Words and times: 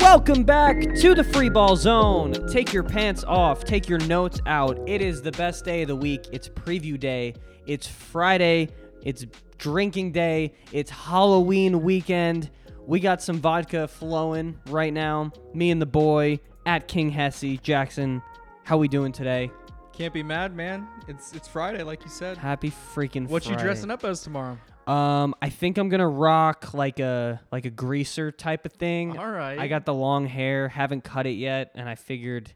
Welcome 0.00 0.44
back 0.44 0.80
to 0.96 1.14
the 1.14 1.24
free 1.32 1.48
ball 1.48 1.76
zone. 1.76 2.32
Take 2.48 2.72
your 2.72 2.82
pants 2.82 3.24
off, 3.24 3.64
take 3.64 3.88
your 3.88 3.98
notes 4.00 4.40
out. 4.46 4.78
It 4.86 5.02
is 5.02 5.22
the 5.22 5.32
best 5.32 5.64
day 5.64 5.82
of 5.82 5.88
the 5.88 5.96
week. 5.96 6.26
It's 6.32 6.48
preview 6.48 6.98
day. 6.98 7.34
It's 7.66 7.86
Friday. 7.86 8.68
It's 9.02 9.26
drinking 9.58 10.12
day. 10.12 10.54
It's 10.72 10.90
Halloween 10.90 11.82
weekend. 11.82 12.50
We 12.86 13.00
got 13.00 13.22
some 13.22 13.38
vodka 13.38 13.88
flowing 13.88 14.58
right 14.68 14.92
now. 14.92 15.32
Me 15.52 15.70
and 15.70 15.80
the 15.80 15.86
boy 15.86 16.40
at 16.64 16.88
King 16.88 17.10
Hesse. 17.10 17.58
Jackson, 17.62 18.22
how 18.68 18.76
we 18.76 18.86
doing 18.86 19.12
today? 19.12 19.50
Can't 19.94 20.12
be 20.12 20.22
mad, 20.22 20.54
man. 20.54 20.86
It's 21.08 21.32
it's 21.32 21.48
Friday, 21.48 21.82
like 21.82 22.04
you 22.04 22.10
said. 22.10 22.36
Happy 22.36 22.70
freaking 22.70 23.26
What 23.26 23.48
you 23.48 23.56
dressing 23.56 23.90
up 23.90 24.04
as 24.04 24.20
tomorrow? 24.20 24.58
Um, 24.86 25.34
I 25.40 25.48
think 25.48 25.78
I'm 25.78 25.88
gonna 25.88 26.06
rock 26.06 26.74
like 26.74 27.00
a 27.00 27.40
like 27.50 27.64
a 27.64 27.70
greaser 27.70 28.30
type 28.30 28.66
of 28.66 28.74
thing. 28.74 29.16
All 29.16 29.30
right. 29.30 29.58
I 29.58 29.68
got 29.68 29.86
the 29.86 29.94
long 29.94 30.26
hair, 30.26 30.68
haven't 30.68 31.02
cut 31.02 31.26
it 31.26 31.36
yet, 31.38 31.70
and 31.76 31.88
I 31.88 31.94
figured 31.94 32.52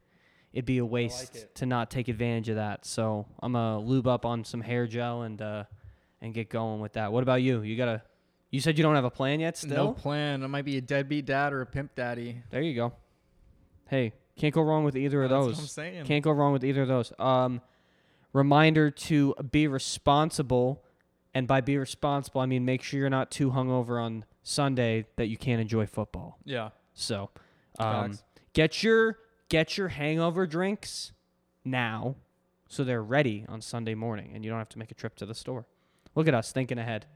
it'd 0.53 0.67
be 0.67 0.77
a 0.77 0.84
waste 0.84 1.34
it. 1.34 1.55
to 1.55 1.67
not 1.67 1.91
take 1.91 2.09
advantage 2.09 2.51
of 2.51 2.56
that. 2.56 2.84
So 2.84 3.25
I'm 3.42 3.55
gonna 3.55 3.81
lube 3.81 4.06
up 4.06 4.27
on 4.27 4.45
some 4.45 4.61
hair 4.61 4.87
gel 4.87 5.23
and 5.23 5.41
uh 5.41 5.65
and 6.20 6.34
get 6.34 6.51
going 6.51 6.81
with 6.81 6.92
that. 6.92 7.11
What 7.11 7.22
about 7.22 7.41
you? 7.41 7.62
You 7.62 7.75
gotta 7.75 8.03
you 8.50 8.61
said 8.61 8.77
you 8.77 8.83
don't 8.83 8.97
have 8.97 9.06
a 9.06 9.11
plan 9.11 9.41
yet 9.41 9.56
still? 9.56 9.87
No 9.87 9.92
plan. 9.94 10.44
I 10.44 10.47
might 10.47 10.67
be 10.67 10.77
a 10.77 10.83
deadbeat 10.83 11.25
dad 11.25 11.55
or 11.55 11.62
a 11.62 11.67
pimp 11.67 11.94
daddy. 11.94 12.42
There 12.50 12.61
you 12.61 12.75
go. 12.75 12.92
Hey, 13.89 14.12
can't 14.43 14.53
go 14.55 14.62
wrong 14.62 14.83
with 14.83 14.97
either 14.97 15.23
of 15.23 15.31
That's 15.31 15.47
those. 15.47 15.55
what 15.55 15.62
I'm 15.62 15.69
saying. 15.69 16.05
Can't 16.05 16.25
go 16.25 16.33
wrong 16.33 16.53
with 16.53 16.65
either 16.65 16.83
of 16.83 16.89
those. 16.89 17.12
Um, 17.17 17.61
reminder 18.33 18.91
to 18.91 19.37
be 19.53 19.69
responsible, 19.69 20.83
and 21.33 21.47
by 21.47 21.61
be 21.61 21.79
responsible, 21.79 22.41
I 22.41 22.47
mean 22.47 22.65
make 22.65 22.83
sure 22.83 22.99
you're 22.99 23.09
not 23.09 23.31
too 23.31 23.53
hungover 23.53 24.03
on 24.03 24.25
Sunday 24.43 25.07
that 25.15 25.29
you 25.29 25.37
can't 25.37 25.61
enjoy 25.61 25.87
football. 25.87 26.41
Yeah. 26.45 26.71
So, 26.93 27.31
um, 27.79 28.19
get 28.53 28.83
your 28.83 29.17
get 29.49 29.79
your 29.79 29.87
hangover 29.87 30.45
drinks 30.49 31.12
now, 31.65 32.17
so 32.67 32.83
they're 32.83 33.01
ready 33.01 33.45
on 33.49 33.61
Sunday 33.61 33.95
morning, 33.95 34.33
and 34.34 34.45
you 34.45 34.51
don't 34.51 34.59
have 34.59 34.69
to 34.71 34.79
make 34.81 34.91
a 34.91 34.95
trip 34.95 35.15
to 35.19 35.25
the 35.25 35.37
store. 35.37 35.67
Look 36.17 36.27
at 36.27 36.34
us 36.34 36.51
thinking 36.51 36.79
ahead. 36.79 37.06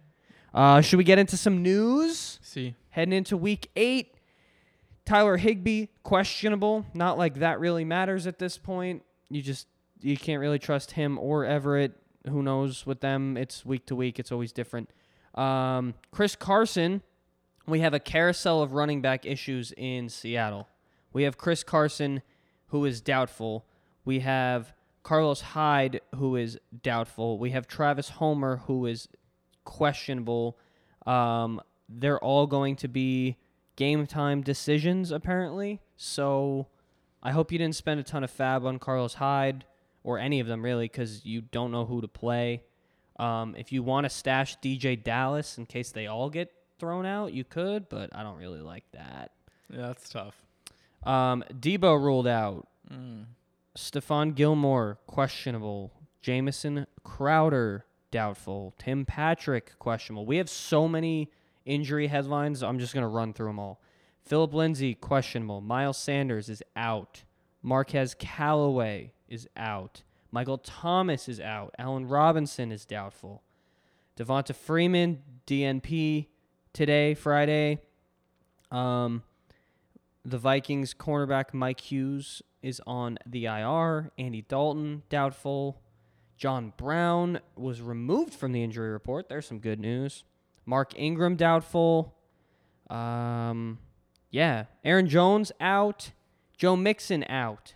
Uh, 0.54 0.80
should 0.80 0.98
we 0.98 1.02
get 1.02 1.18
into 1.18 1.36
some 1.36 1.60
news? 1.60 2.38
See. 2.40 2.76
Heading 2.90 3.12
into 3.14 3.36
week 3.36 3.68
eight, 3.74 4.15
Tyler 5.06 5.36
Higbee 5.38 5.86
questionable. 6.02 6.84
Not 6.92 7.16
like 7.16 7.36
that 7.36 7.60
really 7.60 7.84
matters 7.84 8.26
at 8.26 8.38
this 8.38 8.58
point. 8.58 9.02
You 9.30 9.40
just 9.40 9.68
you 10.00 10.16
can't 10.16 10.40
really 10.40 10.58
trust 10.58 10.90
him 10.92 11.18
or 11.18 11.44
Everett. 11.46 11.92
Who 12.28 12.42
knows 12.42 12.84
with 12.84 13.00
them? 13.00 13.36
It's 13.36 13.64
week 13.64 13.86
to 13.86 13.96
week. 13.96 14.18
It's 14.18 14.32
always 14.32 14.52
different. 14.52 14.90
Um, 15.34 15.94
Chris 16.10 16.36
Carson. 16.36 17.02
We 17.68 17.80
have 17.80 17.94
a 17.94 17.98
carousel 17.98 18.62
of 18.62 18.74
running 18.74 19.02
back 19.02 19.26
issues 19.26 19.72
in 19.76 20.08
Seattle. 20.08 20.68
We 21.12 21.24
have 21.24 21.36
Chris 21.36 21.64
Carson, 21.64 22.22
who 22.68 22.84
is 22.84 23.00
doubtful. 23.00 23.66
We 24.04 24.20
have 24.20 24.72
Carlos 25.02 25.40
Hyde, 25.40 26.00
who 26.14 26.36
is 26.36 26.58
doubtful. 26.82 27.40
We 27.40 27.50
have 27.50 27.66
Travis 27.66 28.08
Homer, 28.08 28.58
who 28.66 28.86
is 28.86 29.08
questionable. 29.64 30.58
Um, 31.06 31.60
they're 31.88 32.20
all 32.20 32.46
going 32.46 32.76
to 32.76 32.88
be 32.88 33.36
game 33.76 34.06
time 34.06 34.42
decisions, 34.42 35.10
apparently. 35.10 35.80
So 35.96 36.66
I 37.22 37.32
hope 37.32 37.52
you 37.52 37.58
didn't 37.58 37.76
spend 37.76 38.00
a 38.00 38.02
ton 38.02 38.24
of 38.24 38.30
fab 38.30 38.64
on 38.64 38.78
Carlos 38.78 39.14
Hyde 39.14 39.64
or 40.02 40.18
any 40.18 40.40
of 40.40 40.46
them, 40.46 40.62
really, 40.62 40.86
because 40.86 41.24
you 41.24 41.42
don't 41.42 41.70
know 41.70 41.84
who 41.84 42.00
to 42.00 42.08
play. 42.08 42.62
Um, 43.18 43.54
if 43.56 43.72
you 43.72 43.82
want 43.82 44.04
to 44.04 44.10
stash 44.10 44.58
DJ 44.58 45.02
Dallas 45.02 45.58
in 45.58 45.66
case 45.66 45.90
they 45.90 46.06
all 46.06 46.28
get 46.28 46.52
thrown 46.78 47.06
out, 47.06 47.32
you 47.32 47.44
could, 47.44 47.88
but 47.88 48.10
I 48.14 48.22
don't 48.22 48.38
really 48.38 48.60
like 48.60 48.84
that. 48.92 49.32
Yeah, 49.70 49.88
that's 49.88 50.08
tough. 50.08 50.36
Um, 51.04 51.44
Deebo 51.52 52.00
ruled 52.00 52.26
out. 52.26 52.66
Mm. 52.92 53.24
Stephon 53.76 54.34
Gilmore, 54.34 54.98
questionable. 55.06 55.92
Jamison 56.20 56.86
Crowder, 57.04 57.84
doubtful. 58.10 58.74
Tim 58.78 59.04
Patrick, 59.04 59.78
questionable. 59.78 60.26
We 60.26 60.36
have 60.38 60.50
so 60.50 60.88
many 60.88 61.30
injury 61.66 62.06
headlines. 62.06 62.62
I'm 62.62 62.78
just 62.78 62.94
going 62.94 63.02
to 63.02 63.08
run 63.08 63.34
through 63.34 63.48
them 63.48 63.58
all. 63.58 63.82
Philip 64.22 64.54
Lindsay, 64.54 64.94
questionable. 64.94 65.60
Miles 65.60 65.98
Sanders 65.98 66.48
is 66.48 66.62
out. 66.74 67.24
Marquez 67.62 68.14
Callaway 68.18 69.12
is 69.28 69.48
out. 69.56 70.02
Michael 70.30 70.58
Thomas 70.58 71.28
is 71.28 71.40
out. 71.40 71.74
Allen 71.78 72.08
Robinson 72.08 72.72
is 72.72 72.84
doubtful. 72.84 73.42
Devonta 74.16 74.54
Freeman, 74.54 75.22
DNP 75.46 76.26
today, 76.72 77.14
Friday. 77.14 77.80
Um, 78.70 79.22
the 80.24 80.38
Vikings 80.38 80.94
cornerback 80.94 81.54
Mike 81.54 81.80
Hughes 81.80 82.42
is 82.62 82.80
on 82.86 83.18
the 83.24 83.46
IR. 83.46 84.10
Andy 84.18 84.42
Dalton, 84.42 85.02
doubtful. 85.08 85.80
John 86.36 86.72
Brown 86.76 87.40
was 87.54 87.80
removed 87.80 88.34
from 88.34 88.52
the 88.52 88.62
injury 88.62 88.90
report. 88.90 89.28
There's 89.28 89.46
some 89.46 89.58
good 89.58 89.80
news. 89.80 90.24
Mark 90.66 90.92
Ingram, 90.96 91.36
doubtful. 91.36 92.14
Um, 92.90 93.78
yeah. 94.30 94.64
Aaron 94.84 95.08
Jones, 95.08 95.52
out. 95.60 96.10
Joe 96.58 96.76
Mixon, 96.76 97.24
out. 97.28 97.74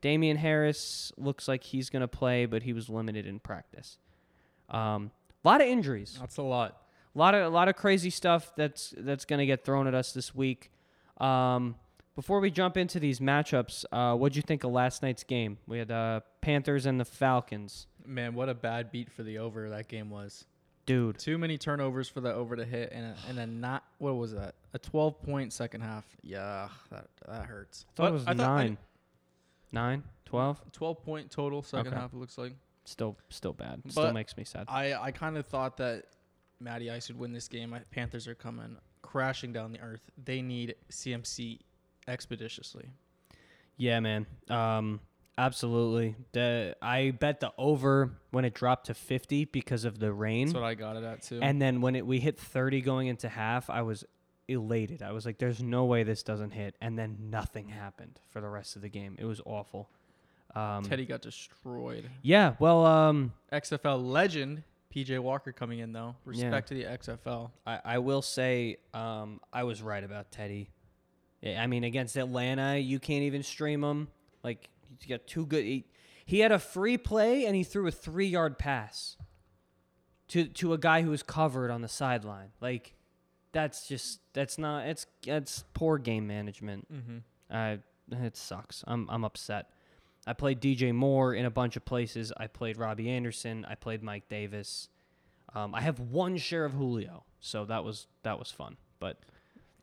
Damien 0.00 0.38
Harris 0.38 1.12
looks 1.16 1.46
like 1.46 1.62
he's 1.62 1.90
going 1.90 2.00
to 2.00 2.08
play, 2.08 2.46
but 2.46 2.64
he 2.64 2.72
was 2.72 2.88
limited 2.88 3.26
in 3.26 3.38
practice. 3.38 3.98
Um, 4.68 5.12
a 5.44 5.48
lot 5.48 5.60
of 5.60 5.68
injuries. 5.68 6.16
That's 6.20 6.38
a 6.38 6.42
lot. 6.42 6.78
A 7.14 7.18
lot 7.18 7.34
of 7.34 7.42
a 7.42 7.48
lot 7.50 7.68
of 7.68 7.76
crazy 7.76 8.08
stuff 8.08 8.52
that's 8.56 8.94
that's 8.96 9.26
gonna 9.26 9.44
get 9.44 9.66
thrown 9.66 9.86
at 9.86 9.94
us 9.94 10.12
this 10.12 10.34
week. 10.34 10.70
Um, 11.18 11.74
before 12.14 12.40
we 12.40 12.50
jump 12.50 12.76
into 12.78 12.98
these 12.98 13.20
matchups, 13.20 13.84
uh, 13.92 14.16
what'd 14.16 14.34
you 14.34 14.42
think 14.42 14.64
of 14.64 14.70
last 14.70 15.02
night's 15.02 15.24
game? 15.24 15.58
We 15.66 15.78
had 15.78 15.90
uh, 15.90 16.20
Panthers 16.40 16.86
and 16.86 16.98
the 16.98 17.04
Falcons. 17.04 17.86
Man, 18.06 18.34
what 18.34 18.48
a 18.48 18.54
bad 18.54 18.90
beat 18.90 19.10
for 19.10 19.22
the 19.22 19.38
over 19.38 19.68
that 19.70 19.88
game 19.88 20.08
was. 20.10 20.46
Dude, 20.84 21.18
Too 21.18 21.38
many 21.38 21.58
turnovers 21.58 22.08
for 22.08 22.20
the 22.20 22.32
over 22.34 22.56
to 22.56 22.64
hit, 22.64 22.90
and 22.92 23.04
a, 23.06 23.16
and 23.28 23.38
a 23.38 23.46
not 23.46 23.84
what 23.98 24.16
was 24.16 24.32
that? 24.34 24.54
A 24.74 24.78
12 24.78 25.22
point 25.22 25.52
second 25.52 25.80
half. 25.82 26.04
Yeah, 26.22 26.68
that 26.90 27.06
that 27.26 27.44
hurts. 27.46 27.86
I 27.90 27.92
thought 27.96 28.08
it 28.08 28.12
was 28.12 28.22
I 28.26 28.34
thought- 28.34 28.40
I- 28.40 28.62
nine, 28.64 28.78
nine, 29.70 30.02
twelve. 30.24 30.60
12 30.72 31.04
point 31.04 31.30
total 31.30 31.62
second 31.62 31.88
Okay. 31.92 31.96
half. 31.96 32.12
It 32.12 32.16
looks 32.16 32.36
like. 32.38 32.54
Still, 32.84 33.16
still 33.28 33.52
bad. 33.52 33.80
Still 33.88 34.12
makes 34.12 34.36
me 34.36 34.42
sad. 34.42 34.64
I 34.68 34.94
I 34.94 35.12
kind 35.12 35.36
of 35.36 35.46
thought 35.46 35.76
that 35.76 36.06
Matty 36.58 36.90
Ice 36.90 37.08
would 37.08 37.18
win 37.18 37.32
this 37.32 37.46
game. 37.46 37.72
I, 37.72 37.78
Panthers 37.92 38.26
are 38.26 38.34
coming 38.34 38.76
crashing 39.02 39.52
down 39.52 39.70
the 39.72 39.80
earth. 39.80 40.10
They 40.24 40.42
need 40.42 40.74
CMC 40.90 41.60
expeditiously. 42.08 42.88
Yeah, 43.76 44.00
man. 44.00 44.26
Um, 44.48 44.98
absolutely. 45.38 46.16
The 46.32 46.76
I 46.80 47.10
bet 47.10 47.40
the 47.40 47.52
over 47.58 48.12
when 48.30 48.44
it 48.44 48.54
dropped 48.54 48.86
to 48.86 48.94
fifty 48.94 49.44
because 49.44 49.84
of 49.84 49.98
the 49.98 50.12
rain. 50.12 50.46
That's 50.46 50.54
what 50.54 50.64
I 50.64 50.74
got 50.74 50.96
it 50.96 51.04
at 51.04 51.22
too. 51.22 51.40
And 51.42 51.60
then 51.60 51.80
when 51.80 51.96
it 51.96 52.06
we 52.06 52.20
hit 52.20 52.38
30 52.38 52.80
going 52.80 53.08
into 53.08 53.28
half, 53.28 53.70
I 53.70 53.82
was 53.82 54.04
elated. 54.48 55.02
I 55.02 55.12
was 55.12 55.26
like, 55.26 55.38
"There's 55.38 55.62
no 55.62 55.84
way 55.84 56.02
this 56.02 56.22
doesn't 56.22 56.50
hit." 56.50 56.76
And 56.80 56.98
then 56.98 57.16
nothing 57.30 57.68
happened 57.68 58.20
for 58.30 58.40
the 58.40 58.48
rest 58.48 58.76
of 58.76 58.82
the 58.82 58.88
game. 58.88 59.16
It 59.18 59.24
was 59.24 59.40
awful. 59.44 59.90
Um, 60.54 60.84
Teddy 60.84 61.06
got 61.06 61.22
destroyed. 61.22 62.10
Yeah. 62.20 62.54
Well, 62.58 62.84
um, 62.84 63.32
XFL 63.52 64.04
legend 64.04 64.62
PJ 64.94 65.18
Walker 65.18 65.52
coming 65.52 65.78
in 65.78 65.92
though. 65.92 66.16
Respect 66.24 66.68
to 66.68 66.74
the 66.74 66.84
XFL. 66.84 67.50
I, 67.66 67.80
I 67.84 67.98
will 67.98 68.22
say 68.22 68.76
um, 68.92 69.40
I 69.52 69.64
was 69.64 69.82
right 69.82 70.04
about 70.04 70.30
Teddy. 70.30 70.70
Yeah, 71.40 71.62
I 71.62 71.66
mean, 71.66 71.84
against 71.84 72.16
Atlanta, 72.16 72.76
you 72.76 73.00
can't 73.00 73.24
even 73.24 73.42
stream 73.42 73.82
him. 73.82 74.08
Like, 74.44 74.68
he's 75.00 75.08
got 75.08 75.26
two 75.26 75.46
good. 75.46 75.64
He, 75.64 75.86
he 76.24 76.40
had 76.40 76.52
a 76.52 76.58
free 76.58 76.96
play 76.96 77.44
and 77.46 77.56
he 77.56 77.64
threw 77.64 77.86
a 77.86 77.90
three 77.90 78.26
yard 78.26 78.58
pass 78.58 79.16
to 80.28 80.46
to 80.46 80.72
a 80.72 80.78
guy 80.78 81.02
who 81.02 81.10
was 81.10 81.22
covered 81.22 81.70
on 81.70 81.82
the 81.82 81.88
sideline. 81.88 82.50
Like, 82.60 82.94
that's 83.52 83.86
just 83.86 84.20
that's 84.32 84.58
not 84.58 84.86
it's 84.86 85.06
it's 85.26 85.64
poor 85.74 85.98
game 85.98 86.26
management. 86.26 86.92
Mm-hmm. 86.92 87.18
Uh, 87.50 87.76
it 88.24 88.36
sucks. 88.36 88.84
I'm 88.86 89.08
I'm 89.10 89.24
upset. 89.24 89.70
I 90.26 90.32
played 90.34 90.60
DJ 90.60 90.94
Moore 90.94 91.34
in 91.34 91.44
a 91.44 91.50
bunch 91.50 91.76
of 91.76 91.84
places. 91.84 92.32
I 92.36 92.46
played 92.46 92.78
Robby 92.78 93.10
Anderson. 93.10 93.66
I 93.68 93.74
played 93.74 94.02
Mike 94.02 94.28
Davis. 94.28 94.88
Um, 95.54 95.74
I 95.74 95.80
have 95.80 95.98
one 95.98 96.36
share 96.36 96.64
of 96.64 96.72
Julio, 96.72 97.24
so 97.40 97.64
that 97.66 97.84
was 97.84 98.06
that 98.22 98.38
was 98.38 98.50
fun. 98.50 98.76
But 99.00 99.18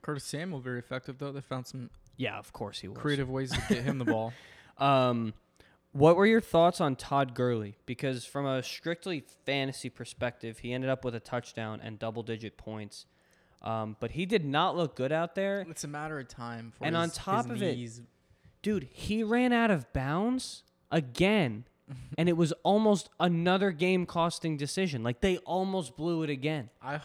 Curtis 0.02 0.24
Samuel 0.24 0.60
very 0.60 0.80
effective 0.80 1.18
though. 1.20 1.32
They 1.32 1.42
found 1.42 1.68
some 1.68 1.90
yeah, 2.18 2.38
of 2.38 2.52
course 2.54 2.80
he 2.80 2.88
was. 2.88 2.98
creative 2.98 3.30
ways 3.30 3.52
to 3.52 3.62
get 3.70 3.84
him 3.84 3.98
the 3.98 4.06
ball. 4.14 4.34
Um, 4.80 5.34
what 5.92 6.16
were 6.16 6.26
your 6.28 6.42
thoughts 6.42 6.80
on 6.80 6.96
Todd 6.96 7.34
Gurley? 7.34 7.76
Because 7.86 8.24
from 8.26 8.46
a 8.46 8.62
strictly 8.62 9.24
fantasy 9.46 9.90
perspective, 9.90 10.60
he 10.60 10.72
ended 10.74 10.90
up 10.90 11.04
with 11.04 11.16
a 11.16 11.20
touchdown 11.20 11.82
and 11.84 11.98
double 11.98 12.22
digit 12.24 12.58
points. 12.58 13.06
Um, 13.62 13.98
but 14.00 14.12
he 14.12 14.26
did 14.26 14.46
not 14.46 14.78
look 14.78 14.96
good 14.96 15.12
out 15.12 15.36
there. 15.36 15.66
It's 15.70 15.84
a 15.84 15.88
matter 15.88 16.20
of 16.20 16.28
time 16.28 16.72
for 16.78 16.86
And 16.86 16.96
his, 16.96 17.04
on 17.04 17.10
top 17.10 17.50
of 17.50 17.62
it- 17.62 17.78
Dude, 18.62 18.88
he 18.92 19.24
ran 19.24 19.52
out 19.54 19.72
of 19.72 19.92
bounds 19.94 20.64
again. 20.92 21.66
and 22.20 22.30
it 22.30 22.38
was 22.38 22.54
almost 22.64 23.10
another 23.20 23.72
game 23.72 24.06
costing 24.06 24.58
decision. 24.58 25.02
Like 25.02 25.22
they 25.22 25.38
almost 25.40 25.98
blew 25.98 26.22
it 26.24 26.30
again. 26.30 26.70
I 26.84 27.00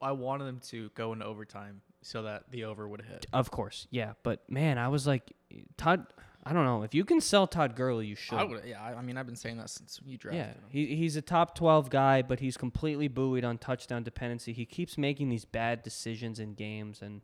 I 0.00 0.12
wanted 0.12 0.44
them 0.44 0.60
to 0.68 0.90
go 0.94 1.12
into 1.12 1.24
overtime 1.24 1.80
so 2.02 2.22
that 2.22 2.44
the 2.50 2.64
over 2.64 2.86
would 2.86 3.02
hit. 3.02 3.26
Of 3.32 3.50
course, 3.50 3.88
yeah. 3.90 4.12
But 4.22 4.48
man, 4.48 4.78
I 4.78 4.86
was 4.88 5.06
like, 5.06 5.32
Todd. 5.76 6.06
I 6.46 6.52
don't 6.52 6.64
know 6.66 6.82
if 6.82 6.94
you 6.94 7.04
can 7.04 7.20
sell 7.20 7.46
Todd 7.46 7.74
Gurley, 7.74 8.06
you 8.06 8.14
should. 8.14 8.38
I 8.38 8.44
would. 8.44 8.62
Yeah. 8.66 8.82
I, 8.82 8.94
I 8.94 9.02
mean, 9.02 9.16
I've 9.16 9.26
been 9.26 9.36
saying 9.36 9.56
that 9.58 9.70
since 9.70 9.98
you 10.04 10.18
drafted 10.18 10.38
Yeah, 10.40 10.46
him. 10.48 10.62
he, 10.68 10.94
he's 10.96 11.16
a 11.16 11.22
top 11.22 11.54
12 11.54 11.88
guy, 11.90 12.20
but 12.22 12.40
he's 12.40 12.56
completely 12.56 13.08
buoyed 13.08 13.44
on 13.44 13.56
touchdown 13.58 14.02
dependency. 14.02 14.52
He 14.52 14.66
keeps 14.66 14.98
making 14.98 15.30
these 15.30 15.44
bad 15.44 15.82
decisions 15.82 16.38
in 16.38 16.52
games, 16.54 17.00
and, 17.00 17.22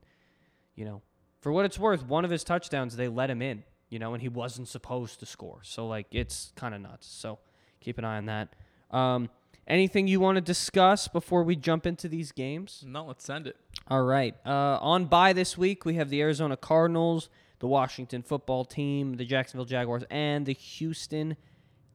you 0.75 0.85
know, 0.85 1.03
for 1.41 1.53
what 1.53 1.65
it's 1.65 1.79
worth, 1.79 2.05
one 2.07 2.25
of 2.25 2.31
his 2.31 2.45
touchdowns, 2.45 2.97
they 2.97 3.09
let 3.09 3.29
him 3.31 3.43
in, 3.43 3.63
you 3.91 3.99
know, 3.99 4.15
and 4.15 4.23
he 4.23 4.29
wasn't 4.29 4.69
supposed 4.69 5.21
to 5.21 5.27
score. 5.27 5.61
So, 5.65 5.87
like, 5.87 6.07
it's 6.13 6.53
kind 6.57 6.75
of 6.75 6.81
nuts. 6.81 7.07
So, 7.07 7.39
keep 7.81 7.99
an 7.99 8.05
eye 8.05 8.17
on 8.17 8.27
that. 8.27 8.55
Um, 8.91 9.29
anything 9.67 10.07
you 10.09 10.21
want 10.21 10.37
to 10.37 10.41
discuss 10.41 11.09
before 11.09 11.43
we 11.43 11.57
jump 11.57 11.87
into 11.87 12.09
these 12.09 12.33
games? 12.33 12.83
No, 12.87 13.05
let's 13.05 13.25
send 13.25 13.47
it. 13.47 13.57
All 13.89 14.03
right. 14.03 14.35
Uh, 14.47 14.79
on 14.81 15.05
by 15.07 15.33
this 15.33 15.59
week, 15.59 15.85
we 15.85 15.95
have 15.97 16.09
the 16.11 16.21
Arizona 16.23 16.57
Cardinals, 16.57 17.29
the 17.61 17.67
Washington 17.67 18.23
football 18.23 18.65
team, 18.65 19.15
the 19.15 19.25
Jacksonville 19.25 19.65
Jaguars, 19.65 20.03
and 20.11 20.45
the 20.47 20.53
Houston 20.55 21.37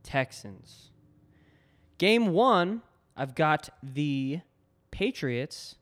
Texans. 0.04 0.92
Game 1.98 2.28
one, 2.34 2.82
I've 3.18 3.36
got 3.36 3.70
the 3.84 4.42
Patriots 4.92 5.76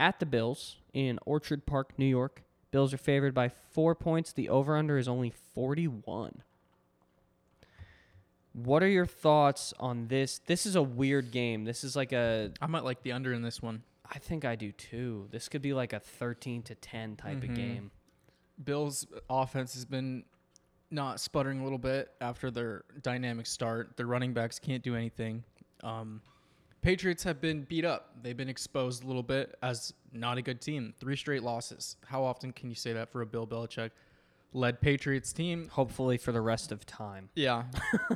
at 0.00 0.18
the 0.20 0.26
Bills 0.26 0.76
in 0.92 1.18
Orchard 1.26 1.66
Park, 1.66 1.92
New 1.98 2.06
York. 2.06 2.42
Bills 2.70 2.92
are 2.94 2.98
favored 2.98 3.34
by 3.34 3.48
four 3.48 3.94
points. 3.94 4.32
The 4.32 4.48
over 4.48 4.76
under 4.76 4.98
is 4.98 5.06
only 5.08 5.30
41. 5.54 6.42
What 8.52 8.82
are 8.82 8.88
your 8.88 9.06
thoughts 9.06 9.74
on 9.80 10.06
this? 10.08 10.38
This 10.46 10.64
is 10.66 10.76
a 10.76 10.82
weird 10.82 11.30
game. 11.32 11.64
This 11.64 11.82
is 11.82 11.96
like 11.96 12.12
a 12.12 12.52
I 12.60 12.66
might 12.66 12.84
like 12.84 13.02
the 13.02 13.12
under 13.12 13.32
in 13.32 13.42
this 13.42 13.60
one. 13.60 13.82
I 14.10 14.18
think 14.18 14.44
I 14.44 14.54
do 14.54 14.70
too. 14.70 15.26
This 15.30 15.48
could 15.48 15.62
be 15.62 15.72
like 15.72 15.92
a 15.92 15.98
13 15.98 16.62
to 16.64 16.74
10 16.74 17.16
type 17.16 17.42
of 17.42 17.50
Mhm. 17.50 17.54
game. 17.56 17.90
Bills 18.62 19.06
offense 19.28 19.74
has 19.74 19.84
been 19.84 20.24
not 20.90 21.20
sputtering 21.20 21.60
a 21.60 21.62
little 21.64 21.78
bit 21.78 22.10
after 22.20 22.50
their 22.50 22.84
dynamic 23.02 23.46
start. 23.46 23.96
Their 23.96 24.06
running 24.06 24.32
backs 24.32 24.58
can't 24.58 24.82
do 24.82 24.94
anything. 24.94 25.42
Um, 25.82 26.20
Patriots 26.82 27.24
have 27.24 27.40
been 27.40 27.62
beat 27.62 27.84
up. 27.84 28.10
They've 28.22 28.36
been 28.36 28.50
exposed 28.50 29.04
a 29.04 29.06
little 29.06 29.22
bit 29.22 29.56
as 29.62 29.94
not 30.12 30.36
a 30.36 30.42
good 30.42 30.60
team. 30.60 30.92
Three 31.00 31.16
straight 31.16 31.42
losses. 31.42 31.96
How 32.06 32.22
often 32.22 32.52
can 32.52 32.68
you 32.68 32.76
say 32.76 32.92
that 32.92 33.10
for 33.10 33.22
a 33.22 33.26
Bill 33.26 33.46
Belichick 33.46 33.90
led 34.52 34.80
Patriots 34.80 35.32
team? 35.32 35.68
Hopefully 35.68 36.18
for 36.18 36.30
the 36.30 36.42
rest 36.42 36.72
of 36.72 36.84
time. 36.84 37.30
Yeah, 37.34 37.64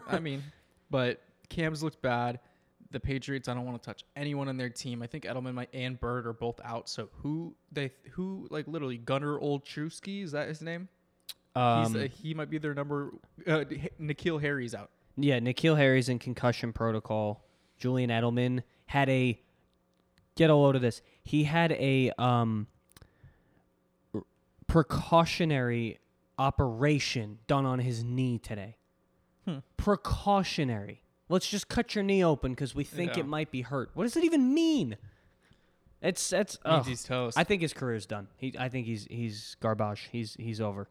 I 0.07 0.19
mean, 0.19 0.43
but 0.91 1.23
Cam's 1.49 1.83
looked 1.83 2.03
bad. 2.03 2.41
The 2.91 3.01
Patriots, 3.01 3.49
I 3.49 3.55
don't 3.55 3.67
want 3.67 3.83
to 3.83 3.87
touch 3.87 4.05
anyone 4.17 4.49
on 4.49 4.57
their 4.57 4.71
team. 4.71 5.03
I 5.03 5.07
think 5.07 5.25
Edelman 5.25 5.53
might, 5.55 5.69
and 5.75 6.01
Byrd 6.01 6.27
are 6.27 6.33
both 6.33 6.59
out. 6.65 6.89
So 6.89 7.11
who 7.23 7.55
they 7.71 7.91
who 8.13 8.47
like 8.51 8.67
literally 8.67 8.97
Gunnar 8.97 9.39
Olszewski 9.39 10.25
is 10.25 10.33
that 10.33 10.49
his 10.49 10.63
name? 10.63 10.89
Um, 11.55 11.93
He's 11.93 11.97
uh, 11.97 12.09
he 12.11 12.33
might 12.35 12.49
be 12.49 12.57
their 12.59 12.73
number. 12.75 13.13
Uh, 13.47 13.65
N'Keal 14.01 14.41
Harry's 14.41 14.75
out. 14.75 14.91
yeah, 15.17 15.39
N'Keal 15.39 15.77
Harry's 15.77 16.09
in 16.09 16.19
concussion 16.19 16.73
protocol. 16.73 17.45
Julian 17.79 18.09
Edelman 18.11 18.63
had 18.87 19.09
a 19.11 19.39
get 20.35 20.49
a 20.49 20.55
load 20.55 20.75
of 20.75 20.81
this. 20.83 21.03
He 21.25 21.45
had 21.45 21.73
a 21.73 22.11
um 22.19 22.69
precautionary 24.67 25.99
operation 26.39 27.39
done 27.47 27.67
on 27.67 27.81
his 27.81 28.05
knee 28.05 28.39
today. 28.39 28.77
Hmm. 29.45 29.59
Precautionary. 29.77 31.03
Let's 31.29 31.47
just 31.49 31.69
cut 31.69 31.95
your 31.95 32.05
knee 32.05 32.25
open 32.25 32.53
because 32.53 32.75
we 32.75 32.85
think 32.85 33.15
Yeah. 33.17 33.21
it 33.21 33.27
might 33.27 33.51
be 33.51 33.63
hurt. 33.63 33.91
What 33.95 34.05
does 34.05 34.17
it 34.17 34.25
even 34.25 34.55
mean? 34.55 34.97
It's 36.01 36.31
that's 36.31 36.59
Means 36.65 36.77
ugh. 36.81 36.87
he's 36.87 37.03
toast. 37.05 37.37
I 37.37 37.45
think 37.45 37.61
his 37.61 37.73
career's 37.73 38.07
done. 38.07 38.29
He, 38.37 38.55
I 38.59 38.69
think 38.69 38.87
he's 38.87 39.07
he's 39.11 39.57
garbage. 39.61 40.09
He's 40.13 40.35
he's 40.39 40.61
over. 40.61 40.89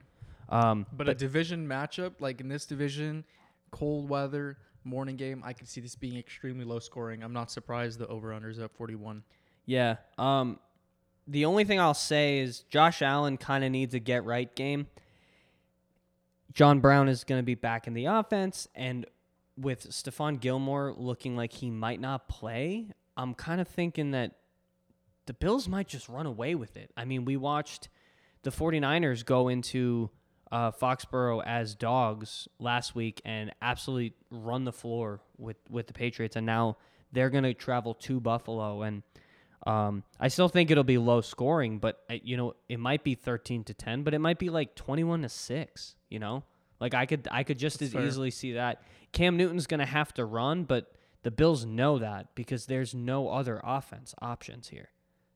Um, 0.50 0.86
but, 0.94 1.10
a 1.10 1.14
division 1.16 1.68
matchup 1.68 2.14
like 2.20 2.40
in 2.42 2.48
this 2.50 2.66
division, 2.66 3.24
cold 3.72 4.10
weather, 4.10 4.58
morning 4.84 5.16
game, 5.18 5.42
I 5.46 5.54
could 5.54 5.68
see 5.68 5.82
this 5.82 5.96
being 5.96 6.18
extremely 6.18 6.64
low 6.66 6.80
scoring. 6.80 7.24
I'm 7.24 7.34
not 7.34 7.52
surprised 7.52 8.00
the 8.00 8.08
over 8.08 8.34
under 8.34 8.50
is 8.50 8.60
at 8.60 8.72
41. 8.72 9.24
yeah. 9.66 9.96
Um, 10.18 10.60
the 11.30 11.44
only 11.46 11.66
thing 11.66 11.80
I'll 11.80 11.94
say 11.94 12.40
is 12.40 12.62
Josh 12.70 13.02
Allen 13.02 13.36
kind 13.38 13.66
of 13.66 13.72
needs 13.72 13.94
a 13.94 14.00
get 14.00 14.24
right 14.24 14.54
game. 14.56 14.88
John 16.54 16.80
Brown 16.80 17.10
is 17.10 17.24
going 17.24 17.40
to 17.40 17.46
be 17.46 17.56
back 17.56 17.88
in 17.88 17.94
the 17.94 18.06
offense, 18.06 18.68
and 18.76 19.06
with 19.58 19.90
Stephon 19.90 20.40
Gilmore 20.40 20.94
looking 20.96 21.36
like 21.36 21.54
he 21.54 21.70
might 21.70 22.00
not 22.00 22.28
play, 22.28 22.88
I'm 23.16 23.34
kind 23.34 23.60
of 23.60 23.68
thinking 23.68 24.12
that 24.12 24.34
the 25.26 25.34
Bills 25.34 25.68
might 25.68 25.88
just 25.88 26.08
run 26.08 26.26
away 26.26 26.56
with 26.56 26.78
it. 26.78 26.92
I 26.96 27.06
mean, 27.06 27.26
we 27.26 27.36
watched 27.38 27.90
the 28.44 28.52
49ers 28.52 29.26
go 29.26 29.48
into 29.48 30.10
uh, 30.52 30.72
Foxborough 30.72 31.44
as 31.46 31.76
dogs 31.76 32.48
last 32.60 32.96
week 32.96 33.22
and 33.26 33.52
absolutely 33.62 34.14
run 34.32 34.64
the 34.64 34.72
floor 34.72 35.20
with, 35.38 35.58
with 35.70 35.88
the 35.88 35.94
Patriots, 35.94 36.36
and 36.36 36.46
now 36.46 36.78
they're 37.12 37.30
going 37.30 37.44
to 37.44 37.54
travel 37.54 37.94
to 37.96 38.20
Buffalo. 38.20 38.84
And 38.84 39.04
um, 39.66 40.04
I 40.20 40.30
still 40.30 40.48
think 40.48 40.72
it'll 40.72 40.84
be 40.84 40.98
low 40.98 41.22
scoring, 41.22 41.80
but 41.80 42.04
uh, 42.10 42.16
you 42.24 42.38
know 42.38 42.54
it 42.70 42.80
might 42.80 43.04
be 43.04 43.16
13 43.16 43.64
to 43.66 43.74
10, 43.74 44.04
but 44.04 44.14
it 44.14 44.20
might 44.20 44.40
be 44.40 44.50
like 44.50 44.76
21 44.76 45.24
to 45.24 45.30
six. 45.30 45.96
You 46.10 46.20
know, 46.20 46.44
like 46.80 46.94
I 46.94 47.06
could 47.06 47.28
I 47.32 47.44
could 47.44 47.58
just 47.58 47.80
That's 47.80 47.90
as 47.90 47.94
fair. 47.94 48.06
easily 48.06 48.32
see 48.32 48.54
that 48.54 48.82
Cam 49.12 49.38
Newton's 49.38 49.68
going 49.68 49.80
to 49.80 49.86
have 49.86 50.14
to 50.16 50.26
run, 50.26 50.64
but 50.64 50.92
the 51.24 51.32
Bills 51.32 51.66
know 51.66 51.98
that 52.00 52.34
because 52.36 52.66
there's 52.68 52.94
no 52.94 53.30
other 53.30 53.60
offense 53.64 54.14
options 54.22 54.70
here. 54.70 54.90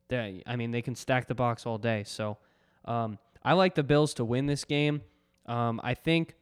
They, 0.07 0.43
I 0.45 0.55
mean, 0.55 0.71
they 0.71 0.81
can 0.81 0.95
stack 0.95 1.27
the 1.27 1.35
box 1.35 1.65
all 1.65 1.77
day. 1.77 2.03
So 2.05 2.37
um, 2.85 3.17
I 3.43 3.53
like 3.53 3.75
the 3.75 3.83
Bills 3.83 4.13
to 4.15 4.25
win 4.25 4.45
this 4.45 4.65
game. 4.65 5.01
Um, 5.45 5.81
I 5.83 5.93
think 5.93 6.35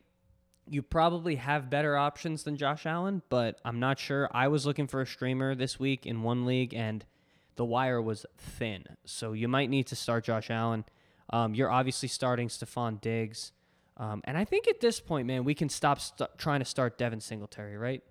you 0.68 0.81
probably 0.81 1.36
have 1.36 1.69
better 1.69 1.96
options 1.96 2.44
than 2.44 2.57
Josh 2.57 2.86
Allen, 2.86 3.22
but 3.30 3.60
I'm 3.63 3.80
not 3.80 4.00
sure. 4.00 4.30
I 4.31 4.48
was 4.48 4.66
looking 4.66 4.88
for 4.88 5.01
a 5.01 5.08
streamer 5.08 5.56
this 5.56 5.79
week 5.79 6.06
in 6.06 6.22
one 6.22 6.46
league, 6.46 6.74
and 6.74 7.06
the 7.56 7.65
wire 7.65 8.01
was 8.01 8.25
thin. 8.38 8.86
So 9.06 9.34
you 9.34 9.48
might 9.48 9.70
need 9.70 9.88
to 9.88 9.96
start 9.96 10.25
Josh 10.25 10.50
Allen. 10.50 10.86
Um, 11.32 11.53
you're 11.53 11.72
obviously 11.72 12.08
starting 12.10 12.50
Stefon 12.50 13.01
Diggs. 13.01 13.51
Um, 14.00 14.22
and 14.24 14.38
I 14.38 14.46
think 14.46 14.68
at 14.68 14.79
this 14.79 15.01
point, 15.01 15.27
man, 15.27 15.44
we 15.44 15.53
can 15.53 15.68
stop 15.68 16.00
st- 16.00 16.29
trying 16.38 16.60
to 16.60 16.65
start 16.65 16.98
Devin 16.98 17.20
Singletary, 17.20 17.77
right? 17.77 18.01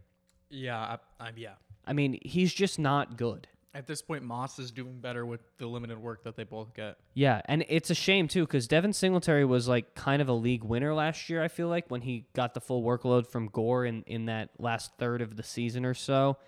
Yeah, 0.51 0.79
I, 0.79 0.99
I, 1.19 1.31
yeah. 1.35 1.55
I 1.87 1.95
mean, 1.95 2.19
he's 2.23 2.53
just 2.53 2.79
not 2.79 3.17
good. 3.17 3.49
At 3.75 3.87
this 3.87 4.03
point, 4.03 4.23
Moss 4.23 4.59
is 4.59 4.71
doing 4.71 4.99
better 4.99 5.25
with 5.25 5.41
the 5.57 5.67
limited 5.67 5.99
work 5.99 6.25
that 6.25 6.37
they 6.37 6.45
both 6.45 6.75
get. 6.75 6.97
Yeah, 7.15 7.41
and 7.47 7.65
it's 7.69 7.91
a 7.91 7.95
shame 7.95 8.29
too 8.29 8.45
because 8.45 8.67
Devin 8.67 8.93
Singletary 8.93 9.45
was 9.45 9.69
like 9.69 9.95
kind 9.95 10.21
of 10.21 10.29
a 10.29 10.33
league 10.33 10.65
winner 10.65 10.93
last 10.95 11.31
year. 11.31 11.43
I 11.43 11.49
feel 11.49 11.69
like 11.69 11.91
when 11.91 12.03
he 12.03 12.27
got 12.35 12.55
the 12.55 12.61
full 12.61 12.83
workload 12.83 13.27
from 13.27 13.49
Gore 13.49 13.85
in 13.85 14.03
in 14.07 14.27
that 14.27 14.51
last 14.59 14.93
third 14.99 15.23
of 15.23 15.37
the 15.37 15.43
season 15.43 15.85
or 15.85 15.95
so, 15.95 16.39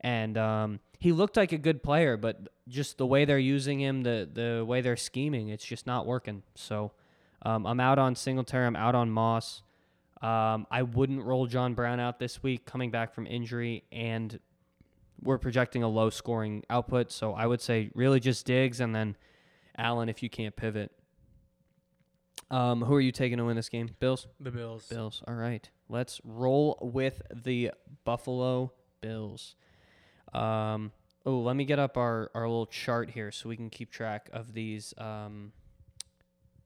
and 0.00 0.36
um, 0.36 0.80
he 0.98 1.12
looked 1.12 1.36
like 1.36 1.52
a 1.52 1.58
good 1.58 1.82
player, 1.82 2.16
but 2.16 2.48
just 2.68 2.98
the 2.98 3.06
way 3.06 3.24
they're 3.24 3.38
using 3.38 3.80
him, 3.80 4.02
the 4.02 4.28
the 4.30 4.64
way 4.64 4.80
they're 4.80 4.96
scheming, 4.96 5.48
it's 5.48 5.64
just 5.64 5.86
not 5.86 6.06
working. 6.06 6.42
So 6.54 6.92
um, 7.44 7.66
I'm 7.66 7.80
out 7.80 7.98
on 7.98 8.14
Singletary. 8.14 8.66
I'm 8.66 8.76
out 8.76 8.94
on 8.94 9.10
Moss. 9.10 9.62
Um, 10.22 10.66
I 10.70 10.82
wouldn't 10.82 11.22
roll 11.22 11.46
John 11.46 11.74
Brown 11.74 12.00
out 12.00 12.18
this 12.18 12.42
week, 12.42 12.64
coming 12.64 12.90
back 12.90 13.12
from 13.12 13.26
injury, 13.26 13.84
and 13.92 14.38
we're 15.22 15.38
projecting 15.38 15.82
a 15.82 15.88
low 15.88 16.10
scoring 16.10 16.64
output. 16.70 17.12
So 17.12 17.34
I 17.34 17.46
would 17.46 17.60
say 17.60 17.90
really 17.94 18.20
just 18.20 18.46
Diggs 18.46 18.80
and 18.80 18.94
then 18.94 19.16
Allen 19.76 20.08
if 20.08 20.22
you 20.22 20.30
can't 20.30 20.54
pivot. 20.56 20.92
Um, 22.50 22.82
who 22.82 22.94
are 22.94 23.00
you 23.00 23.12
taking 23.12 23.38
to 23.38 23.44
win 23.44 23.56
this 23.56 23.68
game? 23.68 23.90
Bills? 23.98 24.26
The 24.40 24.50
Bills. 24.50 24.86
Bills. 24.86 25.22
All 25.26 25.34
right. 25.34 25.68
Let's 25.88 26.20
roll 26.24 26.78
with 26.80 27.22
the 27.34 27.72
Buffalo 28.04 28.72
Bills. 29.00 29.56
Um, 30.32 30.92
oh, 31.26 31.40
let 31.40 31.56
me 31.56 31.64
get 31.64 31.78
up 31.78 31.96
our, 31.96 32.30
our 32.34 32.42
little 32.42 32.66
chart 32.66 33.10
here 33.10 33.30
so 33.30 33.48
we 33.48 33.56
can 33.56 33.70
keep 33.70 33.90
track 33.90 34.28
of 34.32 34.52
these 34.52 34.94
um, 34.98 35.52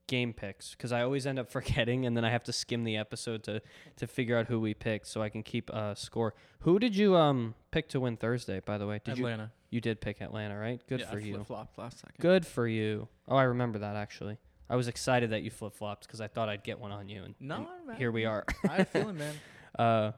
game 0.09 0.33
picks 0.33 0.71
because 0.71 0.91
I 0.91 1.03
always 1.03 1.25
end 1.25 1.39
up 1.39 1.49
forgetting 1.57 2.05
and 2.05 2.17
then 2.17 2.25
I 2.25 2.31
have 2.31 2.43
to 2.43 2.53
skim 2.53 2.83
the 2.83 2.97
episode 2.97 3.43
to, 3.43 3.61
to 3.95 4.07
figure 4.07 4.37
out 4.37 4.47
who 4.47 4.59
we 4.59 4.73
picked 4.73 5.07
so 5.07 5.21
I 5.21 5.29
can 5.29 5.43
keep 5.43 5.69
a 5.69 5.95
score. 5.95 6.33
Who 6.61 6.79
did 6.79 6.95
you 6.97 7.15
um 7.15 7.55
pick 7.71 7.87
to 7.89 8.01
win 8.01 8.17
Thursday, 8.17 8.59
by 8.59 8.77
the 8.77 8.85
way? 8.85 8.99
Did 9.03 9.17
you 9.17 9.25
Atlanta. 9.25 9.51
you 9.69 9.79
did 9.79 10.01
pick 10.01 10.19
Atlanta, 10.19 10.57
right? 10.57 10.81
Good 10.89 10.99
yeah, 10.99 11.09
for 11.09 11.17
I 11.17 11.21
you. 11.21 11.35
Flip-flopped 11.35 11.77
last 11.77 11.99
second. 11.99 12.15
Good 12.19 12.45
for 12.45 12.67
you. 12.67 13.07
Oh, 13.27 13.37
I 13.37 13.43
remember 13.43 13.79
that 13.79 13.95
actually. 13.95 14.37
I 14.69 14.75
was 14.75 14.87
excited 14.87 15.31
that 15.31 15.41
you 15.41 15.49
flip 15.49 15.73
flopped 15.73 16.05
because 16.05 16.21
I 16.21 16.27
thought 16.27 16.47
I'd 16.47 16.63
get 16.63 16.79
one 16.79 16.91
on 16.91 17.09
you, 17.09 17.23
and, 17.23 17.35
No, 17.39 17.67
and 17.87 17.97
here 17.97 18.11
we 18.11 18.25
are. 18.25 18.45
I 18.69 18.73
have 18.73 18.79
a 18.81 18.85
feeling, 18.85 19.17
man. 19.17 19.33
Uh, 19.77 20.11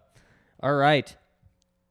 all 0.64 0.74
right. 0.74 1.16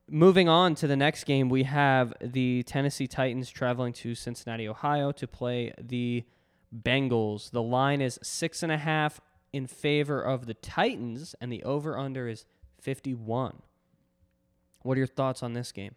Moving 0.09 0.49
on 0.49 0.75
to 0.77 0.87
the 0.87 0.97
next 0.97 1.25
game, 1.25 1.51
we 1.51 1.65
have 1.65 2.15
the 2.21 2.63
Tennessee 2.65 3.07
Titans 3.07 3.51
traveling 3.51 3.93
to 3.93 4.15
Cincinnati, 4.15 4.67
Ohio 4.67 5.13
to 5.13 5.29
play 5.29 5.73
the 5.79 6.25
Bengals. 6.75 7.51
The 7.51 7.63
line 7.63 8.01
is 8.01 8.19
six 8.23 8.63
and 8.63 8.71
a 8.73 8.77
half 8.79 9.21
in 9.53 9.67
favor 9.67 10.21
of 10.23 10.47
the 10.47 10.55
Titans, 10.55 11.35
and 11.41 11.53
the 11.53 11.63
over 11.65 11.99
under 11.99 12.29
is 12.29 12.45
51. 12.81 13.63
What 14.83 14.97
are 14.97 14.99
your 14.99 15.07
thoughts 15.07 15.43
on 15.43 15.53
this 15.53 15.73
game? 15.73 15.95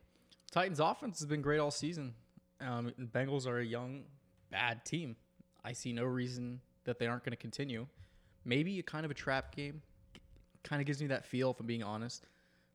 Titans 0.52 0.80
offense 0.80 1.20
has 1.20 1.28
been 1.28 1.42
great 1.42 1.60
all 1.60 1.72
season. 1.72 2.14
Um, 2.60 2.94
Bengals 3.00 3.48
are 3.48 3.60
a 3.60 3.66
young, 3.66 4.04
bad 4.52 4.84
team. 4.86 5.16
I 5.64 5.74
see 5.74 5.94
no 5.94 6.04
reason 6.04 6.60
that 6.86 7.00
they 7.00 7.08
aren't 7.08 7.24
going 7.24 7.32
to 7.32 7.38
continue. 7.38 7.88
Maybe 8.46 8.80
a 8.80 8.84
kind 8.84 9.06
of 9.06 9.12
a 9.12 9.14
trap 9.16 9.56
game. 9.56 9.82
Kind 10.64 10.82
of 10.82 10.86
gives 10.86 11.02
me 11.02 11.08
that 11.08 11.26
feel, 11.26 11.52
if 11.52 11.60
I'm 11.60 11.66
being 11.66 11.84
honest. 11.84 12.26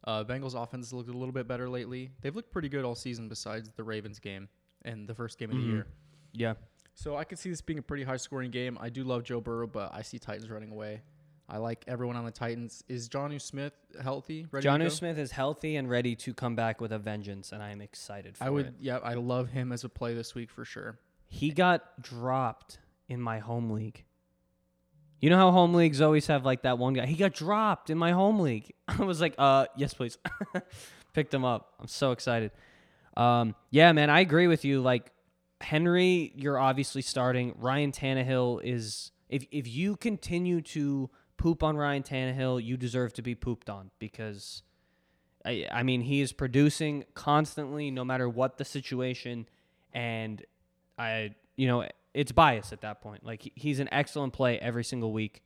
Uh, 0.05 0.25
Bengals 0.25 0.55
offense 0.61 0.93
looked 0.93 1.09
a 1.09 1.13
little 1.13 1.33
bit 1.33 1.47
better 1.49 1.69
lately. 1.69 2.11
They've 2.21 2.35
looked 2.35 2.53
pretty 2.53 2.69
good 2.69 2.85
all 2.85 2.95
season, 2.95 3.29
besides 3.29 3.71
the 3.77 3.85
Ravens 3.85 4.19
game 4.19 4.49
and 4.83 5.07
the 5.09 5.15
first 5.15 5.39
game 5.39 5.51
of 5.51 5.57
Mhm. 5.57 5.61
the 5.61 5.67
year. 5.67 5.87
Yeah. 6.33 6.55
So 6.99 7.17
I 7.17 7.23
could 7.23 7.39
see 7.39 7.49
this 7.49 7.61
being 7.61 7.79
a 7.79 7.83
pretty 7.83 8.03
high 8.03 8.17
scoring 8.17 8.51
game. 8.51 8.77
I 8.81 8.89
do 8.89 9.05
love 9.05 9.23
Joe 9.23 9.41
Burrow, 9.41 9.69
but 9.69 9.95
I 9.95 10.03
see 10.03 10.19
Titans 10.19 10.51
running 10.51 10.73
away. 10.73 11.03
I 11.49 11.59
like 11.59 11.85
everyone 11.87 12.17
on 12.17 12.25
the 12.25 12.33
Titans. 12.33 12.83
Is 12.89 13.09
Jonnu 13.09 13.41
Smith 13.41 13.73
healthy? 14.03 14.49
Ready 14.51 14.67
Jonnu? 14.67 14.91
Smith 14.91 15.17
is 15.17 15.31
healthy 15.31 15.77
and 15.77 15.89
ready 15.89 16.17
to 16.17 16.35
come 16.35 16.57
back 16.57 16.81
with 16.81 16.91
a 16.91 16.99
vengeance, 16.99 17.53
and 17.53 17.63
I 17.63 17.71
am 17.71 17.81
excited 17.81 18.37
for 18.37 18.43
I 18.43 18.51
would, 18.51 18.67
it. 18.67 18.75
yeah, 18.81 18.99
I 18.99 19.15
love 19.15 19.51
him 19.51 19.71
as 19.71 19.85
a 19.85 19.89
play 19.89 20.15
this 20.15 20.35
week 20.35 20.51
for 20.51 20.65
sure. 20.65 20.99
He 21.29 21.53
got 21.53 22.03
dropped 22.03 22.81
in 23.09 23.21
my 23.21 23.39
home 23.39 23.71
league. 23.71 24.05
You 25.21 25.31
know 25.31 25.37
how 25.37 25.53
home 25.53 25.75
leagues 25.75 26.01
always 26.01 26.27
have 26.27 26.45
like 26.45 26.63
that 26.63 26.79
one 26.79 26.95
guy. 26.95 27.07
He 27.07 27.15
got 27.15 27.33
dropped 27.33 27.91
in 27.91 27.97
my 27.97 28.11
home 28.11 28.41
league. 28.41 28.73
I 28.89 29.05
was 29.05 29.21
like, 29.21 29.37
uh, 29.39 29.67
yes, 29.77 29.95
please. 29.95 30.19
Picked 31.13 31.33
him 31.33 31.45
up. 31.45 31.75
I'm 31.79 31.87
so 31.87 32.11
excited. 32.11 32.51
Um, 33.17 33.55
yeah, 33.71 33.93
man, 33.93 34.11
I 34.11 34.19
agree 34.19 34.49
with 34.49 34.65
you. 34.65 34.81
Like 34.81 35.13
Henry, 35.61 36.33
you're 36.37 36.59
obviously 36.59 37.03
starting. 37.03 37.55
Ryan 37.57 37.93
Tannehill 37.93 38.61
is 38.63 39.11
if 39.29 39.45
if 39.51 39.69
you 39.69 39.97
continue 39.97 40.61
to 40.63 41.11
poop 41.37 41.63
on 41.63 41.77
Ryan 41.77 42.03
Tannehill, 42.03 42.63
you 42.63 42.77
deserve 42.77 43.13
to 43.15 43.23
be 43.23 43.35
pooped 43.35 43.69
on 43.69 43.91
because 43.99 44.63
I 45.45 45.67
I 45.71 45.83
mean 45.83 46.03
he 46.03 46.21
is 46.21 46.33
producing 46.33 47.05
constantly 47.15 47.91
no 47.91 48.05
matter 48.05 48.29
what 48.29 48.59
the 48.59 48.65
situation 48.65 49.49
and 49.93 50.45
I 50.99 51.35
you 51.57 51.67
know 51.67 51.87
it's 52.15 52.33
bias 52.33 52.73
at 52.73 52.81
that 52.83 53.01
point. 53.01 53.25
Like 53.25 53.53
he's 53.55 53.81
an 53.81 53.89
excellent 53.93 54.33
play 54.33 54.59
every 54.59 54.85
single 54.85 55.13
week. 55.13 55.43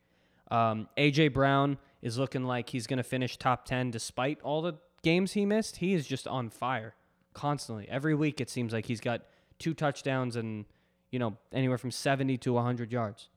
Um, 0.50 0.88
AJ 0.98 1.32
Brown 1.32 1.78
is 2.02 2.18
looking 2.18 2.44
like 2.44 2.70
he's 2.70 2.86
going 2.86 2.98
to 2.98 3.02
finish 3.02 3.38
top 3.38 3.64
10 3.64 3.90
despite 3.90 4.40
all 4.42 4.60
the 4.60 4.74
games 5.02 5.32
he 5.32 5.46
missed. 5.46 5.76
He 5.76 5.94
is 5.94 6.06
just 6.06 6.28
on 6.28 6.50
fire 6.50 6.94
constantly. 7.32 7.88
Every 7.88 8.14
week 8.14 8.40
it 8.40 8.50
seems 8.50 8.72
like 8.72 8.86
he's 8.86 9.00
got 9.00 9.22
two 9.62 9.74
touchdowns 9.74 10.34
and 10.34 10.64
you 11.12 11.20
know 11.20 11.36
anywhere 11.52 11.78
from 11.78 11.92
70 11.92 12.36
to 12.38 12.52
100 12.54 12.90
yards. 12.92 13.28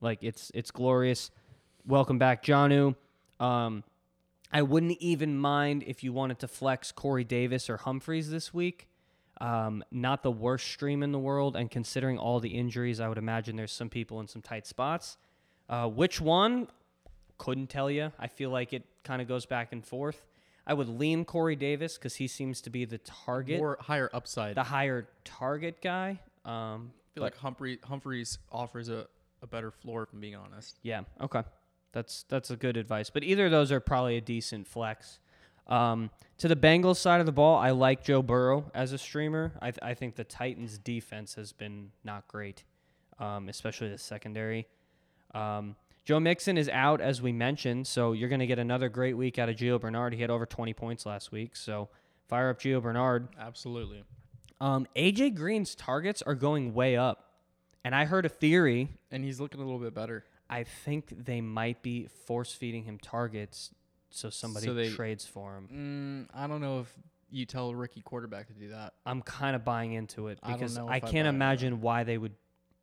Like 0.00 0.20
it's 0.22 0.52
it's 0.54 0.70
glorious. 0.70 1.30
Welcome 1.84 2.18
back, 2.18 2.44
Jonnu. 2.44 2.94
Um, 3.40 3.82
I 4.52 4.62
wouldn't 4.62 4.98
even 5.00 5.36
mind 5.36 5.82
if 5.84 6.04
you 6.04 6.12
wanted 6.12 6.38
to 6.40 6.48
flex 6.48 6.92
Corey 6.92 7.24
Davis 7.24 7.68
or 7.68 7.78
Humphries 7.78 8.30
this 8.30 8.54
week. 8.54 8.86
Um, 9.40 9.82
not 9.90 10.22
the 10.22 10.30
worst 10.30 10.68
stream 10.68 11.02
in 11.02 11.10
the 11.10 11.18
world, 11.18 11.56
and 11.56 11.68
considering 11.68 12.16
all 12.16 12.38
the 12.38 12.50
injuries, 12.50 13.00
I 13.00 13.08
would 13.08 13.18
imagine 13.18 13.56
there's 13.56 13.72
some 13.72 13.88
people 13.88 14.20
in 14.20 14.28
some 14.28 14.40
tight 14.40 14.68
spots. 14.68 15.16
Uh, 15.68 15.88
which 15.88 16.20
one? 16.20 16.68
Couldn't 17.38 17.70
tell 17.70 17.90
you. 17.90 18.12
I 18.20 18.28
feel 18.28 18.50
like 18.50 18.72
it 18.72 18.84
kind 19.02 19.20
of 19.20 19.26
goes 19.26 19.46
back 19.46 19.72
and 19.72 19.84
forth. 19.84 20.24
I 20.66 20.74
would 20.74 20.88
lean 20.88 21.24
Corey 21.24 21.56
Davis 21.56 21.96
because 21.98 22.14
he 22.16 22.26
seems 22.28 22.60
to 22.62 22.70
be 22.70 22.84
the 22.84 22.98
target, 22.98 23.58
More 23.58 23.76
higher 23.80 24.08
upside. 24.12 24.54
the 24.54 24.62
higher 24.62 25.08
target 25.24 25.80
guy. 25.82 26.20
Um, 26.44 26.92
I 26.94 27.14
feel 27.14 27.24
like 27.24 27.36
Humphrey 27.36 27.78
Humphries 27.84 28.38
offers 28.50 28.88
a, 28.88 29.06
a 29.42 29.46
better 29.46 29.70
floor, 29.70 30.04
if 30.04 30.12
I'm 30.12 30.20
being 30.20 30.36
honest. 30.36 30.78
Yeah. 30.82 31.02
Okay. 31.20 31.42
That's 31.92 32.24
that's 32.28 32.50
a 32.50 32.56
good 32.56 32.76
advice. 32.76 33.10
But 33.10 33.22
either 33.24 33.46
of 33.46 33.50
those 33.50 33.70
are 33.72 33.80
probably 33.80 34.16
a 34.16 34.20
decent 34.20 34.66
flex. 34.66 35.18
Um, 35.66 36.10
to 36.38 36.48
the 36.48 36.56
Bengals 36.56 36.96
side 36.96 37.20
of 37.20 37.26
the 37.26 37.32
ball, 37.32 37.56
I 37.58 37.70
like 37.70 38.02
Joe 38.02 38.22
Burrow 38.22 38.70
as 38.74 38.92
a 38.92 38.98
streamer. 38.98 39.52
I, 39.60 39.70
th- 39.70 39.78
I 39.82 39.94
think 39.94 40.16
the 40.16 40.24
Titans' 40.24 40.76
defense 40.78 41.34
has 41.36 41.52
been 41.52 41.90
not 42.02 42.26
great, 42.26 42.64
um, 43.20 43.48
especially 43.48 43.88
the 43.90 43.98
secondary. 43.98 44.66
Um, 45.34 45.76
Joe 46.04 46.18
Mixon 46.18 46.58
is 46.58 46.68
out, 46.68 47.00
as 47.00 47.22
we 47.22 47.32
mentioned, 47.32 47.86
so 47.86 48.12
you're 48.12 48.28
going 48.28 48.40
to 48.40 48.46
get 48.46 48.58
another 48.58 48.88
great 48.88 49.16
week 49.16 49.38
out 49.38 49.48
of 49.48 49.56
Gio 49.56 49.80
Bernard. 49.80 50.14
He 50.14 50.20
had 50.20 50.30
over 50.30 50.46
20 50.46 50.74
points 50.74 51.06
last 51.06 51.30
week, 51.30 51.54
so 51.54 51.88
fire 52.28 52.50
up 52.50 52.58
Gio 52.60 52.82
Bernard. 52.82 53.28
Absolutely. 53.38 54.02
Um, 54.60 54.86
AJ 54.96 55.34
Green's 55.36 55.74
targets 55.74 56.20
are 56.22 56.34
going 56.34 56.74
way 56.74 56.96
up, 56.96 57.30
and 57.84 57.94
I 57.94 58.04
heard 58.04 58.26
a 58.26 58.28
theory 58.28 58.88
And 59.10 59.24
he's 59.24 59.40
looking 59.40 59.60
a 59.60 59.64
little 59.64 59.78
bit 59.80 59.94
better. 59.94 60.24
I 60.50 60.64
think 60.64 61.24
they 61.24 61.40
might 61.40 61.82
be 61.82 62.08
force 62.26 62.52
feeding 62.52 62.84
him 62.84 62.98
targets 62.98 63.70
so 64.10 64.28
somebody 64.28 64.66
So 64.66 64.74
they- 64.74 64.90
trades 64.90 65.24
for 65.24 65.56
him. 65.56 66.28
Mm, 66.32 66.36
I 66.36 66.46
don't 66.46 66.60
know 66.60 66.80
if 66.80 66.92
you 67.30 67.46
tell 67.46 67.70
a 67.70 67.74
rookie 67.76 68.02
quarterback 68.02 68.48
to 68.48 68.52
do 68.52 68.68
that. 68.70 68.92
I'm 69.06 69.22
kind 69.22 69.56
of 69.56 69.64
buying 69.64 69.92
into 69.94 70.28
it 70.28 70.38
because 70.46 70.76
I, 70.76 70.86
I 70.96 71.00
can't 71.00 71.26
imagine 71.28 71.80
why 71.80 72.04
they 72.04 72.18
would, 72.18 72.34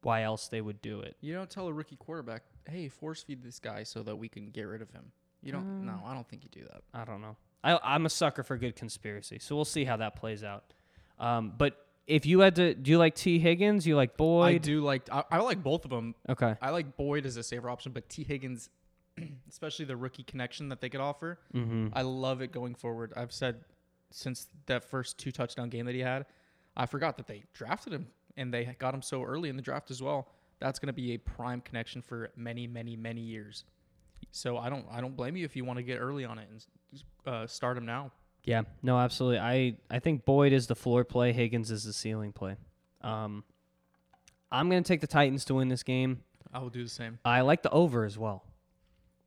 why 0.02 0.24
else 0.24 0.48
they 0.48 0.62
would 0.62 0.82
do 0.82 1.02
it. 1.02 1.16
You 1.22 1.34
don't 1.34 1.50
tell 1.50 1.68
a 1.68 1.74
rookie 1.74 1.96
quarterback, 1.98 2.44
hey, 2.70 2.88
force 2.88 3.22
feed 3.24 3.44
this 3.44 3.60
guy 3.60 3.84
so 3.84 4.02
that 4.04 4.16
we 4.16 4.30
can 4.30 4.50
get 4.50 4.64
rid 4.64 4.82
of 4.82 4.90
him. 4.92 5.12
You 5.42 5.52
don't. 5.52 5.86
no, 5.86 6.00
I 6.06 6.14
don't 6.14 6.28
think 6.28 6.44
you 6.44 6.50
do 6.52 6.66
that. 6.72 6.82
I 6.94 7.06
don't 7.06 7.22
know. 7.22 7.36
I, 7.64 7.78
I'm 7.84 8.06
a 8.06 8.10
sucker 8.10 8.44
for 8.44 8.58
good 8.58 8.76
conspiracy, 8.76 9.40
so 9.40 9.56
we'll 9.56 9.66
see 9.66 9.84
how 9.86 9.98
that 9.98 10.16
plays 10.16 10.44
out. 10.44 10.74
Um, 11.20 11.54
but 11.58 11.86
if 12.08 12.26
you 12.26 12.40
had 12.40 12.56
to, 12.56 12.74
do 12.74 12.92
you 12.92 12.98
like 12.98 13.16
Tee 13.16 13.40
Higgins? 13.40 13.86
You 13.86 13.96
like 13.96 14.16
Boyd? 14.18 14.56
I 14.56 14.58
do 14.58 14.82
like. 14.82 15.04
I, 15.12 15.24
I 15.32 15.38
like 15.40 15.62
both 15.62 15.84
of 15.86 15.92
them. 15.92 16.16
Okay. 16.28 16.56
I 16.62 16.70
like 16.72 16.96
Boyd 16.98 17.26
as 17.26 17.38
a 17.38 17.44
safer 17.44 17.70
option, 17.70 17.92
but 17.92 18.08
Tee 18.10 18.24
Higgins, 18.24 18.70
especially 19.50 19.86
the 19.86 19.98
rookie 19.98 20.24
connection 20.24 20.70
that 20.70 20.82
they 20.82 20.90
could 20.90 21.02
offer, 21.02 21.40
Mm-hmm. 21.54 21.88
I 21.94 22.02
love 22.04 22.42
it 22.42 22.52
going 22.52 22.76
forward. 22.76 23.14
I've 23.16 23.32
said 23.34 23.58
since 24.12 24.48
that 24.66 24.84
first 24.84 25.18
two 25.18 25.32
touchdown 25.32 25.70
game 25.70 25.86
that 25.86 25.96
he 25.96 26.02
had, 26.02 26.26
I 26.76 26.86
forgot 26.86 27.18
that 27.18 27.28
they 27.28 27.44
drafted 27.54 27.94
him 27.94 28.08
and 28.40 28.52
they 28.54 28.76
got 28.80 28.94
him 28.94 29.02
so 29.02 29.24
early 29.24 29.50
in 29.50 29.56
the 29.56 29.62
draft 29.62 29.92
as 29.92 30.02
well. 30.02 30.30
That's 30.60 30.80
going 30.80 30.88
to 30.88 30.94
be 30.94 31.14
a 31.14 31.18
prime 31.18 31.62
connection 31.62 32.02
for 32.02 32.32
many, 32.36 32.66
many, 32.68 32.96
many 32.96 33.22
years. 33.22 33.66
So 34.32 34.58
I 34.58 34.70
don't, 34.70 34.86
I 34.92 35.00
don't 35.02 35.16
blame 35.16 35.38
you 35.38 35.46
if 35.46 35.56
you 35.56 35.64
want 35.64 35.78
to 35.78 35.84
get 35.84 36.00
early 36.00 36.26
on 36.26 36.38
it 36.40 36.48
and 36.52 37.04
uh, 37.26 37.48
start 37.48 37.78
him 37.78 37.86
now. 37.86 38.12
Yeah. 38.44 38.64
No, 38.82 38.98
absolutely. 38.98 39.40
I 39.40 39.76
I 39.90 40.00
think 40.00 40.26
Boyd 40.26 40.54
is 40.54 40.68
the 40.68 40.76
floor 40.76 41.04
play. 41.04 41.34
Higgins 41.34 41.72
is 41.72 41.84
the 41.84 41.94
ceiling 41.94 42.32
play. 42.32 42.56
Um, 43.02 43.44
I'm 44.52 44.70
gonna 44.70 44.82
take 44.82 45.02
the 45.02 45.08
Titans 45.08 45.46
to 45.46 45.56
win 45.56 45.68
this 45.68 45.84
game. 45.84 46.24
I 46.54 46.60
will 46.60 46.70
do 46.70 46.84
the 46.84 46.90
same. 46.90 47.20
I 47.24 47.42
like 47.42 47.62
the 47.64 47.70
over 47.70 48.06
as 48.06 48.18
well. 48.18 48.44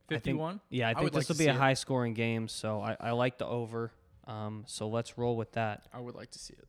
Fifty-one. 0.09 0.59
Yeah, 0.69 0.87
I 0.87 0.91
I 0.91 0.93
think 0.95 1.03
would 1.05 1.13
this 1.13 1.29
like 1.29 1.37
will 1.37 1.45
be 1.45 1.47
a 1.47 1.53
it. 1.53 1.57
high 1.57 1.75
scoring 1.75 2.13
game, 2.13 2.47
so 2.47 2.81
I, 2.81 2.97
I 2.99 3.11
like 3.11 3.37
the 3.37 3.45
over. 3.47 3.91
Um, 4.27 4.63
so 4.67 4.89
let's 4.89 5.17
roll 5.17 5.37
with 5.37 5.51
that. 5.53 5.83
I 5.93 5.99
would 5.99 6.15
like 6.15 6.31
to 6.31 6.39
see 6.39 6.53
it. 6.57 6.67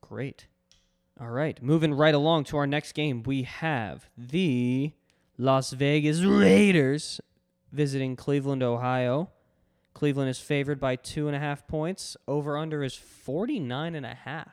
Great. 0.00 0.46
All 1.20 1.30
right, 1.30 1.62
moving 1.62 1.94
right 1.94 2.14
along 2.14 2.44
to 2.44 2.56
our 2.56 2.66
next 2.66 2.92
game, 2.92 3.22
we 3.22 3.42
have 3.44 4.08
the 4.18 4.92
Las 5.38 5.70
Vegas 5.72 6.22
Raiders 6.22 7.20
visiting 7.70 8.16
Cleveland, 8.16 8.62
Ohio. 8.64 9.30
Cleveland 9.94 10.28
is 10.28 10.40
favored 10.40 10.80
by 10.80 10.96
two 10.96 11.28
and 11.28 11.36
a 11.36 11.38
half 11.38 11.68
points. 11.68 12.16
Over 12.26 12.56
under 12.58 12.82
is 12.82 12.96
49 12.96 13.94
and 13.94 14.04
a 14.04 14.14
half. 14.14 14.52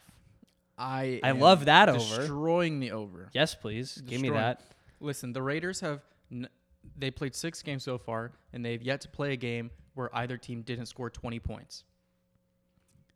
I 0.78 1.20
I 1.24 1.32
love 1.32 1.66
that 1.66 1.90
over. 1.90 1.98
Destroying 2.18 2.80
the 2.80 2.92
over. 2.92 3.30
Yes, 3.34 3.56
please. 3.56 4.02
Give 4.06 4.22
me 4.22 4.30
that. 4.30 4.62
Listen, 5.00 5.34
the 5.34 5.42
Raiders 5.42 5.80
have 5.80 6.02
n- 6.32 6.48
they 6.96 7.10
played 7.10 7.34
six 7.36 7.62
games 7.64 7.84
so 7.84 7.98
far, 7.98 8.34
and 8.54 8.64
they've 8.64 8.82
yet 8.82 9.02
to 9.02 9.10
play 9.10 9.34
a 9.34 9.36
game 9.36 9.72
where 9.96 10.16
either 10.16 10.38
team 10.38 10.62
didn't 10.62 10.86
score 10.86 11.10
20 11.10 11.40
points. 11.40 11.84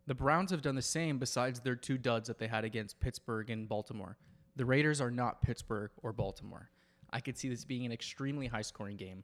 The 0.08 0.16
Browns 0.16 0.52
have 0.52 0.62
done 0.62 0.76
the 0.76 0.82
same 0.82 1.18
besides 1.18 1.60
their 1.60 1.76
two 1.76 1.98
duds 1.98 2.28
that 2.28 2.38
they 2.38 2.48
had 2.48 2.64
against 2.64 3.00
Pittsburgh 3.00 3.50
and 3.50 3.68
Baltimore. 3.68 4.18
The 4.56 4.66
Raiders 4.66 5.02
are 5.02 5.12
not 5.12 5.42
Pittsburgh 5.42 5.92
or 6.04 6.14
Baltimore. 6.14 6.70
I 7.12 7.20
could 7.20 7.38
see 7.38 7.50
this 7.50 7.66
being 7.66 7.86
an 7.86 7.92
extremely 7.92 8.48
high 8.48 8.62
scoring 8.62 8.98
game. 8.98 9.24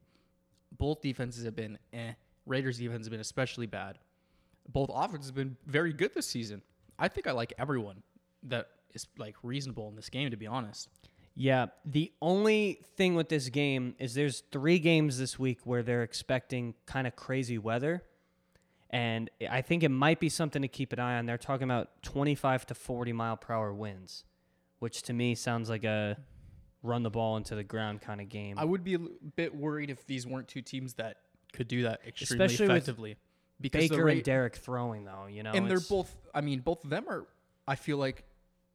Both 0.78 1.02
defenses 1.02 1.46
have 1.46 1.56
been 1.56 1.78
eh. 1.94 2.14
Raiders 2.46 2.80
defense 2.80 3.02
has 3.02 3.10
been 3.10 3.20
especially 3.20 3.68
bad. 3.68 4.00
Both 4.68 4.90
offenses 4.94 5.28
have 5.28 5.36
been 5.36 5.58
very 5.68 5.94
good 5.94 6.14
this 6.14 6.28
season. 6.28 6.62
I 6.98 7.08
think 7.08 7.28
I 7.28 7.32
like 7.32 7.54
everyone 7.58 8.04
that 8.44 8.68
is 8.94 9.08
like 9.18 9.36
reasonable 9.44 9.88
in 9.90 9.96
this 9.96 10.10
game 10.10 10.32
to 10.32 10.38
be 10.38 10.48
honest. 10.48 10.90
Yeah, 11.36 11.68
the 11.86 12.12
only 12.22 12.82
thing 12.98 13.16
with 13.16 13.30
this 13.30 13.50
game 13.50 13.96
is 14.00 14.14
there's 14.14 14.44
three 14.52 14.80
games 14.80 15.18
this 15.18 15.40
week 15.40 15.60
where 15.64 15.82
they're 15.82 16.04
expecting 16.04 16.76
kind 16.86 17.08
of 17.08 17.16
crazy 17.16 17.58
weather. 17.58 18.04
And 18.92 19.30
I 19.50 19.62
think 19.62 19.84
it 19.84 19.90
might 19.90 20.20
be 20.20 20.28
something 20.28 20.62
to 20.62 20.68
keep 20.68 20.92
an 20.92 21.00
eye 21.00 21.18
on. 21.18 21.26
They're 21.26 21.38
talking 21.38 21.64
about 21.64 22.04
25 22.04 22.66
to 22.68 22.76
40 22.76 23.14
mile 23.14 23.38
per 23.38 23.54
hour 23.54 23.74
winds, 23.74 24.26
which 24.80 25.02
to 25.04 25.14
me 25.14 25.34
sounds 25.34 25.70
like 25.70 25.86
a 25.86 26.18
run 26.84 27.04
the 27.04 27.10
ball 27.10 27.38
into 27.38 27.56
the 27.56 27.64
ground 27.64 28.02
kind 28.02 28.20
of 28.20 28.28
game. 28.28 28.60
I 28.60 28.66
would 28.66 28.84
be 28.84 28.96
a 28.96 29.00
bit 29.00 29.56
worried 29.56 29.90
if 29.90 30.06
these 30.08 30.28
weren't 30.28 30.50
two 30.50 30.62
teams 30.62 30.96
that 30.96 31.18
could 31.54 31.70
do 31.70 31.84
that 31.84 32.02
extremely 32.06 32.46
Especially 32.46 32.66
effectively. 32.66 33.18
Because 33.62 33.90
Baker 33.90 34.06
Ra- 34.06 34.12
and 34.14 34.24
Derek 34.24 34.56
throwing 34.58 35.06
though, 35.06 35.28
you 35.30 35.44
know, 35.44 35.52
and 35.52 35.70
they're 35.70 35.80
both. 35.80 36.14
I 36.34 36.42
mean, 36.42 36.60
both 36.60 36.84
of 36.84 36.90
them 36.90 37.06
are. 37.08 37.28
I 37.68 37.76
feel 37.76 37.98
like 37.98 38.26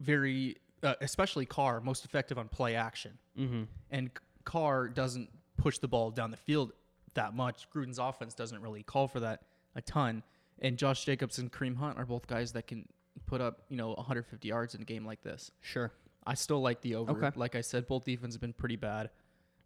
very, 0.01 0.57
uh, 0.83 0.95
especially 1.01 1.45
Carr, 1.45 1.81
most 1.81 2.05
effective 2.05 2.39
on 2.39 2.49
play 2.49 2.77
action. 2.77 3.19
Mhm. 3.37 3.67
And 3.91 4.11
Carr 4.45 4.89
doesn't 4.89 5.29
push 5.57 5.79
the 5.79 5.89
ball 5.89 6.11
down 6.13 6.31
the 6.31 6.37
field 6.37 6.73
that 7.15 7.35
much. 7.35 7.69
Gruden's 7.71 7.99
offense 7.99 8.33
doesn't 8.33 8.63
really 8.63 8.83
call 8.85 9.09
for 9.09 9.21
that 9.21 9.43
a 9.77 9.81
ton. 9.83 10.23
And 10.61 10.77
Josh 10.79 11.05
Jacobs 11.05 11.39
and 11.39 11.53
Kareem 11.53 11.77
Hunt 11.77 11.99
are 11.99 12.07
both 12.07 12.27
guys 12.27 12.53
that 12.53 12.67
can 12.67 12.89
put 13.27 13.41
up, 13.41 13.61
you 13.69 13.77
know, 13.77 13.91
150 13.95 14.49
yards 14.49 14.75
in 14.75 14.81
a 14.83 14.85
game 14.85 15.05
like 15.07 15.23
this. 15.23 15.51
Sure. 15.61 15.93
I 16.27 16.35
still 16.35 16.61
like 16.61 16.81
the 16.81 16.95
over. 16.97 17.13
Okay. 17.25 17.31
Like 17.39 17.55
I 17.55 17.61
said, 17.61 17.87
both 17.87 18.05
defenses 18.05 18.35
have 18.37 18.41
been 18.41 18.53
pretty 18.55 18.77
bad. 18.77 19.11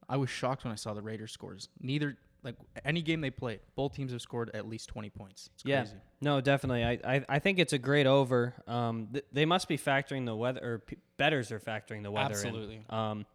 I 0.08 0.16
was 0.16 0.28
shocked 0.28 0.64
when 0.64 0.72
I 0.72 0.76
saw 0.76 0.92
the 0.92 1.00
Raiders 1.00 1.32
scores. 1.32 1.68
Neither 1.80 2.18
like 2.42 2.56
any 2.84 3.02
game 3.02 3.20
they 3.20 3.30
played, 3.30 3.60
both 3.76 3.94
teams 3.94 4.12
have 4.12 4.20
scored 4.22 4.50
at 4.54 4.66
least 4.66 4.88
20 4.88 5.10
points. 5.10 5.50
It's 5.54 5.64
Yeah. 5.64 5.82
crazy. 5.82 5.96
No, 6.20 6.40
definitely. 6.40 6.84
I, 6.84 6.98
I, 7.16 7.24
I 7.28 7.38
think 7.38 7.58
it's 7.58 7.72
a 7.72 7.78
great 7.78 8.06
over. 8.06 8.54
Um, 8.66 9.08
th- 9.12 9.24
they 9.32 9.44
must 9.44 9.68
be 9.68 9.78
factoring 9.78 10.26
the 10.26 10.34
weather, 10.34 10.60
or 10.62 10.78
p- 10.80 10.96
betters 11.18 11.52
are 11.52 11.60
factoring 11.60 12.02
the 12.02 12.10
weather. 12.10 12.30
in. 12.30 12.46
Absolutely. 12.46 12.84
Um, 12.90 13.26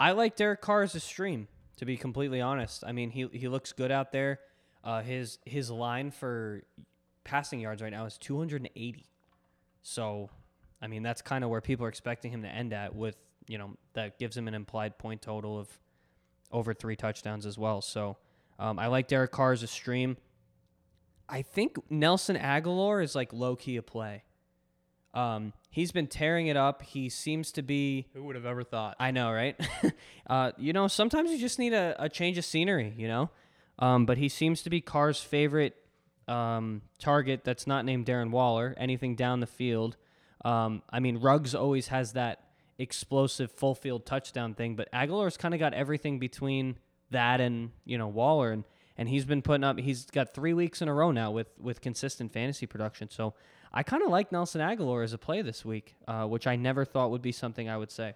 I 0.00 0.12
like 0.12 0.36
Derek 0.36 0.60
Carr 0.60 0.82
as 0.82 0.94
a 0.94 1.00
stream. 1.00 1.48
To 1.78 1.84
be 1.84 1.96
completely 1.96 2.40
honest, 2.40 2.84
I 2.86 2.92
mean 2.92 3.10
he 3.10 3.26
he 3.32 3.48
looks 3.48 3.72
good 3.72 3.90
out 3.90 4.12
there. 4.12 4.38
Uh, 4.84 5.02
his 5.02 5.38
his 5.46 5.70
line 5.70 6.10
for 6.10 6.62
passing 7.24 7.58
yards 7.58 7.82
right 7.82 7.90
now 7.90 8.04
is 8.04 8.18
280. 8.18 9.06
So, 9.82 10.30
I 10.80 10.86
mean 10.86 11.02
that's 11.02 11.22
kind 11.22 11.42
of 11.42 11.50
where 11.50 11.62
people 11.62 11.86
are 11.86 11.88
expecting 11.88 12.30
him 12.30 12.42
to 12.42 12.48
end 12.48 12.72
at. 12.72 12.94
With 12.94 13.16
you 13.48 13.58
know 13.58 13.76
that 13.94 14.18
gives 14.18 14.36
him 14.36 14.46
an 14.46 14.54
implied 14.54 14.98
point 14.98 15.22
total 15.22 15.58
of 15.58 15.68
over 16.52 16.74
three 16.74 16.96
touchdowns 16.96 17.46
as 17.46 17.56
well. 17.56 17.80
So, 17.80 18.18
um, 18.58 18.78
I 18.78 18.88
like 18.88 19.08
Derek 19.08 19.32
Carr 19.32 19.52
as 19.52 19.62
a 19.62 19.66
stream. 19.66 20.18
I 21.28 21.40
think 21.40 21.78
Nelson 21.90 22.36
Agholor 22.36 23.02
is 23.02 23.14
like 23.14 23.32
low 23.32 23.56
key 23.56 23.76
a 23.76 23.82
play. 23.82 24.22
Um, 25.14 25.52
he's 25.70 25.92
been 25.92 26.08
tearing 26.08 26.48
it 26.48 26.56
up. 26.56 26.82
He 26.82 27.08
seems 27.08 27.52
to 27.52 27.62
be. 27.62 28.08
Who 28.12 28.24
would 28.24 28.36
have 28.36 28.44
ever 28.44 28.64
thought? 28.64 28.96
I 28.98 29.12
know, 29.12 29.32
right? 29.32 29.58
uh, 30.26 30.52
you 30.58 30.72
know, 30.72 30.88
sometimes 30.88 31.30
you 31.30 31.38
just 31.38 31.58
need 31.58 31.72
a, 31.72 31.94
a 31.98 32.08
change 32.08 32.36
of 32.36 32.44
scenery, 32.44 32.92
you 32.96 33.08
know? 33.08 33.30
Um, 33.78 34.06
but 34.06 34.18
he 34.18 34.28
seems 34.28 34.62
to 34.62 34.70
be 34.70 34.80
Carr's 34.80 35.20
favorite 35.20 35.74
um, 36.28 36.82
target 36.98 37.44
that's 37.44 37.66
not 37.66 37.84
named 37.84 38.06
Darren 38.06 38.30
Waller, 38.30 38.74
anything 38.78 39.16
down 39.16 39.40
the 39.40 39.46
field. 39.46 39.96
Um, 40.44 40.82
I 40.90 41.00
mean, 41.00 41.18
Ruggs 41.18 41.54
always 41.54 41.88
has 41.88 42.12
that 42.12 42.40
explosive 42.78 43.50
full 43.50 43.74
field 43.74 44.06
touchdown 44.06 44.54
thing, 44.54 44.76
but 44.76 44.90
Agholor's 44.92 45.36
kind 45.36 45.54
of 45.54 45.60
got 45.60 45.74
everything 45.74 46.18
between 46.18 46.78
that 47.10 47.40
and, 47.40 47.70
you 47.84 47.98
know, 47.98 48.08
Waller. 48.08 48.52
And, 48.52 48.64
and 48.96 49.08
he's 49.08 49.24
been 49.24 49.42
putting 49.42 49.64
up, 49.64 49.78
he's 49.78 50.06
got 50.06 50.34
three 50.34 50.52
weeks 50.52 50.82
in 50.82 50.88
a 50.88 50.94
row 50.94 51.10
now 51.10 51.30
with, 51.30 51.48
with 51.60 51.80
consistent 51.80 52.32
fantasy 52.32 52.66
production. 52.66 53.10
So 53.10 53.34
I 53.72 53.82
kind 53.82 54.02
of 54.02 54.08
like 54.08 54.32
Nelson 54.32 54.60
Agholor 54.60 55.02
as 55.02 55.12
a 55.12 55.18
play 55.18 55.42
this 55.42 55.64
week, 55.64 55.96
uh, 56.06 56.26
which 56.26 56.46
I 56.46 56.56
never 56.56 56.84
thought 56.84 57.10
would 57.10 57.22
be 57.22 57.32
something 57.32 57.68
I 57.68 57.76
would 57.76 57.90
say. 57.90 58.14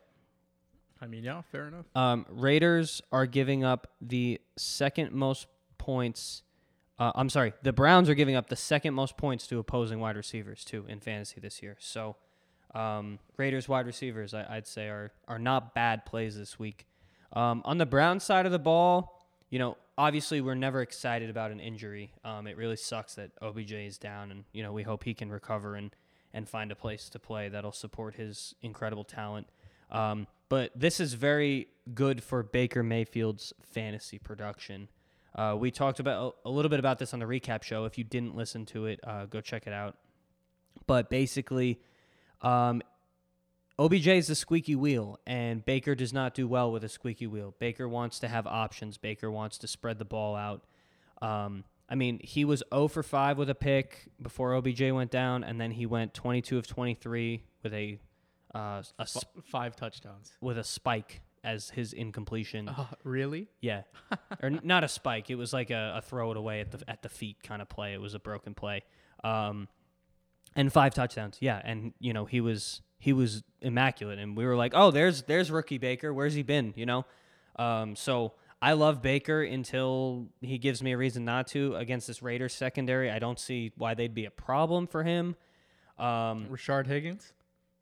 I 1.00 1.06
mean, 1.06 1.24
yeah, 1.24 1.42
fair 1.42 1.68
enough. 1.68 1.86
Um, 1.94 2.26
Raiders 2.28 3.00
are 3.12 3.26
giving 3.26 3.64
up 3.64 3.86
the 4.00 4.40
second 4.56 5.12
most 5.12 5.46
points. 5.78 6.42
Uh, 6.98 7.12
I'm 7.14 7.28
sorry, 7.28 7.52
the 7.62 7.72
Browns 7.72 8.08
are 8.08 8.14
giving 8.14 8.34
up 8.34 8.48
the 8.48 8.56
second 8.56 8.94
most 8.94 9.16
points 9.16 9.46
to 9.48 9.58
opposing 9.58 10.00
wide 10.00 10.16
receivers 10.16 10.64
too 10.64 10.84
in 10.88 11.00
fantasy 11.00 11.40
this 11.40 11.62
year. 11.62 11.76
So, 11.78 12.16
um, 12.74 13.20
Raiders 13.36 13.68
wide 13.68 13.86
receivers, 13.86 14.34
I, 14.34 14.46
I'd 14.56 14.66
say, 14.66 14.88
are 14.88 15.12
are 15.28 15.38
not 15.38 15.74
bad 15.74 16.04
plays 16.04 16.36
this 16.36 16.58
week. 16.58 16.86
Um, 17.32 17.62
on 17.64 17.78
the 17.78 17.86
Brown 17.86 18.18
side 18.20 18.46
of 18.46 18.52
the 18.52 18.58
ball, 18.58 19.24
you 19.50 19.58
know, 19.58 19.76
obviously 19.96 20.40
we're 20.40 20.54
never 20.54 20.80
excited 20.80 21.30
about 21.30 21.50
an 21.50 21.60
injury. 21.60 22.12
Um, 22.24 22.46
it 22.46 22.56
really 22.56 22.76
sucks 22.76 23.14
that 23.14 23.30
OBJ 23.40 23.72
is 23.72 23.98
down, 23.98 24.30
and 24.30 24.44
you 24.52 24.62
know 24.62 24.72
we 24.72 24.82
hope 24.82 25.04
he 25.04 25.14
can 25.14 25.30
recover 25.30 25.76
and 25.76 25.94
and 26.34 26.48
find 26.48 26.70
a 26.70 26.76
place 26.76 27.08
to 27.10 27.18
play 27.18 27.48
that'll 27.48 27.72
support 27.72 28.14
his 28.14 28.54
incredible 28.62 29.04
talent. 29.04 29.46
Um, 29.90 30.26
but 30.48 30.72
this 30.74 31.00
is 31.00 31.14
very 31.14 31.68
good 31.94 32.22
for 32.22 32.42
Baker 32.42 32.82
Mayfield's 32.82 33.52
fantasy 33.62 34.18
production. 34.18 34.88
Uh, 35.34 35.56
we 35.58 35.70
talked 35.70 36.00
about 36.00 36.36
a 36.44 36.50
little 36.50 36.68
bit 36.68 36.80
about 36.80 36.98
this 36.98 37.12
on 37.12 37.20
the 37.20 37.26
recap 37.26 37.62
show. 37.62 37.84
If 37.84 37.98
you 37.98 38.04
didn't 38.04 38.34
listen 38.34 38.66
to 38.66 38.86
it, 38.86 39.00
uh, 39.04 39.26
go 39.26 39.40
check 39.40 39.66
it 39.66 39.72
out. 39.72 39.96
But 40.86 41.10
basically, 41.10 41.80
um, 42.42 42.82
OBJ 43.78 44.08
is 44.08 44.26
the 44.26 44.34
squeaky 44.34 44.74
wheel, 44.74 45.20
and 45.26 45.64
Baker 45.64 45.94
does 45.94 46.12
not 46.12 46.34
do 46.34 46.48
well 46.48 46.72
with 46.72 46.82
a 46.82 46.88
squeaky 46.88 47.26
wheel. 47.26 47.54
Baker 47.58 47.88
wants 47.88 48.18
to 48.20 48.28
have 48.28 48.46
options. 48.46 48.98
Baker 48.98 49.30
wants 49.30 49.58
to 49.58 49.68
spread 49.68 49.98
the 49.98 50.04
ball 50.04 50.34
out. 50.34 50.64
Um, 51.22 51.64
I 51.88 51.94
mean, 51.94 52.20
he 52.22 52.44
was 52.44 52.62
0 52.74 52.88
for 52.88 53.02
5 53.02 53.38
with 53.38 53.48
a 53.48 53.54
pick 53.54 54.08
before 54.20 54.54
OBJ 54.54 54.90
went 54.90 55.10
down, 55.10 55.44
and 55.44 55.60
then 55.60 55.70
he 55.70 55.86
went 55.86 56.12
22 56.14 56.58
of 56.58 56.66
23 56.66 57.44
with 57.62 57.72
a 57.72 57.98
uh, 58.54 58.82
a 58.98 59.02
F- 59.02 59.08
sp- 59.08 59.44
five 59.50 59.76
touchdowns. 59.76 60.32
with 60.40 60.58
a 60.58 60.64
spike 60.64 61.20
as 61.44 61.70
his 61.70 61.92
incompletion. 61.92 62.68
Uh, 62.68 62.86
really? 63.04 63.48
Yeah, 63.60 63.82
or 64.42 64.46
n- 64.46 64.60
not 64.64 64.84
a 64.84 64.88
spike. 64.88 65.30
It 65.30 65.36
was 65.36 65.52
like 65.52 65.70
a, 65.70 65.94
a 65.98 66.02
throw 66.02 66.30
it 66.30 66.36
away 66.36 66.60
at 66.60 66.70
the 66.72 66.82
at 66.88 67.02
the 67.02 67.08
feet 67.08 67.42
kind 67.42 67.62
of 67.62 67.68
play. 67.68 67.94
It 67.94 68.00
was 68.00 68.14
a 68.14 68.18
broken 68.18 68.54
play, 68.54 68.82
um, 69.24 69.68
and 70.56 70.72
five 70.72 70.94
touchdowns. 70.94 71.38
Yeah, 71.40 71.60
and 71.64 71.92
you 72.00 72.12
know 72.12 72.24
he 72.24 72.40
was 72.40 72.80
he 72.98 73.12
was 73.12 73.42
immaculate, 73.60 74.18
and 74.18 74.36
we 74.36 74.44
were 74.44 74.56
like, 74.56 74.72
oh, 74.74 74.90
there's 74.90 75.22
there's 75.22 75.50
rookie 75.50 75.78
Baker. 75.78 76.12
Where's 76.12 76.34
he 76.34 76.42
been? 76.42 76.72
You 76.76 76.86
know, 76.86 77.06
um, 77.56 77.94
so 77.94 78.32
I 78.60 78.72
love 78.72 79.00
Baker 79.02 79.42
until 79.42 80.26
he 80.40 80.58
gives 80.58 80.82
me 80.82 80.92
a 80.92 80.96
reason 80.96 81.24
not 81.24 81.46
to 81.48 81.76
against 81.76 82.08
this 82.08 82.22
Raiders 82.22 82.52
secondary. 82.54 83.10
I 83.10 83.20
don't 83.20 83.38
see 83.38 83.70
why 83.76 83.94
they'd 83.94 84.14
be 84.14 84.24
a 84.24 84.30
problem 84.32 84.86
for 84.88 85.04
him. 85.04 85.36
Um, 85.98 86.46
Rashard 86.50 86.86
Higgins 86.86 87.32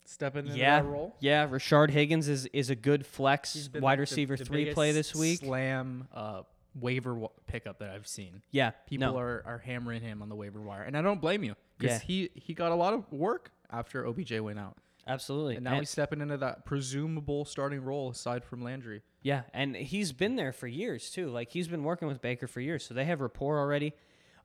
stepping 0.09 0.45
into 0.47 0.57
yeah, 0.57 0.81
that 0.81 0.87
role. 0.87 1.15
yeah. 1.19 1.47
Rashard 1.47 1.89
Higgins 1.91 2.27
is 2.27 2.45
is 2.47 2.69
a 2.69 2.75
good 2.75 3.05
flex 3.05 3.69
wide 3.75 3.97
the- 3.97 4.01
receiver 4.01 4.35
the 4.35 4.45
three 4.45 4.73
play 4.73 4.91
this 4.91 5.13
week. 5.15 5.39
Slam 5.39 6.07
uh, 6.13 6.41
waiver 6.79 7.13
wa- 7.15 7.29
pickup 7.47 7.79
that 7.79 7.89
I've 7.89 8.07
seen. 8.07 8.41
Yeah, 8.51 8.71
People 8.87 9.13
no. 9.13 9.17
are, 9.19 9.43
are 9.45 9.57
hammering 9.57 10.01
him 10.01 10.21
on 10.21 10.29
the 10.29 10.35
waiver 10.35 10.61
wire, 10.61 10.83
and 10.83 10.97
I 10.97 11.01
don't 11.01 11.19
blame 11.21 11.43
you 11.43 11.55
because 11.77 11.97
Yeah. 12.01 12.05
he 12.05 12.29
he 12.35 12.53
got 12.53 12.71
a 12.71 12.75
lot 12.75 12.93
of 12.93 13.11
work 13.11 13.51
after 13.71 14.05
OBJ 14.07 14.39
went 14.39 14.59
out, 14.59 14.77
Absolutely. 15.07 15.55
and 15.55 15.63
now 15.63 15.71
And- 15.71 15.79
he's 15.79 15.89
stepping 15.89 16.21
into 16.21 16.37
that 16.37 16.65
presumable 16.65 17.43
starting 17.45 17.81
role 17.83 18.09
aside 18.11 18.43
from 18.45 18.61
Landry. 18.63 19.01
yeah, 19.23 19.41
and 19.53 19.75
he's 19.75 20.11
been 20.13 20.35
there 20.37 20.53
for 20.53 20.67
years 20.67 21.09
too. 21.09 21.29
Like 21.29 21.51
he's 21.51 21.67
been 21.67 21.83
working 21.83 22.07
with 22.07 22.21
Baker 22.21 22.47
for 22.47 22.61
years, 22.61 22.85
so 22.85 22.93
they 22.93 23.05
have 23.05 23.19
rapport 23.21 23.59
already. 23.59 23.93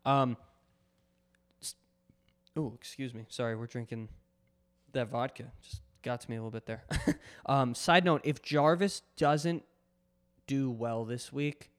Um. 0.04 0.36
Oh, 2.56 2.72
excuse 2.74 3.14
me. 3.14 3.24
Sorry, 3.28 3.56
we're 3.56 3.66
drinking 3.66 4.08
that 4.92 5.08
vodka. 5.08 5.44
Just 5.62 5.80
got 6.02 6.20
to 6.20 6.30
me 6.30 6.36
a 6.36 6.40
little 6.40 6.50
bit 6.50 6.66
there. 6.66 6.84
um, 7.46 7.74
side 7.74 8.04
note: 8.04 8.22
If 8.24 8.42
Jarvis 8.42 9.02
doesn't 9.16 9.64
do 10.46 10.70
well 10.70 11.04
this 11.04 11.32
week, 11.32 11.70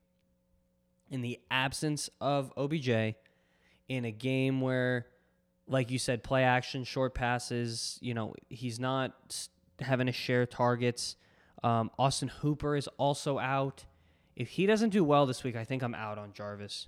in 1.09 1.21
the 1.21 1.39
absence 1.51 2.09
of 2.19 2.51
OBJ, 2.57 3.15
in 3.87 4.05
a 4.05 4.11
game 4.11 4.61
where, 4.61 5.07
like 5.67 5.91
you 5.91 5.99
said, 5.99 6.23
play 6.23 6.43
action, 6.43 6.83
short 6.83 7.13
passes, 7.13 7.99
you 8.01 8.13
know, 8.13 8.33
he's 8.49 8.79
not 8.79 9.47
having 9.79 10.07
to 10.07 10.13
share 10.13 10.45
targets. 10.45 11.15
Um, 11.63 11.91
Austin 11.97 12.29
Hooper 12.29 12.75
is 12.75 12.87
also 12.97 13.39
out. 13.39 13.85
If 14.35 14.49
he 14.49 14.65
doesn't 14.65 14.89
do 14.89 15.03
well 15.03 15.25
this 15.25 15.43
week, 15.43 15.55
I 15.55 15.63
think 15.63 15.83
I'm 15.83 15.95
out 15.95 16.17
on 16.17 16.33
Jarvis. 16.33 16.87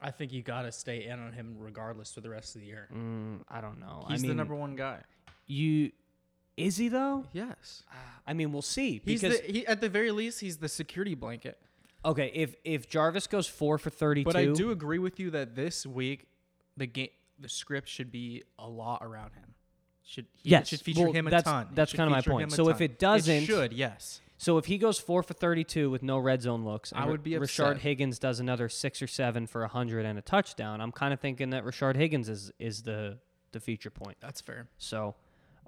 I 0.00 0.12
think 0.12 0.32
you 0.32 0.42
got 0.42 0.62
to 0.62 0.72
stay 0.72 1.06
in 1.06 1.18
on 1.18 1.32
him 1.32 1.56
regardless 1.58 2.12
for 2.12 2.20
the 2.20 2.30
rest 2.30 2.54
of 2.54 2.60
the 2.60 2.68
year. 2.68 2.88
Mm, 2.94 3.40
I 3.48 3.60
don't 3.60 3.80
know. 3.80 4.04
He's 4.08 4.20
I 4.20 4.22
mean, 4.22 4.28
the 4.28 4.34
number 4.36 4.54
one 4.54 4.76
guy. 4.76 5.00
You 5.48 5.90
is 6.56 6.76
he 6.76 6.88
though? 6.88 7.24
Yes. 7.32 7.82
I 8.26 8.32
mean, 8.34 8.52
we'll 8.52 8.62
see. 8.62 9.00
He's 9.04 9.22
Because 9.22 9.40
the, 9.40 9.52
he, 9.52 9.66
at 9.66 9.80
the 9.80 9.88
very 9.88 10.10
least, 10.10 10.40
he's 10.40 10.58
the 10.58 10.68
security 10.68 11.14
blanket. 11.14 11.58
okay, 12.04 12.30
if 12.34 12.54
if 12.64 12.88
Jarvis 12.88 13.26
goes 13.26 13.46
four 13.48 13.78
for 13.78 13.90
thirty-two, 13.90 14.24
But 14.24 14.36
I 14.36 14.46
do 14.46 14.70
agree 14.70 14.98
with 14.98 15.18
you 15.18 15.30
that 15.30 15.54
this 15.56 15.84
week 15.86 16.28
the 16.76 16.86
game 16.86 17.08
the 17.40 17.48
script 17.48 17.88
should 17.88 18.10
be 18.12 18.42
a 18.58 18.68
lot 18.68 19.00
around 19.02 19.32
him. 19.32 19.54
Should 20.04 20.26
he 20.42 20.50
Yes, 20.50 20.68
should 20.68 20.80
feature 20.80 21.04
well, 21.04 21.12
him 21.12 21.26
a 21.26 21.30
that's- 21.30 21.44
ton. 21.52 21.66
It 21.68 21.74
that's 21.74 21.90
should 21.92 21.98
kinda 21.98 22.10
my 22.10 22.20
feature 22.20 22.30
point. 22.32 22.42
him 22.44 22.48
a 22.52 22.56
So 22.56 22.68
if 22.68 22.78
ton. 22.78 22.82
it 22.84 22.98
doesn't- 22.98 23.44
should 23.44 23.72
yes. 23.72 24.20
So 24.40 24.56
if 24.58 24.66
he 24.66 24.78
goes 24.78 24.98
four 25.00 25.22
for 25.22 25.34
thirty-two 25.34 25.90
with 25.90 26.02
no 26.02 26.18
red 26.18 26.42
zone 26.42 26.64
looks, 26.64 26.92
I 26.94 27.06
would 27.06 27.22
be 27.24 27.32
Rashard 27.32 27.70
upset. 27.72 27.78
Higgins 27.78 28.18
does 28.18 28.38
another 28.40 28.68
six 28.68 29.00
or 29.02 29.06
seven 29.08 29.46
for 29.46 29.66
hundred 29.66 30.04
and 30.06 30.18
a 30.18 30.22
touchdown. 30.22 30.80
I'm 30.80 30.92
kind 30.92 31.12
of 31.14 31.20
thinking 31.20 31.50
that 31.50 31.64
Rashard 31.64 31.96
Higgins 31.96 32.28
is 32.28 32.52
is 32.58 32.82
the 32.82 33.18
the 33.52 33.60
feature 33.60 33.90
point. 33.90 34.18
That's 34.20 34.40
fair. 34.40 34.68
So 34.78 35.14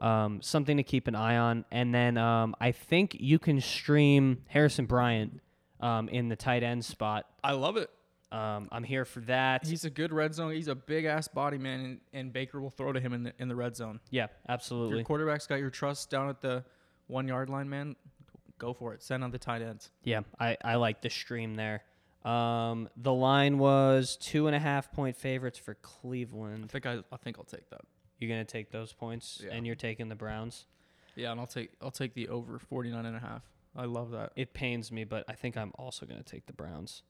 um, 0.01 0.41
something 0.43 0.77
to 0.77 0.83
keep 0.83 1.07
an 1.09 1.15
eye 1.15 1.37
on. 1.37 1.65
And 1.71 1.95
then 1.95 2.17
um, 2.19 2.55
I 2.61 2.73
think 2.73 3.17
you 3.21 3.39
can 3.39 3.61
stream 3.61 4.43
Harrison 4.49 4.87
Bryant 4.87 5.41
um, 5.81 6.09
in 6.09 6.29
the 6.29 6.37
tight 6.37 6.63
end 6.63 6.85
spot. 6.85 7.27
I 7.45 7.53
love 7.53 7.77
it. 7.77 7.91
Um, 8.33 8.69
I'm 8.71 8.85
here 8.85 9.05
for 9.05 9.21
that. 9.23 9.67
He's 9.67 9.85
a 9.85 9.91
good 9.91 10.13
red 10.13 10.35
zone. 10.35 10.53
He's 10.53 10.69
a 10.69 10.75
big 10.77 11.05
ass 11.05 11.27
body 11.27 11.59
man, 11.59 11.81
and, 11.81 12.01
and 12.13 12.33
Baker 12.33 12.61
will 12.61 12.71
throw 12.71 12.93
to 12.93 13.01
him 13.01 13.13
in 13.13 13.25
the 13.25 13.33
in 13.41 13.49
the 13.49 13.57
red 13.57 13.75
zone. 13.75 13.99
yeah, 14.11 14.25
If 14.25 14.31
absolutely. 14.49 14.99
your 14.99 15.05
quarterback's 15.05 15.49
got 15.49 15.57
your 15.59 15.71
trust 15.71 16.11
down 16.11 16.29
at 16.29 16.41
the 16.41 16.65
one 17.09 17.27
yard 17.27 17.51
line, 17.51 17.69
man. 17.69 17.97
Go 18.59 18.73
for 18.73 18.95
it. 18.95 19.03
Send 19.03 19.25
on 19.25 19.33
the 19.33 19.39
tight 19.39 19.63
ends. 19.63 19.91
Yeah, 20.05 20.21
I, 20.39 20.57
I 20.65 20.77
like 20.77 21.03
the 21.03 21.11
stream 21.11 21.57
there. 21.57 21.83
Um, 22.25 22.89
the 22.97 23.13
line 23.13 23.59
was 23.59 24.17
two 24.21 24.47
and 24.47 24.55
a 24.55 24.59
half 24.61 24.93
point 24.93 25.17
favorites 25.17 25.59
for 25.59 25.75
Cleveland. 25.75 26.67
I 26.67 26.69
Cleveland. 26.69 26.71
think 26.71 26.87
I, 26.87 26.99
I 27.13 27.17
think 27.17 27.39
I'll 27.39 27.45
take 27.45 27.69
that. 27.71 27.81
You're 28.21 28.29
gonna 28.29 28.45
take 28.45 28.71
those 28.71 28.93
points, 28.93 29.41
Yeah. 29.45 29.51
and 29.53 29.67
you're 29.67 29.75
taking 29.75 30.09
the 30.09 30.15
Browns. 30.15 30.67
Yeah, 31.17 31.33
and 31.33 31.41
I'll 31.41 31.47
take 31.49 31.73
I'll 31.83 31.91
take 31.91 32.15
the 32.15 32.29
over 32.29 32.59
49 32.61 33.05
and 33.05 33.17
a 33.17 33.21
half. 33.21 33.43
I 33.75 33.87
love 33.87 34.11
that. 34.13 34.33
It 34.37 34.53
pains 34.53 34.93
me, 34.93 35.05
but 35.05 35.25
I 35.29 35.33
think 35.33 35.57
I'm 35.57 35.73
also 35.79 36.05
going 36.07 36.19
to 36.23 36.29
take 36.29 36.47
the 36.47 36.53
Browns. 36.53 37.03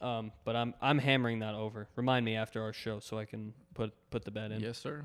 Um, 0.00 0.32
but 0.44 0.54
I'm 0.54 0.74
I'm 0.80 0.98
hammering 0.98 1.40
that 1.40 1.54
over. 1.54 1.88
Remind 1.96 2.24
me 2.24 2.36
after 2.36 2.62
our 2.62 2.72
show 2.72 3.00
so 3.00 3.18
I 3.18 3.24
can 3.24 3.52
put 3.74 3.92
put 4.10 4.24
the 4.24 4.30
bet 4.30 4.52
in. 4.52 4.60
Yes, 4.60 4.78
sir. 4.78 5.04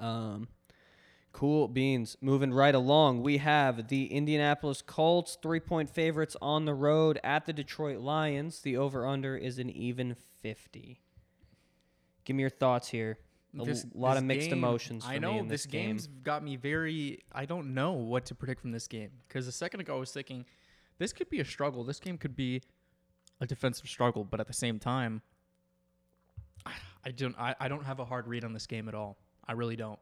Um, 0.00 0.48
cool 1.32 1.68
beans. 1.68 2.16
Moving 2.20 2.52
right 2.54 2.74
along, 2.74 3.22
we 3.22 3.36
have 3.38 3.88
the 3.88 4.06
Indianapolis 4.06 4.82
Colts, 4.82 5.36
three 5.42 5.60
point 5.60 5.90
favorites 5.90 6.36
on 6.40 6.64
the 6.64 6.74
road 6.74 7.18
at 7.22 7.44
the 7.44 7.52
Detroit 7.52 7.98
Lions. 7.98 8.60
The 8.60 8.76
over 8.76 9.06
under 9.06 9.36
is 9.36 9.58
an 9.58 9.68
even 9.68 10.16
50. 10.42 11.00
Give 12.24 12.36
me 12.36 12.40
your 12.42 12.50
thoughts 12.50 12.88
here. 12.88 13.18
A 13.58 13.64
This- 13.64 13.86
lot 13.94 14.14
this 14.14 14.18
of 14.20 14.24
mixed 14.24 14.48
game- 14.48 14.58
emotions. 14.58 15.04
For 15.04 15.10
I 15.12 15.18
know 15.18 15.34
me 15.34 15.38
in 15.40 15.48
this, 15.48 15.62
this 15.64 15.70
game. 15.70 15.86
game's 15.90 16.06
got 16.06 16.42
me 16.42 16.56
very. 16.56 17.22
I 17.32 17.44
don't 17.46 17.72
know 17.74 17.92
what 17.92 18.24
to 18.26 18.34
predict 18.34 18.60
from 18.60 18.72
this 18.72 18.88
game 18.88 19.10
because 19.28 19.46
a 19.46 19.52
second 19.52 19.80
ago 19.80 19.96
I 19.96 20.00
was 20.00 20.10
thinking 20.12 20.44
this 20.98 21.12
could 21.12 21.30
be 21.30 21.40
a 21.40 21.44
struggle. 21.44 21.84
This 21.84 22.00
game 22.00 22.18
could 22.18 22.34
be 22.34 22.62
a 23.40 23.46
defensive 23.46 23.86
struggle, 23.88 24.24
but 24.24 24.40
at 24.40 24.46
the 24.48 24.52
same 24.52 24.78
time, 24.78 25.22
I 27.04 27.10
don't. 27.10 27.38
I, 27.38 27.54
I 27.60 27.68
don't 27.68 27.84
have 27.84 28.00
a 28.00 28.04
hard 28.04 28.26
read 28.26 28.44
on 28.44 28.52
this 28.54 28.66
game 28.66 28.88
at 28.88 28.94
all. 28.94 29.18
I 29.46 29.52
really 29.52 29.76
don't. 29.76 29.98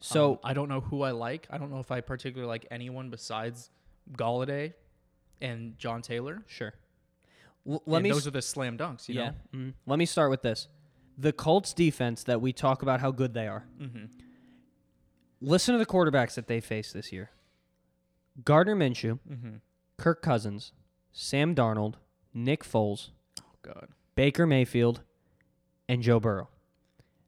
So 0.00 0.34
Um, 0.34 0.38
I 0.44 0.52
don't 0.54 0.68
know 0.68 0.80
who 0.80 1.02
I 1.02 1.10
like. 1.10 1.48
I 1.50 1.58
don't 1.58 1.70
know 1.70 1.80
if 1.80 1.90
I 1.90 2.00
particularly 2.00 2.48
like 2.48 2.66
anyone 2.70 3.10
besides 3.10 3.70
Golladay 4.12 4.74
and 5.40 5.76
John 5.78 6.02
Taylor. 6.02 6.44
sure. 6.46 6.74
L- 7.68 7.82
let 7.86 7.98
And 7.98 8.04
me 8.04 8.10
those 8.12 8.26
are 8.26 8.30
the 8.30 8.40
slam 8.40 8.78
dunks. 8.78 9.08
You 9.08 9.16
yeah. 9.16 9.30
know. 9.52 9.58
mhm. 9.58 9.74
Let 9.86 9.98
me 9.98 10.06
start 10.06 10.30
with 10.30 10.42
this. 10.42 10.68
The 11.18 11.32
Colts 11.32 11.72
defense 11.74 12.22
that 12.24 12.40
we 12.40 12.52
talk 12.52 12.82
about 12.82 13.00
how 13.00 13.10
good 13.10 13.34
they 13.34 13.48
are. 13.48 13.64
Mm-hmm. 13.80 14.04
Listen 15.40 15.74
to 15.74 15.78
the 15.78 15.86
quarterbacks 15.86 16.34
that 16.34 16.46
they 16.46 16.60
faced 16.60 16.94
this 16.94 17.12
year. 17.12 17.30
Gardner 18.44 18.76
Minshew, 18.76 19.18
Mm-hmm. 19.30 19.56
Kirk 19.96 20.22
Cousins, 20.22 20.72
Sam 21.12 21.54
Darnold, 21.56 21.94
Nick 22.32 22.62
Foles, 22.64 23.10
Oh 23.40 23.44
God. 23.62 23.88
Baker 24.14 24.46
Mayfield, 24.46 25.00
and 25.88 26.02
Joe 26.02 26.20
Burrow. 26.20 26.48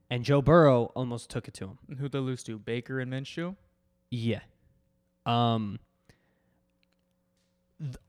And 0.09 0.24
Joe 0.24 0.42
Burrow 0.42 0.85
almost 0.96 1.31
took 1.31 1.48
it 1.48 1.55
to 1.55 1.66
him. 1.88 1.96
Who'd 1.98 2.12
they 2.12 2.18
lose 2.18 2.42
to? 2.44 2.59
Baker 2.59 3.00
and 3.00 3.12
Minshew. 3.12 3.57
Yeah. 4.11 4.40
Um 5.26 5.79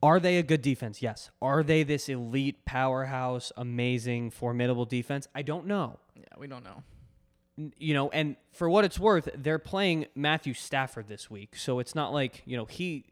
are 0.04 0.20
they 0.20 0.38
a 0.38 0.44
good 0.44 0.62
defense? 0.62 1.02
Yes. 1.02 1.30
Are 1.42 1.64
they 1.64 1.84
this 1.84 2.10
elite 2.10 2.66
powerhouse, 2.66 3.52
amazing, 3.56 4.32
formidable 4.32 4.86
defense? 4.86 5.28
I 5.34 5.42
don't 5.42 5.66
know. 5.66 6.00
Yeah, 6.16 6.24
we 6.38 6.48
don't 6.48 6.64
know. 6.64 6.84
You 7.78 7.94
know, 7.94 8.10
and 8.10 8.36
for 8.52 8.70
what 8.70 8.86
it's 8.86 9.00
worth, 9.00 9.30
they're 9.36 9.60
playing 9.60 10.08
Matthew 10.16 10.54
Stafford 10.54 11.08
this 11.08 11.30
week. 11.30 11.56
So 11.56 11.80
it's 11.80 11.96
not 11.96 12.12
like, 12.12 12.42
you 12.46 12.58
know, 12.58 12.66
he 12.66 13.06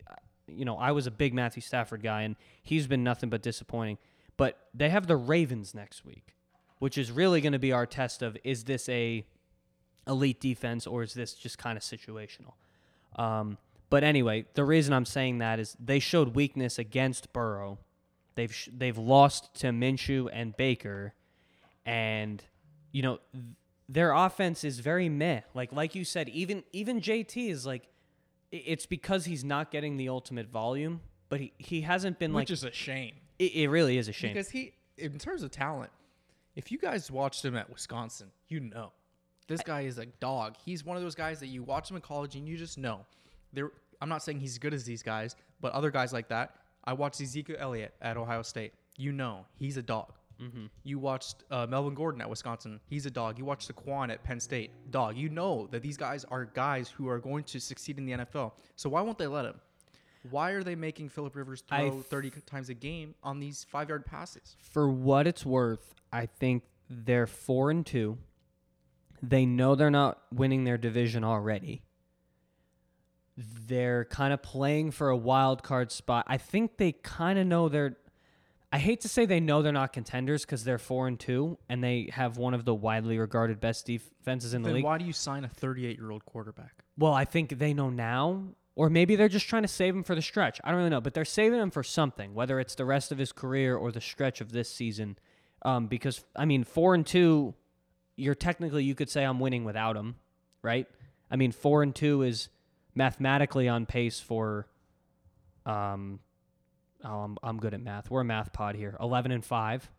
you 0.56 0.66
know, 0.66 0.78
I 0.78 0.92
was 0.92 1.08
a 1.08 1.12
big 1.12 1.34
Matthew 1.34 1.62
Stafford 1.62 2.02
guy 2.02 2.24
and 2.24 2.36
he's 2.62 2.88
been 2.88 3.04
nothing 3.04 3.30
but 3.30 3.42
disappointing. 3.42 3.98
But 4.38 4.58
they 4.74 4.90
have 4.90 5.08
the 5.08 5.18
Ravens 5.18 5.74
next 5.74 6.06
week, 6.06 6.36
which 6.80 6.98
is 6.98 7.12
really 7.12 7.42
going 7.42 7.54
to 7.54 7.60
be 7.60 7.72
our 7.72 7.86
test 7.86 8.22
of 8.22 8.38
is 8.44 8.64
this 8.64 8.88
a 8.90 9.26
elite 10.08 10.40
defense 10.40 10.88
or 10.88 11.04
is 11.04 11.14
this 11.14 11.34
just 11.34 11.58
kind 11.58 11.78
of 11.78 11.84
situational? 11.84 12.54
Um, 13.16 13.58
but 13.90 14.04
anyway, 14.04 14.46
the 14.54 14.64
reason 14.64 14.94
I'm 14.94 15.06
saying 15.06 15.40
that 15.40 15.60
is 15.60 15.76
they 15.80 16.00
showed 16.00 16.36
weakness 16.36 16.78
against 16.78 17.34
Burrow. 17.34 17.80
They've 18.36 18.54
sh- 18.54 18.70
they've 18.76 18.98
lost 18.98 19.54
to 19.62 19.68
Minshew 19.68 20.30
and 20.32 20.56
Baker, 20.56 21.14
and 21.86 22.44
you 22.92 23.02
know 23.02 23.20
th- 23.34 23.44
their 23.88 24.12
offense 24.14 24.64
is 24.64 24.80
very 24.80 25.10
meh. 25.10 25.42
Like 25.54 25.72
like 25.74 25.96
you 25.96 26.06
said, 26.06 26.30
even 26.30 26.64
even 26.72 27.02
JT 27.02 27.50
is 27.50 27.66
like 27.66 27.88
it's 28.52 28.86
because 28.86 29.26
he's 29.26 29.44
not 29.44 29.72
getting 29.72 29.98
the 29.98 30.10
ultimate 30.10 30.48
volume, 30.50 31.02
but 31.30 31.40
he, 31.40 31.54
he 31.58 31.82
hasn't 31.82 32.18
been 32.20 32.32
Which 32.34 32.50
like 32.50 32.50
Which 32.50 32.52
is 32.60 32.64
a 32.64 32.72
shame. 32.72 33.16
it, 33.38 33.54
it 33.54 33.68
really 33.70 33.98
is 33.98 34.08
a 34.08 34.12
shame. 34.14 34.34
Because 34.34 34.50
he, 34.50 34.74
in 34.98 35.18
terms 35.20 35.44
of 35.44 35.52
talent, 35.52 35.92
if 36.56 36.72
you 36.72 36.78
guys 36.78 37.12
watched 37.12 37.44
him 37.46 37.56
at 37.56 37.70
Wisconsin, 37.70 38.32
you 38.48 38.60
know 38.60 38.92
this 39.48 39.62
guy 39.62 39.82
is 39.82 39.98
a 39.98 40.06
dog. 40.06 40.56
He's 40.64 40.86
one 40.86 40.96
of 40.98 41.04
those 41.04 41.16
guys 41.16 41.40
that 41.42 41.48
you 41.48 41.64
watch 41.64 41.90
him 41.90 41.96
in 41.96 42.02
college 42.02 42.36
and 42.36 42.48
you 42.48 42.58
just 42.58 42.78
know. 42.78 43.06
There, 43.54 43.72
I'm 44.02 44.10
not 44.10 44.24
saying 44.24 44.40
he's 44.40 44.58
good 44.58 44.74
as 44.74 44.84
these 44.84 45.04
guys, 45.04 45.36
but 45.62 45.74
other 45.74 45.92
guys 45.92 46.14
like 46.14 46.30
that. 46.30 46.56
I 46.84 46.94
watched 46.94 47.22
Ezekiel 47.22 47.58
Elliott 47.60 47.94
at 48.02 48.18
Ohio 48.18 48.42
State. 48.42 48.74
You 48.98 49.12
know 49.12 49.46
he's 49.56 49.78
a 49.78 49.82
dog. 49.84 50.14
You 50.84 51.00
watched 51.00 51.44
uh, 51.52 51.68
Melvin 51.68 51.94
Gordon 51.94 52.22
at 52.22 52.30
Wisconsin. 52.30 52.80
He's 52.88 53.06
a 53.06 53.12
dog. 53.12 53.38
You 53.38 53.44
watched 53.44 53.70
Saquon 53.70 54.10
at 54.10 54.24
Penn 54.24 54.40
State. 54.40 54.72
Dog. 54.90 55.18
You 55.18 55.28
know 55.28 55.68
that 55.72 55.82
these 55.82 55.98
guys 55.98 56.24
are 56.32 56.46
guys 56.46 56.88
who 56.90 57.10
are 57.10 57.20
going 57.20 57.44
to 57.44 57.60
succeed 57.60 57.98
in 57.98 58.06
the 58.06 58.14
NFL. 58.14 58.54
So 58.78 58.90
why 58.90 59.02
won't 59.02 59.18
they 59.18 59.28
let 59.28 59.44
him? 59.44 59.60
Why 60.30 60.52
are 60.52 60.64
they 60.64 60.76
making 60.76 61.10
Philip 61.10 61.36
Rivers 61.36 61.62
throw 61.68 61.92
30 61.92 62.32
times 62.46 62.70
a 62.70 62.74
game 62.74 63.16
on 63.22 63.40
these 63.42 63.66
five 63.70 63.90
yard 63.90 64.06
passes? 64.06 64.56
for 64.62 64.90
what 64.90 65.28
it's 65.28 65.46
worth, 65.46 65.94
I 66.14 66.26
think 66.26 66.64
they're 66.90 67.28
four 67.28 67.70
and 67.70 67.86
two. 67.86 68.18
They 69.22 69.46
know 69.46 69.76
they're 69.76 69.92
not 69.92 70.22
winning 70.32 70.64
their 70.64 70.78
division 70.78 71.26
already. 71.26 71.84
They're 73.68 74.06
kind 74.06 74.34
of 74.34 74.42
playing 74.42 74.92
for 74.92 75.10
a 75.10 75.16
wild 75.18 75.64
card 75.64 75.92
spot. 75.92 76.26
I 76.28 76.38
think 76.38 76.78
they 76.78 76.92
kind 76.92 77.40
of 77.40 77.48
know 77.48 77.70
they're. 77.70 77.96
I 78.72 78.78
hate 78.78 79.02
to 79.02 79.08
say 79.10 79.26
they 79.26 79.40
know 79.40 79.62
they're 79.62 79.72
not 79.72 79.94
contenders 79.94 80.46
because 80.46 80.64
they're 80.64 80.78
four 80.78 81.08
and 81.08 81.20
two, 81.20 81.58
and 81.70 81.84
they 81.84 82.10
have 82.14 82.38
one 82.38 82.54
of 82.54 82.66
the 82.66 82.76
widely 82.76 83.18
regarded 83.18 83.60
best 83.60 83.86
defenses 83.88 84.54
in 84.54 84.62
the 84.62 84.68
Then 84.68 84.76
league. 84.76 84.84
why 84.84 84.98
do 85.00 85.06
you 85.06 85.14
sign 85.14 85.44
a 85.44 85.48
38 85.48 85.98
year 85.98 86.12
old 86.12 86.26
quarterback? 86.26 86.84
Well, 86.98 87.14
I 87.14 87.26
think 87.26 87.58
they 87.58 87.74
know 87.74 87.90
now, 87.90 88.44
or 88.76 88.90
maybe 88.90 89.16
they're 89.16 89.28
just 89.30 89.48
trying 89.48 89.62
to 89.64 89.68
save 89.70 89.96
him 89.96 90.04
for 90.04 90.14
the 90.14 90.22
stretch. 90.22 90.60
I 90.64 90.70
don't 90.70 90.78
really 90.78 90.90
know, 90.92 91.02
but 91.02 91.14
they're 91.14 91.26
saving 91.26 91.60
him 91.60 91.72
for 91.72 91.82
something, 91.82 92.34
whether 92.36 92.60
it's 92.60 92.76
the 92.76 92.86
rest 92.86 93.12
of 93.12 93.18
his 93.18 93.32
career 93.32 93.76
or 93.76 93.92
the 93.92 94.02
stretch 94.02 94.40
of 94.42 94.52
this 94.52 94.70
season. 94.70 95.18
Um, 95.64 95.88
because 95.88 96.24
I 96.36 96.46
mean, 96.46 96.64
four 96.64 96.94
and 96.94 97.06
two, 97.06 97.56
you're 98.18 98.36
technically 98.36 98.84
you 98.84 98.94
could 98.96 99.10
say 99.10 99.24
I'm 99.24 99.40
winning 99.40 99.64
without 99.64 99.96
him, 99.96 100.16
right? 100.62 100.86
I 101.32 101.38
mean, 101.38 101.52
four 101.54 101.82
and 101.82 101.96
two 101.96 102.22
is 102.22 102.50
mathematically 102.96 103.68
on 103.68 103.86
pace 103.86 104.20
for. 104.20 104.68
Um, 105.66 106.20
oh, 107.04 107.20
I'm 107.20 107.38
I'm 107.44 107.58
good 107.58 107.74
at 107.74 107.82
math. 107.82 108.10
We're 108.10 108.22
a 108.22 108.26
math 108.26 108.54
pod 108.54 108.76
here. 108.76 108.98
Eleven 109.00 109.32
and 109.32 109.44
five. 109.44 109.90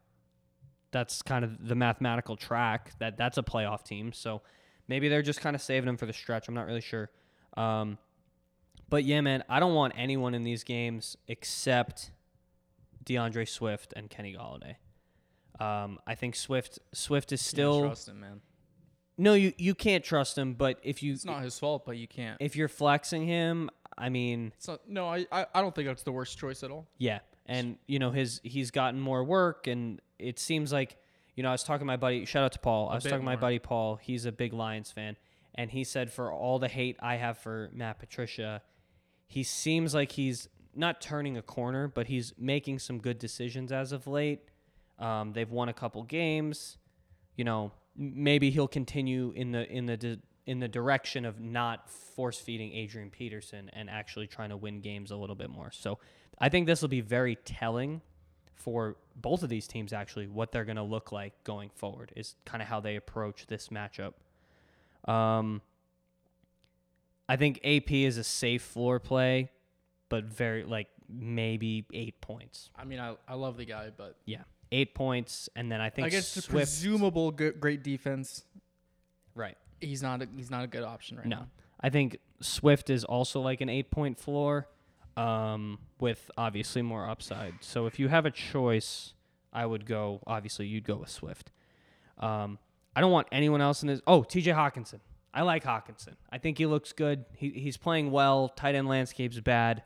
That's 0.92 1.22
kind 1.22 1.44
of 1.44 1.68
the 1.68 1.74
mathematical 1.74 2.37
track. 2.37 2.92
That 2.98 3.16
that's 3.16 3.38
a 3.38 3.42
playoff 3.42 3.85
team. 3.85 4.12
So 4.12 4.42
maybe 4.88 5.09
they're 5.09 5.22
just 5.22 5.40
kind 5.40 5.55
of 5.55 5.62
saving 5.62 5.87
them 5.87 5.96
for 5.96 6.07
the 6.07 6.12
stretch. 6.12 6.48
I'm 6.48 6.55
not 6.55 6.66
really 6.66 6.81
sure. 6.81 7.11
Um, 7.57 7.98
but 8.88 9.05
yeah, 9.05 9.20
man, 9.20 9.44
I 9.48 9.61
don't 9.61 9.74
want 9.74 9.94
anyone 9.96 10.35
in 10.35 10.42
these 10.42 10.64
games 10.64 11.16
except 11.29 12.11
DeAndre 13.05 13.48
Swift 13.48 13.92
and 13.96 14.11
Kenny 14.11 14.37
Golladay. 14.37 14.76
Um, 15.64 15.98
I 16.07 16.14
think 16.14 16.35
Swift 16.35 16.79
Swift 16.92 17.33
is 17.33 17.40
still 17.40 17.83
trust 17.83 18.09
him, 18.09 18.20
man. 18.20 18.40
No, 19.20 19.35
you 19.35 19.52
you 19.59 19.74
can't 19.74 20.02
trust 20.04 20.37
him. 20.38 20.54
But 20.54 20.78
if 20.83 21.02
you 21.02 21.12
It's 21.12 21.24
not 21.24 21.42
his 21.42 21.59
fault, 21.59 21.85
but 21.85 21.96
you 21.96 22.09
can't. 22.09 22.37
if 22.40 22.56
you're 22.56 22.68
flexing 22.68 23.26
him, 23.26 23.70
I 23.98 24.09
mean, 24.09 24.52
It's 24.56 24.68
not, 24.68 24.88
no, 24.88 25.06
I, 25.09 25.26
I 25.30 25.46
I 25.54 25.61
don't 25.61 25.74
think 25.74 25.87
that's 25.87 26.02
the 26.02 26.12
worst 26.12 26.38
choice 26.38 26.62
at 26.62 26.70
all. 26.70 26.87
Yeah, 26.98 27.20
and 27.46 27.76
you 27.87 27.98
know 27.98 28.11
his 28.11 28.40
he's 28.42 28.70
gotten 28.70 29.00
more 29.00 29.22
work, 29.22 29.66
and 29.66 30.00
it 30.18 30.38
seems 30.38 30.72
like 30.72 30.96
you 31.37 31.42
know 31.42 31.50
I 31.50 31.52
was 31.52 31.62
talking 31.64 31.80
to 31.80 31.85
my 31.87 31.96
buddy. 31.96 32.24
Shout 32.24 32.44
out 32.44 32.52
to 32.52 32.59
Paul. 32.59 32.88
I 32.88 32.94
was 32.94 33.04
bit 33.04 33.11
talking 33.11 33.22
to 33.22 33.26
my 33.26 33.35
more. 33.35 33.40
buddy 33.40 33.59
Paul. 33.59 33.96
He's 33.96 34.24
a 34.24 34.33
big 34.33 34.52
Lions 34.52 34.90
fan, 34.90 35.16
and 35.54 35.70
he 35.70 35.85
said 35.85 36.11
for 36.12 36.33
all 36.33 36.59
the 36.59 36.68
hate 36.68 36.96
I 37.00 37.16
have 37.16 37.37
for 37.38 37.70
Matt 37.72 37.98
Patricia, 37.98 38.62
he 39.26 39.42
seems 39.42 39.94
like 39.94 40.12
he's 40.12 40.48
not 40.74 41.00
turning 41.00 41.37
a 41.37 41.42
corner, 41.42 41.88
but 41.88 42.06
he's 42.06 42.33
making 42.38 42.78
some 42.78 42.98
good 42.98 43.18
decisions 43.18 43.70
as 43.72 43.92
of 43.92 44.06
late. 44.06 44.40
Um, 44.98 45.33
they've 45.33 45.50
won 45.50 45.68
a 45.68 45.72
couple 45.74 46.02
games. 46.04 46.78
You 47.37 47.44
know, 47.44 47.72
maybe 48.00 48.50
he'll 48.50 48.66
continue 48.66 49.30
in 49.36 49.52
the 49.52 49.70
in 49.70 49.84
the 49.86 49.96
di- 49.96 50.18
in 50.46 50.58
the 50.58 50.68
direction 50.68 51.24
of 51.26 51.38
not 51.38 51.88
force 51.90 52.38
feeding 52.40 52.72
Adrian 52.72 53.10
Peterson 53.10 53.70
and 53.74 53.90
actually 53.90 54.26
trying 54.26 54.48
to 54.48 54.56
win 54.56 54.80
games 54.80 55.10
a 55.10 55.16
little 55.16 55.36
bit 55.36 55.50
more. 55.50 55.70
So 55.70 55.98
I 56.38 56.48
think 56.48 56.66
this 56.66 56.80
will 56.80 56.88
be 56.88 57.02
very 57.02 57.36
telling 57.36 58.00
for 58.54 58.96
both 59.14 59.42
of 59.42 59.50
these 59.50 59.68
teams. 59.68 59.92
Actually, 59.92 60.26
what 60.26 60.50
they're 60.50 60.64
going 60.64 60.76
to 60.76 60.82
look 60.82 61.12
like 61.12 61.44
going 61.44 61.68
forward 61.68 62.10
is 62.16 62.34
kind 62.46 62.62
of 62.62 62.68
how 62.68 62.80
they 62.80 62.96
approach 62.96 63.46
this 63.46 63.68
matchup. 63.68 64.14
Um, 65.04 65.60
I 67.28 67.36
think 67.36 67.60
AP 67.62 67.92
is 67.92 68.16
a 68.16 68.24
safe 68.24 68.62
floor 68.62 68.98
play, 68.98 69.50
but 70.08 70.24
very 70.24 70.64
like 70.64 70.88
maybe 71.08 71.86
eight 71.92 72.20
points. 72.20 72.70
I 72.74 72.84
mean, 72.84 72.98
I, 72.98 73.16
I 73.28 73.34
love 73.34 73.56
the 73.56 73.66
guy, 73.66 73.90
but 73.94 74.16
Yeah, 74.24 74.42
eight 74.72 74.94
points, 74.94 75.48
and 75.56 75.70
then 75.70 75.80
I 75.80 75.90
think 75.90 76.09
against 76.09 76.35
the 76.35 76.42
Swift. 76.42 76.56
presumable 76.56 77.30
good, 77.30 77.61
great 77.61 77.83
defense, 77.83 78.44
right. 79.35 79.56
he's 79.80 80.02
not 80.02 80.22
a, 80.22 80.28
he's 80.37 80.50
not 80.50 80.64
a 80.64 80.66
good 80.66 80.85
option 80.85 81.16
right 81.16 81.26
No, 81.26 81.37
now. 81.37 81.48
I 81.80 81.90
think 81.90 82.18
Swift 82.40 82.90
is 82.90 83.04
also 83.04 83.40
like 83.40 83.61
an 83.61 83.68
eight 83.68 83.90
point 83.90 84.18
floor, 84.18 84.68
um, 85.16 85.78
with 85.98 86.30
obviously 86.37 86.83
more 86.83 87.09
upside. 87.09 87.54
So 87.61 87.87
if 87.87 87.98
you 87.98 88.09
have 88.09 88.26
a 88.26 88.30
choice, 88.30 89.14
I 89.52 89.66
would 89.66 89.87
go. 89.87 90.20
Obviously, 90.26 90.66
you'd 90.66 90.85
go 90.85 90.96
with 90.96 91.11
Swift. 91.11 91.50
Um, 92.18 92.59
I 92.94 93.00
don't 93.00 93.12
want 93.12 93.28
anyone 93.33 93.61
else 93.61 93.83
in 93.83 93.88
this. 93.88 94.00
Oh, 94.06 94.22
T.J. 94.22 94.52
Hockenson. 94.52 95.00
I 95.33 95.42
like 95.42 95.64
Hockenson. 95.64 96.14
I 96.30 96.38
think 96.38 96.59
he 96.59 96.66
looks 96.66 96.92
good. 96.92 97.24
He, 97.33 97.50
he's 97.50 97.76
playing 97.76 98.11
well. 98.11 98.48
Tight 98.48 98.74
end 98.74 98.88
landscape's 98.88 99.38
bad. 99.40 99.83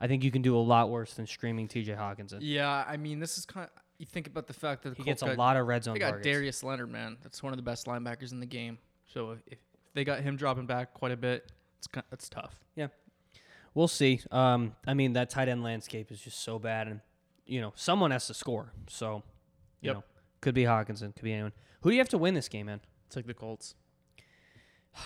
I 0.00 0.06
think 0.06 0.22
you 0.24 0.30
can 0.30 0.42
do 0.42 0.56
a 0.56 0.60
lot 0.60 0.90
worse 0.90 1.14
than 1.14 1.26
streaming 1.26 1.68
T.J. 1.68 1.92
Hockenson. 1.92 2.38
Yeah, 2.40 2.84
I 2.86 2.96
mean, 2.96 3.20
this 3.20 3.38
is 3.38 3.46
kind. 3.46 3.68
of... 3.74 3.82
You 3.98 4.06
think 4.06 4.26
about 4.28 4.46
the 4.46 4.52
fact 4.52 4.82
that 4.84 4.90
the 4.90 4.94
He 4.96 5.02
Colts 5.02 5.20
gets 5.20 5.22
a 5.22 5.26
got, 5.26 5.38
lot 5.38 5.56
of 5.56 5.66
red 5.66 5.82
zone 5.84 5.94
They 5.94 6.00
got 6.00 6.10
targets. 6.10 6.26
Darius 6.26 6.62
Leonard, 6.62 6.90
man. 6.90 7.16
That's 7.22 7.42
one 7.42 7.52
of 7.52 7.56
the 7.56 7.62
best 7.64 7.86
linebackers 7.86 8.30
in 8.32 8.38
the 8.40 8.46
game. 8.46 8.78
So 9.12 9.32
if, 9.32 9.40
if 9.48 9.58
they 9.94 10.04
got 10.04 10.20
him 10.20 10.36
dropping 10.36 10.66
back 10.66 10.94
quite 10.94 11.10
a 11.12 11.16
bit, 11.16 11.50
it's 11.78 11.88
it's 12.12 12.28
tough. 12.28 12.54
Yeah. 12.76 12.88
We'll 13.74 13.88
see. 13.88 14.20
Um, 14.30 14.74
I 14.86 14.94
mean, 14.94 15.14
that 15.14 15.30
tight 15.30 15.48
end 15.48 15.62
landscape 15.64 16.10
is 16.12 16.20
just 16.20 16.40
so 16.40 16.58
bad, 16.58 16.86
and 16.88 17.00
you 17.46 17.60
know, 17.60 17.72
someone 17.76 18.10
has 18.12 18.26
to 18.28 18.34
score. 18.34 18.72
So, 18.88 19.22
you 19.80 19.88
Yep. 19.88 19.94
know, 19.96 20.04
could 20.40 20.54
be 20.54 20.62
Hockenson, 20.64 21.14
could 21.14 21.22
be 21.24 21.32
anyone. 21.32 21.52
Who 21.82 21.90
do 21.90 21.94
you 21.94 22.00
have 22.00 22.08
to 22.10 22.18
win 22.18 22.34
this 22.34 22.48
game, 22.48 22.66
man? 22.66 22.80
It's 23.06 23.16
like 23.16 23.26
the 23.26 23.34
Colts. 23.34 23.74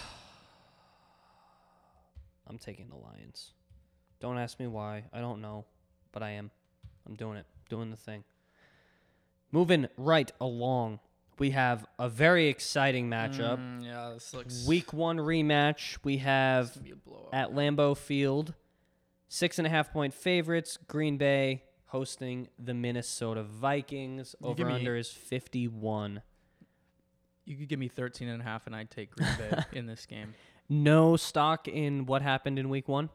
I'm 2.47 2.59
taking 2.59 2.89
the 2.89 2.97
Lions. 2.97 3.53
Don't 4.21 4.39
ask 4.39 4.59
me 4.61 4.67
why. 4.67 5.05
I 5.13 5.21
don't 5.21 5.41
know, 5.41 5.65
but 6.13 6.23
I 6.23 6.31
am. 6.31 6.51
I'm 7.07 7.15
doing 7.15 7.37
it. 7.39 7.47
Doing 7.69 7.91
the 7.91 7.97
thing. 7.97 8.25
Moving 9.53 9.87
right 9.99 10.33
along, 10.41 11.01
we 11.39 11.51
have 11.51 11.85
a 11.99 12.09
very 12.09 12.49
exciting 12.49 13.09
matchup. 13.11 13.59
Mm, 13.59 13.85
yeah, 13.85 14.11
this 14.15 14.33
looks 14.33 14.67
Week 14.67 14.93
one 14.93 15.19
rematch. 15.19 15.99
We 16.03 16.19
have 16.19 16.67
It's 16.69 16.77
gonna 16.77 16.85
be 16.85 16.91
a 16.93 16.97
blowout. 16.97 17.29
at 17.35 17.51
Lambeau 17.53 17.97
Field. 17.97 18.55
Six 19.29 19.59
and 19.59 19.67
a 19.67 19.71
half 19.71 19.93
point 19.93 20.15
favorites. 20.15 20.79
Green 20.89 21.17
Bay 21.19 21.65
hosting 21.87 22.49
the 22.59 22.73
Minnesota 22.75 23.43
Vikings. 23.43 24.35
You 24.41 24.49
Over 24.49 24.71
under 24.71 24.97
is 24.97 25.11
51. 25.11 26.23
you 27.45 27.57
could 27.57 27.69
give 27.69 27.79
me 27.79 27.89
13 27.89 28.29
and 28.29 28.41
a 28.41 28.45
half, 28.45 28.67
and 28.67 28.75
I'd 28.77 28.91
take 28.91 29.11
Green 29.17 29.29
Bay 29.37 29.63
in 29.73 29.87
this 29.87 30.07
game. 30.07 30.35
No 30.69 31.17
stock 31.17 31.67
in 31.69 32.07
what 32.07 32.23
happened 32.23 32.59
in 32.59 32.69
week 32.71 32.89
one. 32.89 33.11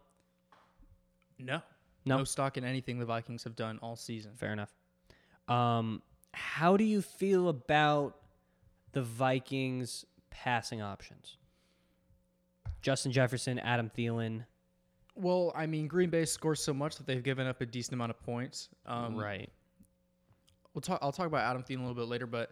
No, 1.40 1.62
No. 2.06 2.18
no 2.18 2.24
stock 2.24 2.58
in 2.58 2.64
anything 2.64 3.00
the 3.00 3.06
Vikings 3.06 3.44
have 3.46 3.56
done 3.56 3.80
all 3.82 3.96
season. 3.96 4.34
Fair 4.36 4.52
enough. 4.54 4.74
Um, 5.48 6.02
how 6.34 6.78
do 6.78 6.84
you 6.84 7.02
feel 7.02 7.50
about 7.50 8.18
the 8.92 9.02
Vikings 9.02 10.06
passing 10.30 10.82
options? 10.82 11.38
Justin 12.82 13.12
Jefferson, 13.12 13.60
Adam 13.60 13.92
Thielen. 13.96 14.46
Well, 15.16 15.52
I 15.56 15.66
mean, 15.66 15.88
Green 15.88 16.10
Bay 16.10 16.26
scores 16.26 16.62
so 16.62 16.74
much 16.74 16.96
that 16.98 17.08
they've 17.08 17.24
given 17.24 17.48
up 17.48 17.60
a 17.62 17.66
decent 17.66 17.94
amount 17.94 18.12
of 18.12 18.20
points. 18.22 18.70
Um, 18.86 19.16
right. 19.16 19.50
We'll 20.74 20.82
talk. 20.82 21.00
I'll 21.02 21.12
talk 21.12 21.26
about 21.26 21.44
Adam 21.50 21.64
Thielen 21.64 21.80
a 21.80 21.82
little 21.82 21.96
bit 21.96 22.08
later, 22.08 22.28
but 22.28 22.52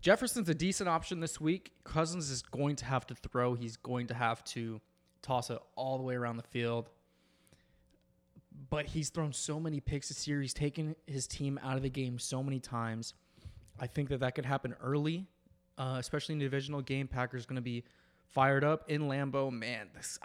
Jefferson's 0.00 0.48
a 0.48 0.54
decent 0.54 0.88
option 0.88 1.20
this 1.20 1.40
week. 1.40 1.72
Cousins 1.84 2.30
is 2.30 2.42
going 2.42 2.76
to 2.76 2.84
have 2.86 3.06
to 3.06 3.14
throw. 3.14 3.54
He's 3.54 3.76
going 3.76 4.08
to 4.08 4.14
have 4.14 4.42
to 4.44 4.80
toss 5.22 5.50
it 5.50 5.58
all 5.76 5.96
the 5.96 6.02
way 6.02 6.14
around 6.14 6.38
the 6.38 6.42
field. 6.42 6.90
But 8.70 8.86
he's 8.86 9.10
thrown 9.10 9.32
so 9.32 9.58
many 9.58 9.80
picks 9.80 10.08
this 10.08 10.26
year. 10.28 10.40
He's 10.40 10.54
taken 10.54 10.94
his 11.06 11.26
team 11.26 11.58
out 11.62 11.76
of 11.76 11.82
the 11.82 11.90
game 11.90 12.18
so 12.18 12.42
many 12.42 12.60
times. 12.60 13.14
I 13.80 13.86
think 13.86 14.08
that 14.10 14.20
that 14.20 14.34
could 14.34 14.46
happen 14.46 14.74
early, 14.80 15.26
uh, 15.76 15.96
especially 15.98 16.34
in 16.34 16.38
the 16.38 16.44
divisional 16.44 16.80
game. 16.80 17.08
Packers 17.08 17.46
going 17.46 17.56
to 17.56 17.62
be 17.62 17.84
fired 18.28 18.62
up 18.62 18.88
in 18.88 19.02
Lambeau. 19.02 19.50
Man, 19.50 19.88
this 19.94 20.18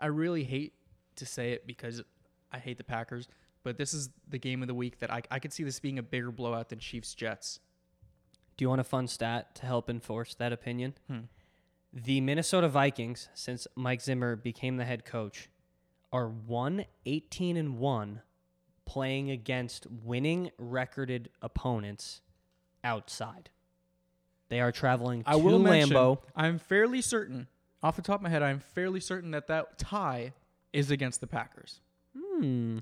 I 0.00 0.06
really 0.06 0.44
hate 0.44 0.72
to 1.16 1.26
say 1.26 1.52
it 1.52 1.66
because 1.66 2.02
I 2.50 2.58
hate 2.58 2.78
the 2.78 2.84
Packers, 2.84 3.28
but 3.62 3.76
this 3.76 3.92
is 3.92 4.08
the 4.28 4.38
game 4.38 4.62
of 4.62 4.68
the 4.68 4.74
week 4.74 4.98
that 5.00 5.10
I, 5.10 5.22
I 5.30 5.38
could 5.38 5.52
see 5.52 5.62
this 5.62 5.78
being 5.78 5.98
a 5.98 6.02
bigger 6.02 6.32
blowout 6.32 6.70
than 6.70 6.78
Chiefs 6.78 7.14
Jets. 7.14 7.60
Do 8.56 8.64
you 8.64 8.68
want 8.68 8.80
a 8.80 8.84
fun 8.84 9.06
stat 9.06 9.54
to 9.56 9.66
help 9.66 9.88
enforce 9.90 10.34
that 10.34 10.52
opinion? 10.52 10.94
Hmm. 11.06 11.20
The 11.92 12.20
Minnesota 12.20 12.68
Vikings, 12.68 13.28
since 13.34 13.66
Mike 13.74 14.00
Zimmer 14.00 14.36
became 14.36 14.76
the 14.76 14.84
head 14.84 15.04
coach, 15.04 15.48
are 16.12 16.28
1 16.28 16.84
18 17.06 17.56
and 17.56 17.78
1 17.78 18.22
playing 18.84 19.30
against 19.30 19.86
winning 20.04 20.50
recorded 20.58 21.30
opponents 21.40 22.22
outside. 22.82 23.50
They 24.48 24.60
are 24.60 24.72
traveling 24.72 25.22
to 25.22 25.30
I 25.30 25.36
will 25.36 25.60
mention, 25.60 25.96
Lambeau. 25.96 26.18
I'm 26.34 26.58
fairly 26.58 27.00
certain, 27.00 27.46
off 27.82 27.94
the 27.94 28.02
top 28.02 28.16
of 28.16 28.22
my 28.22 28.28
head, 28.30 28.42
I'm 28.42 28.58
fairly 28.74 28.98
certain 28.98 29.30
that 29.30 29.46
that 29.46 29.78
tie 29.78 30.32
is 30.72 30.90
against 30.90 31.20
the 31.20 31.28
Packers. 31.28 31.80
Hmm. 32.18 32.78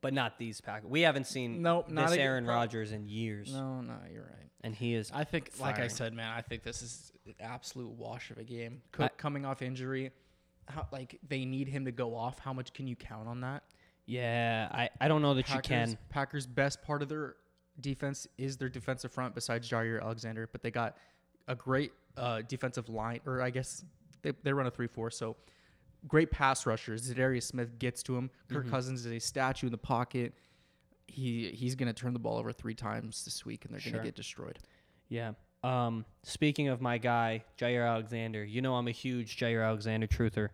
But 0.00 0.14
not 0.14 0.38
these 0.38 0.60
Packers. 0.62 0.88
We 0.88 1.02
haven't 1.02 1.26
seen 1.26 1.60
Nope, 1.62 1.90
not 1.90 2.08
this 2.08 2.18
Aaron 2.18 2.46
Rodgers 2.46 2.92
in 2.92 3.06
years, 3.08 3.52
No, 3.52 3.80
no, 3.82 3.94
you're 4.10 4.22
right. 4.22 4.50
and 4.62 4.74
he 4.74 4.94
is. 4.94 5.10
I 5.12 5.24
think, 5.24 5.50
like 5.58 5.78
I 5.78 5.88
said, 5.88 6.14
man, 6.14 6.32
I 6.34 6.40
think 6.40 6.62
this 6.62 6.80
is 6.80 7.12
an 7.26 7.34
absolute 7.40 7.90
wash 7.90 8.30
of 8.30 8.38
a 8.38 8.44
game. 8.44 8.80
Cook 8.92 9.12
I- 9.12 9.20
coming 9.20 9.44
off 9.44 9.60
injury, 9.60 10.10
how, 10.68 10.86
like 10.92 11.18
they 11.28 11.44
need 11.44 11.68
him 11.68 11.84
to 11.84 11.92
go 11.92 12.14
off. 12.14 12.38
How 12.38 12.52
much 12.52 12.72
can 12.72 12.86
you 12.86 12.96
count 12.96 13.28
on 13.28 13.40
that? 13.40 13.62
yeah, 14.08 14.68
I, 14.70 14.88
I 15.00 15.08
don't 15.08 15.20
know 15.22 15.34
that 15.34 15.52
you 15.52 15.60
can. 15.60 15.98
Packers' 16.10 16.46
best 16.46 16.80
part 16.82 17.02
of 17.02 17.08
their 17.08 17.36
defense 17.80 18.26
is 18.38 18.56
their 18.56 18.68
defensive 18.68 19.10
front, 19.12 19.34
besides 19.34 19.68
Jaire 19.68 20.00
Alexander. 20.00 20.48
But 20.50 20.62
they 20.62 20.70
got 20.70 20.96
a 21.48 21.54
great 21.56 21.92
uh, 22.16 22.42
defensive 22.46 22.88
line, 22.88 23.20
or 23.26 23.42
I 23.42 23.50
guess 23.50 23.84
they, 24.22 24.32
they 24.44 24.52
run 24.52 24.66
a 24.66 24.70
three-four. 24.70 25.10
So 25.10 25.36
great 26.06 26.30
pass 26.30 26.66
rushers. 26.66 27.10
Za'Darius 27.10 27.42
Smith 27.44 27.78
gets 27.80 28.02
to 28.04 28.16
him. 28.16 28.30
Kirk 28.48 28.62
Mm-hmm. 28.64 28.70
Cousins 28.70 29.06
is 29.06 29.12
a 29.12 29.18
statue 29.18 29.66
in 29.66 29.72
the 29.72 29.78
pocket. 29.78 30.34
He 31.08 31.50
he's 31.52 31.74
gonna 31.74 31.92
turn 31.92 32.12
the 32.12 32.18
ball 32.18 32.36
over 32.38 32.52
three 32.52 32.74
times 32.74 33.24
this 33.24 33.44
week, 33.44 33.64
and 33.64 33.72
they're 33.74 33.80
Sure. 33.80 33.92
gonna 33.92 34.04
get 34.04 34.14
destroyed. 34.16 34.58
Yeah. 35.08 35.32
Um, 35.66 36.04
speaking 36.22 36.68
of 36.68 36.80
my 36.80 36.96
guy, 36.96 37.42
Jaire 37.58 37.90
Alexander, 37.90 38.44
you 38.44 38.62
know 38.62 38.76
I'm 38.76 38.86
a 38.86 38.92
huge 38.92 39.36
Jaire 39.36 39.66
Alexander 39.66 40.06
truther. 40.06 40.50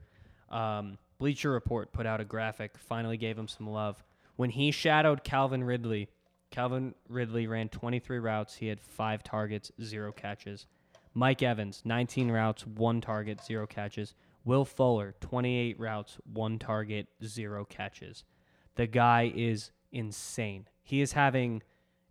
Um, 0.48 0.96
Bleacher 1.18 1.50
Report 1.50 1.92
put 1.92 2.06
out 2.06 2.22
a 2.22 2.24
graphic, 2.24 2.78
finally 2.78 3.18
gave 3.18 3.36
him 3.36 3.46
some 3.46 3.68
love. 3.68 4.02
When 4.36 4.48
he 4.48 4.70
shadowed 4.70 5.22
Calvin 5.22 5.64
Ridley, 5.64 6.08
Calvin 6.50 6.94
Ridley 7.10 7.46
ran 7.46 7.68
23 7.68 8.20
routes. 8.20 8.54
He 8.54 8.68
had 8.68 8.80
five 8.80 9.22
targets, 9.22 9.70
zero 9.82 10.12
catches. 10.12 10.66
Mike 11.12 11.42
Evans, 11.42 11.82
19 11.84 12.30
routes, 12.30 12.66
one 12.66 13.02
target, 13.02 13.44
zero 13.44 13.66
catches. 13.66 14.14
Will 14.46 14.64
Fuller, 14.64 15.14
28 15.20 15.78
routes, 15.78 16.16
one 16.32 16.58
target, 16.58 17.06
zero 17.22 17.66
catches. 17.66 18.24
The 18.76 18.86
guy 18.86 19.30
is 19.34 19.72
insane. 19.92 20.68
He 20.82 21.02
is 21.02 21.12
having 21.12 21.62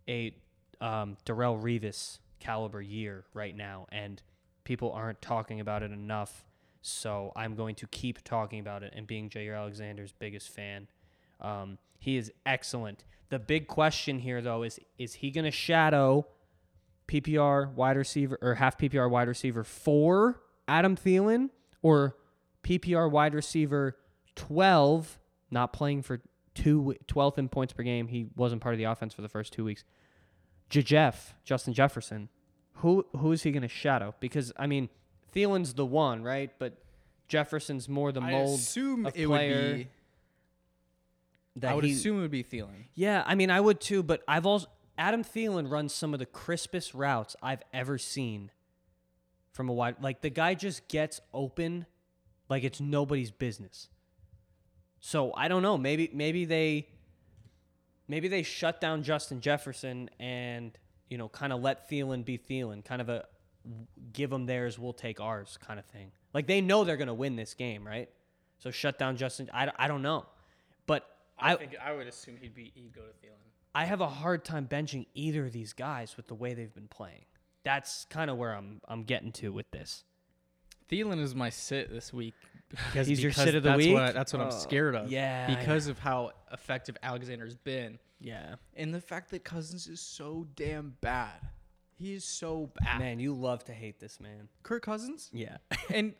a 0.08 0.36
um, 0.80 1.16
Darrelle 1.26 1.60
Revis 1.60 2.20
caliber 2.42 2.82
year 2.82 3.24
right 3.34 3.56
now, 3.56 3.86
and 3.92 4.20
people 4.64 4.92
aren't 4.92 5.22
talking 5.22 5.60
about 5.60 5.82
it 5.82 5.92
enough. 5.92 6.44
So 6.82 7.30
I'm 7.36 7.54
going 7.54 7.76
to 7.76 7.86
keep 7.86 8.24
talking 8.24 8.58
about 8.58 8.82
it 8.82 8.92
and 8.96 9.06
being 9.06 9.30
Jaire 9.30 9.56
Alexander's 9.56 10.12
biggest 10.12 10.48
fan. 10.48 10.88
Um, 11.40 11.78
he 11.98 12.16
is 12.16 12.32
excellent. 12.44 13.04
The 13.28 13.38
big 13.38 13.68
question 13.68 14.18
here, 14.18 14.42
though, 14.42 14.64
is 14.64 14.80
is 14.98 15.14
he 15.14 15.30
going 15.30 15.44
to 15.44 15.52
shadow 15.52 16.26
PPR 17.06 17.72
wide 17.74 17.96
receiver 17.96 18.38
or 18.42 18.54
half 18.54 18.76
PPR 18.76 19.08
wide 19.08 19.28
receiver 19.28 19.62
for 19.62 20.40
Adam 20.66 20.96
Thielen 20.96 21.50
or 21.82 22.16
PPR 22.64 23.10
wide 23.10 23.34
receiver 23.34 23.96
12, 24.34 25.18
not 25.50 25.72
playing 25.72 26.02
for 26.02 26.20
two, 26.54 26.96
12th 27.06 27.38
in 27.38 27.48
points 27.48 27.72
per 27.72 27.82
game. 27.82 28.08
He 28.08 28.28
wasn't 28.36 28.60
part 28.60 28.74
of 28.74 28.78
the 28.78 28.84
offense 28.84 29.14
for 29.14 29.22
the 29.22 29.28
first 29.28 29.52
two 29.52 29.64
weeks. 29.64 29.84
Jeff, 30.80 31.34
Justin 31.44 31.74
Jefferson, 31.74 32.30
who 32.76 33.04
who 33.16 33.32
is 33.32 33.42
he 33.42 33.50
going 33.50 33.62
to 33.62 33.68
shadow? 33.68 34.14
Because 34.20 34.52
I 34.56 34.66
mean, 34.66 34.88
Thielen's 35.34 35.74
the 35.74 35.84
one, 35.84 36.22
right? 36.22 36.50
But 36.58 36.78
Jefferson's 37.28 37.88
more 37.88 38.12
the 38.12 38.20
I 38.22 38.30
mold 38.30 38.60
assume 38.60 39.04
of 39.06 39.14
it 39.16 39.26
player 39.26 39.62
would 39.62 39.76
be. 39.76 39.88
that 41.56 41.72
I 41.72 41.74
would 41.74 41.84
he. 41.84 41.92
assume 41.92 42.18
it 42.18 42.22
would 42.22 42.30
be 42.30 42.44
Thielen. 42.44 42.84
yeah, 42.94 43.22
I 43.26 43.34
mean, 43.34 43.50
I 43.50 43.60
would 43.60 43.80
too. 43.80 44.02
But 44.02 44.22
I've 44.28 44.46
also 44.46 44.68
Adam 44.96 45.24
Thielen 45.24 45.70
runs 45.70 45.92
some 45.92 46.14
of 46.14 46.20
the 46.20 46.26
crispest 46.26 46.94
routes 46.94 47.34
I've 47.42 47.62
ever 47.72 47.98
seen 47.98 48.50
from 49.52 49.68
a 49.68 49.72
wide. 49.72 49.96
Like 50.00 50.20
the 50.22 50.30
guy 50.30 50.54
just 50.54 50.88
gets 50.88 51.20
open, 51.34 51.86
like 52.48 52.64
it's 52.64 52.80
nobody's 52.80 53.30
business. 53.30 53.88
So 55.00 55.32
I 55.36 55.48
don't 55.48 55.62
know. 55.62 55.76
Maybe 55.76 56.08
maybe 56.12 56.44
they 56.44 56.88
maybe 58.08 58.28
they 58.28 58.42
shut 58.42 58.80
down 58.80 59.02
Justin 59.02 59.40
Jefferson 59.40 60.10
and 60.18 60.76
you 61.08 61.18
know 61.18 61.28
kind 61.28 61.52
of 61.52 61.60
let 61.60 61.90
Thielen 61.90 62.24
be 62.24 62.38
Thielen, 62.38 62.84
kind 62.84 63.02
of 63.02 63.08
a 63.08 63.24
give 64.12 64.30
them 64.30 64.46
theirs, 64.46 64.78
we'll 64.78 64.92
take 64.92 65.20
ours 65.20 65.58
kind 65.64 65.78
of 65.78 65.86
thing. 65.86 66.10
Like 66.34 66.46
they 66.46 66.60
know 66.60 66.84
they're 66.84 66.96
gonna 66.96 67.14
win 67.14 67.36
this 67.36 67.54
game, 67.54 67.86
right? 67.86 68.08
So 68.58 68.70
shut 68.70 68.98
down 68.98 69.16
Justin. 69.16 69.50
I, 69.52 69.70
I 69.76 69.88
don't 69.88 70.02
know, 70.02 70.26
but 70.86 71.04
I 71.38 71.56
think 71.56 71.76
I 71.82 71.92
would 71.92 72.06
assume 72.06 72.36
he'd 72.40 72.54
be 72.54 72.72
he'd 72.74 72.94
go 72.94 73.02
to 73.02 73.26
Thielen. 73.26 73.38
I 73.74 73.84
have 73.86 74.00
a 74.00 74.08
hard 74.08 74.44
time 74.44 74.66
benching 74.68 75.06
either 75.14 75.46
of 75.46 75.52
these 75.52 75.72
guys 75.72 76.16
with 76.16 76.28
the 76.28 76.34
way 76.34 76.54
they've 76.54 76.74
been 76.74 76.88
playing. 76.88 77.24
That's 77.64 78.06
kind 78.10 78.30
of 78.30 78.36
where 78.36 78.52
I'm 78.52 78.80
I'm 78.88 79.04
getting 79.04 79.32
to 79.32 79.52
with 79.52 79.70
this. 79.70 80.04
Thielen 80.90 81.20
is 81.20 81.34
my 81.34 81.48
sit 81.48 81.90
this 81.90 82.12
week 82.12 82.34
because 82.86 83.06
He's 83.06 83.22
your 83.22 83.30
because 83.30 83.44
sit 83.44 83.54
of 83.54 83.62
the 83.62 83.70
that's 83.70 83.78
week? 83.78 83.94
What, 83.94 84.14
that's 84.14 84.32
what 84.32 84.42
Oh, 84.42 84.46
I'm 84.46 84.50
scared 84.50 84.94
of. 84.94 85.10
yeah, 85.10 85.54
because 85.54 85.86
of 85.88 85.98
how 85.98 86.32
effective 86.52 86.96
Alexander's 87.02 87.56
been, 87.56 87.98
Yeah, 88.20 88.56
and 88.76 88.94
the 88.94 89.00
fact 89.00 89.30
that 89.30 89.44
Cousins 89.44 89.86
is 89.86 90.00
so 90.00 90.46
damn 90.56 90.96
bad. 91.00 91.40
He 91.98 92.14
is 92.14 92.24
so 92.24 92.70
bad. 92.80 92.98
man, 92.98 93.20
you 93.20 93.32
love 93.34 93.64
to 93.64 93.72
hate 93.72 94.00
this 94.00 94.18
man. 94.20 94.48
Kirk 94.62 94.82
Cousins, 94.84 95.30
Yeah, 95.32 95.58
and 95.92 96.14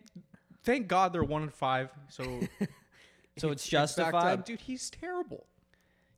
thank 0.62 0.86
God 0.88 1.12
they're 1.12 1.24
one 1.24 1.42
and 1.42 1.52
five. 1.54 1.90
So 2.08 2.24
So 3.38 3.50
it's 3.50 3.68
backed 3.68 3.74
up. 3.74 3.88
justified? 3.88 4.44
dude. 4.44 4.60
He's 4.60 4.90
terrible. 4.90 5.46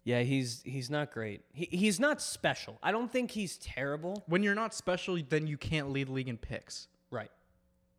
Yeah, 0.03 0.21
he's 0.23 0.61
he's 0.67 0.91
not 0.91 1.13
great. 1.13 1.43
He, 1.53 1.67
he's 1.71 1.99
not 2.01 2.21
special. 2.21 2.77
I 2.83 2.91
don't 2.93 3.11
think 3.11 3.31
he's 3.31 3.57
terrible. 3.57 4.23
When 4.27 4.43
you're 4.43 4.55
not 4.55 4.75
special, 4.75 5.17
then 5.29 5.47
you 5.47 5.57
can't 5.57 5.91
lead 5.91 6.09
the 6.09 6.13
league 6.13 6.29
in 6.29 6.37
picks. 6.37 6.89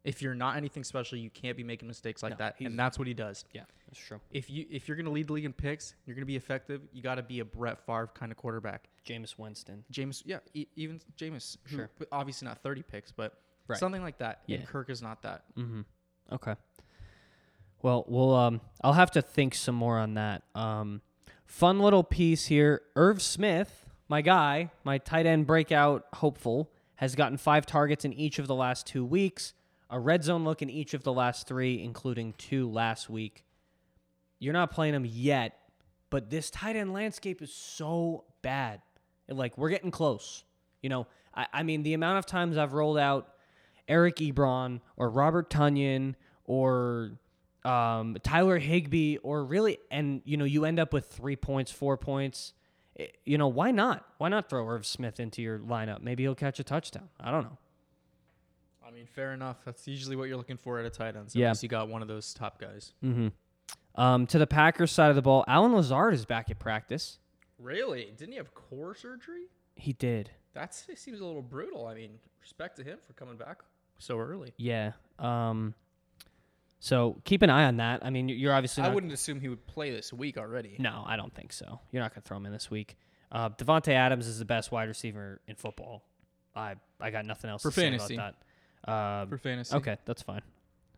If 0.05 0.21
you're 0.21 0.35
not 0.35 0.55
anything 0.55 0.83
special, 0.83 1.17
you 1.17 1.29
can't 1.29 1.57
be 1.57 1.63
making 1.63 1.87
mistakes 1.87 2.21
like 2.23 2.31
No, 2.31 2.37
that, 2.37 2.59
and 2.61 2.77
that's 2.79 2.97
what 2.97 3.07
he 3.07 3.13
does. 3.13 3.43
Yeah, 3.53 3.63
that's 3.87 3.99
true. 3.99 4.19
If 4.31 4.49
you 4.49 4.65
if 4.69 4.87
you're 4.87 4.95
gonna 4.95 5.09
lead 5.09 5.27
the 5.27 5.33
league 5.33 5.45
in 5.45 5.51
picks, 5.53 5.95
you're 6.05 6.15
gonna 6.15 6.25
be 6.25 6.35
effective. 6.35 6.81
You 6.93 7.01
got 7.01 7.15
to 7.15 7.23
be 7.23 7.39
a 7.39 7.45
Brett 7.45 7.79
Favre 7.85 8.09
kind 8.13 8.31
of 8.31 8.37
quarterback. 8.37 8.87
Jameis 9.05 9.37
Winston. 9.37 9.83
James, 9.91 10.21
yeah, 10.25 10.39
e- 10.53 10.67
even 10.75 11.01
Jameis, 11.17 11.57
who- 11.65 11.75
Sure. 11.77 11.89
but 11.99 12.07
obviously 12.11 12.47
not 12.47 12.61
30 12.63 12.83
picks, 12.83 13.11
but 13.11 13.37
Right. 13.67 13.79
something 13.79 14.01
like 14.03 14.19
that. 14.19 14.41
Yeah. 14.45 14.57
And 14.59 14.67
Kirk 14.67 14.89
is 14.91 15.01
not 15.01 15.23
that. 15.23 15.43
Mm-hmm. 15.57 15.81
Okay. 16.31 16.55
Well, 17.81 18.05
we'll 18.07 18.33
um, 18.35 18.61
I'll 18.81 18.93
have 18.93 19.11
to 19.11 19.21
think 19.21 19.53
some 19.55 19.75
more 19.75 19.97
on 19.97 20.15
that. 20.15 20.43
Um, 20.55 21.01
fun 21.45 21.79
little 21.79 22.03
piece 22.03 22.45
here. 22.47 22.81
Irv 22.95 23.21
Smith, 23.21 23.85
my 24.07 24.21
guy, 24.21 24.71
my 24.83 24.97
tight 24.97 25.25
end 25.25 25.45
breakout 25.47 26.05
hopeful, 26.15 26.71
has 26.95 27.15
gotten 27.15 27.37
five 27.37 27.65
targets 27.65 28.05
in 28.05 28.13
each 28.13 28.39
of 28.39 28.47
the 28.47 28.55
last 28.55 28.87
two 28.87 29.05
weeks. 29.05 29.53
A 29.95 29.99
red 29.99 30.25
zone 30.25 30.43
look 30.43 30.61
in 30.61 30.69
each 30.69 30.93
of 30.93 31.03
the 31.03 31.13
last 31.13 31.47
three, 31.47 31.81
including 31.81 32.33
two 32.37 32.69
last 32.69 33.09
week. 33.09 33.45
You're 34.39 34.51
not 34.51 34.69
playing 34.69 34.91
them 34.91 35.05
yet, 35.05 35.57
but 36.09 36.29
this 36.29 36.49
tight 36.49 36.75
end 36.75 36.91
landscape 36.91 37.41
is 37.41 37.53
so 37.53 38.25
bad. 38.41 38.81
And, 39.29 39.37
like 39.37 39.57
we're 39.57 39.69
getting 39.69 39.91
close. 39.91 40.43
You 40.81 40.89
know, 40.89 41.07
I, 41.33 41.47
I 41.53 41.63
mean, 41.63 41.83
the 41.83 41.93
amount 41.93 42.17
of 42.17 42.25
times 42.25 42.57
I've 42.57 42.73
rolled 42.73 42.97
out 42.97 43.29
Eric 43.87 44.17
Ebron 44.17 44.81
or 44.97 45.09
Robert 45.09 45.49
Tonyan 45.49 46.15
or 46.43 47.11
um, 47.63 48.17
Tyler 48.21 48.57
Higbee 48.59 49.15
or 49.23 49.45
really, 49.45 49.77
and 49.89 50.21
you 50.25 50.35
know, 50.35 50.43
you 50.43 50.65
end 50.65 50.77
up 50.77 50.91
with 50.91 51.05
three 51.05 51.37
points, 51.37 51.71
four 51.71 51.95
points. 51.95 52.51
I- 52.99 53.11
You 53.23 53.37
know, 53.37 53.47
why 53.47 53.71
not? 53.71 54.05
Why 54.17 54.27
not 54.27 54.49
throw 54.49 54.67
Irv 54.67 54.85
Smith 54.85 55.21
into 55.21 55.41
your 55.41 55.57
lineup? 55.59 56.01
Maybe 56.01 56.23
he'll 56.23 56.35
catch 56.35 56.59
a 56.59 56.65
touchdown. 56.65 57.07
I 57.17 57.31
don't 57.31 57.43
know. 57.43 57.57
I 58.87 58.91
mean, 58.91 59.05
fair 59.07 59.33
enough. 59.33 59.57
That's 59.65 59.87
usually 59.87 60.15
what 60.15 60.25
you're 60.27 60.37
looking 60.37 60.57
for 60.57 60.79
at 60.79 60.85
a 60.85 60.89
tight 60.89 61.15
end. 61.15 61.31
So 61.31 61.39
Yeah. 61.39 61.47
At 61.47 61.51
least 61.51 61.63
you 61.63 61.69
got 61.69 61.89
one 61.89 62.01
of 62.01 62.07
those 62.07 62.33
top 62.33 62.59
guys. 62.59 62.93
Mm-hmm. 63.03 63.29
Um, 63.99 64.27
to 64.27 64.37
the 64.37 64.47
Packers 64.47 64.91
side 64.91 65.09
of 65.09 65.15
the 65.15 65.21
ball, 65.21 65.43
Allen 65.47 65.73
Lazard 65.73 66.13
is 66.13 66.25
back 66.25 66.49
at 66.51 66.59
practice. 66.59 67.19
Really? 67.57 68.13
Didn't 68.17 68.31
he 68.33 68.37
have 68.37 68.53
core 68.53 68.93
surgery? 68.93 69.45
He 69.75 69.93
did. 69.93 70.29
That 70.53 70.73
seems 70.73 71.19
a 71.19 71.25
little 71.25 71.41
brutal. 71.41 71.87
I 71.87 71.95
mean, 71.95 72.11
respect 72.41 72.77
to 72.77 72.83
him 72.83 72.97
for 73.05 73.13
coming 73.13 73.37
back 73.37 73.59
so 73.97 74.19
early. 74.19 74.53
Yeah. 74.57 74.91
Um, 75.19 75.73
so 76.79 77.19
keep 77.23 77.41
an 77.41 77.49
eye 77.49 77.65
on 77.65 77.77
that. 77.77 78.05
I 78.05 78.09
mean, 78.09 78.29
you're 78.29 78.53
obviously 78.53 78.83
I 78.83 78.89
wouldn't 78.89 79.11
assume 79.13 79.39
he 79.41 79.49
would 79.49 79.65
play 79.65 79.91
this 79.91 80.13
week 80.13 80.37
already. 80.37 80.75
No, 80.77 81.03
I 81.05 81.15
don't 81.15 81.33
think 81.33 81.51
so. 81.53 81.79
You're 81.91 82.03
not 82.03 82.13
going 82.13 82.21
to 82.21 82.27
throw 82.27 82.37
him 82.37 82.45
in 82.45 82.51
this 82.51 82.69
week. 82.69 82.95
Uh, 83.31 83.49
Davante 83.49 83.89
Adams 83.93 84.27
is 84.27 84.39
the 84.39 84.45
best 84.45 84.71
wide 84.71 84.87
receiver 84.87 85.41
in 85.47 85.55
football. 85.55 86.03
I 86.55 86.75
I 87.01 87.09
got 87.11 87.25
nothing 87.25 87.49
else 87.49 87.63
For 87.63 87.71
to 87.71 87.75
fantasy. 87.75 88.07
say 88.09 88.13
about 88.15 88.39
that. 88.39 88.44
Uh, 88.85 89.25
For 89.25 89.37
fantasy. 89.37 89.75
okay, 89.75 89.97
that's 90.05 90.21
fine. 90.21 90.41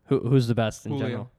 Who 0.06 0.19
who's 0.19 0.47
the 0.47 0.56
best 0.56 0.86
in 0.86 0.93
Julio. 0.93 1.08
general? 1.08 1.32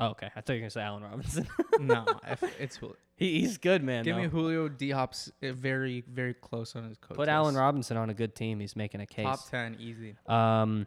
Oh, 0.00 0.06
okay. 0.08 0.30
I 0.34 0.40
thought 0.40 0.54
you 0.54 0.58
were 0.58 0.60
gonna 0.62 0.70
say 0.70 0.82
Allen 0.82 1.02
Robinson. 1.02 1.46
no, 1.80 2.04
if 2.28 2.42
it's 2.60 2.76
Julio. 2.76 2.96
he, 3.14 3.40
he's 3.40 3.58
good, 3.58 3.84
man. 3.84 4.04
Give 4.04 4.16
me. 4.16 4.26
Julio. 4.26 4.68
D 4.68 4.90
Hop's 4.90 5.30
uh, 5.42 5.52
very, 5.52 6.02
very 6.08 6.34
close 6.34 6.74
on 6.74 6.88
his 6.88 6.98
coach. 6.98 7.16
Put 7.16 7.28
Allen 7.28 7.54
Robinson 7.54 7.96
on 7.96 8.10
a 8.10 8.14
good 8.14 8.34
team. 8.34 8.60
He's 8.60 8.74
making 8.74 9.00
a 9.00 9.06
case. 9.06 9.24
Top 9.24 9.48
10, 9.48 9.76
easy. 9.78 10.16
Um, 10.26 10.86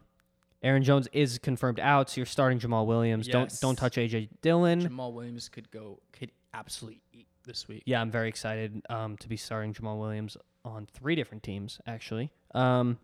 Aaron 0.62 0.82
Jones 0.82 1.08
is 1.12 1.38
confirmed 1.38 1.80
out, 1.80 2.10
so 2.10 2.18
you're 2.18 2.26
starting 2.26 2.58
Jamaal 2.58 2.86
Williams. 2.86 3.28
Don't 3.28 3.52
don't 3.60 3.76
touch 3.76 3.96
AJ 3.96 4.28
Dillon. 4.42 4.82
Jamaal 4.82 5.12
Williams 5.12 5.48
could 5.48 5.70
go, 5.70 6.00
could 6.12 6.32
absolutely 6.52 7.00
eat 7.12 7.28
this 7.44 7.68
week. 7.68 7.82
Yeah, 7.86 8.00
I'm 8.00 8.10
very 8.10 8.28
excited 8.28 8.82
um, 8.90 9.16
to 9.18 9.28
be 9.28 9.36
starting 9.36 9.72
Jamaal 9.72 9.98
Williams 9.98 10.36
on 10.64 10.86
three 10.92 11.14
different 11.14 11.42
teams, 11.42 11.80
actually. 11.86 12.30
Um, 12.54 12.98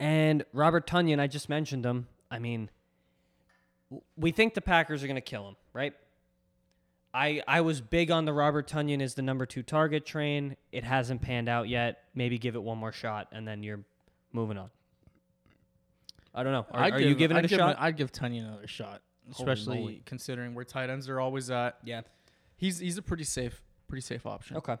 and 0.00 0.44
Robert 0.52 0.86
Tonyan, 0.86 1.20
I 1.20 1.26
just 1.26 1.48
mentioned 1.48 1.84
him. 1.84 2.06
I 2.30 2.38
mean, 2.38 2.70
we 4.16 4.32
think 4.32 4.54
the 4.54 4.60
Packers 4.60 5.02
are 5.02 5.06
going 5.06 5.14
to 5.16 5.20
kill 5.20 5.48
him, 5.48 5.56
right? 5.72 5.94
I 7.14 7.42
I 7.48 7.62
was 7.62 7.80
big 7.80 8.10
on 8.10 8.24
the 8.24 8.32
Robert 8.32 8.68
Tonyan 8.68 9.00
as 9.00 9.14
the 9.14 9.22
number 9.22 9.46
two 9.46 9.62
target 9.62 10.04
train. 10.04 10.56
It 10.72 10.84
hasn't 10.84 11.22
panned 11.22 11.48
out 11.48 11.68
yet. 11.68 12.00
Maybe 12.14 12.38
give 12.38 12.56
it 12.56 12.62
one 12.62 12.78
more 12.78 12.92
shot, 12.92 13.28
and 13.32 13.46
then 13.48 13.62
you're 13.62 13.80
moving 14.32 14.58
on. 14.58 14.70
I 16.34 16.42
don't 16.42 16.52
know. 16.52 16.66
Are, 16.70 17.00
you 17.00 17.10
give- 17.10 17.18
giving 17.18 17.36
I'd 17.38 17.46
it 17.46 17.52
a 17.52 17.56
shot? 17.56 17.76
I'd 17.78 17.96
give 17.96 18.12
Tonyan 18.12 18.46
another 18.46 18.66
shot, 18.66 19.00
especially 19.30 20.02
considering 20.04 20.54
where 20.54 20.66
tight 20.66 20.90
ends 20.90 21.08
are 21.08 21.18
always 21.18 21.50
at. 21.50 21.78
yeah. 21.84 22.02
He's 22.58 22.78
he's 22.78 22.98
a 22.98 23.02
pretty 23.02 23.24
safe, 23.24 23.62
pretty 23.88 24.02
safe 24.02 24.26
option. 24.26 24.56
Okay. 24.58 24.76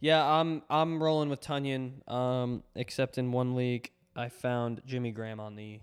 Yeah, 0.00 0.24
I'm 0.24 0.62
I'm 0.70 1.02
rolling 1.02 1.28
with 1.28 1.40
Tonyan. 1.40 2.08
Um, 2.10 2.62
except 2.74 3.18
in 3.18 3.32
one 3.32 3.54
league, 3.54 3.90
I 4.16 4.28
found 4.28 4.82
Jimmy 4.86 5.10
Graham 5.12 5.40
on 5.40 5.56
the 5.56 5.80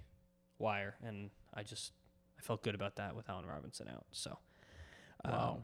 wire, 0.59 0.95
and 1.03 1.29
I 1.53 1.63
just 1.63 1.91
I 2.37 2.41
felt 2.41 2.63
good 2.63 2.75
about 2.75 2.95
that 2.97 3.15
with 3.15 3.29
Allen 3.29 3.45
Robinson 3.45 3.87
out. 3.89 4.05
So, 4.11 4.37
um, 5.25 5.31
Wow. 5.31 5.63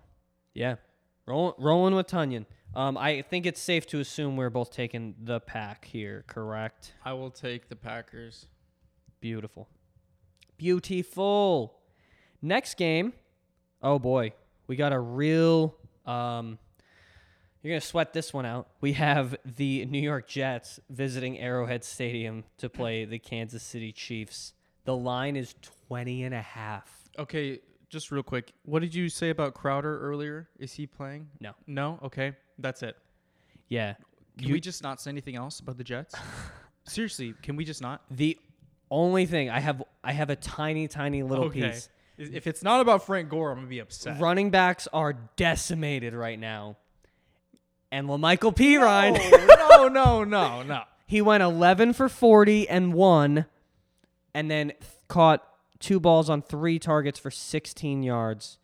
yeah, 0.53 0.75
rolling 1.25 1.53
rolling 1.59 1.95
with 1.95 2.07
Tonyan. 2.07 2.45
Um, 2.75 2.97
I 2.97 3.21
think 3.21 3.45
it's 3.45 3.61
safe 3.61 3.85
to 3.87 3.99
assume 3.99 4.35
we're 4.35 4.49
both 4.49 4.71
taking 4.71 5.13
the 5.21 5.39
pack 5.39 5.85
here. 5.85 6.23
Correct. 6.27 6.93
I 7.05 7.13
will 7.13 7.29
take 7.29 7.69
the 7.69 7.75
Packers. 7.75 8.47
Beautiful. 9.21 9.67
Beautiful. 10.57 11.75
Next 12.41 12.75
game. 12.75 13.13
Oh 13.81 13.99
boy. 13.99 14.33
We 14.67 14.75
got 14.75 14.93
a 14.93 14.99
real 14.99 15.75
um 16.05 16.57
you're 17.63 17.71
going 17.71 17.81
to 17.81 17.87
sweat 17.87 18.11
this 18.11 18.33
one 18.33 18.45
out. 18.45 18.67
We 18.81 18.93
have 18.93 19.35
the 19.45 19.85
New 19.85 19.99
York 20.01 20.27
Jets 20.27 20.81
visiting 20.89 21.39
Arrowhead 21.39 21.83
Stadium 21.85 22.43
to 22.57 22.69
play 22.69 23.05
the 23.05 23.19
Kansas 23.19 23.63
City 23.63 23.93
Chiefs. 23.93 24.53
The 24.83 24.95
line 24.95 25.37
is 25.37 25.55
20 25.87 26.25
and 26.25 26.35
a 26.35 26.41
half. 26.41 27.09
Okay, 27.17 27.61
just 27.89 28.11
real 28.11 28.21
quick. 28.21 28.51
What 28.65 28.81
did 28.81 28.93
you 28.93 29.07
say 29.07 29.29
about 29.29 29.53
Crowder 29.53 29.97
earlier? 30.01 30.49
Is 30.59 30.73
he 30.73 30.85
playing? 30.85 31.29
No. 31.39 31.53
No. 31.65 31.99
Okay, 32.03 32.33
that's 32.59 32.83
it. 32.83 32.97
Yeah. 33.69 33.93
Can 34.37 34.49
You- 34.49 34.53
we 34.53 34.59
just 34.59 34.83
not 34.83 34.99
say 34.99 35.11
anything 35.11 35.37
else 35.37 35.61
about 35.61 35.77
the 35.77 35.85
Jets? 35.85 36.15
Seriously, 36.85 37.33
can 37.41 37.55
we 37.55 37.63
just 37.63 37.81
not? 37.81 38.01
the 38.11 38.37
only 38.91 39.25
thing 39.25 39.49
I 39.49 39.59
have 39.59 39.81
I 40.03 40.11
have 40.11 40.29
a 40.29 40.35
tiny 40.35 40.87
tiny 40.87 41.23
little 41.23 41.45
okay. 41.45 41.71
piece. 41.71 41.89
If 42.17 42.45
it's 42.45 42.61
not 42.61 42.79
about 42.79 43.05
Frank 43.05 43.29
Gore, 43.29 43.51
I'm 43.51 43.57
gonna 43.57 43.67
be 43.67 43.79
upset. 43.79 44.19
Running 44.19 44.51
backs 44.51 44.87
are 44.93 45.13
decimated 45.35 46.13
right 46.13 46.37
now. 46.37 46.77
And 47.93 48.07
La'Mical 48.09 48.55
Perine 48.55 49.19
no, 49.69 49.87
no, 49.87 50.23
no, 50.23 50.63
no. 50.63 50.81
He 51.05 51.21
went 51.21 51.43
11 51.43 51.93
for 51.93 52.09
40 52.09 52.67
and 52.67 52.91
one, 52.91 53.45
and 54.33 54.49
then 54.49 54.69
th- 54.69 54.79
caught 55.07 55.47
two 55.79 55.99
balls 55.99 56.27
on 56.27 56.41
three 56.41 56.79
targets 56.79 57.19
for 57.19 57.29
16 57.29 58.01
yards 58.01 58.57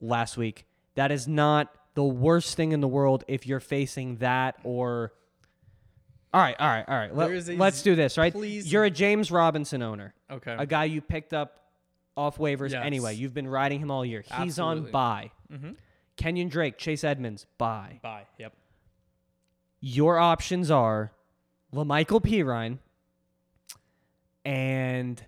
last 0.00 0.36
week. 0.36 0.66
That 0.94 1.10
is 1.10 1.26
not 1.26 1.74
the 1.94 2.04
worst 2.04 2.54
thing 2.54 2.70
in 2.70 2.80
the 2.80 2.86
world 2.86 3.24
if 3.26 3.44
you're 3.46 3.58
facing 3.60 4.18
that 4.18 4.54
or. 4.62 5.12
All 6.32 6.40
right, 6.40 6.54
all 6.60 6.68
right, 6.68 6.84
all 6.86 6.96
right. 6.96 7.14
There 7.16 7.32
is 7.34 7.48
a 7.48 7.56
Let, 7.56 7.72
us 7.74 7.82
do 7.82 7.96
this, 7.96 8.16
right? 8.18 8.32
please- 8.32 8.70
You're 8.70 8.84
a 8.84 8.90
James 8.90 9.32
Robinson 9.32 9.82
owner, 9.82 10.14
Okay. 10.30 10.54
a 10.56 10.66
guy 10.66 10.84
you 10.84 11.00
picked 11.00 11.32
up 11.32 11.58
off 12.16 12.38
waivers 12.38 12.70
Yes. 12.70 12.84
anyway. 12.84 13.14
You've 13.16 13.34
been 13.34 13.48
riding 13.48 13.80
him 13.80 13.90
all 13.90 14.04
year. 14.04 14.20
He's 14.20 14.58
on 14.60 14.78
Absolutely. 14.78 14.90
buy. 14.92 15.30
mm-hmm. 15.52 15.70
Kenyan 16.16 16.48
Drake, 16.50 16.78
Chase 16.78 17.04
Edmonds, 17.04 17.46
buy. 17.58 17.98
Bye. 18.02 18.26
Yep. 18.38 18.52
your 19.80 20.18
options 20.18 20.70
are 20.70 21.12
La'Mical 21.74 22.22
Perine 22.22 22.78
and 24.44 25.22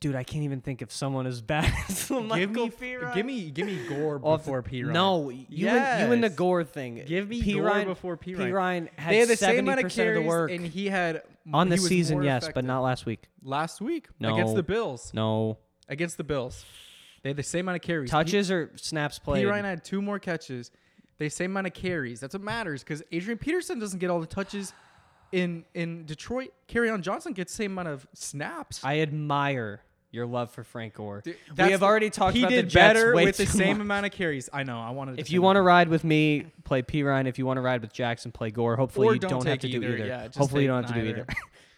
dude, 0.00 0.16
I 0.16 0.24
can't 0.24 0.42
even 0.44 0.60
think 0.60 0.82
of 0.82 0.90
someone 0.90 1.26
as 1.26 1.40
bad 1.40 1.64
as 1.88 2.08
La'Mical 2.08 2.36
give 2.36 2.50
me, 2.52 2.70
Perine. 2.70 3.14
give 3.14 3.26
me, 3.26 3.50
give 3.50 3.66
me 3.66 3.78
Gore 3.88 4.18
before 4.18 4.62
P. 4.62 4.82
Ryan. 4.82 4.92
No, 4.94 5.30
you 5.30 5.68
and, 5.68 6.06
you 6.06 6.12
and 6.12 6.24
the 6.24 6.30
Gore 6.30 6.64
thing. 6.64 7.02
Give 7.06 7.28
me 7.28 7.42
P. 7.42 7.54
Gore 7.54 7.62
Ryan, 7.64 7.86
before 7.88 8.16
P. 8.16 8.32
P. 8.34 8.38
Ryan. 8.40 8.52
Ryan 8.52 8.88
had 8.96 9.12
They 9.12 9.18
had 9.18 9.28
the 9.28 9.36
seventy 9.36 9.58
same 9.58 9.64
amount 9.66 9.78
of 9.80 9.84
percent 9.84 10.08
of 10.08 10.14
the 10.16 10.22
work 10.22 10.50
and 10.50 10.66
he 10.66 10.86
had 10.88 11.22
on 11.52 11.68
the 11.68 11.76
season, 11.78 12.22
yes, 12.22 12.48
but 12.54 12.64
not 12.64 12.80
last 12.80 13.06
week. 13.06 13.28
last 13.42 13.80
week 13.80 14.08
No. 14.18 14.34
against 14.34 14.54
the 14.54 14.62
Bills. 14.62 15.12
No 15.14 15.58
Against 15.88 16.16
the 16.16 16.24
Bills, 16.24 16.64
they 17.22 17.30
had 17.30 17.36
the 17.36 17.42
same 17.42 17.66
amount 17.66 17.76
of 17.76 17.82
carries. 17.82 18.10
touches 18.10 18.50
or 18.50 18.70
snaps 18.76 19.18
played? 19.18 19.44
Perine 19.44 19.64
had 19.64 19.84
two 19.84 20.02
more 20.02 20.18
catches. 20.18 20.70
They 21.18 21.28
same 21.28 21.52
amount 21.52 21.68
of 21.68 21.74
carries. 21.74 22.20
That's 22.20 22.34
what 22.34 22.42
matters 22.42 22.82
because 22.82 23.02
Adrian 23.12 23.38
Peterson 23.38 23.78
doesn't 23.78 23.98
get 23.98 24.10
all 24.10 24.20
the 24.20 24.26
touches. 24.26 24.72
In 25.30 25.64
in 25.72 26.04
Detroit, 26.04 26.52
Kerryon 26.68 27.00
Johnson 27.00 27.32
gets 27.32 27.52
the 27.52 27.62
same 27.62 27.72
amount 27.72 27.88
of 27.88 28.06
snaps. 28.12 28.84
I 28.84 29.00
admire 29.00 29.82
your 30.10 30.26
love 30.26 30.50
for 30.50 30.62
Frank 30.62 30.94
Gore. 30.94 31.22
Dude, 31.24 31.36
we 31.56 31.70
have 31.70 31.82
already 31.82 32.10
talked 32.10 32.36
he 32.36 32.42
about 32.42 32.50
did 32.50 32.66
the 32.66 32.68
Jets 32.68 32.74
better 32.74 33.14
with 33.14 33.38
the 33.38 33.46
same 33.46 33.78
much. 33.78 33.84
amount 33.84 34.06
of 34.06 34.12
carries. 34.12 34.50
I 34.52 34.62
know. 34.62 34.78
I 34.78 34.90
wanted. 34.90 35.18
If 35.18 35.30
you 35.30 35.40
want 35.40 35.56
to 35.56 35.62
ride 35.62 35.88
with 35.88 36.04
me, 36.04 36.46
play 36.64 36.82
Perine. 36.82 37.26
If 37.26 37.38
you 37.38 37.46
want 37.46 37.56
to 37.56 37.62
ride 37.62 37.80
with 37.80 37.94
Jackson, 37.94 38.30
play 38.30 38.50
Gore. 38.50 38.76
Hopefully 38.76 39.14
you 39.14 39.18
don't 39.18 39.30
don't, 39.30 39.46
have 39.46 39.60
to 39.60 39.68
do 39.68 39.78
either. 39.78 39.94
either. 39.94 40.06
Yeah, 40.06 40.28
Hopefully 40.36 40.62
you 40.62 40.68
don't 40.68 40.84
have 40.84 40.94
to 40.94 41.00
do 41.00 41.08
either. 41.08 41.26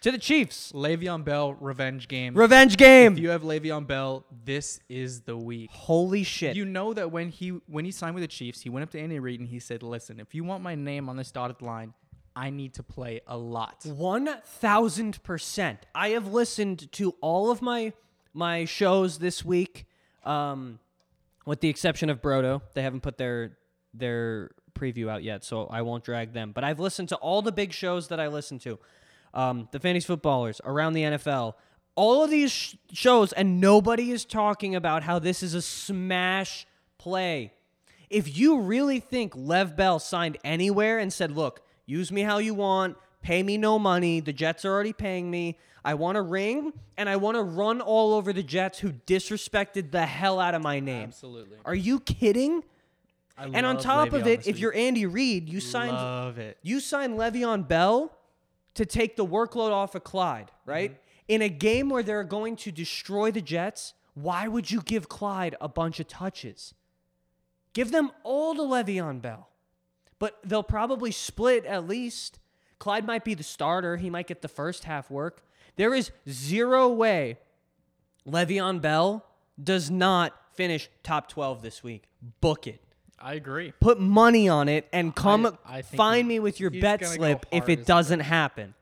To 0.05 0.11
the 0.11 0.19
Chiefs. 0.19 0.71
Le'Veon 0.71 1.25
Bell 1.25 1.53
revenge 1.55 2.07
game. 2.07 2.35
Revenge 2.35 2.77
game. 2.77 3.13
if 3.13 3.19
you 3.19 3.29
have 3.29 3.41
Le'Veon 3.41 3.87
Bell, 3.87 4.23
this 4.45 4.79
is 4.87 5.21
the 5.21 5.35
week. 5.35 5.71
Holy 5.71 6.21
shit. 6.21 6.55
You 6.55 6.63
know 6.63 6.93
that 6.93 7.11
when 7.11 7.29
he 7.29 7.49
when 7.65 7.85
he 7.85 7.91
signed 7.91 8.13
with 8.13 8.21
the 8.21 8.27
Chiefs, 8.27 8.61
he 8.61 8.69
went 8.69 8.83
up 8.83 8.91
to 8.91 8.99
Andy 8.99 9.17
Reid 9.17 9.39
and 9.39 9.49
he 9.49 9.57
said, 9.59 9.81
"Listen, 9.81 10.19
if 10.19 10.35
you 10.35 10.43
want 10.43 10.61
my 10.61 10.75
name 10.75 11.09
on 11.09 11.17
this 11.17 11.31
dotted 11.31 11.63
line, 11.63 11.95
I 12.35 12.51
need 12.51 12.75
to 12.75 12.83
play 12.83 13.21
a 13.25 13.35
lot." 13.35 13.81
1000%. 13.81 15.77
I 15.95 16.09
have 16.09 16.27
listened 16.27 16.91
to 16.91 17.15
all 17.19 17.49
of 17.49 17.63
my 17.63 17.91
my 18.31 18.65
shows 18.65 19.17
this 19.17 19.43
week 19.43 19.87
um 20.23 20.77
with 21.47 21.61
the 21.61 21.69
exception 21.69 22.11
of 22.11 22.21
Broto. 22.21 22.61
They 22.75 22.83
haven't 22.83 23.01
put 23.01 23.17
their 23.17 23.57
their 23.91 24.51
preview 24.75 25.09
out 25.09 25.23
yet, 25.23 25.43
so 25.43 25.65
I 25.65 25.81
won't 25.81 26.03
drag 26.03 26.33
them. 26.33 26.51
But 26.51 26.63
I've 26.63 26.79
listened 26.79 27.09
to 27.09 27.15
all 27.15 27.41
the 27.41 27.51
big 27.51 27.73
shows 27.73 28.09
that 28.09 28.19
I 28.19 28.27
listen 28.27 28.59
to. 28.59 28.77
Um 29.35 29.67
the 29.71 29.79
Fantasy 29.79 30.07
Footballers, 30.07 30.61
around 30.63 30.93
the 30.93 31.03
NFL, 31.03 31.53
all 31.95 32.23
of 32.23 32.29
these 32.29 32.51
sh- 32.51 32.75
shows 32.91 33.33
and 33.33 33.59
nobody 33.61 34.11
is 34.11 34.25
talking 34.25 34.75
about 34.75 35.03
how 35.03 35.19
this 35.19 35.43
is 35.43 35.53
a 35.53 35.61
smash 35.61 36.65
play. 36.97 37.53
If 38.09 38.37
you 38.37 38.59
really 38.59 38.99
think 38.99 39.33
Lev 39.35 39.75
Bell 39.75 39.99
signed 39.99 40.37
anywhere 40.43 40.99
and 40.99 41.11
said, 41.11 41.31
look, 41.31 41.61
use 41.85 42.11
me 42.11 42.21
how 42.21 42.37
you 42.37 42.53
want, 42.53 42.97
pay 43.21 43.41
me 43.43 43.57
no 43.57 43.79
money, 43.79 44.19
the 44.19 44.33
Jets 44.33 44.63
are 44.65 44.71
already 44.71 44.93
paying 44.93 45.29
me, 45.31 45.57
I 45.83 45.93
want 45.95 46.17
a 46.17 46.21
ring, 46.21 46.73
and 46.97 47.07
I 47.09 47.15
want 47.15 47.35
to 47.37 47.43
run 47.43 47.81
all 47.81 48.13
over 48.13 48.33
the 48.33 48.43
Jets 48.43 48.79
who 48.79 48.91
disrespected 48.91 49.91
the 49.91 50.05
hell 50.05 50.39
out 50.39 50.53
of 50.55 50.61
my 50.61 50.79
name. 50.79 51.03
Absolutely. 51.09 51.57
Are 51.65 51.75
you 51.75 51.99
kidding? 51.99 52.63
I 53.37 53.45
And 53.45 53.65
on 53.65 53.77
top 53.77 54.13
of 54.13 54.25
it, 54.27 54.47
if 54.47 54.59
you're 54.59 54.73
Andy 54.75 55.05
Reid, 55.05 55.49
you 55.49 55.59
signed 55.59 55.91
love 55.93 56.37
it. 56.37 56.57
you 56.63 56.79
signed 56.79 57.17
Le'Veon 57.17 57.67
Bell 57.67 58.15
to 58.75 58.85
take 58.85 59.15
the 59.15 59.25
workload 59.25 59.71
off 59.71 59.95
of 59.95 60.03
Clyde, 60.03 60.51
right? 60.65 60.91
Mm-hmm. 60.91 60.99
In 61.27 61.41
a 61.41 61.49
game 61.49 61.89
where 61.89 62.03
they're 62.03 62.23
going 62.23 62.55
to 62.57 62.71
destroy 62.71 63.31
the 63.31 63.41
Jets, 63.41 63.93
why 64.13 64.47
would 64.47 64.69
you 64.69 64.81
give 64.81 65.09
Clyde 65.09 65.55
a 65.59 65.67
bunch 65.67 65.99
of 65.99 66.07
touches? 66.07 66.73
Give 67.73 67.91
them 67.91 68.11
all 68.23 68.55
to 68.55 68.61
Le'Veon 68.61 69.21
Bell. 69.21 69.49
But 70.19 70.39
they'll 70.45 70.63
probably 70.63 71.11
split 71.11 71.65
at 71.65 71.87
least. 71.87 72.39
Clyde 72.79 73.05
might 73.05 73.25
be 73.25 73.33
the 73.33 73.43
starter. 73.43 73.97
He 73.97 74.09
might 74.09 74.27
get 74.27 74.41
the 74.41 74.47
first 74.47 74.85
half 74.85 75.09
work. 75.09 75.43
There 75.75 75.93
is 75.93 76.11
zero 76.29 76.87
way 76.87 77.37
Le'Veon 78.27 78.81
Bell 78.81 79.25
does 79.61 79.91
not 79.91 80.33
finish 80.53 80.89
top 81.03 81.27
12 81.27 81.61
this 81.61 81.83
week. 81.83 82.03
Book 82.39 82.67
it. 82.67 82.84
I 83.25 83.33
agree. 83.33 83.73
Put 83.79 83.99
money 83.99 84.47
on 84.47 84.69
it 84.69 84.87
and 84.93 85.15
come 85.15 85.57
I 85.65 85.81
think 85.81 85.97
find 85.97 86.25
he- 86.25 86.35
me 86.35 86.39
with 86.39 86.59
your 86.59 86.69
he's 86.69 86.79
bet 86.79 87.01
gonna 87.01 87.17
go 87.17 87.23
slip 87.23 87.45
if 87.51 87.63
hard 87.63 87.69
it 87.71 87.79
as 87.79 87.85
doesn't 87.87 88.19
happen. 88.19 88.75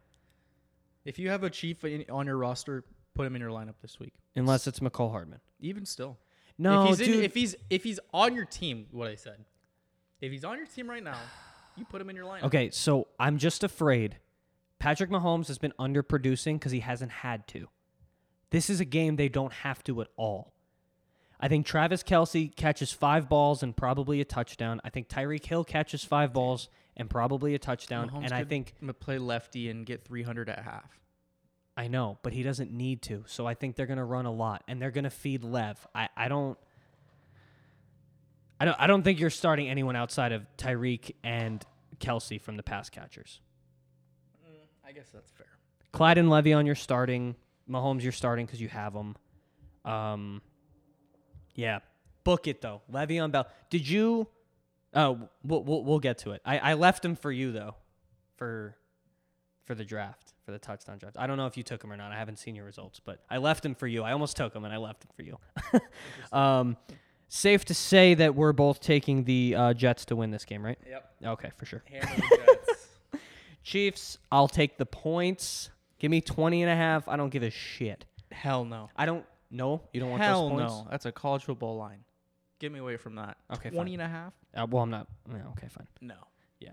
If 1.05 1.17
you 1.17 1.29
have 1.29 1.43
a 1.43 1.49
Chief 1.49 1.83
in, 1.85 2.03
on 2.09 2.25
your 2.27 2.35
roster, 2.35 2.83
put 3.15 3.25
him 3.25 3.35
in 3.35 3.41
your 3.41 3.51
lineup 3.51 3.75
this 3.81 4.01
week. 4.01 4.13
Unless 4.35 4.67
it's 4.67 4.81
Mecole 4.81 5.11
Hardman. 5.11 5.39
Even 5.61 5.85
still. 5.85 6.17
No, 6.57 6.83
if 6.83 6.89
he's 6.89 7.07
dude. 7.07 7.15
In, 7.19 7.23
if 7.23 7.33
he's 7.33 7.55
if 7.69 7.83
he's 7.85 8.01
on 8.13 8.35
your 8.35 8.43
team, 8.45 8.87
what 8.91 9.07
I 9.07 9.15
said. 9.15 9.45
If 10.19 10.29
he's 10.29 10.43
on 10.43 10.57
your 10.57 10.67
team 10.67 10.89
right 10.89 11.03
now, 11.03 11.17
you 11.77 11.85
put 11.85 12.01
him 12.01 12.09
in 12.09 12.15
your 12.15 12.25
lineup. 12.25 12.43
okay, 12.43 12.69
so 12.69 13.07
I'm 13.17 13.37
just 13.37 13.63
afraid. 13.63 14.17
Patrick 14.77 15.09
Mahomes 15.09 15.47
has 15.47 15.57
been 15.57 15.73
underproducing 15.79 16.55
because 16.55 16.73
he 16.73 16.81
hasn't 16.81 17.11
had 17.11 17.47
to. 17.47 17.69
This 18.49 18.69
is 18.69 18.81
a 18.81 18.85
game 18.85 19.15
they 19.15 19.29
don't 19.29 19.53
have 19.53 19.83
to 19.85 20.01
at 20.01 20.09
all. 20.17 20.52
I 21.43 21.49
think 21.49 21.65
Travis 21.65 22.03
Kelce 22.03 22.55
catches 22.55 22.93
five 22.93 23.27
balls 23.27 23.63
and 23.63 23.75
probably 23.75 24.21
a 24.21 24.25
touchdown. 24.25 24.79
I 24.85 24.89
think 24.89 25.09
Tyreek 25.09 25.45
Hill 25.45 25.65
catches 25.65 26.01
five 26.01 26.31
balls 26.31 26.69
and 26.95 27.09
probably 27.09 27.53
a 27.53 27.59
touchdown. 27.59 28.09
Mahomes 28.09 28.23
and 28.23 28.33
I 28.33 28.45
think 28.45 28.73
m- 28.81 28.95
play 28.97 29.17
lefty 29.17 29.67
and 29.69 29.85
get 29.85 30.05
300 30.05 30.47
at 30.47 30.59
half. 30.59 31.01
I 31.75 31.89
know, 31.89 32.17
but 32.23 32.31
he 32.31 32.43
doesn't 32.43 32.71
need 32.71 33.01
to. 33.01 33.25
So 33.27 33.45
I 33.45 33.55
think 33.55 33.75
they're 33.75 33.87
going 33.87 33.97
to 33.97 34.05
run 34.05 34.25
a 34.25 34.31
lot 34.31 34.63
and 34.69 34.81
they're 34.81 34.89
going 34.89 35.03
to 35.03 35.09
feed 35.09 35.43
Lev. 35.43 35.85
I, 35.93 36.07
I 36.15 36.29
don't 36.29 36.57
I 38.57 38.63
don't 38.63 38.79
I 38.79 38.87
don't 38.87 39.03
think 39.03 39.19
you're 39.19 39.29
starting 39.29 39.67
anyone 39.67 39.97
outside 39.97 40.31
of 40.31 40.45
Tyreek 40.57 41.11
and 41.25 41.61
Kelce 41.99 42.39
from 42.39 42.55
the 42.55 42.63
pass 42.63 42.89
catchers. 42.89 43.41
I 44.87 44.93
guess 44.93 45.09
that's 45.13 45.31
fair. 45.31 45.47
Clyde 45.91 46.19
and 46.19 46.29
Le'Veon 46.29 46.65
you're 46.65 46.75
starting. 46.75 47.35
Mahomes 47.69 48.03
you're 48.03 48.13
starting 48.13 48.47
cuz 48.47 48.61
you 48.61 48.69
have 48.69 48.93
them. 48.93 49.17
Um 49.83 50.41
yeah, 51.55 51.79
book 52.23 52.47
it 52.47 52.61
though. 52.61 52.81
Le'Veon 52.91 53.31
Bell. 53.31 53.47
Did 53.69 53.87
you 53.87 54.27
Oh, 54.95 55.29
we'll, 55.43 55.63
we'll, 55.63 55.83
we'll 55.83 55.99
get 55.99 56.19
to 56.19 56.31
it. 56.31 56.41
I, 56.45 56.59
I 56.59 56.73
left 56.75 57.03
him 57.03 57.15
for 57.15 57.31
you 57.31 57.51
though, 57.51 57.75
for 58.37 58.75
for 59.65 59.75
the 59.75 59.85
draft, 59.85 60.33
for 60.45 60.51
the 60.51 60.59
touchdown 60.59 60.97
draft. 60.97 61.15
I 61.17 61.25
don't 61.25 61.37
know 61.37 61.47
if 61.47 61.55
you 61.55 61.63
took 61.63 61.81
him 61.83 61.91
or 61.91 61.97
not. 61.97 62.11
I 62.11 62.17
haven't 62.17 62.37
seen 62.37 62.53
your 62.53 62.65
results, 62.65 62.99
but 62.99 63.23
I 63.29 63.37
left 63.37 63.65
him 63.65 63.75
for 63.75 63.87
you. 63.87 64.03
I 64.03 64.11
almost 64.11 64.35
took 64.35 64.53
him 64.53 64.65
and 64.65 64.73
I 64.73 64.77
left 64.77 65.05
him 65.05 65.09
for 65.15 65.21
you. 65.23 65.39
um, 66.37 66.75
safe 67.29 67.63
to 67.65 67.73
say 67.73 68.13
that 68.15 68.35
we're 68.35 68.51
both 68.51 68.81
taking 68.81 69.23
the 69.23 69.55
uh, 69.55 69.73
Jets 69.73 70.03
to 70.05 70.17
win 70.17 70.31
this 70.31 70.43
game, 70.43 70.63
right? 70.63 70.77
Yep. 70.85 71.11
Okay, 71.25 71.51
for 71.55 71.65
sure. 71.65 71.81
Jets. 71.89 72.87
Chiefs, 73.63 74.17
I'll 74.29 74.49
take 74.49 74.77
the 74.77 74.85
points. 74.85 75.69
Give 75.97 76.11
me 76.11 76.19
20 76.19 76.61
and 76.61 76.69
a 76.69 76.75
half. 76.75 77.07
I 77.07 77.15
don't 77.15 77.29
give 77.29 77.43
a 77.43 77.49
shit. 77.49 78.03
Hell 78.29 78.65
no. 78.65 78.89
I 78.97 79.05
don't 79.05 79.25
No, 79.53 79.81
you 79.93 79.99
don't 79.99 80.09
want 80.09 80.23
Hell 80.23 80.49
those 80.49 80.59
points? 80.59 80.73
no. 80.73 80.87
That's 80.89 81.05
a 81.05 81.11
college 81.11 81.43
football 81.43 81.77
line. 81.77 81.99
Get 82.59 82.71
me 82.71 82.79
away 82.79 82.97
from 82.97 83.15
that. 83.15 83.37
Okay, 83.53 83.69
20 83.69 83.91
fine. 83.91 83.99
and 83.99 84.01
a 84.01 84.07
half? 84.13 84.33
Uh, 84.55 84.65
well, 84.69 84.81
I'm 84.83 84.89
not. 84.89 85.07
Yeah, 85.29 85.47
okay, 85.51 85.67
fine. 85.69 85.85
No. 86.01 86.15
Yeah. 86.59 86.71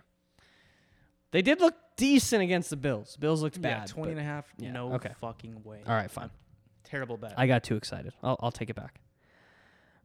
They 1.31 1.43
did 1.43 1.61
look 1.61 1.75
decent 1.97 2.43
against 2.43 2.71
the 2.71 2.77
Bills. 2.77 3.17
Bills 3.17 3.43
looked 3.43 3.59
yeah, 3.59 3.81
bad. 3.81 3.89
20 3.89 4.07
but- 4.07 4.11
and 4.13 4.21
a 4.21 4.25
half? 4.25 4.47
yeah, 4.57 4.73
No 4.73 4.95
okay. 4.95 5.11
fucking 5.21 5.63
way. 5.63 5.83
All 5.87 5.95
right, 5.95 6.11
fine. 6.11 6.31
Terrible 6.85 7.19
bet. 7.19 7.35
I 7.37 7.47
got 7.47 7.63
too 7.63 7.77
excited. 7.77 8.15
I'll, 8.23 8.39
I'll 8.41 8.51
take 8.51 8.71
it 8.71 8.77
back. 8.77 9.01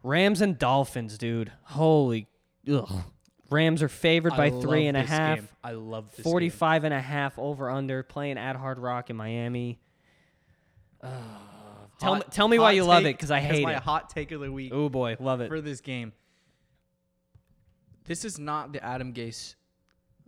Rams 0.03 0.41
and 0.41 0.57
Dolphins, 0.59 1.17
dude. 1.17 1.51
Holy. 1.63 2.27
Ugh. 2.69 3.03
Rams 3.49 3.81
are 3.81 3.89
favored 3.89 4.33
I 4.33 4.37
by 4.37 4.49
love 4.49 4.63
and 4.87 4.97
a 4.97 5.03
half. 5.03 5.37
game. 5.37 5.49
I 5.63 5.71
love 5.71 6.09
this 6.15 6.25
game. 6.25 6.25
and 6.85 6.93
a 6.93 7.01
half 7.01 7.39
over 7.39 7.69
under 7.69 8.03
playing 8.03 8.37
at 8.37 8.55
Hard 8.55 8.79
Rock 8.79 9.09
in 9.09 9.15
Miami. 9.15 9.79
Ugh. 11.01 11.11
Tell 11.99 12.15
me, 12.15 12.21
tell 12.31 12.47
me 12.47 12.59
why 12.59 12.71
you 12.71 12.83
love 12.83 13.05
it 13.05 13.15
because 13.15 13.31
I 13.31 13.39
hate 13.39 13.63
my 13.63 13.75
it. 13.75 13.81
hot 13.81 14.09
take 14.09 14.31
of 14.31 14.41
the 14.41 14.51
week 14.51 14.71
Oh 14.73 14.89
boy, 14.89 15.17
love 15.19 15.41
it. 15.41 15.47
for 15.49 15.61
this 15.61 15.81
game. 15.81 16.13
This 18.05 18.23
is 18.23 18.37
not 18.37 18.71
the 18.71 18.83
Adam 18.83 19.13
Gase 19.13 19.55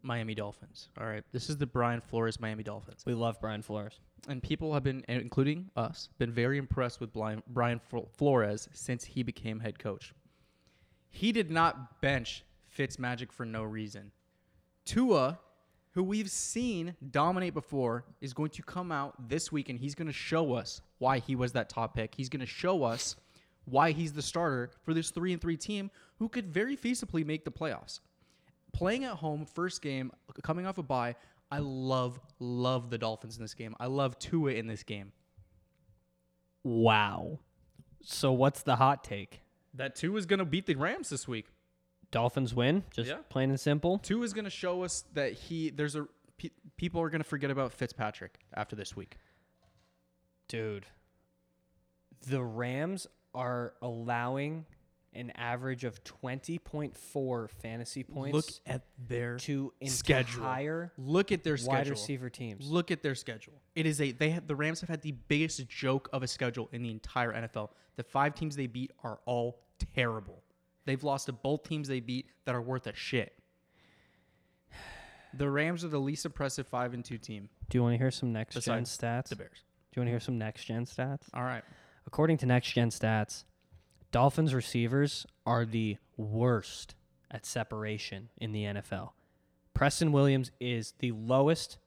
Miami 0.01 0.34
Dolphins. 0.36 0.89
All 0.99 1.05
right. 1.05 1.24
This 1.32 1.49
is 1.49 1.57
the 1.57 1.68
Brian 1.68 2.01
Flores 2.01 2.39
Miami 2.39 2.63
Dolphins. 2.63 3.03
We 3.05 3.13
love 3.13 3.39
Brian 3.39 3.61
Flores. 3.61 3.99
And 4.28 4.41
people 4.41 4.74
have 4.74 4.84
been, 4.84 5.03
including 5.07 5.70
us, 5.76 6.09
been 6.18 6.32
very 6.32 6.57
impressed 6.57 6.99
with 6.99 7.13
Brian, 7.13 7.43
Brian 7.47 7.80
Flores 8.15 8.68
since 8.74 9.05
he 9.05 9.22
became 9.24 9.59
head 9.59 9.78
coach. 9.80 10.13
He 11.09 11.32
did 11.32 11.51
not 11.51 12.01
bench 12.01 12.43
Fitzmagic 12.78 13.32
for 13.32 13.45
no 13.45 13.63
reason. 13.63 14.11
Tua, 14.86 15.39
who 15.98 16.04
we've 16.04 16.30
seen 16.30 16.95
dominate 17.10 17.56
before, 17.56 18.06
is 18.22 18.32
going 18.32 18.52
to 18.52 18.62
come 18.62 18.91
out 18.91 19.30
this 19.30 19.52
week 19.52 19.68
and 19.68 19.80
he's 19.80 19.95
going 19.95 20.06
to 20.06 20.14
show 20.14 20.54
us 20.54 20.84
why 21.00 21.18
he 21.18 21.36
was 21.36 21.54
that 21.54 21.70
top 21.70 21.95
pick. 21.95 22.14
He's 22.14 22.30
going 22.30 22.41
to 22.41 22.45
show 22.45 22.84
us 22.84 23.16
why 23.66 23.93
he's 23.93 24.14
the 24.14 24.22
starter 24.22 24.70
for 24.84 24.93
this 24.93 25.10
3 25.10 25.34
and 25.34 25.41
3 25.41 25.58
team 25.58 25.89
who 26.20 26.30
could 26.30 26.54
very 26.54 26.78
feasibly 26.78 27.26
make 27.26 27.45
the 27.45 27.52
playoffs. 27.52 28.02
Playing 28.74 29.06
at 29.06 29.14
home, 29.14 29.48
first 29.48 29.82
game, 29.82 30.12
coming 30.43 30.68
off 30.68 30.78
a 30.78 30.84
bye, 30.84 31.16
I 31.50 31.62
love, 31.62 32.20
love 32.38 32.91
the 32.91 33.00
Dolphins 33.00 33.38
in 33.38 33.43
this 33.43 33.56
game. 33.56 33.76
I 33.80 33.88
love 33.88 34.20
Tua 34.20 34.52
in 34.52 34.68
this 34.68 34.84
game. 34.84 35.14
Wow. 36.64 37.39
So 38.04 38.34
what's 38.34 38.62
the 38.62 38.76
hot 38.76 39.04
take? 39.04 39.41
That 39.74 39.95
Tua 39.95 40.20
is 40.20 40.28
going 40.28 40.38
to 40.38 40.45
beat 40.45 40.68
the 40.68 40.76
Rams 40.76 41.10
this 41.10 41.28
week. 41.28 41.48
Dolphins 42.12 42.53
win, 42.53 42.84
just 42.91 43.10
Yeah. 43.10 43.18
plain 43.30 43.49
and 43.49 43.60
simple. 43.60 43.99
Tua 43.99 44.24
is 44.24 44.34
going 44.34 44.45
to 44.45 44.49
show 44.51 44.84
us 44.84 45.03
that 45.14 45.34
he 45.34 45.70
there's 45.70 45.95
a 45.95 46.08
pe- 46.38 46.49
people 46.78 47.01
are 47.01 47.10
going 47.10 47.22
to 47.22 47.28
forget 47.28 47.51
about 47.51 47.74
Fitzpatrick 47.74 48.39
after 48.53 48.76
this 48.76 48.95
week. 48.95 49.18
Dude, 50.47 50.86
the 52.28 52.41
Rams 52.43 53.08
are 53.34 53.74
allowing 53.82 54.66
an 55.14 55.32
average 55.32 55.84
of 55.84 56.03
20.4 56.03 57.49
fantasy 57.49 58.03
points 58.03 58.34
Look 58.36 58.45
at 58.68 58.84
their 59.08 59.38
to 59.38 59.74
schedule. 59.86 60.41
entire 60.43 60.91
look 60.97 61.32
at 61.32 61.43
their 61.43 61.53
wide 61.53 61.62
schedule. 61.62 61.91
receiver 61.91 62.30
teams. 62.30 62.70
Look 62.70 62.91
at 62.91 63.01
their 63.01 63.16
schedule. 63.16 63.53
It 63.76 63.86
is 63.86 63.99
a 63.99 64.12
they 64.12 64.30
have 64.32 64.47
the 64.47 64.55
Rams 64.55 64.80
have 64.82 64.89
had 64.89 65.01
the 65.01 65.14
biggest 65.14 65.68
joke 65.68 66.08
of 66.14 66.24
a 66.24 66.28
schedule 66.28 66.70
in 66.72 66.84
the 66.84 66.91
entire 66.91 67.34
NFL. 67.34 67.72
The 67.95 68.03
five 68.03 68.36
teams 68.36 68.55
they 68.55 68.68
beat 68.68 68.91
are 69.03 69.20
all 69.26 69.60
terrible. 69.95 70.43
They've 70.88 71.03
lost 71.03 71.25
to 71.25 71.33
both 71.33 71.63
teams 71.67 71.89
they 71.89 71.99
beat 71.99 72.27
that 72.45 72.55
are 72.55 72.61
worth 72.61 72.88
a 72.88 72.95
shit. 72.95 73.33
The 75.33 75.49
Rams 75.49 75.83
are 75.83 75.89
the 75.89 75.99
least 75.99 76.25
impressive 76.25 76.65
five 76.65 76.93
and 76.93 77.03
two 77.03 77.17
team. 77.17 77.49
Do 77.69 77.77
you 77.77 77.83
want 77.83 77.93
to 77.93 77.97
hear 77.97 78.09
some 78.09 78.31
next 78.31 78.53
gen 78.53 78.61
Besides 78.83 78.97
stats? 78.97 79.29
The 79.29 79.35
Bears. 79.35 79.49
Do 79.49 79.53
Bears. 79.53 79.63
you 79.95 79.99
want 79.99 80.07
to 80.07 80.11
hear 80.11 80.19
some 80.21 80.38
next 80.38 80.63
gen 80.63 80.85
stats? 80.85 81.23
All 81.33 81.43
right. 81.43 81.63
According 82.07 82.38
to 82.38 82.45
next 82.45 82.71
gen 82.71 82.89
stats, 82.89 83.43
Dolphins 84.13 84.53
receivers 84.53 85.25
are 85.45 85.65
the 85.65 85.97
worst 86.15 86.95
at 87.29 87.45
separation 87.45 88.29
in 88.38 88.53
the 88.53 88.63
NFL. 88.63 89.09
Preston 89.73 90.13
Williams 90.13 90.51
is 90.61 90.93
the 90.99 91.11
lowest 91.11 91.77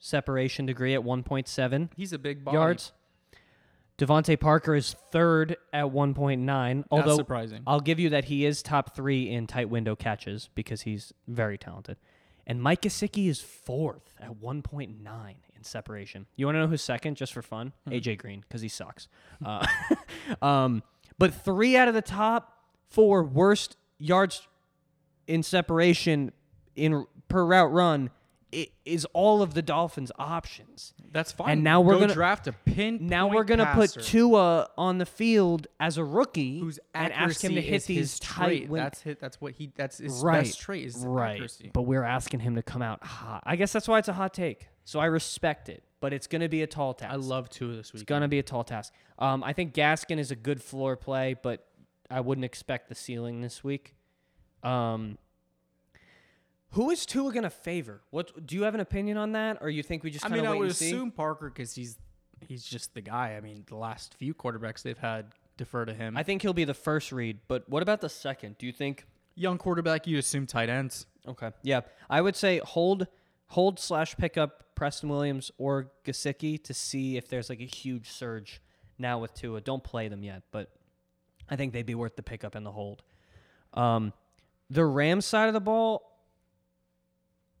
separation 0.00 0.66
degree 0.66 0.94
at 0.94 1.02
1.7 1.02 1.90
He's 1.96 2.12
a 2.12 2.18
big 2.18 2.44
body. 2.44 2.56
yards. 2.56 2.92
DeVante 3.98 4.38
Parker 4.38 4.74
is 4.74 4.96
third 5.10 5.56
at 5.72 5.86
1.9. 5.86 6.76
That's 6.76 6.88
Although 6.90 7.16
surprising. 7.16 7.62
I'll 7.66 7.80
give 7.80 7.98
you 7.98 8.10
that 8.10 8.24
he 8.24 8.44
is 8.44 8.62
top 8.62 8.94
three 8.94 9.30
in 9.30 9.46
tight 9.46 9.68
window 9.68 9.94
catches 9.94 10.48
because 10.54 10.82
he's 10.82 11.12
very 11.28 11.58
talented. 11.58 11.98
And 12.46 12.60
Mike 12.60 12.82
Gesicki 12.82 13.28
is 13.28 13.40
fourth 13.40 14.14
at 14.18 14.40
1.9 14.40 15.34
in 15.54 15.62
separation. 15.62 16.26
You 16.36 16.46
want 16.46 16.56
to 16.56 16.60
know 16.60 16.66
who's 16.66 16.82
second, 16.82 17.16
just 17.16 17.32
for 17.32 17.42
fun? 17.42 17.72
AJ 17.88 18.18
Green, 18.18 18.40
because 18.40 18.62
he 18.62 18.68
sucks. 18.68 19.06
Uh, 19.44 19.64
um, 20.42 20.82
but 21.18 21.32
three 21.34 21.76
out 21.76 21.86
of 21.86 21.94
the 21.94 22.02
top 22.02 22.56
four 22.88 23.22
worst 23.22 23.76
yards 23.98 24.48
in 25.28 25.42
separation 25.42 26.32
in 26.74 27.06
per 27.28 27.44
route 27.44 27.72
run 27.72 28.10
i- 28.54 28.68
is 28.84 29.04
all 29.12 29.42
of 29.42 29.54
the 29.54 29.62
Dolphins' 29.62 30.12
options. 30.18 30.94
That's 31.12 31.32
fine. 31.32 31.50
And 31.50 31.64
now 31.64 31.80
we're 31.80 31.94
Go 31.94 32.00
gonna- 32.00 32.14
draft 32.14 32.46
a 32.46 32.52
pin. 32.52 33.06
Now 33.06 33.28
we're 33.28 33.44
gonna 33.44 33.66
put 33.74 33.94
passer 33.94 34.00
Tua 34.00 34.68
on 34.78 34.98
the 34.98 35.06
field 35.06 35.66
as 35.80 35.98
a 35.98 36.04
rookie 36.04 36.60
whose 36.60 36.78
and 36.94 37.12
ask 37.12 37.42
him 37.42 37.54
to 37.54 37.60
hit 37.60 37.84
these 37.84 38.18
tight 38.18 38.68
win- 38.68 38.82
That's 38.82 39.02
hit. 39.02 39.20
That's 39.20 39.40
what 39.40 39.52
he. 39.54 39.72
That's 39.76 39.98
his 39.98 40.20
right, 40.22 40.44
best 40.44 40.60
trait. 40.60 40.84
Is 40.86 40.96
right. 41.04 41.32
accuracy. 41.32 41.70
But 41.72 41.82
we're 41.82 42.04
asking 42.04 42.40
him 42.40 42.54
to 42.56 42.62
come 42.62 42.82
out 42.82 43.02
hot. 43.04 43.42
I 43.46 43.56
guess 43.56 43.72
that's 43.72 43.88
why 43.88 43.98
it's 43.98 44.08
a 44.08 44.12
hot 44.14 44.34
take. 44.34 44.68
So 44.84 44.98
I 45.00 45.06
respect 45.06 45.68
it, 45.68 45.84
but 46.00 46.12
it's 46.12 46.26
gonna 46.26 46.48
be 46.48 46.62
a 46.62 46.66
tall 46.66 46.94
task. 46.94 47.12
I 47.12 47.16
love 47.16 47.48
Tua 47.48 47.76
this 47.76 47.92
week. 47.92 48.02
It's 48.02 48.08
gonna 48.08 48.28
be 48.28 48.38
a 48.38 48.42
tall 48.42 48.64
task. 48.64 48.92
Um, 49.18 49.44
I 49.44 49.52
think 49.52 49.74
Gaskin 49.74 50.18
is 50.18 50.30
a 50.30 50.36
good 50.36 50.62
floor 50.62 50.96
play, 50.96 51.34
but 51.40 51.66
I 52.10 52.20
wouldn't 52.20 52.44
expect 52.44 52.88
the 52.88 52.94
ceiling 52.94 53.40
this 53.42 53.62
week. 53.62 53.94
Um, 54.62 55.18
who 56.72 56.90
is 56.90 57.06
Tua 57.06 57.32
gonna 57.32 57.50
favor? 57.50 58.02
What 58.10 58.46
do 58.46 58.56
you 58.56 58.62
have 58.62 58.74
an 58.74 58.80
opinion 58.80 59.16
on 59.16 59.32
that, 59.32 59.58
or 59.60 59.70
you 59.70 59.82
think 59.82 60.02
we 60.02 60.10
just 60.10 60.24
I 60.24 60.28
kind 60.28 60.40
of 60.40 60.46
mean, 60.46 60.54
I 60.54 60.58
would 60.58 60.70
assume 60.70 61.10
Parker 61.10 61.48
because 61.48 61.74
he's 61.74 61.98
he's 62.46 62.64
just 62.64 62.94
the 62.94 63.00
guy. 63.00 63.34
I 63.36 63.40
mean, 63.40 63.64
the 63.66 63.76
last 63.76 64.14
few 64.14 64.34
quarterbacks 64.34 64.82
they've 64.82 64.98
had 64.98 65.26
defer 65.56 65.84
to 65.84 65.94
him. 65.94 66.16
I 66.16 66.22
think 66.22 66.42
he'll 66.42 66.52
be 66.52 66.64
the 66.64 66.74
first 66.74 67.12
read, 67.12 67.38
but 67.48 67.68
what 67.68 67.82
about 67.82 68.00
the 68.00 68.08
second? 68.08 68.58
Do 68.58 68.66
you 68.66 68.72
think? 68.72 69.06
Young 69.34 69.56
quarterback, 69.56 70.06
you 70.06 70.18
assume 70.18 70.46
tight 70.46 70.68
ends. 70.68 71.06
Okay, 71.26 71.52
yeah, 71.62 71.80
I 72.10 72.20
would 72.20 72.36
say 72.36 72.60
hold, 72.64 73.06
hold 73.46 73.80
slash 73.80 74.14
pick 74.16 74.36
up 74.36 74.74
Preston 74.74 75.08
Williams 75.08 75.50
or 75.56 75.90
Gesicki 76.04 76.62
to 76.64 76.74
see 76.74 77.16
if 77.16 77.28
there's 77.28 77.48
like 77.48 77.60
a 77.60 77.66
huge 77.66 78.10
surge 78.10 78.60
now 78.98 79.18
with 79.18 79.32
Tua. 79.32 79.62
Don't 79.62 79.82
play 79.82 80.08
them 80.08 80.22
yet, 80.22 80.42
but 80.50 80.70
I 81.48 81.56
think 81.56 81.72
they'd 81.72 81.86
be 81.86 81.94
worth 81.94 82.16
the 82.16 82.22
pickup 82.22 82.54
and 82.54 82.66
the 82.66 82.72
hold. 82.72 83.02
Um, 83.72 84.12
the 84.68 84.84
Rams 84.84 85.24
side 85.24 85.48
of 85.48 85.54
the 85.54 85.60
ball. 85.60 86.11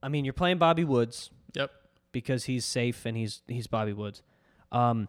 I 0.02 0.08
mean, 0.08 0.24
you're 0.24 0.34
playing 0.34 0.58
Bobby 0.58 0.84
Woods 0.84 1.30
Yep. 1.54 1.70
because 2.12 2.44
he's 2.44 2.64
safe 2.64 3.06
and 3.06 3.16
he's 3.16 3.42
he's 3.46 3.66
Bobby 3.66 3.92
Woods. 3.92 4.22
Um, 4.70 5.08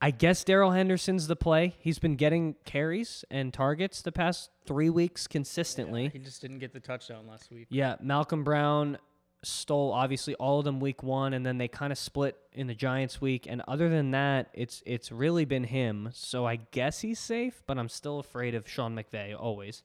I 0.00 0.10
guess 0.10 0.44
Darrell 0.44 0.72
Henderson's 0.72 1.28
the 1.28 1.36
play. 1.36 1.74
He's 1.78 1.98
been 1.98 2.16
getting 2.16 2.56
carries 2.66 3.24
and 3.30 3.54
targets 3.54 4.02
the 4.02 4.12
past 4.12 4.50
three 4.66 4.90
weeks 4.90 5.26
consistently. 5.26 6.10
He 6.12 6.18
just 6.18 6.42
didn't 6.42 6.58
get 6.58 6.72
the 6.74 6.80
touchdown 6.80 7.26
last 7.26 7.50
week. 7.50 7.68
Yeah, 7.70 7.96
Malcolm 8.02 8.44
Brown 8.44 8.98
stole 9.42 9.92
obviously 9.92 10.34
all 10.36 10.58
of 10.58 10.64
them 10.64 10.80
week 10.80 11.02
one, 11.02 11.32
and 11.34 11.44
then 11.44 11.58
they 11.58 11.68
kind 11.68 11.92
of 11.92 11.98
split 11.98 12.36
in 12.52 12.66
the 12.66 12.74
Giants 12.74 13.20
week. 13.20 13.46
And 13.48 13.62
other 13.68 13.88
than 13.88 14.10
that, 14.10 14.48
it's 14.52 14.82
it's 14.84 15.10
really 15.10 15.44
been 15.46 15.64
him. 15.64 16.10
So 16.12 16.44
I 16.46 16.56
guess 16.56 17.00
he's 17.00 17.18
safe, 17.18 17.62
but 17.66 17.78
I'm 17.78 17.88
still 17.88 18.18
afraid 18.18 18.54
of 18.54 18.68
Sean 18.68 18.94
McVay 18.94 19.34
always. 19.38 19.82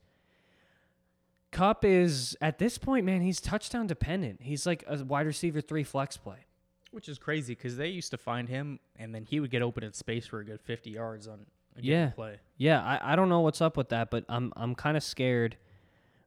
Kupp 1.51 1.83
is 1.83 2.37
at 2.41 2.59
this 2.59 2.77
point, 2.77 3.05
man. 3.05 3.21
He's 3.21 3.41
touchdown 3.41 3.87
dependent. 3.87 4.41
He's 4.43 4.65
like 4.65 4.83
a 4.87 5.03
wide 5.03 5.25
receiver 5.25 5.61
three 5.61 5.83
flex 5.83 6.15
play. 6.17 6.45
Which 6.91 7.07
is 7.09 7.17
crazy 7.19 7.53
because 7.53 7.77
they 7.77 7.87
used 7.89 8.11
to 8.11 8.17
find 8.17 8.49
him 8.49 8.79
and 8.95 9.13
then 9.13 9.23
he 9.23 9.39
would 9.39 9.51
get 9.51 9.61
open 9.61 9.83
in 9.83 9.93
space 9.93 10.25
for 10.25 10.39
a 10.39 10.45
good 10.45 10.59
50 10.61 10.89
yards 10.89 11.27
on 11.27 11.45
a 11.77 11.81
given 11.81 11.89
Yeah. 11.99 12.09
play. 12.11 12.39
Yeah, 12.57 12.81
I, 12.83 13.13
I 13.13 13.15
don't 13.15 13.29
know 13.29 13.41
what's 13.41 13.61
up 13.61 13.77
with 13.77 13.89
that, 13.89 14.09
but 14.09 14.25
I'm 14.27 14.51
I'm 14.55 14.73
kind 14.75 14.97
of 14.97 15.03
scared. 15.03 15.55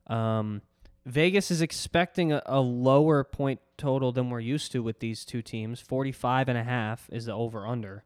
Um, 0.06 0.62
Vegas 1.04 1.50
is 1.50 1.62
expecting 1.62 2.32
a, 2.32 2.42
a 2.46 2.60
lower 2.60 3.24
point 3.24 3.60
total 3.76 4.12
than 4.12 4.30
we're 4.30 4.38
used 4.40 4.70
to 4.72 4.82
with 4.84 5.00
these 5.00 5.24
two 5.24 5.42
teams. 5.42 5.80
45 5.80 6.48
and 6.48 6.56
a 6.58 6.62
half 6.62 7.08
is 7.12 7.24
the 7.26 7.32
over 7.32 7.66
under. 7.66 8.04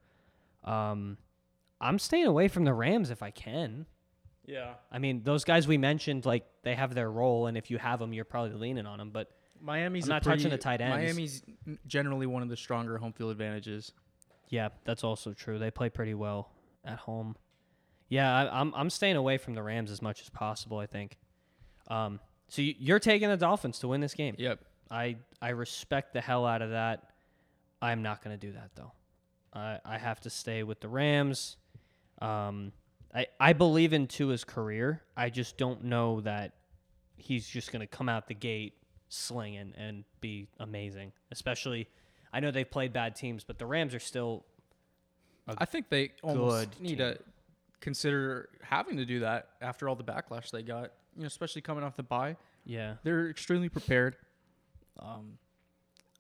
Um, 0.65 1.19
I'm 1.79 1.99
staying 1.99 2.25
away 2.27 2.49
from 2.49 2.65
the 2.65 2.73
Rams 2.73 3.11
if 3.11 3.23
I 3.23 3.31
can. 3.31 3.85
Yeah. 4.47 4.75
I 4.91 4.99
mean, 4.99 5.23
those 5.25 5.45
guys 5.45 5.67
we 5.67 5.77
mentioned, 5.79 6.25
like 6.25 6.47
they 6.63 6.75
have 6.75 6.95
their 6.95 7.11
role, 7.11 7.47
and 7.47 7.57
if 7.57 7.71
you 7.71 7.79
have 7.79 7.99
them, 7.99 8.13
you're 8.13 8.25
probably 8.25 8.57
leaning 8.57 8.87
on 8.87 8.99
them. 8.99 9.11
But 9.11 9.31
Miami's 9.61 10.05
I'm 10.05 10.11
not 10.11 10.23
touching 10.23 10.51
the 10.51 10.59
tight 10.59 10.81
ends. 10.81 10.97
Miami's 10.97 11.43
generally 11.87 12.27
one 12.27 12.43
of 12.43 12.49
the 12.49 12.57
stronger 12.57 12.99
home 12.99 13.13
field 13.13 13.33
advantages. 13.33 13.93
yeah, 14.49 14.69
that's 14.85 15.03
also 15.05 15.33
true. 15.33 15.59
They 15.59 15.71
play 15.71 15.89
pretty 15.89 16.15
well 16.15 16.51
at 16.85 16.99
home. 16.99 17.37
Yeah, 18.09 18.33
I, 18.33 18.61
I'm 18.61 18.73
I'm 18.75 18.91
staying 18.91 19.17
away 19.17 19.37
from 19.39 19.55
the 19.55 19.63
Rams 19.63 19.91
as 19.91 20.01
much 20.01 20.21
as 20.21 20.31
possible. 20.31 20.79
I 20.79 20.87
think. 20.87 21.19
Um, 21.89 22.21
so 22.49 22.63
you, 22.63 22.75
you're 22.79 23.01
taking 23.01 23.29
the 23.29 23.37
Dolphins 23.37 23.81
to 23.81 23.89
win 23.89 24.01
this 24.01 24.15
game. 24.15 24.37
Yep. 24.39 24.61
I 24.91 25.17
I 25.43 25.49
respect 25.51 26.13
the 26.13 26.21
hell 26.21 26.47
out 26.47 26.63
of 26.63 26.71
that. 26.71 27.11
I'm 27.83 28.03
not 28.03 28.23
going 28.23 28.39
to 28.39 28.47
do 28.47 28.53
that 28.53 28.71
though. 28.77 28.93
I 29.53 29.79
I 29.85 29.99
have 29.99 30.21
to 30.21 30.31
stay 30.31 30.63
with 30.63 30.81
the 30.81 30.89
Rams. 30.89 31.57
Um, 32.23 32.73
I 33.17 33.27
I 33.41 33.53
believe 33.55 33.93
in 33.93 34.07
Tua's 34.07 34.45
career. 34.45 35.03
I 35.17 35.31
just 35.31 35.57
don't 35.57 35.85
know 35.85 36.21
that 36.21 36.53
he's 37.17 37.49
just 37.49 37.73
going 37.73 37.81
to 37.81 37.87
come 37.87 38.09
out 38.09 38.29
the 38.29 38.35
gate 38.35 38.75
slinging 39.09 39.73
and 39.77 40.05
be 40.21 40.49
amazing. 40.61 41.13
Especially, 41.33 41.89
I 42.33 42.41
know 42.41 42.51
they've 42.51 42.71
played 42.71 42.93
bad 42.93 43.17
teams, 43.17 43.43
but 43.43 43.59
the 43.59 43.67
Rams 43.67 43.95
are 43.95 44.01
still. 44.01 44.45
I 45.59 45.65
think 45.65 45.89
they 45.89 46.11
almost 46.23 46.81
need 46.81 46.89
team. 46.89 46.99
to 46.99 47.19
consider 47.81 48.49
having 48.63 48.97
to 48.97 49.05
do 49.05 49.21
that 49.21 49.51
after 49.63 49.89
all 49.89 49.95
the 49.95 50.05
backlash 50.05 50.51
they 50.51 50.63
got. 50.63 50.91
You 51.15 51.23
know, 51.23 51.27
especially 51.27 51.63
coming 51.63 51.85
off 51.85 51.97
the 51.97 52.03
bye, 52.03 52.37
Yeah. 52.65 52.95
they're 53.05 53.31
extremely 53.31 53.69
prepared. 53.69 54.17
Um, 54.99 55.39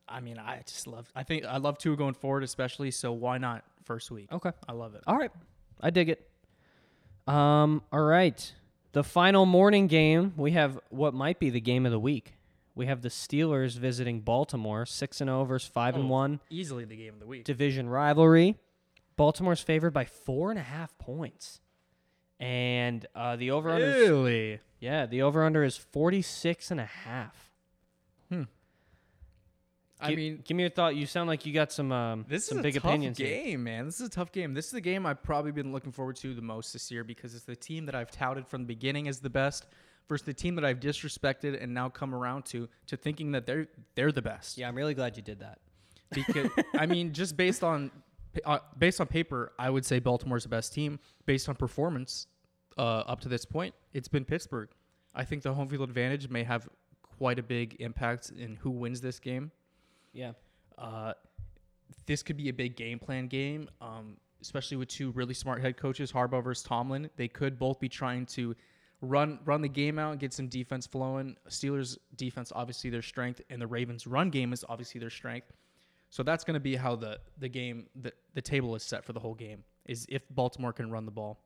I 0.09 0.21
mean, 0.21 0.39
I 0.39 0.63
just 0.65 0.87
love. 0.87 1.11
I 1.17 1.25
think 1.25 1.45
I 1.45 1.57
love 1.57 1.77
Tua 1.77 1.97
going 1.97 2.15
forward, 2.15 2.45
especially. 2.45 2.93
So 2.93 3.13
why 3.13 3.39
not 3.39 3.65
first 3.85 4.11
week? 4.13 4.31
Okay. 4.31 4.53
I 4.69 4.73
love 4.73 4.95
it. 4.95 5.03
All 5.09 5.17
right. 5.19 5.33
I 5.81 5.91
dig 5.91 6.09
it. 6.09 6.31
Um, 7.27 7.83
all 7.93 8.03
right. 8.03 8.53
The 8.93 9.05
final 9.05 9.45
morning 9.47 9.87
game, 9.89 10.33
we 10.37 10.53
have 10.53 10.79
what 10.91 11.13
might 11.15 11.39
be 11.39 11.51
the 11.51 11.61
game 11.61 11.85
of 11.87 11.93
the 11.93 11.99
week. 11.99 12.35
We 12.75 12.87
have 12.87 13.03
the 13.03 13.09
Steelers 13.09 13.77
visiting 13.79 14.21
Baltimore, 14.21 14.87
six 14.87 15.21
and 15.21 15.29
zero 15.29 15.45
versus 15.45 15.69
five 15.69 15.95
and 15.95 16.05
Oh. 16.05 16.09
one, 16.09 16.41
Easily 16.51 16.85
the 16.85 16.97
game 16.97 17.15
of 17.15 17.21
the 17.21 17.27
week. 17.27 17.45
division 17.45 17.89
rivalry. 17.89 18.57
Baltimore's 19.17 19.61
favored 19.63 19.93
by 19.93 20.05
four 20.05 20.51
and 20.51 20.59
a 20.59 20.63
half 20.63 20.97
points, 20.99 21.61
and 22.39 23.07
uh, 23.15 23.37
the 23.37 23.51
over 23.51 23.71
under. 23.71 23.87
Really? 23.87 24.61
Yeah, 24.79 25.07
the 25.07 25.23
over 25.23 25.43
under 25.43 25.65
is 25.65 25.77
46 25.79 26.71
and 26.71 26.81
a 26.81 26.85
half. 26.85 27.51
I 30.01 30.11
Gi- 30.11 30.17
mean, 30.17 30.43
give 30.45 30.57
me 30.57 30.63
your 30.65 30.71
thought. 30.71 30.95
You 30.95 31.07
sound 31.07 31.29
like 31.29 31.47
you 31.47 31.53
got 31.55 31.73
some 31.73 31.91
um, 31.91 32.27
This 32.29 32.47
some 32.47 32.59
is 32.59 32.61
a 32.61 32.63
big 32.63 32.75
tough 32.75 32.85
opinions 32.85 33.17
here. 33.19 33.29
game, 33.29 33.65
man. 33.65 33.87
This 33.87 34.01
is 34.01 34.07
a 34.09 34.11
tough 34.11 34.31
game. 34.31 34.53
This 34.53 34.67
is 34.67 34.73
the 34.73 34.81
game 34.81 35.07
I've 35.07 35.23
probably 35.23 35.53
been 35.53 35.73
looking 35.73 35.93
forward 35.93 36.17
to 36.17 36.35
the 36.35 36.43
most 36.43 36.73
this 36.73 36.91
year 36.91 37.03
because 37.05 37.35
it's 37.35 37.45
the 37.45 37.57
team 37.57 37.87
that 37.87 37.95
I've 37.95 38.11
touted 38.11 38.47
from 38.47 38.63
the 38.63 38.67
beginning 38.67 39.09
as 39.09 39.21
the 39.21 39.31
best 39.31 39.67
versus 40.09 40.27
the 40.27 40.35
team 40.35 40.55
that 40.57 40.65
I've 40.65 40.81
disrespected 40.81 41.61
and 41.63 41.73
now 41.73 41.89
come 41.89 42.15
around 42.15 42.45
to 42.47 42.69
to 42.89 42.97
thinking 42.97 43.33
that 43.33 43.47
they're 43.47 43.69
they're 43.95 44.13
the 44.13 44.23
best. 44.23 44.59
Yeah, 44.59 44.69
I'm 44.69 44.75
really 44.77 44.95
glad 44.95 45.17
you 45.17 45.23
did 45.23 45.41
that. 45.41 45.59
Because 46.13 46.51
I 46.79 46.85
mean, 46.95 47.13
just 47.15 47.37
based 47.37 47.65
on 47.65 47.91
uh, 48.45 48.59
based 48.79 49.01
on 49.01 49.07
paper, 49.07 49.53
I 49.59 49.71
would 49.71 49.87
say 49.87 49.99
Baltimore's 49.99 50.43
the 50.43 50.51
best 50.51 50.75
team. 50.75 50.99
Based 51.25 51.49
on 51.49 51.55
performance, 51.55 52.27
uh, 52.77 52.83
up 52.83 53.21
to 53.21 53.29
this 53.31 53.47
point, 53.47 53.75
it's 53.95 54.09
been 54.09 54.27
Pittsburgh. 54.27 54.69
I 55.15 55.25
think 55.25 55.43
the 55.43 55.55
home 55.55 55.69
field 55.71 55.89
advantage 55.89 56.29
may 56.29 56.43
have 56.45 56.69
quite 57.19 57.39
a 57.39 57.43
big 57.43 57.77
impact 57.81 58.31
in 58.37 58.57
who 58.57 58.71
wins 58.71 59.01
this 59.01 59.19
game. 59.19 59.51
Yeah. 60.17 60.33
Uh, 60.79 61.13
this 62.07 62.23
could 62.23 62.37
be 62.37 62.49
a 62.49 62.53
big 62.53 62.77
game 62.77 62.99
plan 62.99 63.27
game, 63.29 63.69
um, 63.81 64.17
especially 64.41 64.79
with 64.79 64.89
two 64.89 65.11
really 65.11 65.35
smart 65.35 65.61
head 65.61 65.77
coaches, 65.77 66.11
Harbaugh 66.11 66.43
versus 66.43 66.65
Tomlin. 66.65 67.11
They 67.17 67.29
could 67.29 67.59
both 67.59 67.79
be 67.79 67.89
trying 67.89 68.27
to 68.27 68.57
run 69.03 69.39
run 69.45 69.61
the 69.61 69.69
game 69.69 69.99
out, 69.99 70.19
get 70.19 70.33
some 70.33 70.49
defense 70.49 70.87
flowing. 70.87 71.37
Steelers 71.49 71.99
defense, 72.17 72.51
obviously 72.55 72.91
their 72.91 73.03
strength, 73.03 73.43
and 73.51 73.61
the 73.61 73.67
Ravens 73.67 74.07
run 74.07 74.31
game 74.31 74.53
is 74.53 74.65
obviously 74.69 74.99
their 74.99 75.11
strength. 75.11 75.53
So 76.09 76.23
that's 76.23 76.45
going 76.45 76.55
to 76.55 76.61
be 76.61 76.77
how 76.77 76.97
the 76.97 77.21
the 77.39 77.49
game 77.49 77.87
the, 77.95 78.13
the 78.35 78.43
table 78.43 78.75
is 78.75 78.83
set 78.83 79.05
for 79.05 79.13
the 79.13 79.21
whole 79.21 79.35
game 79.35 79.65
is 79.85 80.07
if 80.09 80.23
Baltimore 80.31 80.73
can 80.73 80.91
run 80.91 81.05
the 81.05 81.13
ball. 81.13 81.39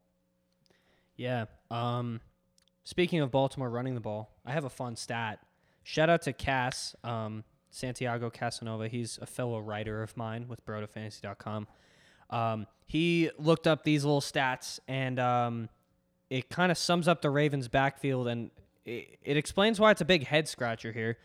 Yeah. 1.17 1.47
Um, 1.71 2.21
speaking 2.85 3.21
of 3.21 3.31
Baltimore 3.31 3.69
running 3.69 3.95
the 3.95 4.01
ball, 4.01 4.31
I 4.47 4.53
have 4.53 4.65
a 4.65 4.71
fun 4.71 4.97
stat. 4.97 5.41
Shout 5.83 6.09
out 6.09 6.23
to 6.23 6.33
Cass, 6.33 6.95
um, 7.03 7.43
Santiago 7.71 8.31
Casanova. 8.31 8.89
He's 8.89 9.19
a 9.23 9.27
fellow 9.27 9.61
writer 9.61 10.03
of 10.03 10.17
mine 10.17 10.47
with 10.49 10.65
BrotoFantasy.com. 10.67 11.67
Um, 12.31 12.67
he 12.87 13.31
looked 13.39 13.67
up 13.67 13.85
these 13.85 14.05
little 14.05 14.21
stats, 14.21 14.81
and 14.89 15.19
um, 15.19 15.69
it 16.29 16.49
kind 16.49 16.73
of 16.73 16.79
sums 16.79 17.09
up 17.09 17.23
the 17.23 17.31
Ravens' 17.31 17.69
backfield, 17.69 18.29
and 18.29 18.51
it, 18.85 19.19
it 19.23 19.37
explains 19.37 19.79
why 19.79 19.91
it's 19.91 20.01
a 20.01 20.05
big 20.05 20.27
head 20.27 20.49
scratcher 20.49 20.93
here. 20.93 21.19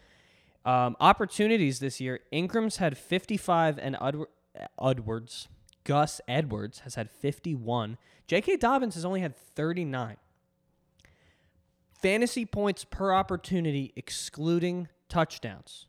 Um, 0.66 0.96
opportunities 1.00 1.80
this 1.80 2.02
year. 2.02 2.22
Ingram's 2.32 2.78
had 2.78 2.98
55 2.98 3.78
and 3.78 3.96
Edwards, 4.82 5.48
Gus 5.84 6.22
Edwards 6.28 6.80
has 6.80 6.96
had 6.96 7.12
51. 7.12 7.98
J.K. 8.28 8.58
Dobbins 8.58 8.96
has 8.96 9.06
only 9.06 9.22
had 9.22 9.36
39. 9.36 10.18
Fantasy 12.02 12.46
points 12.46 12.84
per 12.84 13.14
opportunity, 13.14 13.94
excluding 13.96 14.88
touchdowns. 15.08 15.88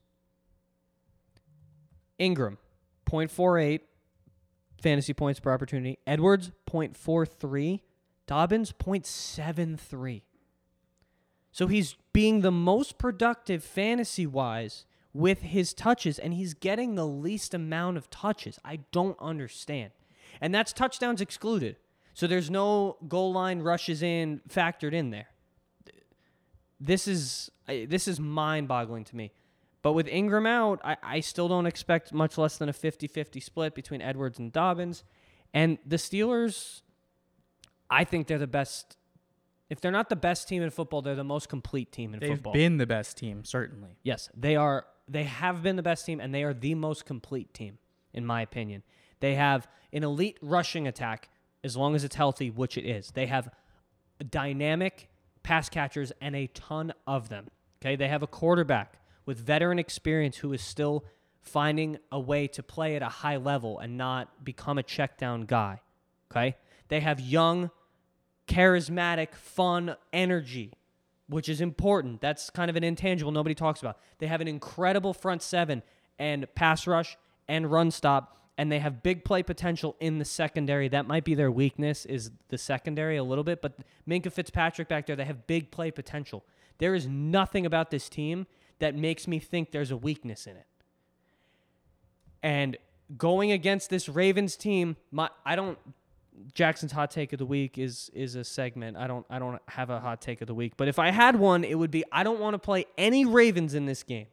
Ingram, 2.19 2.59
0.48 3.07 3.81
fantasy 4.81 5.13
points 5.15 5.41
per 5.41 5.53
opportunity. 5.53 5.99
Edwards, 6.07 6.51
0.43. 6.71 7.81
Dobbins, 8.27 8.73
0.73. 8.73 10.23
So 11.53 11.67
he's 11.69 11.97
being 12.13 12.41
the 12.41 12.51
most 12.51 12.99
productive 12.99 13.65
fantasy 13.65 14.27
wise 14.27 14.85
with 15.13 15.41
his 15.43 15.73
touches, 15.73 16.19
and 16.19 16.35
he's 16.35 16.53
getting 16.53 16.95
the 16.95 17.07
least 17.07 17.55
amount 17.55 17.97
of 17.97 18.11
touches. 18.11 18.59
I 18.65 18.81
don't 18.93 19.17
understand. 19.21 19.93
And 20.41 20.55
that's 20.55 20.73
touchdowns 20.73 21.21
excluded. 21.21 21.77
So 22.13 22.27
there's 22.27 22.51
no 22.51 22.97
goal 23.09 23.33
line 23.33 23.61
rushes 23.61 24.03
in 24.03 24.43
factored 24.49 24.93
in 24.93 25.11
there. 25.11 25.29
This 26.79 27.09
is 27.09 27.51
this 27.67 28.07
is 28.07 28.21
mind-boggling 28.21 29.05
to 29.05 29.17
me. 29.17 29.33
But 29.87 29.93
with 29.93 30.09
Ingram 30.09 30.47
out, 30.47 30.81
I, 30.83 30.97
I 31.01 31.21
still 31.21 31.47
don't 31.47 31.65
expect 31.65 32.13
much 32.13 32.37
less 32.37 32.59
than 32.59 32.69
a 32.69 32.73
50-50 32.73 33.41
split 33.41 33.73
between 33.73 34.03
Edwards 34.03 34.37
and 34.37 34.53
Dobbins. 34.53 35.05
And 35.55 35.79
the 35.87 35.95
Steelers, 35.95 36.83
I 37.89 38.03
think 38.03 38.27
they're 38.27 38.37
the 38.37 38.49
best. 38.49 38.97
If 39.71 39.81
they're 39.81 39.93
not 39.93 40.09
the 40.09 40.17
best 40.17 40.49
team 40.49 40.61
in 40.61 40.71
football, 40.71 41.03
they're 41.03 41.15
the 41.15 41.23
most 41.23 41.49
complete 41.49 41.93
team 41.93 42.15
in 42.15 42.19
football. 42.19 42.53
They've 42.53 42.63
been 42.65 42.79
the 42.79 42.87
best 42.89 43.17
team, 43.17 43.45
certainly. 43.45 43.91
Yes, 44.03 44.29
they 44.37 44.57
are. 44.57 44.87
They 45.07 45.23
have 45.23 45.63
been 45.63 45.77
the 45.77 45.85
best 45.85 46.05
team, 46.05 46.19
and 46.19 46.35
they 46.35 46.43
are 46.43 46.53
the 46.53 46.75
most 46.75 47.07
complete 47.07 47.55
team, 47.55 47.79
in 48.13 48.27
my 48.27 48.43
opinion. 48.43 48.83
They 49.21 49.37
have 49.37 49.69
an 49.93 50.03
elite 50.03 50.39
rushing 50.43 50.89
attack 50.89 51.29
as 51.63 51.77
long 51.77 51.95
as 51.95 52.03
it's 52.03 52.17
healthy, 52.17 52.51
which 52.51 52.77
it 52.77 52.85
is. 52.85 53.13
They 53.13 53.27
have 53.27 53.51
dynamic 54.31 55.09
pass 55.45 55.69
catchers 55.69 56.11
and 56.21 56.35
a 56.35 56.49
ton 56.49 56.93
of 57.07 57.29
them. 57.29 57.47
Okay, 57.81 57.95
they 57.95 58.09
have 58.09 58.25
a 58.25 58.27
quarterback 58.27 58.99
with 59.27 59.39
veteran 59.39 59.79
experience 59.79 60.39
who 60.39 60.53
is 60.53 60.63
still 60.63 61.05
finding 61.41 61.99
a 62.11 62.19
way 62.19 62.47
to 62.49 62.63
play 62.63 62.97
at 62.97 63.03
a 63.03 63.09
high 63.09 63.37
level 63.37 63.79
and 63.79 63.99
not 63.99 64.45
become 64.45 64.79
a 64.79 64.83
check 64.83 65.19
down 65.19 65.43
guy. 65.43 65.81
Okay, 66.31 66.57
they 66.89 67.01
have 67.01 67.21
young, 67.21 67.71
charismatic, 68.49 69.35
fun 69.35 69.97
energy 70.13 70.73
which 71.29 71.49
is 71.49 71.61
important. 71.61 72.21
That's 72.21 72.51
kind 72.51 72.71
of 72.71 72.77
an 72.77 72.85
intangible 72.85 73.33
nobody 73.33 73.55
talks 73.55 73.81
about. 73.81 73.99
They 74.19 74.27
have 74.27 74.41
an 74.41 74.49
incredible 74.49 75.13
front 75.13 75.43
seven 75.43 75.83
and 76.19 76.47
pass 76.55 76.87
rush 76.87 77.17
and 77.49 77.71
run 77.71 77.91
stop, 77.91 78.37
and 78.57 78.71
they 78.71 78.79
have 78.79 79.03
big 79.03 79.25
play 79.25 79.43
potential 79.43 79.97
in 80.01 80.19
the 80.19 80.25
secondary. 80.25 80.89
That 80.89 81.07
might 81.07 81.25
be 81.25 81.35
their 81.35 81.51
weakness 81.51 82.07
is 82.07 82.31
the 82.49 82.59
secondary 82.59 83.17
a 83.17 83.25
little 83.25 83.45
bit, 83.45 83.61
but 83.61 83.79
Minkah 84.09 84.33
Fitzpatrick 84.33 84.89
back 84.89 85.07
there, 85.07 85.17
they 85.17 85.25
have 85.25 85.47
big 85.47 85.71
play 85.71 85.91
potential. 85.91 86.45
There 86.79 86.95
is 86.95 87.07
nothing 87.07 87.67
about 87.67 87.91
this 87.91 88.09
team 88.09 88.47
that 88.79 88.95
makes 88.95 89.27
me 89.27 89.39
think 89.39 89.71
there's 89.71 89.91
a 89.91 89.97
weakness 89.97 90.47
in 90.47 90.57
it. 90.57 90.67
And 92.43 92.77
going 93.17 93.53
against 93.53 93.91
this 93.91 94.09
Ravens 94.09 94.57
team, 94.57 94.97
my 95.11 95.31
I 95.45 95.57
don't 95.57 95.79
Jackson's 96.55 96.93
hot 96.93 97.11
take 97.11 97.33
of 97.33 97.39
the 97.39 97.47
week 97.47 97.79
is 97.79 98.11
is 98.15 98.35
a 98.35 98.45
segment. 98.45 98.97
I 98.97 99.07
don't 99.07 99.27
I 99.31 99.39
don't 99.39 99.61
have 99.69 99.91
a 99.91 100.01
hot 100.01 100.21
take 100.21 100.41
of 100.41 100.47
the 100.47 100.55
week, 100.55 100.75
but 100.77 100.89
if 100.89 100.99
I 100.99 101.11
had 101.11 101.37
one, 101.37 101.65
it 101.65 101.75
would 101.77 101.91
be 101.91 102.05
I 102.13 102.23
don't 102.23 102.41
want 102.41 102.55
to 102.55 102.59
play 102.59 102.87
any 102.99 103.25
Ravens 103.25 103.75
in 103.75 103.87
this 103.87 104.03
game. 104.03 104.27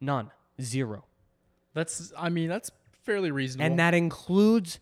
None. 0.00 0.30
Zero. 0.60 1.04
That's 1.74 2.12
I 2.18 2.28
mean, 2.28 2.48
that's 2.48 2.70
fairly 3.04 3.30
reasonable. 3.30 3.66
And 3.66 3.78
that 3.78 3.94
includes 3.94 4.80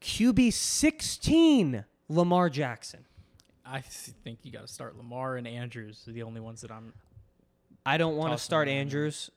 QB 0.00 0.52
16 0.52 1.84
Lamar 2.08 2.50
Jackson. 2.50 3.04
I 3.64 3.80
think 3.80 4.40
you 4.42 4.52
got 4.52 4.62
to 4.62 4.72
start 4.72 4.96
Lamar 4.96 5.36
and 5.36 5.48
Andrews, 5.48 6.04
are 6.06 6.12
the 6.12 6.22
only 6.22 6.40
ones 6.40 6.60
that 6.60 6.70
I'm 6.70 6.92
I 7.86 7.96
don't 7.96 8.16
want 8.16 8.30
to 8.30 8.34
Toss 8.34 8.42
him 8.42 8.44
start 8.44 8.68
in. 8.68 8.76
Andrews 8.76 9.30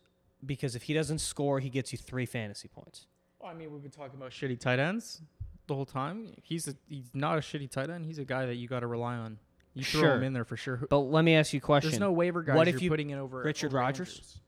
because 0.45 0.75
if 0.75 0.83
he 0.83 0.93
doesn't 0.93 1.19
score, 1.19 1.59
he 1.59 1.69
gets 1.69 1.91
you 1.91 1.97
3 1.97 2.25
fantasy 2.25 2.67
points. 2.67 3.05
Well, 3.39 3.51
I 3.51 3.53
mean, 3.53 3.71
we've 3.71 3.81
been 3.81 3.91
talking 3.91 4.17
about 4.17 4.31
shitty 4.31 4.59
tight 4.59 4.79
ends 4.79 5.21
the 5.67 5.75
whole 5.75 5.85
time. 5.85 6.33
He's 6.43 6.67
a, 6.67 6.75
he's 6.87 7.09
not 7.13 7.37
a 7.37 7.41
shitty 7.41 7.69
tight 7.69 7.89
end. 7.89 8.05
He's 8.05 8.17
a 8.19 8.25
guy 8.25 8.45
that 8.45 8.55
you 8.55 8.67
got 8.67 8.79
to 8.81 8.87
rely 8.87 9.15
on. 9.15 9.37
You 9.75 9.83
throw 9.83 10.01
Sure. 10.01 10.15
him 10.15 10.23
in 10.23 10.33
there 10.33 10.43
for 10.45 10.57
sure. 10.57 10.77
Who- 10.77 10.87
But 10.87 10.99
let 10.99 11.23
me 11.23 11.35
ask 11.35 11.53
you 11.53 11.57
a 11.57 11.61
question. 11.61 11.91
There's 11.91 11.99
no 11.99 12.11
waiver 12.11 12.41
guys 12.41 12.55
What 12.57 12.67
if 12.67 12.75
you're 12.75 12.83
you- 12.83 12.89
putting 12.89 13.11
in 13.11 13.19
over 13.19 13.39
Richard 13.43 13.67
over 13.67 13.77
Rodgers? 13.77 14.09
Andrews. 14.09 14.39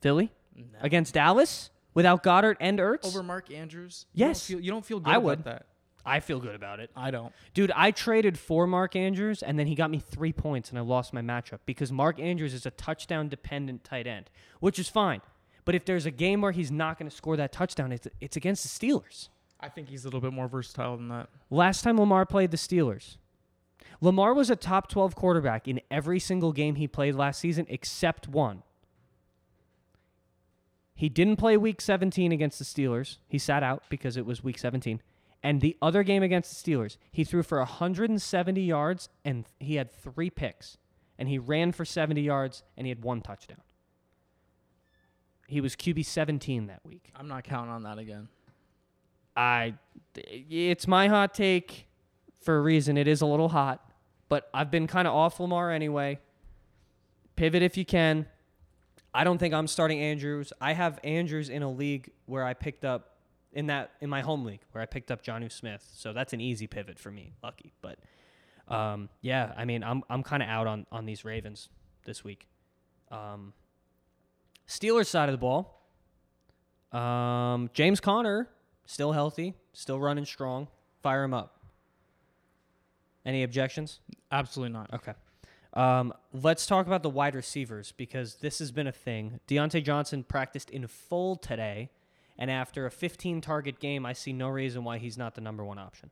Philly 0.00 0.32
No. 0.54 0.64
against 0.80 1.14
Dallas 1.14 1.70
without 1.94 2.22
Goedert 2.22 2.56
and 2.60 2.78
Ertz? 2.78 3.04
over 3.06 3.22
Mark 3.22 3.50
Andrews. 3.50 4.06
Yes. 4.14 4.48
you 4.48 4.56
don't 4.56 4.60
feel, 4.60 4.64
you 4.64 4.70
don't 4.70 4.84
feel 4.86 5.00
good 5.00 5.08
I 5.10 5.16
about 5.16 5.22
would. 5.24 5.44
that. 5.44 5.66
I 6.06 6.20
feel 6.20 6.38
good 6.38 6.54
about 6.54 6.80
it. 6.80 6.90
I 6.94 7.10
don't. 7.10 7.32
Dude, 7.54 7.72
I 7.74 7.90
traded 7.90 8.38
for 8.38 8.66
Mark 8.66 8.94
Andrews 8.94 9.42
and 9.42 9.58
then 9.58 9.66
he 9.66 9.74
got 9.74 9.90
me 9.90 9.98
three 9.98 10.32
points 10.32 10.70
and 10.70 10.78
I 10.78 10.82
lost 10.82 11.12
my 11.12 11.22
matchup 11.22 11.60
because 11.64 11.90
Mark 11.90 12.20
Andrews 12.20 12.52
is 12.52 12.66
a 12.66 12.70
touchdown 12.70 13.28
dependent 13.28 13.84
tight 13.84 14.06
end, 14.06 14.30
which 14.60 14.78
is 14.78 14.88
fine. 14.88 15.22
But 15.64 15.74
if 15.74 15.84
there's 15.84 16.04
a 16.04 16.10
game 16.10 16.42
where 16.42 16.52
he's 16.52 16.70
not 16.70 16.98
going 16.98 17.08
to 17.08 17.16
score 17.16 17.36
that 17.36 17.52
touchdown, 17.52 17.90
it's, 17.90 18.06
it's 18.20 18.36
against 18.36 18.62
the 18.62 18.86
Steelers. 18.86 19.28
I 19.60 19.68
think 19.68 19.88
he's 19.88 20.04
a 20.04 20.08
little 20.08 20.20
bit 20.20 20.32
more 20.32 20.46
versatile 20.46 20.96
than 20.96 21.08
that. 21.08 21.30
Last 21.48 21.82
time 21.82 21.98
Lamar 21.98 22.26
played 22.26 22.50
the 22.50 22.58
Steelers, 22.58 23.16
Lamar 24.00 24.34
was 24.34 24.50
a 24.50 24.56
top 24.56 24.88
12 24.88 25.14
quarterback 25.14 25.66
in 25.66 25.80
every 25.90 26.18
single 26.18 26.52
game 26.52 26.74
he 26.74 26.86
played 26.86 27.14
last 27.14 27.40
season 27.40 27.64
except 27.70 28.28
one. 28.28 28.62
He 30.94 31.08
didn't 31.08 31.36
play 31.36 31.56
week 31.56 31.80
17 31.80 32.30
against 32.30 32.58
the 32.58 32.64
Steelers. 32.64 33.16
He 33.26 33.38
sat 33.38 33.62
out 33.62 33.82
because 33.88 34.16
it 34.16 34.26
was 34.26 34.44
week 34.44 34.58
17. 34.58 35.00
And 35.44 35.60
the 35.60 35.76
other 35.82 36.02
game 36.02 36.22
against 36.22 36.64
the 36.64 36.72
Steelers, 36.72 36.96
he 37.12 37.22
threw 37.22 37.42
for 37.42 37.58
170 37.58 38.62
yards 38.62 39.10
and 39.26 39.44
he 39.60 39.74
had 39.74 39.92
three 39.92 40.30
picks. 40.30 40.78
And 41.18 41.28
he 41.28 41.38
ran 41.38 41.70
for 41.70 41.84
70 41.84 42.22
yards 42.22 42.62
and 42.78 42.86
he 42.86 42.88
had 42.88 43.04
one 43.04 43.20
touchdown. 43.20 43.60
He 45.46 45.60
was 45.60 45.76
QB 45.76 46.06
17 46.06 46.68
that 46.68 46.80
week. 46.82 47.10
I'm 47.14 47.28
not 47.28 47.44
counting 47.44 47.70
on 47.70 47.82
that 47.82 47.98
again. 47.98 48.28
I 49.36 49.74
it's 50.14 50.88
my 50.88 51.08
hot 51.08 51.34
take 51.34 51.88
for 52.40 52.56
a 52.56 52.60
reason. 52.62 52.96
It 52.96 53.06
is 53.06 53.20
a 53.20 53.26
little 53.26 53.50
hot, 53.50 53.92
but 54.30 54.48
I've 54.54 54.70
been 54.70 54.86
kind 54.86 55.06
of 55.06 55.12
off 55.12 55.40
Lamar 55.40 55.70
anyway. 55.70 56.20
Pivot 57.36 57.62
if 57.62 57.76
you 57.76 57.84
can. 57.84 58.26
I 59.12 59.24
don't 59.24 59.38
think 59.38 59.52
I'm 59.52 59.66
starting 59.66 60.00
Andrews. 60.00 60.52
I 60.60 60.72
have 60.72 60.98
Andrews 61.04 61.50
in 61.50 61.62
a 61.62 61.70
league 61.70 62.10
where 62.24 62.44
I 62.44 62.54
picked 62.54 62.84
up 62.84 63.13
in 63.54 63.66
that 63.68 63.92
in 64.00 64.10
my 64.10 64.20
home 64.20 64.44
league 64.44 64.60
where 64.72 64.82
I 64.82 64.86
picked 64.86 65.10
up 65.10 65.24
Jonnu 65.24 65.50
Smith. 65.50 65.88
So 65.94 66.12
that's 66.12 66.32
an 66.32 66.40
easy 66.40 66.66
pivot 66.66 66.98
for 66.98 67.10
me. 67.10 67.32
Lucky, 67.42 67.72
but 67.80 67.98
um, 68.68 69.08
yeah, 69.22 69.52
I 69.56 69.64
mean 69.64 69.82
I'm 69.82 70.02
I'm 70.10 70.22
kind 70.22 70.42
of 70.42 70.48
out 70.48 70.66
on 70.66 70.86
on 70.92 71.06
these 71.06 71.24
Ravens 71.24 71.68
this 72.04 72.22
week. 72.22 72.48
Um, 73.10 73.52
Steelers 74.68 75.06
side 75.06 75.28
of 75.28 75.32
the 75.32 75.38
ball. 75.38 75.80
Um, 76.92 77.70
James 77.72 78.00
Conner 78.00 78.48
still 78.86 79.12
healthy, 79.12 79.54
still 79.72 79.98
running 79.98 80.24
strong. 80.24 80.68
Fire 81.02 81.24
him 81.24 81.34
up. 81.34 81.60
Any 83.26 83.42
objections? 83.42 84.00
Absolutely 84.30 84.72
not. 84.72 84.92
Okay. 84.92 85.12
Um, 85.74 86.12
let's 86.32 86.66
talk 86.66 86.86
about 86.86 87.02
the 87.02 87.10
wide 87.10 87.34
receivers 87.34 87.92
because 87.96 88.36
this 88.36 88.58
has 88.60 88.70
been 88.70 88.86
a 88.86 88.92
thing. 88.92 89.40
Diontae 89.48 89.82
Johnson 89.82 90.22
practiced 90.22 90.70
in 90.70 90.86
full 90.86 91.36
today, 91.36 91.90
and 92.38 92.50
after 92.50 92.86
a 92.86 92.90
15 92.90 93.40
target 93.40 93.78
game, 93.78 94.04
I 94.04 94.12
see 94.12 94.32
no 94.32 94.48
reason 94.48 94.84
why 94.84 94.98
he's 94.98 95.16
not 95.16 95.34
the 95.34 95.40
number 95.40 95.64
one 95.64 95.78
option. 95.78 96.10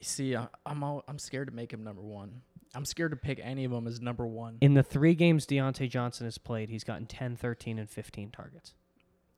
See, 0.00 0.36
I, 0.36 0.48
I'm 0.64 0.82
all, 0.82 1.04
I'm 1.08 1.18
scared 1.18 1.48
to 1.48 1.54
make 1.54 1.72
him 1.72 1.82
number 1.82 2.02
one. 2.02 2.42
I'm 2.74 2.84
scared 2.84 3.12
to 3.12 3.16
pick 3.16 3.40
any 3.42 3.64
of 3.64 3.70
them 3.70 3.86
as 3.86 4.00
number 4.00 4.26
one. 4.26 4.58
In 4.60 4.74
the 4.74 4.82
three 4.82 5.14
games 5.14 5.46
Diontae 5.46 5.88
Johnson 5.88 6.26
has 6.26 6.36
played, 6.36 6.68
he's 6.68 6.84
gotten 6.84 7.06
10, 7.06 7.36
13, 7.36 7.78
and 7.78 7.88
15 7.88 8.30
targets. 8.30 8.74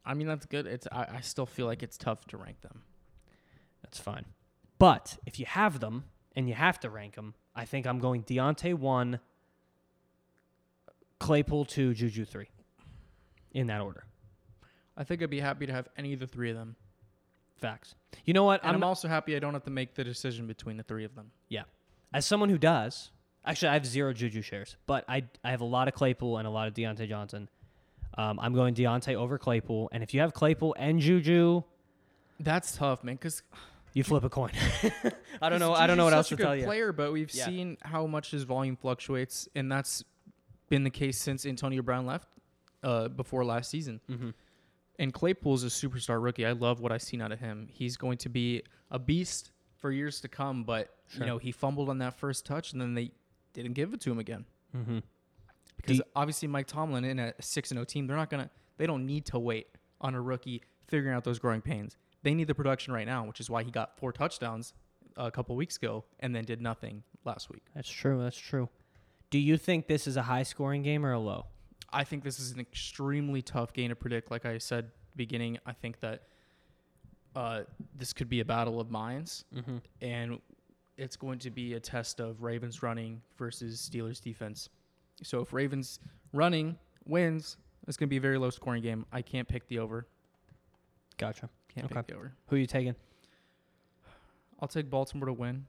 I 0.04 0.14
mean, 0.14 0.26
that's 0.26 0.46
good. 0.46 0.66
It's 0.66 0.88
I, 0.90 1.06
I 1.16 1.20
still 1.20 1.46
feel 1.46 1.66
like 1.66 1.82
it's 1.82 1.96
tough 1.96 2.24
to 2.28 2.36
rank 2.36 2.62
them. 2.62 2.82
That's 3.82 3.98
fine. 3.98 4.24
But 4.78 5.18
if 5.26 5.38
you 5.38 5.46
have 5.46 5.80
them 5.80 6.04
and 6.34 6.48
you 6.48 6.54
have 6.54 6.80
to 6.80 6.90
rank 6.90 7.14
them, 7.14 7.34
I 7.54 7.64
think 7.64 7.86
I'm 7.86 7.98
going 7.98 8.22
Diontae 8.24 8.74
one, 8.74 9.20
Claypool 11.20 11.66
two, 11.66 11.94
Juju 11.94 12.24
three, 12.24 12.48
in 13.52 13.66
that 13.68 13.80
order. 13.80 14.04
I 14.98 15.04
think 15.04 15.22
I'd 15.22 15.30
be 15.30 15.40
happy 15.40 15.64
to 15.66 15.72
have 15.72 15.88
any 15.96 16.12
of 16.12 16.20
the 16.20 16.26
three 16.26 16.50
of 16.50 16.56
them. 16.56 16.76
Facts. 17.56 17.94
You 18.24 18.34
know 18.34 18.44
what? 18.44 18.60
And 18.62 18.70
I'm, 18.70 18.76
I'm, 18.76 18.84
also 18.84 19.08
happy 19.08 19.34
I 19.34 19.38
don't 19.38 19.54
have 19.54 19.64
to 19.64 19.70
make 19.70 19.94
the 19.94 20.04
decision 20.04 20.46
between 20.46 20.76
the 20.76 20.82
three 20.82 21.04
of 21.04 21.14
them. 21.14 21.30
yeah. 21.48 21.62
As 22.12 22.24
someone 22.24 22.48
who 22.48 22.56
does, 22.58 23.10
actually, 23.44 23.68
I 23.68 23.74
have 23.74 23.84
zero 23.86 24.12
Juju 24.14 24.40
shares, 24.42 24.76
but 24.86 25.04
I 25.08 25.24
I 25.44 25.50
have 25.50 25.60
a 25.60 25.66
lot 25.66 25.86
of 25.88 25.92
Claypool 25.94 26.38
and 26.38 26.46
a 26.46 26.50
lot 26.50 26.66
of 26.68 26.72
Diontae 26.74 27.06
Johnson. 27.08 27.50
Um, 28.16 28.40
I'm 28.40 28.54
going 28.54 28.74
Diontae 28.74 29.14
over 29.14 29.36
Claypool, 29.38 29.90
and 29.92 30.02
if 30.02 30.14
you 30.14 30.20
have 30.20 30.32
Claypool 30.32 30.74
and 30.78 30.98
Juju, 31.00 31.62
That's 32.40 32.74
tough, 32.74 33.04
man. 33.04 33.16
Because 33.16 33.42
you 33.92 34.04
flip 34.04 34.24
a 34.24 34.30
coin. 34.30 34.52
I 35.42 35.50
don't 35.50 35.60
know. 35.60 35.74
I 35.74 35.86
don't 35.86 35.98
know 35.98 36.04
what 36.04 36.14
else 36.14 36.28
to 36.28 36.34
a 36.34 36.36
good 36.38 36.42
tell 36.44 36.56
you. 36.56 36.64
Player, 36.64 36.92
but 36.92 37.12
we've 37.12 37.32
Yeah. 37.34 37.44
seen 37.44 37.76
how 37.82 38.06
much 38.06 38.30
his 38.30 38.44
volume 38.44 38.76
fluctuates, 38.76 39.46
and 39.54 39.70
that's 39.70 40.02
been 40.70 40.84
the 40.84 40.90
case 40.90 41.18
since 41.18 41.44
Antonio 41.44 41.82
Brown 41.82 42.06
left 42.06 42.28
uh, 42.82 43.08
before 43.08 43.44
last 43.44 43.68
season. 43.70 44.00
Mhm. 44.08 44.32
And 44.98 45.12
Claypool 45.12 45.54
is 45.54 45.64
a 45.64 45.68
superstar 45.68 46.22
rookie. 46.22 46.44
I 46.44 46.52
love 46.52 46.80
what 46.80 46.90
I've 46.92 47.02
seen 47.02 47.20
out 47.20 47.30
of 47.32 47.38
him. 47.38 47.68
He's 47.70 47.96
going 47.96 48.18
to 48.18 48.28
be 48.28 48.62
a 48.90 48.98
beast 48.98 49.52
for 49.76 49.92
years 49.92 50.20
to 50.22 50.28
come. 50.28 50.64
But 50.64 50.94
Sure. 51.08 51.20
you 51.20 51.26
know, 51.26 51.38
he 51.38 51.52
fumbled 51.52 51.88
on 51.88 51.98
that 51.98 52.14
first 52.18 52.44
touch, 52.44 52.72
and 52.72 52.80
then 52.80 52.94
they 52.94 53.12
didn't 53.54 53.72
give 53.74 53.94
it 53.94 54.00
to 54.02 54.10
him 54.10 54.18
again 54.18 54.44
Mhm. 54.76 55.02
because 55.76 56.02
obviously 56.14 56.48
Mike 56.48 56.66
Tomlin 56.66 57.04
in 57.04 57.18
a 57.18 57.32
six 57.40 57.70
and 57.70 57.76
zero 57.78 57.84
team, 57.84 58.06
they're 58.06 58.16
not 58.16 58.28
gonna, 58.28 58.50
they 58.76 58.86
don't 58.86 59.06
need 59.06 59.24
to 59.26 59.38
wait 59.38 59.68
on 60.00 60.14
a 60.14 60.20
rookie 60.20 60.62
figuring 60.86 61.14
out 61.14 61.24
those 61.24 61.38
growing 61.38 61.62
pains. 61.62 61.96
They 62.22 62.34
need 62.34 62.46
the 62.48 62.54
production 62.54 62.92
right 62.92 63.06
now, 63.06 63.24
which 63.26 63.40
is 63.40 63.48
why 63.48 63.62
he 63.62 63.70
got 63.70 63.96
four 63.98 64.12
touchdowns 64.12 64.74
a 65.16 65.30
couple 65.30 65.54
weeks 65.56 65.76
ago 65.76 66.04
and 66.20 66.34
then 66.34 66.44
did 66.44 66.60
nothing 66.60 67.04
last 67.24 67.48
week. 67.50 67.62
That's 67.74 67.88
true. 67.88 68.20
That's 68.22 68.36
true. 68.38 68.68
Do 69.30 69.38
you 69.38 69.56
think 69.56 69.86
this 69.86 70.06
is 70.06 70.16
a 70.16 70.22
high 70.22 70.42
scoring 70.42 70.82
game 70.82 71.04
or 71.06 71.12
a 71.12 71.18
low? 71.18 71.46
I 71.92 72.04
think 72.04 72.22
this 72.24 72.38
is 72.38 72.52
an 72.52 72.60
extremely 72.60 73.40
tough 73.42 73.72
game 73.72 73.88
to 73.90 73.96
predict. 73.96 74.30
Like 74.30 74.44
I 74.44 74.58
said 74.58 74.90
beginning, 75.16 75.58
I 75.66 75.72
think 75.72 76.00
that 76.00 76.24
uh, 77.34 77.62
this 77.96 78.12
could 78.12 78.28
be 78.28 78.40
a 78.40 78.44
battle 78.44 78.80
of 78.80 78.90
minds, 78.90 79.44
Mm-hmm. 79.54 79.76
and 80.02 80.38
it's 80.96 81.16
going 81.16 81.38
to 81.40 81.50
be 81.50 81.74
a 81.74 81.80
test 81.80 82.18
of 82.20 82.42
Ravens 82.42 82.82
running 82.82 83.22
versus 83.36 83.88
Steelers 83.90 84.20
defense. 84.20 84.68
So 85.22 85.40
if 85.40 85.52
Ravens 85.52 86.00
running 86.32 86.76
wins, 87.06 87.56
it's 87.86 87.96
going 87.96 88.08
to 88.08 88.10
be 88.10 88.16
a 88.16 88.20
very 88.20 88.36
low 88.38 88.50
scoring 88.50 88.82
game. 88.82 89.06
I 89.12 89.22
can't 89.22 89.46
pick 89.46 89.66
the 89.68 89.78
over. 89.78 90.06
Gotcha. 91.16 91.48
Can't 91.72 91.86
Okay. 91.86 91.94
pick 91.94 92.06
the 92.08 92.14
over. 92.14 92.32
Who 92.48 92.56
are 92.56 92.58
you 92.58 92.66
taking? 92.66 92.96
I'll 94.60 94.68
take 94.68 94.90
Baltimore 94.90 95.26
to 95.26 95.32
win, 95.32 95.66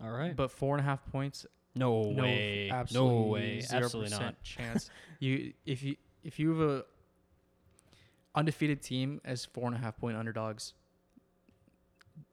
All 0.00 0.10
right. 0.10 0.34
but 0.34 0.50
four 0.50 0.74
and 0.76 0.80
a 0.84 0.88
half 0.88 1.04
points. 1.12 1.44
No 1.74 2.10
no, 2.10 2.22
way. 2.22 2.70
absolutely 2.70 3.16
no 3.16 3.22
way. 3.26 3.62
Absolutely 3.70 4.10
not. 4.18 4.42
chance. 4.42 4.90
you 5.20 5.52
if 5.64 5.82
you 5.82 5.96
if 6.24 6.38
you 6.38 6.50
have 6.50 6.68
a 6.68 6.84
undefeated 8.34 8.82
team 8.82 9.20
as 9.24 9.44
four 9.44 9.66
and 9.66 9.74
a 9.76 9.78
half 9.78 9.96
point 9.96 10.16
underdogs, 10.16 10.74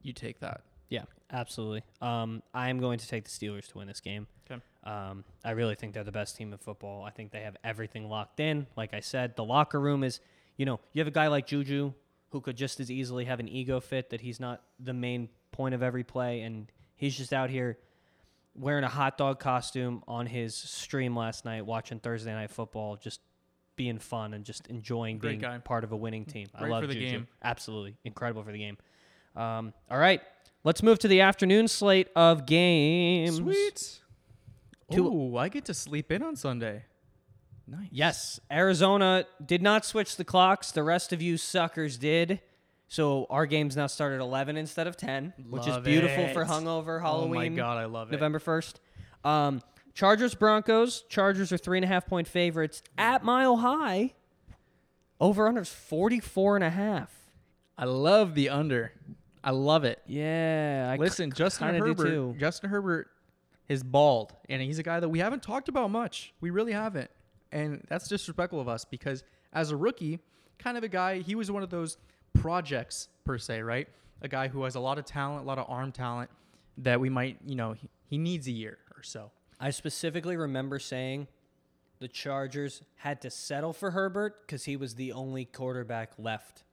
you 0.01 0.13
take 0.13 0.39
that. 0.39 0.61
Yeah, 0.89 1.03
absolutely. 1.31 1.83
Um, 2.01 2.41
I 2.53 2.69
am 2.69 2.79
going 2.79 2.99
to 2.99 3.07
take 3.07 3.25
the 3.25 3.29
Steelers 3.29 3.67
to 3.69 3.77
win 3.77 3.87
this 3.87 3.99
game. 3.99 4.27
'Kay. 4.47 4.61
Um, 4.83 5.25
I 5.43 5.51
really 5.51 5.75
think 5.75 5.93
they're 5.93 6.03
the 6.03 6.11
best 6.11 6.37
team 6.37 6.51
in 6.53 6.57
football. 6.59 7.03
I 7.03 7.09
think 7.09 7.31
they 7.31 7.41
have 7.41 7.57
everything 7.63 8.09
locked 8.09 8.39
in. 8.39 8.67
Like 8.77 8.93
I 8.93 9.01
said, 9.01 9.35
the 9.35 9.43
locker 9.43 9.79
room 9.81 10.03
is, 10.03 10.21
you 10.55 10.65
know, 10.65 10.79
you 10.93 11.01
have 11.01 11.07
a 11.07 11.11
guy 11.11 11.27
like 11.27 11.45
Juju 11.45 11.93
who 12.29 12.41
could 12.41 12.55
just 12.55 12.79
as 12.79 12.89
easily 12.89 13.25
have 13.25 13.39
an 13.39 13.49
ego 13.49 13.79
fit 13.79 14.09
that 14.11 14.21
he's 14.21 14.39
not 14.39 14.61
the 14.79 14.93
main 14.93 15.29
point 15.51 15.75
of 15.75 15.83
every 15.83 16.03
play, 16.03 16.41
and 16.41 16.71
he's 16.95 17.17
just 17.17 17.33
out 17.33 17.49
here 17.49 17.77
wearing 18.57 18.83
a 18.83 18.89
hot 18.89 19.17
dog 19.17 19.39
costume 19.39 20.03
on 20.07 20.25
his 20.25 20.55
stream 20.55 21.15
last 21.15 21.45
night, 21.45 21.65
watching 21.65 21.99
Thursday 21.99 22.33
night 22.33 22.51
football, 22.51 22.95
just 22.95 23.21
being 23.75 23.99
fun 23.99 24.33
and 24.33 24.43
just 24.43 24.67
enjoying 24.67 25.19
Great 25.19 25.29
being 25.39 25.41
guy. 25.41 25.57
part 25.59 25.83
of 25.83 25.91
a 25.91 25.95
winning 25.95 26.25
team. 26.25 26.47
I 26.55 26.67
love 26.67 26.81
for 26.83 26.87
the 26.87 26.93
Juju. 26.95 27.05
game. 27.11 27.27
Absolutely 27.43 27.95
incredible 28.03 28.43
for 28.43 28.51
the 28.51 28.57
game. 28.57 28.77
Um, 29.35 29.73
all 29.91 29.99
right, 29.99 30.21
let's 30.63 30.81
move 30.81 30.97
to 30.99 31.07
the 31.07 31.21
afternoon 31.21 31.67
slate 31.67 32.07
of 32.15 32.45
games. 32.47 33.35
Sweet. 33.37 33.99
Two- 34.91 35.07
Ooh, 35.07 35.37
I 35.37 35.49
get 35.49 35.65
to 35.65 35.73
sleep 35.73 36.11
in 36.11 36.23
on 36.23 36.35
Sunday. 36.35 36.85
Nice. 37.67 37.87
Yes, 37.91 38.39
Arizona 38.49 39.25
did 39.45 39.61
not 39.61 39.85
switch 39.85 40.15
the 40.15 40.23
clocks. 40.23 40.71
The 40.71 40.83
rest 40.83 41.11
of 41.13 41.21
you 41.21 41.35
suckers 41.37 41.97
did. 41.97 42.39
So 42.87 43.25
our 43.29 43.45
games 43.45 43.75
now 43.75 43.87
start 43.87 44.13
at 44.13 44.19
11 44.21 44.55
instead 44.57 44.87
of 44.87 44.95
10, 44.95 45.33
which 45.49 45.63
is 45.63 45.67
Love 45.69 45.83
beautiful 45.83 46.27
for 46.29 46.43
it. 46.43 46.47
hungover 46.47 46.99
Oh 46.99 47.03
Halloween. 47.03 47.51
my 47.53 47.57
god, 47.57 47.77
I 47.77 47.85
love 47.85 48.09
it. 48.09 48.13
November 48.13 48.39
1st. 48.39 48.75
Um, 49.25 49.61
Chargers 49.93 50.35
Broncos. 50.35 51.03
Chargers 51.09 51.51
are 51.51 51.57
three 51.57 51.77
and 51.77 51.85
a 51.85 51.87
half 51.87 52.05
point 52.07 52.27
favorites 52.27 52.81
at 52.97 53.23
Mile 53.23 53.57
High. 53.57 54.13
Over 55.19 55.47
under 55.47 55.61
is 55.61 55.69
44 55.69 56.55
and 56.57 56.63
a 56.63 56.69
half. 56.69 57.11
I 57.77 57.85
love 57.85 58.35
the 58.35 58.49
under. 58.49 58.93
I 59.43 59.51
love 59.51 59.83
it. 59.83 60.01
Yeah. 60.05 60.89
I 60.93 60.97
Listen, 60.97 61.31
Justin 61.31 61.67
kinda 61.69 61.79
do 61.81 61.87
Herbert. 61.87 62.03
too. 62.05 62.35
Justin 62.39 62.69
Herbert 62.69 63.07
is 63.67 63.83
bald, 63.83 64.33
and 64.49 64.61
he's 64.61 64.79
a 64.79 64.83
guy 64.83 64.99
that 64.99 65.09
we 65.09 65.19
haven't 65.19 65.43
talked 65.43 65.67
about 65.67 65.89
much. 65.91 66.33
We 66.39 66.51
really 66.51 66.71
haven't, 66.71 67.09
and 67.51 67.83
that's 67.89 68.07
disrespectful 68.07 68.61
of 68.61 68.67
us 68.69 68.85
because 68.85 69.23
as 69.51 69.71
a 69.71 69.77
rookie, 69.77 70.19
kind 70.59 70.77
of 70.77 70.83
a 70.83 70.87
guy, 70.87 71.19
he 71.19 71.35
was 71.35 71.51
one 71.51 71.63
of 71.63 71.69
those 71.69 71.97
projects 72.33 73.09
per 73.25 73.37
se, 73.37 73.61
right? 73.61 73.87
A 74.21 74.27
guy 74.27 74.47
who 74.47 74.63
has 74.63 74.75
a 74.75 74.79
lot 74.79 74.97
of 74.97 75.05
talent, 75.05 75.43
a 75.43 75.47
lot 75.47 75.59
of 75.59 75.65
arm 75.69 75.91
talent 75.91 76.29
that 76.79 76.99
we 76.99 77.09
might, 77.09 77.37
you 77.45 77.55
know, 77.55 77.73
he, 77.73 77.89
he 78.07 78.17
needs 78.17 78.47
a 78.47 78.51
year 78.51 78.77
or 78.95 79.03
so. 79.03 79.31
I 79.59 79.69
specifically 79.71 80.37
remember 80.37 80.79
saying 80.79 81.27
the 81.99 82.07
Chargers 82.07 82.81
had 82.97 83.21
to 83.21 83.29
settle 83.29 83.73
for 83.73 83.91
Herbert 83.91 84.41
because 84.41 84.65
he 84.65 84.75
was 84.77 84.95
the 84.95 85.11
only 85.11 85.45
quarterback 85.45 86.11
left 86.17 86.63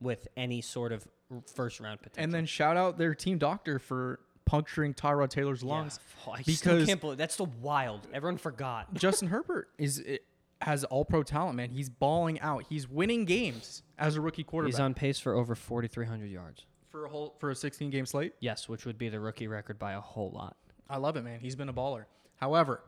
with 0.00 0.28
any 0.36 0.60
sort 0.60 0.92
of 0.92 1.06
first 1.54 1.80
round 1.80 2.00
potential. 2.02 2.24
And 2.24 2.32
then 2.32 2.46
shout 2.46 2.76
out 2.76 2.98
their 2.98 3.14
team 3.14 3.38
doctor 3.38 3.78
for 3.78 4.18
puncturing 4.44 4.92
Tyrod 4.94 5.28
Taylor's 5.30 5.62
Yeah. 5.62 5.68
lungs. 5.70 6.00
Oh, 6.26 6.32
I 6.32 6.42
still 6.42 6.74
because- 6.74 6.86
can't 6.88 7.00
believe 7.00 7.18
that's 7.18 7.34
still 7.34 7.50
wild. 7.60 8.06
Everyone 8.12 8.38
forgot. 8.38 8.92
Justin 8.94 9.28
Herbert 9.28 9.68
is 9.78 9.98
it, 10.00 10.24
has 10.62 10.84
all 10.84 11.04
pro 11.04 11.22
talent, 11.22 11.56
man. 11.56 11.70
He's 11.70 11.88
balling 11.88 12.40
out. 12.40 12.64
He's 12.68 12.88
winning 12.88 13.24
games 13.24 13.82
as 13.98 14.16
a 14.16 14.20
rookie 14.20 14.44
quarterback 14.44 14.72
He's 14.74 14.80
on 14.80 14.94
pace 14.94 15.18
for 15.18 15.34
over 15.34 15.54
4,300 15.54 16.30
yards. 16.30 16.64
for 16.88 17.04
a 17.04 17.08
whole 17.08 17.34
for 17.38 17.50
a 17.50 17.54
16 17.54 17.90
game 17.90 18.06
slate. 18.06 18.32
Yes, 18.40 18.68
which 18.68 18.84
would 18.86 18.98
be 18.98 19.08
the 19.08 19.20
rookie 19.20 19.48
record 19.48 19.78
by 19.78 19.92
a 19.92 20.00
whole 20.00 20.30
lot. 20.30 20.56
I 20.88 20.96
love 20.98 21.16
it, 21.16 21.22
man. 21.22 21.40
He's 21.40 21.56
been 21.56 21.68
a 21.68 21.72
baller. 21.72 22.04
However, 22.36 22.82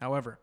however, 0.00 0.38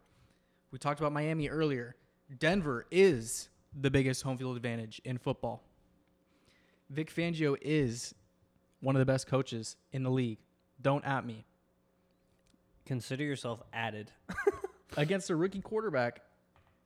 we 0.72 0.80
talked 0.80 1.00
about 1.00 1.14
Miami 1.14 1.50
earlier. 1.50 1.96
Denver 2.40 2.86
is 2.92 3.50
the 3.80 3.90
biggest 3.92 4.22
home 4.24 4.38
field 4.38 4.56
advantage 4.58 5.02
in 5.06 5.18
football. 5.18 5.64
Vic 6.90 7.14
Fangio 7.14 7.56
is 7.62 8.14
one 8.82 8.96
of 8.96 9.00
the 9.00 9.06
best 9.06 9.28
coaches 9.28 9.76
in 9.92 10.04
the 10.04 10.10
league. 10.12 10.40
Don't 10.82 11.06
at 11.06 11.26
me. 11.26 11.46
Consider 12.86 13.24
yourself 13.24 13.62
added. 13.74 14.12
Against 14.98 15.30
a 15.30 15.36
rookie 15.36 15.62
quarterback, 15.62 16.22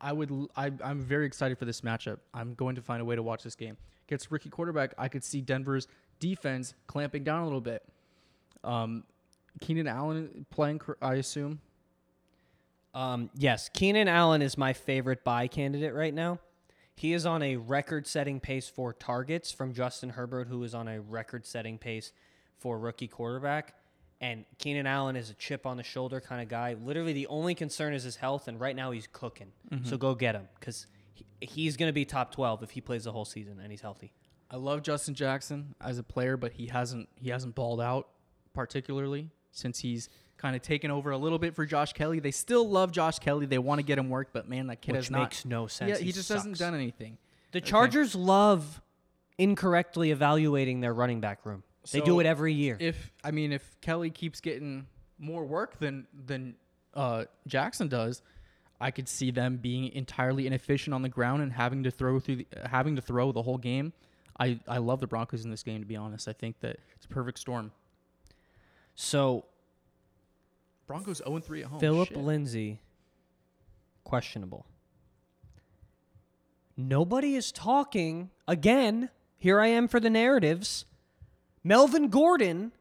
I 0.01 0.11
would 0.11 0.31
I, 0.55 0.71
am 0.83 0.99
very 0.99 1.25
excited 1.25 1.57
for 1.57 1.65
this 1.65 1.81
matchup. 1.81 2.17
I'm 2.33 2.55
going 2.55 2.75
to 2.75 2.81
find 2.81 3.01
a 3.01 3.05
way 3.05 3.15
to 3.15 3.23
watch 3.23 3.43
this 3.43 3.55
game. 3.55 3.77
Gets 4.07 4.31
rookie 4.31 4.49
quarterback, 4.49 4.93
I 4.97 5.07
could 5.07 5.23
see 5.23 5.41
Denver's 5.41 5.87
defense 6.19 6.73
clamping 6.87 7.23
down 7.23 7.41
a 7.41 7.43
little 7.45 7.61
bit. 7.61 7.83
Um, 8.63 9.03
Keenan 9.61 9.87
Allen 9.87 10.45
playing, 10.49 10.81
I 11.01 11.15
assume. 11.15 11.59
Um, 12.93 13.29
yes, 13.35 13.69
Keenan 13.69 14.07
Allen 14.07 14.41
is 14.41 14.57
my 14.57 14.73
favorite 14.73 15.23
buy 15.23 15.47
candidate 15.47 15.93
right 15.93 16.13
now. 16.13 16.39
He 16.95 17.13
is 17.13 17.25
on 17.25 17.41
a 17.41 17.55
record 17.55 18.05
setting 18.05 18.39
pace 18.39 18.67
for 18.67 18.93
targets 18.93 19.51
from 19.51 19.73
Justin 19.73 20.09
Herbert, 20.09 20.47
who 20.47 20.63
is 20.63 20.75
on 20.75 20.87
a 20.87 20.99
record 20.99 21.45
setting 21.45 21.77
pace 21.77 22.11
for 22.59 22.77
rookie 22.77 23.07
quarterback. 23.07 23.75
And 24.21 24.45
Keenan 24.59 24.85
Allen 24.85 25.15
is 25.15 25.31
a 25.31 25.33
chip 25.33 25.65
on 25.65 25.77
the 25.77 25.83
shoulder 25.83 26.21
kind 26.21 26.41
of 26.41 26.47
guy. 26.47 26.75
Literally, 26.81 27.11
the 27.11 27.27
only 27.27 27.55
concern 27.55 27.93
is 27.93 28.03
his 28.03 28.15
health, 28.15 28.47
and 28.47 28.59
right 28.59 28.75
now 28.75 28.91
he's 28.91 29.07
cooking. 29.11 29.51
Mm-hmm. 29.71 29.89
So 29.89 29.97
go 29.97 30.13
get 30.13 30.35
him 30.35 30.47
because 30.59 30.85
he, 31.13 31.25
he's 31.39 31.75
going 31.75 31.89
to 31.89 31.93
be 31.93 32.05
top 32.05 32.31
12 32.33 32.61
if 32.61 32.71
he 32.71 32.81
plays 32.81 33.05
the 33.05 33.11
whole 33.11 33.25
season 33.25 33.59
and 33.59 33.71
he's 33.71 33.81
healthy. 33.81 34.13
I 34.51 34.57
love 34.57 34.83
Justin 34.83 35.15
Jackson 35.15 35.73
as 35.81 35.97
a 35.97 36.03
player, 36.03 36.37
but 36.37 36.53
he 36.53 36.67
hasn't 36.67 37.09
he 37.15 37.29
hasn't 37.29 37.55
balled 37.55 37.81
out 37.81 38.09
particularly 38.53 39.29
since 39.51 39.79
he's 39.79 40.09
kind 40.37 40.55
of 40.55 40.61
taken 40.61 40.91
over 40.91 41.11
a 41.11 41.17
little 41.17 41.39
bit 41.39 41.55
for 41.55 41.65
Josh 41.65 41.93
Kelley. 41.93 42.19
They 42.19 42.31
still 42.31 42.67
love 42.67 42.91
Josh 42.91 43.19
Kelley. 43.19 43.45
They 43.45 43.59
want 43.59 43.79
to 43.79 43.83
get 43.83 43.97
him 43.97 44.09
work, 44.09 44.29
but 44.33 44.49
man, 44.49 44.67
that 44.67 44.81
kid 44.81 44.93
Which 44.93 45.05
has 45.05 45.11
not. 45.11 45.21
makes 45.21 45.45
no 45.45 45.67
sense. 45.67 45.99
Yeah, 45.99 46.05
he, 46.05 46.11
just 46.11 46.29
hasn't 46.29 46.57
done 46.57 46.73
anything. 46.73 47.17
The 47.51 47.61
Chargers 47.61 48.15
love 48.15 48.81
incorrectly 49.37 50.11
evaluating 50.11 50.81
their 50.81 50.93
running 50.93 51.21
back 51.21 51.45
room. 51.45 51.63
They 51.91 52.01
do 52.01 52.19
it 52.19 52.25
every 52.25 52.53
year. 52.53 52.77
If 52.79 53.11
I 53.23 53.31
mean, 53.31 53.51
if 53.51 53.79
Kelley 53.81 54.09
keeps 54.11 54.39
getting 54.41 54.87
more 55.17 55.43
work 55.45 55.79
than 55.79 56.07
than 56.13 56.55
uh, 56.93 57.25
Jackson 57.47 57.87
does, 57.87 58.21
I 58.79 58.91
could 58.91 59.07
see 59.07 59.31
them 59.31 59.57
being 59.57 59.91
entirely 59.93 60.45
inefficient 60.47 60.93
on 60.93 61.01
the 61.01 61.09
ground 61.09 61.41
and 61.41 61.53
having 61.53 61.83
to 61.83 61.91
throw 61.91 62.19
through 62.19 62.37
the, 62.37 62.47
having 62.65 62.95
to 62.97 63.01
throw 63.01 63.31
the 63.31 63.41
whole 63.41 63.57
game. 63.57 63.93
I, 64.39 64.59
I 64.67 64.77
love 64.77 64.99
the 65.01 65.07
Broncos 65.07 65.43
in 65.43 65.51
this 65.51 65.63
game. 65.63 65.81
To 65.81 65.85
be 65.85 65.95
honest, 65.95 66.27
I 66.27 66.33
think 66.33 66.59
that 66.61 66.77
it's 66.95 67.05
a 67.05 67.09
perfect 67.09 67.39
storm. 67.39 67.71
so 68.95 69.45
Broncos 70.87 71.17
zero 71.17 71.39
three 71.39 71.61
at 71.61 71.67
home. 71.69 71.79
Phillip 71.79 72.09
Shit. 72.09 72.17
Lindsay, 72.17 72.79
questionable. 74.03 74.65
Nobody 76.75 77.35
is 77.35 77.51
talking 77.51 78.29
again. 78.47 79.09
Here 79.37 79.59
I 79.59 79.67
am 79.67 79.87
for 79.87 79.99
the 79.99 80.09
narratives. 80.09 80.85
Melvin 81.63 82.09
Gordon 82.09 82.71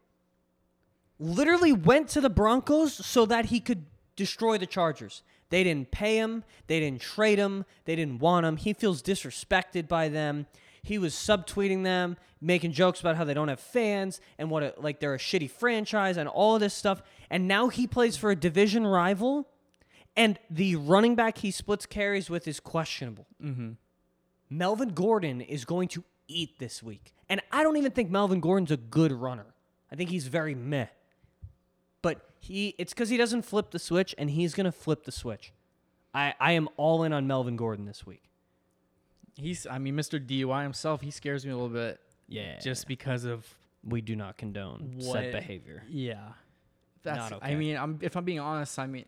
literally 1.18 1.72
went 1.72 2.08
to 2.08 2.20
the 2.20 2.30
Broncos 2.30 2.94
so 2.94 3.26
that 3.26 3.46
he 3.46 3.60
could 3.60 3.84
destroy 4.16 4.58
the 4.58 4.66
Chargers. 4.66 5.22
They 5.50 5.64
didn't 5.64 5.90
pay 5.90 6.16
him, 6.16 6.44
they 6.66 6.80
didn't 6.80 7.00
trade 7.00 7.38
him, 7.38 7.64
they 7.84 7.96
didn't 7.96 8.20
want 8.20 8.46
him. 8.46 8.56
He 8.56 8.72
feels 8.72 9.02
disrespected 9.02 9.88
by 9.88 10.08
them. 10.08 10.46
He 10.82 10.96
was 10.96 11.12
subtweeting 11.14 11.82
them, 11.82 12.16
making 12.40 12.72
jokes 12.72 13.00
about 13.00 13.16
how 13.16 13.24
they 13.24 13.34
don't 13.34 13.48
have 13.48 13.60
fans 13.60 14.20
and 14.38 14.48
what 14.48 14.62
a, 14.62 14.74
like 14.78 15.00
they're 15.00 15.14
a 15.14 15.18
shitty 15.18 15.50
franchise 15.50 16.16
and 16.16 16.28
all 16.28 16.54
of 16.54 16.60
this 16.60 16.72
stuff. 16.72 17.02
And 17.28 17.46
now 17.46 17.68
he 17.68 17.86
plays 17.86 18.16
for 18.16 18.30
a 18.30 18.36
division 18.36 18.86
rival 18.86 19.46
And 20.16 20.38
the 20.50 20.76
running 20.76 21.14
back 21.14 21.38
he 21.38 21.50
splits 21.50 21.86
carries 21.86 22.28
with 22.28 22.48
is 22.48 22.60
questionable. 22.60 23.26
Mm-hmm. 23.42 23.72
Melvin 24.50 24.90
Gordon 24.90 25.40
is 25.40 25.64
going 25.64 25.88
to 25.88 26.04
eat 26.30 26.58
this 26.58 26.82
week. 26.82 27.12
And 27.28 27.40
I 27.52 27.62
don't 27.62 27.76
even 27.76 27.92
think 27.92 28.10
Melvin 28.10 28.40
Gordon's 28.40 28.70
a 28.70 28.76
good 28.76 29.12
runner. 29.12 29.46
I 29.92 29.96
think 29.96 30.10
he's 30.10 30.26
very 30.26 30.54
meh. 30.54 30.86
But 32.02 32.20
he 32.38 32.74
it's 32.78 32.92
because 32.94 33.08
he 33.08 33.16
doesn't 33.16 33.42
flip 33.42 33.70
the 33.70 33.78
switch, 33.78 34.14
and 34.16 34.30
he's 34.30 34.54
gonna 34.54 34.72
flip 34.72 35.04
the 35.04 35.12
switch. 35.12 35.52
I, 36.14 36.34
I 36.40 36.52
am 36.52 36.68
all 36.76 37.04
in 37.04 37.12
on 37.12 37.26
Melvin 37.26 37.56
Gordon 37.56 37.84
this 37.84 38.04
week. 38.04 38.24
He's, 39.36 39.64
I 39.66 39.78
mean, 39.78 39.94
Mr. 39.94 40.18
DUI 40.24 40.64
himself, 40.64 41.00
he 41.02 41.10
scares 41.12 41.46
me 41.46 41.52
a 41.52 41.54
little 41.54 41.68
bit 41.68 42.00
Yeah. 42.28 42.58
just 42.58 42.88
because 42.88 43.24
of 43.24 43.46
we 43.84 44.00
do 44.00 44.16
not 44.16 44.36
condone 44.36 44.94
What- 44.96 45.12
said 45.12 45.32
behavior. 45.32 45.84
Yeah, 45.88 46.32
that's. 47.02 47.30
Not 47.30 47.40
I 47.42 47.54
mean, 47.54 47.76
I'm 47.76 47.98
if 48.02 48.16
I'm 48.16 48.24
being 48.24 48.40
honest, 48.40 48.78
I 48.78 48.86
mean, 48.86 49.04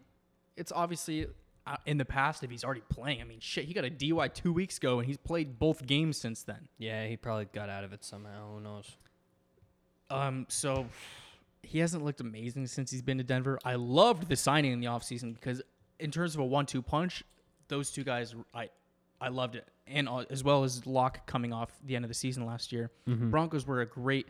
it's 0.56 0.70
obviously 0.72 1.26
uh, 1.66 1.76
in 1.86 1.98
the 1.98 2.04
past 2.04 2.42
if 2.42 2.50
he's 2.50 2.64
already 2.64 2.82
playing. 2.88 3.20
I 3.20 3.24
mean, 3.24 3.40
shit, 3.40 3.64
he 3.64 3.74
got 3.74 3.84
a 3.84 3.90
DUI 3.90 4.32
two 4.32 4.52
weeks 4.52 4.78
ago 4.78 4.98
and 4.98 5.06
he's 5.06 5.16
played 5.16 5.58
both 5.58 5.86
games 5.86 6.16
since 6.16 6.42
then. 6.42 6.68
Yeah, 6.78 7.06
he 7.06 7.16
probably 7.16 7.46
got 7.52 7.68
out 7.68 7.84
of 7.84 7.92
it 7.92 8.04
somehow. 8.04 8.54
Who 8.54 8.60
knows? 8.60 8.96
Um, 10.10 10.46
so 10.48 10.86
he 11.62 11.78
hasn't 11.78 12.04
looked 12.04 12.20
amazing 12.20 12.66
since 12.66 12.90
he's 12.90 13.02
been 13.02 13.18
to 13.18 13.24
Denver. 13.24 13.58
I 13.64 13.76
loved 13.76 14.28
the 14.28 14.36
signing 14.36 14.72
in 14.72 14.80
the 14.80 14.86
offseason 14.86 15.34
because 15.34 15.62
in 15.98 16.10
terms 16.10 16.34
of 16.34 16.40
a 16.40 16.44
one-two 16.44 16.82
punch, 16.82 17.22
those 17.68 17.90
two 17.90 18.04
guys, 18.04 18.34
I, 18.52 18.68
I 19.20 19.28
loved 19.28 19.54
it, 19.54 19.66
and 19.86 20.08
uh, 20.08 20.24
as 20.30 20.42
well 20.44 20.64
as 20.64 20.84
Lock 20.84 21.26
coming 21.26 21.52
off 21.52 21.70
the 21.84 21.94
end 21.96 22.04
of 22.04 22.08
the 22.08 22.14
season 22.14 22.44
last 22.44 22.72
year. 22.72 22.90
Broncos 23.30 23.66
were 23.66 23.80
a 23.80 23.86
great 23.86 24.26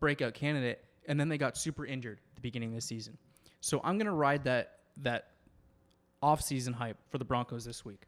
breakout 0.00 0.34
candidate, 0.34 0.84
and 1.08 1.18
then 1.18 1.28
they 1.28 1.38
got 1.38 1.56
super 1.56 1.86
injured 1.86 2.18
at 2.30 2.34
the 2.36 2.42
beginning 2.42 2.68
of 2.68 2.74
the 2.74 2.80
season. 2.82 3.16
So 3.60 3.80
I'm 3.82 3.96
gonna 3.98 4.14
ride 4.14 4.44
that 4.44 4.80
that 4.98 5.28
off-season 6.24 6.72
hype 6.72 6.96
for 7.10 7.18
the 7.18 7.24
Broncos 7.24 7.64
this 7.64 7.84
week. 7.84 8.06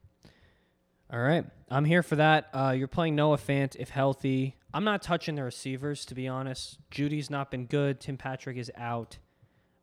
All 1.12 1.20
right, 1.20 1.44
I'm 1.70 1.84
here 1.84 2.02
for 2.02 2.16
that. 2.16 2.48
Uh, 2.52 2.74
you're 2.76 2.88
playing 2.88 3.14
Noah 3.14 3.36
Fant 3.36 3.76
if 3.76 3.90
healthy. 3.90 4.56
I'm 4.74 4.82
not 4.82 5.02
touching 5.02 5.36
the 5.36 5.44
receivers 5.44 6.04
to 6.06 6.14
be 6.14 6.26
honest. 6.26 6.78
Jeudy's 6.90 7.30
not 7.30 7.50
been 7.50 7.66
good. 7.66 8.00
Tim 8.00 8.16
Patrick 8.16 8.56
is 8.56 8.72
out. 8.76 9.18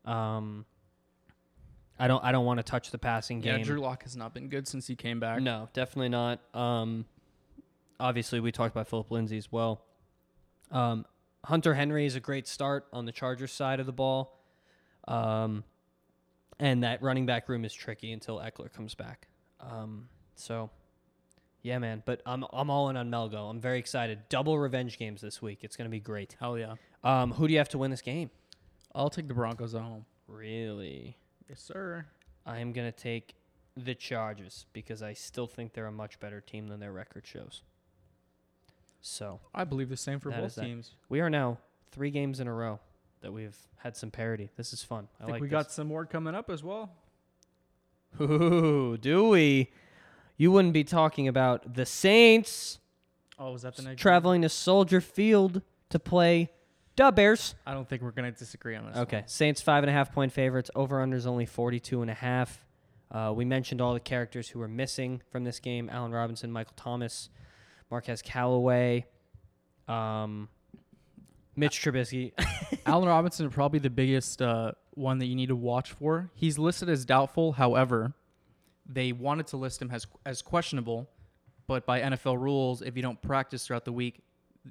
Um, 0.04 0.66
I 1.98 2.08
don't. 2.08 2.22
I 2.22 2.32
don't 2.32 2.44
want 2.44 2.58
to 2.58 2.64
touch 2.64 2.90
the 2.90 2.98
passing 2.98 3.40
game. 3.40 3.60
Yeah. 3.60 3.64
Drew 3.64 3.80
Lock 3.80 4.02
has 4.02 4.16
not 4.16 4.34
been 4.34 4.48
good 4.48 4.68
since 4.68 4.86
he 4.86 4.96
came 4.96 5.20
back. 5.20 5.40
No, 5.40 5.68
definitely 5.72 6.10
not. 6.10 6.40
Um, 6.54 7.06
obviously, 7.98 8.40
we 8.40 8.52
talked 8.52 8.74
about 8.74 8.88
Phillip 8.88 9.10
Lindsay 9.10 9.38
as 9.38 9.50
well. 9.50 9.82
Um, 10.70 11.06
Hunter 11.44 11.74
Henry 11.74 12.04
is 12.04 12.16
a 12.16 12.20
great 12.20 12.46
start 12.48 12.86
on 12.92 13.06
the 13.06 13.12
Chargers 13.12 13.52
side 13.52 13.80
of 13.80 13.86
the 13.86 13.92
ball. 13.92 14.38
Um, 15.08 15.64
and 16.58 16.82
that 16.82 17.02
running 17.02 17.26
back 17.26 17.48
room 17.48 17.64
is 17.64 17.72
tricky 17.72 18.12
until 18.12 18.38
Ekeler 18.38 18.72
comes 18.72 18.94
back. 18.94 19.28
Um, 19.60 20.08
so, 20.34 20.70
yeah, 21.62 21.78
man. 21.78 22.02
But 22.04 22.22
I'm 22.26 22.44
I'm 22.52 22.70
all 22.70 22.88
in 22.88 22.96
on 22.96 23.10
Melgo. 23.10 23.50
I'm 23.50 23.60
very 23.60 23.78
excited. 23.78 24.28
Double 24.28 24.58
revenge 24.58 24.98
games 24.98 25.20
this 25.20 25.40
week. 25.40 25.60
It's 25.62 25.76
gonna 25.76 25.90
be 25.90 26.00
great. 26.00 26.36
Hell 26.38 26.58
yeah. 26.58 26.74
Um, 27.02 27.32
who 27.32 27.46
do 27.46 27.52
you 27.52 27.58
have 27.58 27.68
to 27.70 27.78
win 27.78 27.90
this 27.90 28.02
game? 28.02 28.30
I'll 28.94 29.10
take 29.10 29.28
the 29.28 29.34
Broncos 29.34 29.74
at 29.74 29.82
home. 29.82 30.06
Really? 30.28 31.16
Yes, 31.48 31.60
sir. 31.60 32.06
I 32.46 32.58
am 32.58 32.72
going 32.72 32.90
to 32.90 32.96
take 32.96 33.34
the 33.76 33.94
Chargers 33.94 34.66
because 34.72 35.02
I 35.02 35.12
still 35.14 35.46
think 35.46 35.72
they're 35.72 35.86
a 35.86 35.92
much 35.92 36.20
better 36.20 36.40
team 36.40 36.68
than 36.68 36.80
their 36.80 36.92
record 36.92 37.26
shows. 37.26 37.62
So 39.00 39.40
I 39.54 39.64
believe 39.64 39.88
the 39.88 39.96
same 39.96 40.20
for 40.20 40.30
both 40.30 40.44
is 40.44 40.54
that. 40.54 40.64
teams. 40.64 40.92
we 41.08 41.20
are 41.20 41.28
now 41.28 41.58
three 41.90 42.10
games 42.10 42.40
in 42.40 42.46
a 42.46 42.54
row 42.54 42.80
that 43.24 43.32
we've 43.32 43.56
had 43.78 43.96
some 43.96 44.10
parody. 44.10 44.50
This 44.56 44.72
is 44.72 44.82
fun. 44.84 45.08
I, 45.18 45.24
I 45.24 45.26
think 45.26 45.32
like 45.32 45.40
we 45.42 45.48
this. 45.48 45.52
got 45.52 45.72
some 45.72 45.88
more 45.88 46.06
coming 46.06 46.34
up 46.34 46.48
as 46.50 46.62
well. 46.62 46.92
Ooh, 48.20 48.96
do 48.96 49.28
we? 49.28 49.72
You 50.36 50.52
wouldn't 50.52 50.74
be 50.74 50.84
talking 50.84 51.26
about 51.28 51.74
the 51.74 51.86
Saints 51.86 52.78
Oh, 53.38 53.50
was 53.52 53.62
that 53.62 53.74
the 53.76 53.82
next? 53.82 54.00
traveling 54.00 54.42
to 54.42 54.48
Soldier 54.48 55.00
Field 55.00 55.62
to 55.90 55.98
play 55.98 56.50
the 56.96 57.10
Bears. 57.10 57.56
I 57.66 57.74
don't 57.74 57.88
think 57.88 58.02
we're 58.02 58.12
gonna 58.12 58.30
disagree 58.30 58.76
on 58.76 58.86
this. 58.86 58.96
Okay, 58.98 59.24
Saints 59.26 59.60
five 59.60 59.82
and 59.82 59.90
a 59.90 59.92
half 59.92 60.12
point 60.12 60.32
favorites. 60.32 60.70
Over 60.76 61.00
under 61.02 61.16
is 61.16 61.26
only 61.26 61.46
forty 61.46 61.80
two 61.80 62.02
and 62.02 62.10
a 62.10 62.14
half. 62.14 62.64
Uh, 63.10 63.32
we 63.34 63.44
mentioned 63.44 63.80
all 63.80 63.94
the 63.94 64.00
characters 64.00 64.48
who 64.48 64.58
were 64.60 64.68
missing 64.68 65.20
from 65.30 65.42
this 65.44 65.58
game: 65.58 65.88
Allen 65.90 66.12
Robinson, 66.12 66.52
Michael 66.52 66.74
Thomas, 66.76 67.28
Marquez 67.90 68.22
Callaway, 68.22 69.06
um, 69.88 70.48
Mitch 71.56 71.80
Trubisky. 71.82 72.32
Allen 72.86 73.08
Robinson 73.08 73.48
probably 73.50 73.78
the 73.78 73.90
biggest 73.90 74.42
uh, 74.42 74.72
one 74.94 75.18
that 75.18 75.26
you 75.26 75.34
need 75.34 75.48
to 75.48 75.56
watch 75.56 75.92
for. 75.92 76.30
He's 76.34 76.58
listed 76.58 76.88
as 76.88 77.04
doubtful. 77.04 77.52
However, 77.52 78.12
they 78.86 79.12
wanted 79.12 79.46
to 79.48 79.56
list 79.56 79.80
him 79.80 79.90
as 79.90 80.06
as 80.26 80.42
questionable, 80.42 81.08
but 81.66 81.86
by 81.86 82.00
NFL 82.00 82.38
rules, 82.40 82.82
if 82.82 82.96
you 82.96 83.02
don't 83.02 83.20
practice 83.22 83.66
throughout 83.66 83.84
the 83.84 83.92
week, 83.92 84.20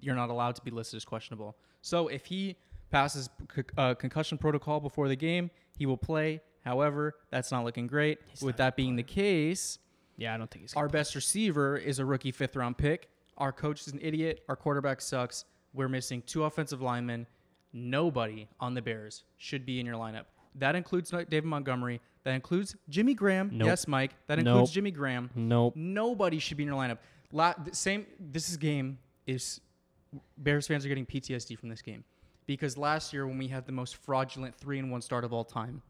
you're 0.01 0.15
not 0.15 0.29
allowed 0.29 0.55
to 0.55 0.61
be 0.61 0.71
listed 0.71 0.97
as 0.97 1.05
questionable. 1.05 1.55
So 1.81 2.07
if 2.07 2.25
he 2.25 2.55
passes 2.91 3.29
c- 3.55 3.63
uh, 3.77 3.95
concussion 3.95 4.37
protocol 4.37 4.79
before 4.79 5.07
the 5.07 5.15
game, 5.15 5.49
he 5.77 5.85
will 5.85 5.97
play. 5.97 6.41
However, 6.63 7.15
that's 7.29 7.51
not 7.51 7.65
looking 7.65 7.87
great. 7.87 8.19
He's 8.29 8.41
With 8.41 8.57
that 8.57 8.75
being 8.75 8.95
the 8.95 9.03
case, 9.03 9.79
yeah, 10.17 10.33
I 10.33 10.37
don't 10.37 10.49
think 10.49 10.63
he's. 10.63 10.73
Our 10.75 10.87
best 10.87 11.15
receiver 11.15 11.75
is 11.77 11.99
a 11.99 12.05
rookie 12.05 12.31
fifth 12.31 12.55
round 12.55 12.77
pick. 12.77 13.09
Our 13.37 13.51
coach 13.51 13.81
is 13.81 13.93
an 13.93 13.99
idiot. 14.01 14.43
Our 14.47 14.55
quarterback 14.55 15.01
sucks. 15.01 15.45
We're 15.73 15.89
missing 15.89 16.21
two 16.25 16.43
offensive 16.43 16.81
linemen. 16.81 17.27
Nobody 17.73 18.47
on 18.59 18.73
the 18.73 18.81
Bears 18.81 19.23
should 19.37 19.65
be 19.65 19.79
in 19.79 19.85
your 19.85 19.95
lineup. 19.95 20.25
That 20.55 20.75
includes 20.75 21.09
David 21.09 21.45
Montgomery. 21.45 21.99
That 22.23 22.33
includes 22.33 22.75
Jimmy 22.89 23.13
Graham. 23.15 23.49
Nope. 23.53 23.65
Yes, 23.65 23.87
Mike. 23.87 24.11
That 24.27 24.39
includes 24.39 24.69
Nope. 24.69 24.71
Jimmy 24.71 24.91
Graham. 24.91 25.29
nope. 25.35 25.75
Nobody 25.75 26.39
should 26.39 26.57
be 26.57 26.63
in 26.63 26.69
your 26.69 26.77
lineup. 26.77 26.99
La- 27.31 27.55
same. 27.71 28.05
This 28.19 28.49
is 28.49 28.57
game 28.57 28.99
is 29.25 29.59
Bears 30.37 30.67
fans 30.67 30.85
are 30.85 30.89
getting 30.89 31.05
PTSD 31.05 31.57
from 31.57 31.69
this 31.69 31.81
game 31.81 32.03
because 32.45 32.77
last 32.77 33.13
year 33.13 33.25
when 33.25 33.37
we 33.37 33.47
had 33.47 33.65
the 33.65 33.71
most 33.71 33.95
fraudulent 33.95 34.55
three 34.55 34.79
and 34.79 34.91
one 34.91 35.01
start 35.01 35.23
of 35.23 35.33
all 35.33 35.43
time, 35.43 35.81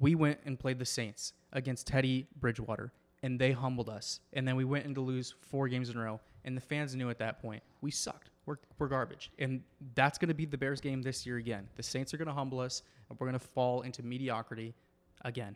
we 0.00 0.14
went 0.14 0.40
and 0.44 0.58
played 0.58 0.78
the 0.78 0.84
Saints 0.84 1.32
against 1.52 1.86
Teddy 1.86 2.26
Bridgewater, 2.40 2.92
and 3.22 3.38
they 3.38 3.52
humbled 3.52 3.88
us. 3.88 4.20
And 4.32 4.46
then 4.46 4.56
we 4.56 4.64
went 4.64 4.86
in 4.86 4.94
to 4.94 5.00
lose 5.00 5.34
four 5.40 5.68
games 5.68 5.90
in 5.90 5.96
a 5.96 6.02
row, 6.02 6.20
and 6.44 6.56
the 6.56 6.60
fans 6.60 6.94
knew 6.94 7.10
at 7.10 7.18
that 7.18 7.40
point 7.40 7.62
we 7.80 7.90
sucked. 7.90 8.27
We're, 8.48 8.56
we're 8.78 8.88
garbage, 8.88 9.30
and 9.38 9.60
that's 9.94 10.16
going 10.16 10.30
to 10.30 10.34
be 10.34 10.46
the 10.46 10.56
Bears 10.56 10.80
game 10.80 11.02
this 11.02 11.26
year 11.26 11.36
again. 11.36 11.68
The 11.76 11.82
Saints 11.82 12.14
are 12.14 12.16
going 12.16 12.28
to 12.28 12.34
humble 12.34 12.60
us, 12.60 12.82
and 13.10 13.20
we're 13.20 13.26
going 13.26 13.38
to 13.38 13.46
fall 13.46 13.82
into 13.82 14.02
mediocrity 14.02 14.72
again. 15.20 15.54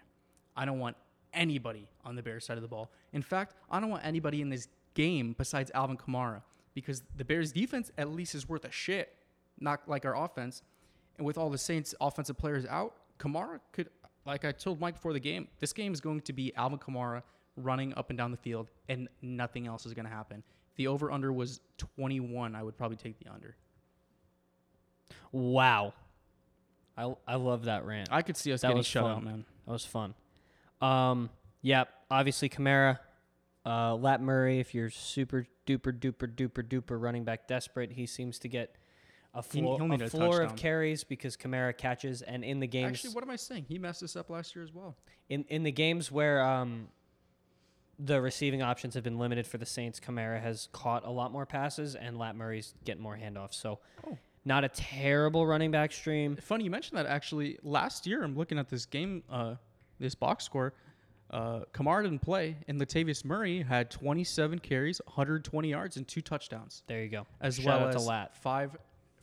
I 0.54 0.66
don't 0.66 0.78
want 0.78 0.98
anybody 1.32 1.88
on 2.04 2.16
the 2.16 2.22
Bears 2.22 2.44
side 2.44 2.58
of 2.58 2.62
the 2.62 2.68
ball. 2.68 2.90
In 3.14 3.22
fact, 3.22 3.54
I 3.70 3.80
don't 3.80 3.88
want 3.88 4.04
anybody 4.04 4.42
in 4.42 4.50
this 4.50 4.68
game 4.92 5.34
besides 5.38 5.70
Alvin 5.74 5.96
Kamara 5.96 6.42
because 6.74 7.02
the 7.16 7.24
Bears 7.24 7.50
defense 7.50 7.90
at 7.96 8.10
least 8.10 8.34
is 8.34 8.46
worth 8.46 8.66
a 8.66 8.70
shit, 8.70 9.16
not 9.58 9.88
like 9.88 10.04
our 10.04 10.14
offense. 10.14 10.62
And 11.16 11.26
with 11.26 11.38
all 11.38 11.48
the 11.48 11.56
Saints 11.56 11.94
offensive 11.98 12.36
players 12.36 12.66
out, 12.66 12.96
Kamara 13.18 13.60
could, 13.72 13.88
like 14.26 14.44
I 14.44 14.52
told 14.52 14.80
Mike 14.80 14.96
before 14.96 15.14
the 15.14 15.20
game, 15.20 15.48
this 15.60 15.72
game 15.72 15.94
is 15.94 16.00
going 16.02 16.20
to 16.20 16.34
be 16.34 16.54
Alvin 16.56 16.78
Kamara 16.78 17.22
running 17.56 17.94
up 17.96 18.10
and 18.10 18.18
down 18.18 18.32
the 18.32 18.36
field, 18.36 18.68
and 18.90 19.08
nothing 19.22 19.66
else 19.66 19.86
is 19.86 19.94
going 19.94 20.04
to 20.04 20.12
happen. 20.12 20.42
If 20.72 20.76
the 20.76 20.86
over 20.88 21.10
under 21.12 21.30
was 21.32 21.60
21, 21.76 22.54
I 22.56 22.62
would 22.62 22.76
probably 22.78 22.96
take 22.96 23.18
the 23.18 23.30
under. 23.30 23.56
Wow. 25.32 25.94
I 26.96 27.14
I 27.26 27.36
love 27.36 27.64
that 27.64 27.84
rant. 27.84 28.08
I 28.10 28.22
could 28.22 28.36
see 28.36 28.52
us 28.52 28.60
That 28.62 28.68
getting 28.68 28.78
was 28.78 28.86
shut 28.86 29.02
fun. 29.04 29.12
out, 29.12 29.24
man. 29.24 29.44
That 29.66 29.72
was 29.72 29.84
fun. 29.84 30.14
Um, 30.80 31.30
yeah, 31.62 31.84
obviously 32.10 32.48
Kamara, 32.48 32.98
uh, 33.64 33.94
Lat 33.96 34.20
Murray. 34.20 34.60
If 34.60 34.74
you're 34.74 34.90
super 34.90 35.46
duper 35.66 35.92
duper 35.98 36.26
duper 36.34 36.62
duper 36.66 37.00
running 37.00 37.24
back 37.24 37.46
desperate, 37.48 37.92
he 37.92 38.04
seems 38.06 38.38
to 38.40 38.48
get 38.48 38.76
a 39.34 39.42
He- 39.42 39.60
floor, 39.60 39.78
he'll 39.80 39.92
a 39.92 40.04
a 40.04 40.08
floor 40.10 40.42
of 40.42 40.56
carries 40.56 41.04
because 41.04 41.36
Kamara 41.36 41.76
catches, 41.76 42.20
and 42.22 42.44
in 42.44 42.60
the 42.60 42.66
games 42.66 42.98
Actually, 42.98 43.14
what 43.14 43.24
am 43.24 43.30
I 43.30 43.36
saying? 43.36 43.64
He 43.68 43.78
messed 43.78 44.02
us 44.02 44.16
up 44.16 44.28
last 44.28 44.54
year 44.54 44.62
as 44.64 44.72
well. 44.72 44.96
in 45.28 45.44
in 45.44 45.62
the 45.62 45.72
games 45.72 46.10
where 46.12 46.42
um, 46.42 46.88
the 48.04 48.20
receiving 48.20 48.62
options 48.62 48.94
have 48.94 49.04
been 49.04 49.18
limited 49.18 49.46
for 49.46 49.58
the 49.58 49.66
Saints, 49.66 50.00
Kamara 50.00 50.40
has 50.40 50.68
caught 50.72 51.04
a 51.06 51.10
lot 51.10 51.30
more 51.32 51.46
passes, 51.46 51.94
and 51.94 52.18
Lat 52.18 52.34
Murray's 52.36 52.74
getting 52.84 53.02
more 53.02 53.16
handoffs. 53.16 53.54
So, 53.54 53.78
Oh. 54.06 54.18
not 54.44 54.64
a 54.64 54.68
terrible 54.68 55.46
running 55.46 55.70
back 55.70 55.92
stream. 55.92 56.36
Funny 56.36 56.64
you 56.64 56.70
mentioned 56.70 56.98
that. 56.98 57.06
Actually, 57.06 57.58
last 57.62 58.06
year 58.06 58.24
I'm 58.24 58.36
looking 58.36 58.58
at 58.58 58.68
this 58.68 58.86
game, 58.86 59.22
uh, 59.30 59.54
this 59.98 60.14
box 60.14 60.44
score. 60.44 60.74
Uh, 61.30 61.60
Kamara 61.72 62.02
didn't 62.02 62.20
play, 62.20 62.56
and 62.68 62.78
Latavius 62.80 63.24
Murray 63.24 63.62
had 63.62 63.90
27 63.90 64.58
carries, 64.58 65.00
120 65.06 65.70
yards, 65.70 65.96
and 65.96 66.06
two 66.06 66.20
touchdowns, 66.20 66.82
There 66.86 67.02
you 67.02 67.08
go. 67.08 67.26
as 67.40 67.56
Shout 67.56 67.80
well 67.96 68.18
as 68.20 68.28
five 68.38 68.76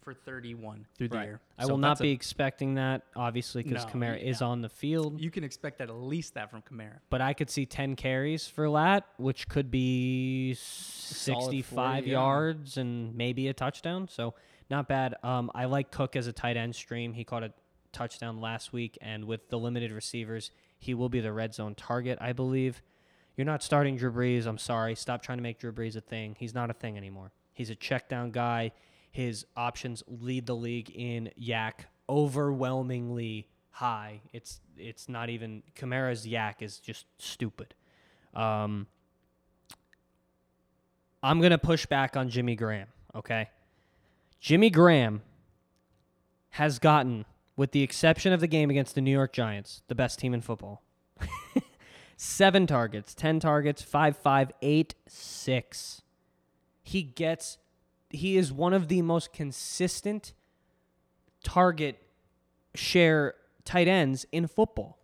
for 0.10 0.16
31 0.16 0.88
through 0.96 1.08
the 1.10 1.18
Right. 1.18 1.26
year. 1.26 1.42
I 1.58 1.66
So 1.66 1.70
will 1.74 1.78
not 1.78 1.90
that's 1.90 2.00
a- 2.00 2.04
be 2.04 2.12
expecting 2.12 2.74
that, 2.76 3.04
obviously, 3.16 3.62
because 3.62 3.86
No, 3.86 3.92
Kamara 3.92 4.20
is 4.20 4.42
yeah. 4.42 4.48
on 4.48 4.62
the 4.62 4.70
field. 4.70 5.22
you 5.22 5.30
can 5.30 5.44
expect 5.44 5.82
at 5.82 5.90
least 5.92 6.34
that 6.34 6.50
from 6.50 6.64
Kamara. 6.64 7.00
but 7.12 7.22
I 7.22 7.34
could 7.34 7.50
see 7.52 7.68
10 7.68 7.96
carries 7.96 8.48
for 8.48 8.68
Lat, 8.68 9.06
which 9.18 9.48
could 9.48 9.70
be 9.70 10.56
65 10.56 11.64
40, 11.64 12.08
yeah. 12.08 12.14
yards 12.14 12.78
and 12.78 13.14
maybe 13.16 13.48
a 13.50 13.54
touchdown. 13.54 14.08
So 14.08 14.34
not 14.70 14.88
bad. 14.88 15.16
Um, 15.24 15.52
I 15.54 15.66
like 15.66 15.92
Cook 15.92 16.16
as 16.16 16.26
a 16.26 16.34
tight 16.34 16.58
end 16.58 16.76
stream. 16.76 17.14
He 17.14 17.24
caught 17.24 17.44
a 17.44 17.54
touchdown 17.92 18.40
last 18.42 18.74
week, 18.74 18.98
and 19.02 19.26
with 19.26 19.50
the 19.50 19.60
limited 19.60 19.92
receivers, 19.92 20.52
He 20.82 20.94
will 20.94 21.10
be 21.10 21.20
the 21.20 21.34
red 21.34 21.54
zone 21.54 21.76
target, 21.76 22.18
I 22.22 22.32
believe. 22.32 22.82
You're 23.36 23.44
not 23.46 23.62
starting 23.62 23.98
Drew 23.98 24.14
Brees. 24.14 24.46
I'm 24.48 24.58
sorry. 24.58 24.96
Stop 24.96 25.22
trying 25.22 25.38
to 25.38 25.42
make 25.42 25.60
Drew 25.60 25.74
Brees 25.74 25.98
a 25.98 26.02
thing. 26.02 26.36
He's 26.40 26.54
not 26.54 26.70
a 26.70 26.74
thing 26.74 26.96
anymore. 26.96 27.34
He's 27.54 27.70
a 27.70 27.76
check 27.76 28.08
down 28.08 28.32
guy. 28.32 28.72
His 29.20 29.46
options 29.58 30.02
lead 30.08 30.46
the 30.46 30.56
league 30.56 30.90
in 30.96 31.30
YAC 31.38 31.74
overwhelmingly 32.08 33.50
high. 33.72 34.22
It's 34.32 34.62
it's 34.78 35.10
not 35.10 35.30
even 35.30 35.62
Kamara's 35.76 36.26
YAC 36.26 36.62
is 36.62 36.80
just 36.80 37.06
stupid. 37.18 37.74
Um, 38.34 38.88
I'm 41.22 41.42
gonna 41.42 41.58
push 41.58 41.86
back 41.86 42.16
on 42.16 42.30
Jimmy 42.30 42.56
Graham. 42.56 42.88
Okay, 43.14 43.50
Jimmy 44.40 44.70
Graham 44.70 45.22
has 46.52 46.80
gotten, 46.80 47.26
with 47.58 47.74
the 47.74 47.84
exception 47.84 48.32
of 48.32 48.40
the 48.40 48.48
game 48.48 48.70
against 48.70 48.96
the 48.96 49.02
New 49.02 49.12
York 49.12 49.34
Giants, 49.34 49.82
the 49.90 49.96
best 49.96 50.18
team 50.18 50.34
in 50.34 50.40
football. 50.40 50.82
Seven 52.16 52.66
targets, 52.66 53.14
ten 53.14 53.42
targets, 53.42 53.82
five, 53.82 54.16
five, 54.16 54.54
eight, 54.62 54.96
six. 55.10 56.04
He 56.82 57.04
gets. 57.04 57.58
He 58.10 58.38
is 58.38 58.52
one 58.52 58.74
of 58.74 58.88
the 58.88 59.02
most 59.02 59.32
consistent 59.34 60.34
target 61.44 62.02
share 62.76 63.36
tight 63.66 63.88
ends 63.88 64.26
in 64.32 64.48
football. 64.48 64.98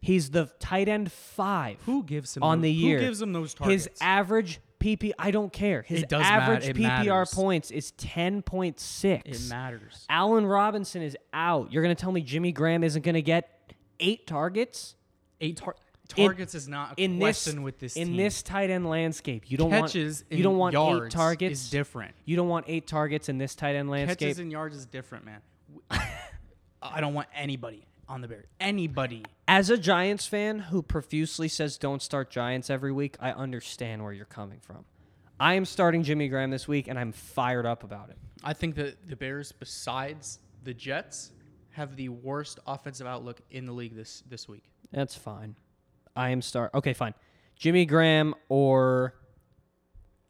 He's 0.00 0.30
the 0.30 0.50
tight 0.58 0.88
end 0.88 1.10
five 1.10 1.78
Who 1.86 2.02
gives 2.02 2.36
him 2.36 2.42
on 2.42 2.58
those, 2.58 2.62
the 2.64 2.72
year. 2.72 2.98
Who 2.98 3.04
gives 3.06 3.22
him 3.22 3.32
those 3.32 3.54
targets? 3.54 3.86
His 3.86 3.98
average 4.02 4.60
PP, 4.78 5.12
I 5.18 5.30
don't 5.30 5.50
care. 5.50 5.80
His 5.80 6.02
It 6.02 6.10
does 6.10 6.20
mat- 6.20 6.42
average 6.42 6.68
it 6.68 6.76
PPR 6.76 7.04
matters. 7.06 7.32
points 7.34 7.70
is 7.70 7.92
ten 7.92 8.42
point 8.42 8.78
six. 8.78 9.46
it 9.46 9.48
matters. 9.48 10.04
Allen 10.10 10.44
Robinson 10.44 11.00
is 11.00 11.16
out. 11.32 11.72
You're 11.72 11.82
gonna 11.82 11.94
tell 11.94 12.12
me 12.12 12.20
Jimmy 12.20 12.52
Graham 12.52 12.84
isn't 12.84 13.00
gonna 13.02 13.22
get 13.22 13.72
eight 13.98 14.26
targets 14.26 14.96
Eight 15.40 15.56
tar- 15.56 15.76
In- 16.16 16.26
targets 16.26 16.54
is 16.54 16.68
not 16.68 16.92
a 16.98 17.02
in 17.02 17.18
this 17.18 17.44
question 17.44 17.62
with 17.62 17.78
this 17.78 17.96
in 17.96 18.08
team. 18.08 18.16
this 18.16 18.42
tight 18.42 18.70
end 18.70 18.88
landscape? 18.88 19.50
You 19.50 19.56
don't 19.56 19.70
catches 19.70 20.22
want 20.22 20.38
you 20.38 20.42
don't 20.42 20.58
want 20.58 20.74
eight 20.74 21.10
targets. 21.10 21.60
is 21.60 21.70
different. 21.70 22.14
You 22.24 22.36
don't 22.36 22.48
want 22.48 22.66
eight 22.68 22.86
targets 22.86 23.28
in 23.28 23.38
this 23.38 23.54
tight 23.54 23.74
end 23.74 23.90
landscape. 23.90 24.18
Catches 24.18 24.38
in 24.38 24.50
yards 24.50 24.76
is 24.76 24.86
different, 24.86 25.24
man. 25.24 25.40
I 26.82 27.00
don't 27.00 27.14
want 27.14 27.28
anybody 27.34 27.86
on 28.08 28.20
the 28.20 28.28
Bears. 28.28 28.46
Anybody. 28.60 29.24
As 29.48 29.70
a 29.70 29.78
Giants 29.78 30.26
fan 30.26 30.58
who 30.58 30.82
profusely 30.82 31.48
says 31.48 31.78
don't 31.78 32.02
start 32.02 32.30
Giants 32.30 32.70
every 32.70 32.92
week, 32.92 33.16
I 33.20 33.32
understand 33.32 34.02
where 34.02 34.12
you're 34.12 34.24
coming 34.26 34.60
from. 34.60 34.84
I 35.40 35.54
am 35.54 35.64
starting 35.64 36.02
Jimmy 36.02 36.28
Graham 36.28 36.50
this 36.50 36.68
week, 36.68 36.86
and 36.86 36.98
I'm 36.98 37.12
fired 37.12 37.66
up 37.66 37.82
about 37.82 38.10
it. 38.10 38.18
I 38.42 38.52
think 38.52 38.76
that 38.76 39.08
the 39.08 39.16
Bears, 39.16 39.52
besides 39.52 40.38
the 40.62 40.74
Jets, 40.74 41.32
have 41.70 41.96
the 41.96 42.08
worst 42.10 42.60
offensive 42.66 43.06
outlook 43.06 43.40
in 43.50 43.64
the 43.66 43.72
league 43.72 43.96
this 43.96 44.22
this 44.28 44.48
week. 44.48 44.64
That's 44.92 45.16
fine. 45.16 45.56
I 46.16 46.30
am 46.30 46.42
star. 46.42 46.70
Okay, 46.74 46.92
fine. 46.92 47.14
Jimmy 47.56 47.86
Graham 47.86 48.34
or 48.48 49.14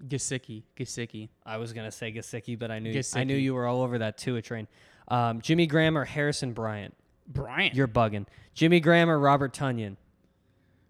Gesicki, 0.06 0.64
Gesicki. 0.76 1.28
I 1.44 1.56
was 1.56 1.72
gonna 1.72 1.90
say 1.90 2.12
Gesicki, 2.12 2.58
but 2.58 2.70
I 2.70 2.78
knew 2.78 3.00
I 3.14 3.24
knew 3.24 3.36
you 3.36 3.54
were 3.54 3.66
all 3.66 3.82
over 3.82 3.98
that 3.98 4.18
too. 4.18 4.36
A 4.36 4.42
train. 4.42 4.68
Um, 5.08 5.40
Jimmy 5.40 5.66
Graham 5.66 5.96
or 5.98 6.04
Harrison 6.04 6.52
Bryant. 6.52 6.94
Bryant. 7.26 7.74
You're 7.74 7.88
bugging. 7.88 8.26
Jimmy 8.54 8.80
Graham 8.80 9.10
or 9.10 9.18
Robert 9.18 9.52
Tonyan. 9.52 9.96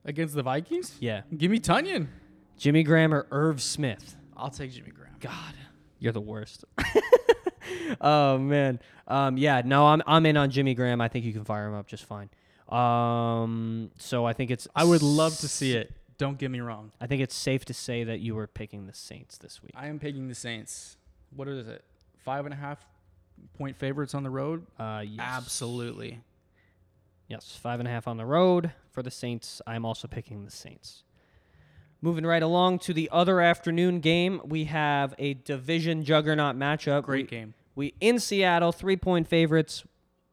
against 0.04 0.34
the 0.34 0.42
Vikings? 0.42 0.96
Yeah. 1.00 1.22
Give 1.36 1.50
me 1.50 1.58
Tonyan. 1.58 2.08
Jimmy 2.58 2.82
Graham 2.82 3.14
or 3.14 3.26
Irv 3.30 3.60
Smith. 3.62 4.16
I'll 4.36 4.50
take 4.50 4.72
Jimmy 4.72 4.90
Graham. 4.90 5.14
God, 5.20 5.54
you're 5.98 6.12
the 6.12 6.20
worst. 6.20 6.64
oh 8.00 8.38
man. 8.38 8.80
Um, 9.06 9.36
yeah. 9.36 9.62
No, 9.64 9.86
I'm 9.86 10.02
I'm 10.06 10.26
in 10.26 10.36
on 10.36 10.50
Jimmy 10.50 10.74
Graham. 10.74 11.00
I 11.00 11.08
think 11.08 11.24
you 11.24 11.32
can 11.32 11.44
fire 11.44 11.66
him 11.66 11.74
up 11.74 11.86
just 11.86 12.04
fine. 12.04 12.30
Um, 12.68 13.90
so 13.98 14.24
I 14.24 14.32
think 14.32 14.50
it's. 14.50 14.66
I 14.74 14.84
would 14.84 15.02
love 15.02 15.36
to 15.38 15.48
see 15.48 15.76
it. 15.76 15.92
Don't 16.16 16.38
get 16.38 16.50
me 16.50 16.60
wrong. 16.60 16.92
I 17.00 17.06
think 17.06 17.22
it's 17.22 17.34
safe 17.34 17.64
to 17.66 17.74
say 17.74 18.04
that 18.04 18.20
you 18.20 18.34
were 18.34 18.46
picking 18.46 18.86
the 18.86 18.94
Saints 18.94 19.36
this 19.38 19.62
week. 19.62 19.72
I 19.74 19.88
am 19.88 19.98
picking 19.98 20.28
the 20.28 20.34
Saints. 20.34 20.96
What 21.34 21.48
is 21.48 21.66
it? 21.66 21.84
Five 22.18 22.44
and 22.46 22.54
a 22.54 22.56
half 22.56 22.86
point 23.58 23.76
favorites 23.76 24.14
on 24.14 24.22
the 24.22 24.30
road? 24.30 24.66
Uh, 24.78 25.02
yes. 25.06 25.20
Absolutely. 25.20 26.20
Yes, 27.28 27.58
five 27.60 27.80
and 27.80 27.88
a 27.88 27.90
half 27.90 28.06
on 28.06 28.16
the 28.16 28.26
road 28.26 28.72
for 28.90 29.02
the 29.02 29.10
Saints. 29.10 29.60
I'm 29.66 29.84
also 29.84 30.06
picking 30.06 30.44
the 30.44 30.50
Saints. 30.50 31.02
Moving 32.00 32.26
right 32.26 32.42
along 32.42 32.80
to 32.80 32.92
the 32.92 33.08
other 33.10 33.40
afternoon 33.40 34.00
game, 34.00 34.40
we 34.44 34.64
have 34.64 35.14
a 35.18 35.34
division 35.34 36.04
juggernaut 36.04 36.54
matchup. 36.54 37.04
Great 37.04 37.30
we, 37.30 37.36
game. 37.36 37.54
We 37.74 37.94
in 38.00 38.18
Seattle, 38.18 38.72
three 38.72 38.96
point 38.96 39.26
favorites. 39.26 39.84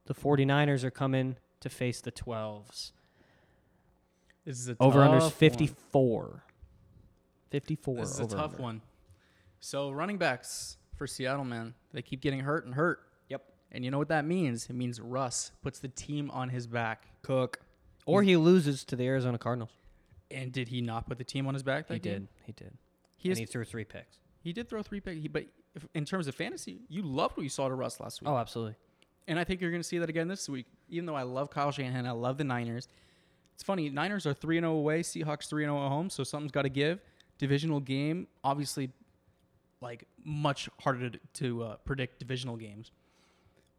The 0.06 0.14
49ers 0.14 0.84
are 0.84 0.92
coming 0.92 1.38
to 1.62 1.70
face 1.70 2.02
the 2.02 2.12
12s. 2.12 2.92
This 4.46 4.60
is 4.60 4.70
a 4.70 4.76
Over 4.80 5.00
unders 5.00 5.20
tough 5.22 5.34
54. 5.36 6.44
54 7.52 7.94
One. 7.94 8.02
This 8.04 8.14
is 8.14 8.20
a 8.20 8.28
tough 8.28 8.52
under. 8.54 8.62
one. 8.64 8.82
So 9.60 9.92
running 9.92 10.18
backs 10.18 10.78
for 10.96 11.06
Seattle, 11.08 11.46
man, 11.46 11.74
they 11.94 12.02
keep 12.02 12.22
getting 12.22 12.40
hurt 12.42 12.66
and 12.66 12.74
hurt. 12.74 13.00
Yep. 13.30 13.44
And 13.72 13.86
you 13.86 13.92
know 13.92 13.98
what 14.00 14.08
that 14.10 14.26
means? 14.26 14.68
It 14.70 14.74
means 14.74 15.00
Russ 15.00 15.52
puts 15.62 15.80
the 15.80 15.88
team 15.88 16.32
on 16.32 16.50
his 16.50 16.66
back. 16.68 17.06
Cook. 17.22 17.60
Or 18.06 18.24
he 18.24 18.36
loses 18.36 18.84
to 18.86 18.96
the 18.96 19.06
Arizona 19.06 19.38
Cardinals. 19.38 19.70
And 20.32 20.52
did 20.52 20.70
he 20.70 20.82
not 20.82 21.08
put 21.08 21.18
the 21.18 21.24
team 21.24 21.46
on 21.46 21.54
his 21.54 21.62
back? 21.62 21.88
That 21.88 21.96
He 21.96 22.00
game? 22.00 22.14
did. 22.14 22.28
He 22.46 22.52
did. 22.54 22.74
He, 23.18 23.30
and 23.30 23.34
has, 23.34 23.40
he 23.40 23.46
threw 23.46 23.64
three 23.64 23.84
picks. 23.84 24.18
he 24.42 24.54
did 24.54 24.68
throw 24.70 24.82
three 24.82 25.00
picks. 25.02 25.22
He, 25.22 25.28
but 25.28 25.46
if, 25.76 25.86
in 25.94 26.06
terms 26.06 26.28
of 26.28 26.34
fantasy, 26.34 26.80
you 26.90 27.04
loved 27.04 27.38
what 27.38 27.44
you 27.44 27.50
saw 27.50 27.68
to 27.68 27.76
Russ 27.76 28.00
last 28.00 28.22
week. 28.22 28.30
Oh, 28.30 28.38
absolutely. 28.38 28.76
And 29.28 29.40
I 29.40 29.44
think 29.44 29.62
you're 29.62 29.72
going 29.72 29.82
to 29.82 29.88
see 29.88 30.00
that 30.00 30.10
again 30.10 30.28
this 30.28 30.50
week. 30.50 30.66
Even 30.90 31.06
though 31.06 31.16
I 31.16 31.24
love 31.24 31.50
Kyle 31.50 31.72
Shanahan, 31.72 32.06
I 32.06 32.12
love 32.12 32.38
the 32.38 32.44
Niners. 32.44 32.88
It's 33.54 33.64
funny. 33.64 33.90
Niners 33.90 34.26
are 34.26 34.34
3 34.34 34.60
0 34.60 34.72
away, 34.74 35.02
Seahawks 35.02 35.48
3 35.48 35.64
0 35.64 35.86
at 35.86 35.90
home, 35.90 36.10
so 36.10 36.24
something's 36.24 36.52
got 36.52 36.64
to 36.64 36.70
give. 36.70 37.00
Divisional 37.38 37.80
game, 37.80 38.28
obviously, 38.44 38.92
like 39.82 40.06
much 40.24 40.70
harder 40.80 41.12
to, 41.12 41.20
to 41.34 41.64
uh, 41.64 41.76
predict 41.78 42.20
divisional 42.20 42.56
games. 42.56 42.92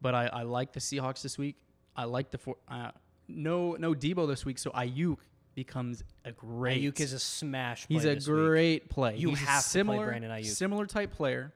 But 0.01 0.15
I, 0.15 0.27
I 0.27 0.41
like 0.43 0.73
the 0.73 0.79
Seahawks 0.79 1.21
this 1.21 1.37
week. 1.37 1.55
I 1.95 2.05
like 2.05 2.31
the 2.31 2.37
four, 2.37 2.55
uh, 2.67 2.91
no 3.27 3.73
no 3.73 3.93
Deebo 3.93 4.27
this 4.27 4.45
week, 4.45 4.57
so 4.57 4.71
Aiyuk 4.71 5.17
becomes 5.55 6.03
a 6.25 6.31
great. 6.31 6.81
Aiyuk 6.81 6.99
is 6.99 7.13
a 7.13 7.19
smash. 7.19 7.85
He's 7.87 8.05
a 8.05 8.15
this 8.15 8.27
week. 8.27 8.35
great 8.35 8.89
play. 8.89 9.17
You 9.17 9.29
He's 9.29 9.39
have 9.39 9.63
to 9.63 9.69
play 9.69 9.79
similar, 9.79 10.05
Brandon 10.07 10.31
Aiyuk. 10.31 10.45
Similar 10.45 10.85
type 10.85 11.11
player. 11.11 11.53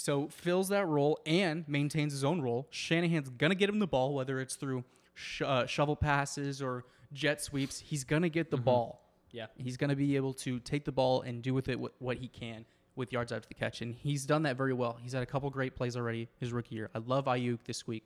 So 0.00 0.28
fills 0.28 0.68
that 0.68 0.86
role 0.86 1.18
and 1.26 1.66
maintains 1.68 2.12
his 2.12 2.22
own 2.22 2.40
role. 2.40 2.68
Shanahan's 2.70 3.30
gonna 3.30 3.56
get 3.56 3.68
him 3.68 3.80
the 3.80 3.86
ball, 3.88 4.14
whether 4.14 4.38
it's 4.38 4.54
through 4.54 4.84
sh- 5.14 5.42
uh, 5.44 5.66
shovel 5.66 5.96
passes 5.96 6.62
or 6.62 6.84
jet 7.12 7.40
sweeps. 7.42 7.80
He's 7.80 8.04
gonna 8.04 8.28
get 8.28 8.48
the 8.52 8.58
Mm-hmm. 8.58 8.64
ball. 8.64 9.02
Yeah. 9.32 9.46
He's 9.56 9.76
gonna 9.76 9.96
be 9.96 10.14
able 10.14 10.34
to 10.34 10.60
take 10.60 10.84
the 10.84 10.92
ball 10.92 11.22
and 11.22 11.42
do 11.42 11.52
with 11.52 11.68
it 11.68 11.80
what, 11.80 11.94
what 11.98 12.18
he 12.18 12.28
can 12.28 12.64
with 12.94 13.12
yards 13.12 13.32
after 13.32 13.48
the 13.48 13.54
catch, 13.54 13.82
and 13.82 13.92
he's 13.92 14.24
done 14.24 14.44
that 14.44 14.56
very 14.56 14.72
well. 14.72 14.98
He's 15.02 15.14
had 15.14 15.22
a 15.24 15.26
couple 15.26 15.50
great 15.50 15.74
plays 15.74 15.96
already 15.96 16.28
his 16.38 16.52
rookie 16.52 16.76
year. 16.76 16.90
I 16.94 16.98
love 16.98 17.24
Aiyuk 17.24 17.64
this 17.64 17.84
week. 17.84 18.04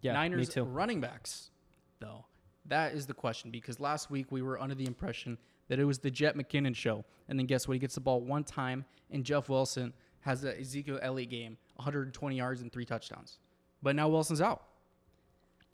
Yeah, 0.00 0.14
Niners 0.14 0.56
running 0.56 1.02
backs, 1.02 1.50
though, 1.98 2.24
that 2.64 2.94
is 2.94 3.06
the 3.06 3.12
question 3.14 3.50
because 3.50 3.78
last 3.78 4.10
week 4.10 4.32
we 4.32 4.40
were 4.40 4.58
under 4.58 4.74
the 4.74 4.86
impression 4.86 5.36
that 5.68 5.78
it 5.78 5.84
was 5.84 5.98
the 5.98 6.10
Jet 6.10 6.34
McKinnon 6.34 6.74
show, 6.74 7.04
and 7.28 7.38
then 7.38 7.44
guess 7.46 7.68
what? 7.68 7.74
He 7.74 7.78
gets 7.78 7.94
the 7.96 8.00
ball 8.00 8.22
one 8.22 8.42
time, 8.44 8.86
and 9.10 9.22
Jeff 9.22 9.50
Wilson 9.50 9.92
has 10.20 10.42
the 10.42 10.58
Ezekiel 10.58 10.98
Elliott 11.02 11.30
game, 11.30 11.56
120 11.76 12.36
yards 12.36 12.60
and 12.60 12.72
three 12.72 12.84
touchdowns. 12.84 13.38
But 13.82 13.96
now 13.96 14.08
Wilson's 14.08 14.40
out. 14.40 14.62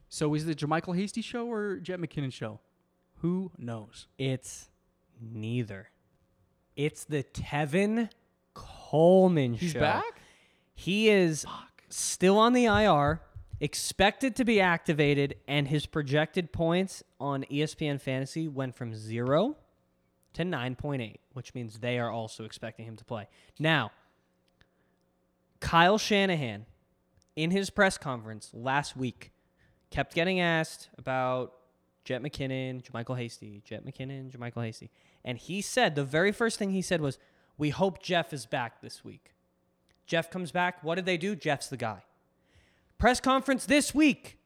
So 0.08 0.34
is 0.34 0.46
it 0.46 0.58
JaMycal 0.58 0.96
Hasty 0.96 1.20
show 1.22 1.50
or 1.50 1.76
Jet 1.76 2.00
McKinnon 2.00 2.32
show? 2.32 2.60
Who 3.22 3.50
knows? 3.58 4.06
It's 4.18 4.68
neither. 5.20 5.88
It's 6.76 7.04
the 7.04 7.24
Tevin 7.24 8.10
Coleman 8.54 9.54
He's 9.54 9.72
show. 9.72 9.80
back. 9.80 10.04
He 10.74 11.08
is 11.08 11.44
still 11.88 12.38
on 12.38 12.52
the 12.52 12.66
IR, 12.66 13.20
expected 13.60 14.36
to 14.36 14.44
be 14.44 14.60
activated, 14.60 15.36
and 15.48 15.68
his 15.68 15.86
projected 15.86 16.52
points 16.52 17.02
on 17.18 17.44
ESPN 17.44 18.00
Fantasy 18.00 18.46
went 18.46 18.76
from 18.76 18.94
zero 18.94 19.56
to 20.34 20.42
9.8, 20.42 21.16
which 21.32 21.54
means 21.54 21.78
they 21.78 21.98
are 21.98 22.10
also 22.10 22.44
expecting 22.44 22.84
him 22.84 22.96
to 22.96 23.04
play. 23.04 23.26
Now, 23.58 23.90
Kyle 25.66 25.98
Shanahan, 25.98 26.64
in 27.34 27.50
his 27.50 27.70
press 27.70 27.98
conference 27.98 28.50
last 28.54 28.96
week, 28.96 29.32
kept 29.90 30.14
getting 30.14 30.38
asked 30.38 30.90
about 30.96 31.54
Jet 32.04 32.22
McKinnon, 32.22 32.88
JaMycal 32.88 33.18
Hasty, 33.18 33.62
Jet 33.64 33.84
McKinnon, 33.84 34.30
JaMycal 34.30 34.64
Hasty. 34.64 34.92
And 35.24 35.36
he 35.36 35.60
said, 35.60 35.96
the 35.96 36.04
very 36.04 36.30
first 36.30 36.56
thing 36.56 36.70
he 36.70 36.82
said 36.82 37.00
was, 37.00 37.18
We 37.58 37.70
hope 37.70 38.00
Jeff 38.00 38.32
is 38.32 38.46
back 38.46 38.80
this 38.80 39.04
week. 39.04 39.32
Jeff 40.06 40.30
comes 40.30 40.52
back. 40.52 40.84
What 40.84 40.94
did 40.94 41.04
they 41.04 41.16
do? 41.16 41.34
Jeff's 41.34 41.66
the 41.66 41.76
guy. 41.76 42.04
Press 42.96 43.18
conference 43.18 43.66
this 43.66 43.92
week. 43.92 44.38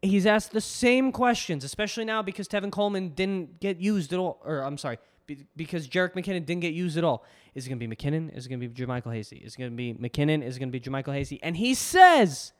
He's 0.00 0.24
asked 0.24 0.52
the 0.52 0.62
same 0.62 1.12
questions, 1.12 1.62
especially 1.62 2.06
now 2.06 2.22
because 2.22 2.48
Tevin 2.48 2.72
Coleman 2.72 3.10
didn't 3.10 3.60
get 3.60 3.82
used 3.82 4.14
at 4.14 4.18
all. 4.18 4.40
Or 4.46 4.62
I'm 4.62 4.78
sorry, 4.78 4.96
be- 5.26 5.46
because 5.56 5.88
Jerick 5.88 6.14
McKinnon 6.14 6.46
didn't 6.46 6.60
get 6.60 6.74
used 6.74 6.96
at 6.96 7.04
all. 7.04 7.24
Is 7.54 7.66
it 7.66 7.68
going 7.70 7.80
to 7.80 7.86
be 7.86 7.94
McKinnon? 7.94 8.36
Is 8.36 8.46
it 8.46 8.48
going 8.48 8.60
to 8.60 8.68
be 8.68 8.84
JaMycal 8.84 9.12
Hasty? 9.12 9.36
Is 9.36 9.54
it 9.54 9.58
going 9.58 9.70
to 9.70 9.76
be 9.76 9.94
McKinnon? 9.94 10.42
Is 10.42 10.56
it 10.56 10.60
going 10.60 10.70
to 10.70 10.78
be 10.78 10.80
JaMycal 10.80 11.14
Hasty? 11.14 11.40
And 11.42 11.56
he 11.56 11.74
says, 11.74 12.52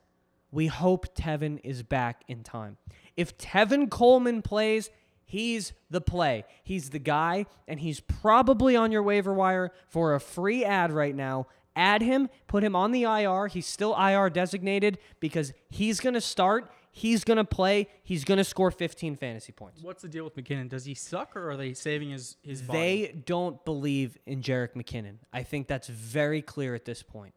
we 0.50 0.66
hope 0.68 1.14
Tevin 1.14 1.60
is 1.64 1.82
back 1.82 2.22
in 2.28 2.42
time. 2.42 2.76
If 3.16 3.36
Tevin 3.38 3.90
Coleman 3.90 4.42
plays, 4.42 4.90
he's 5.24 5.72
the 5.90 6.00
play. 6.00 6.44
He's 6.62 6.90
the 6.90 6.98
guy, 6.98 7.46
and 7.66 7.80
he's 7.80 8.00
probably 8.00 8.76
on 8.76 8.92
your 8.92 9.02
waiver 9.02 9.32
wire 9.32 9.72
for 9.88 10.14
a 10.14 10.20
free 10.20 10.64
ad 10.64 10.92
right 10.92 11.14
now. 11.14 11.46
Add 11.74 12.00
him, 12.00 12.30
put 12.46 12.64
him 12.64 12.74
on 12.74 12.92
the 12.92 13.02
IR. 13.02 13.48
He's 13.48 13.66
still 13.66 13.94
IR 13.94 14.30
designated 14.30 14.98
because 15.20 15.52
he's 15.68 16.00
going 16.00 16.14
to 16.14 16.22
start. 16.22 16.70
He's 16.98 17.24
going 17.24 17.36
to 17.36 17.44
play. 17.44 17.88
He's 18.04 18.24
going 18.24 18.38
to 18.38 18.44
score 18.44 18.70
15 18.70 19.16
fantasy 19.16 19.52
points. 19.52 19.82
What's 19.82 20.00
the 20.00 20.08
deal 20.08 20.24
with 20.24 20.34
McKinnon? 20.34 20.70
Does 20.70 20.86
he 20.86 20.94
suck, 20.94 21.36
or 21.36 21.50
are 21.50 21.56
they 21.58 21.74
saving 21.74 22.08
his 22.08 22.38
his 22.42 22.62
body? 22.62 22.78
They 22.78 23.12
don't 23.26 23.62
believe 23.66 24.16
in 24.24 24.40
Jerick 24.40 24.72
McKinnon. 24.72 25.16
I 25.30 25.42
think 25.42 25.66
that's 25.66 25.88
very 25.88 26.40
clear 26.40 26.74
at 26.74 26.86
this 26.86 27.02
point. 27.02 27.34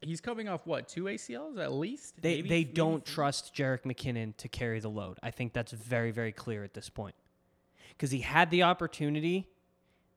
He's 0.00 0.22
coming 0.22 0.48
off 0.48 0.66
what 0.66 0.88
two 0.88 1.04
ACLs 1.04 1.58
at 1.58 1.70
least. 1.74 2.14
They 2.22 2.36
Maybe- 2.36 2.48
they 2.48 2.54
maybe 2.60 2.72
don't 2.72 3.04
three? 3.04 3.14
trust 3.14 3.54
Jerick 3.54 3.82
McKinnon 3.82 4.34
to 4.38 4.48
carry 4.48 4.80
the 4.80 4.88
load. 4.88 5.18
I 5.22 5.32
think 5.32 5.52
that's 5.52 5.72
very 5.72 6.10
very 6.10 6.32
clear 6.32 6.64
at 6.64 6.72
this 6.72 6.88
point. 6.88 7.14
Cuz 7.98 8.10
he 8.10 8.20
had 8.20 8.50
the 8.50 8.62
opportunity 8.62 9.48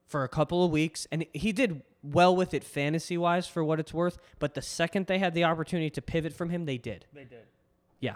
for 0.06 0.24
a 0.24 0.28
couple 0.30 0.64
of 0.64 0.70
weeks 0.70 1.06
and 1.12 1.26
he 1.34 1.52
did 1.52 1.82
well 2.02 2.34
with 2.34 2.54
it 2.54 2.64
fantasy 2.64 3.18
wise 3.18 3.46
for 3.46 3.62
what 3.62 3.78
it's 3.78 3.92
worth, 3.92 4.16
but 4.38 4.54
the 4.54 4.62
second 4.62 5.08
they 5.08 5.18
had 5.18 5.34
the 5.34 5.44
opportunity 5.44 5.90
to 5.90 6.00
pivot 6.00 6.32
from 6.32 6.48
him, 6.48 6.64
they 6.64 6.78
did. 6.78 7.04
They 7.12 7.24
did. 7.24 7.44
Yeah. 8.00 8.14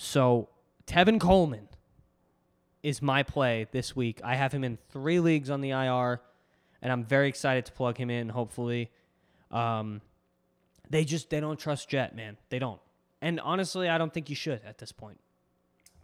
So, 0.00 0.48
Tevin 0.86 1.18
Coleman 1.18 1.68
is 2.84 3.02
my 3.02 3.24
play 3.24 3.66
this 3.72 3.96
week. 3.96 4.20
I 4.22 4.36
have 4.36 4.52
him 4.52 4.62
in 4.62 4.78
3 4.90 5.18
leagues 5.18 5.50
on 5.50 5.60
the 5.60 5.70
IR 5.70 6.20
and 6.80 6.92
I'm 6.92 7.04
very 7.04 7.28
excited 7.28 7.66
to 7.66 7.72
plug 7.72 7.98
him 7.98 8.08
in 8.08 8.28
hopefully. 8.28 8.90
Um 9.50 10.00
they 10.88 11.04
just 11.04 11.30
they 11.30 11.40
don't 11.40 11.58
trust 11.58 11.88
Jet, 11.88 12.14
man. 12.14 12.36
They 12.48 12.60
don't. 12.60 12.80
And 13.20 13.40
honestly, 13.40 13.88
I 13.88 13.98
don't 13.98 14.14
think 14.14 14.30
you 14.30 14.36
should 14.36 14.62
at 14.64 14.78
this 14.78 14.92
point. 14.92 15.18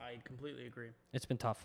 I 0.01 0.19
completely 0.25 0.67
agree. 0.67 0.89
It's 1.13 1.25
been 1.25 1.39
tough. 1.39 1.65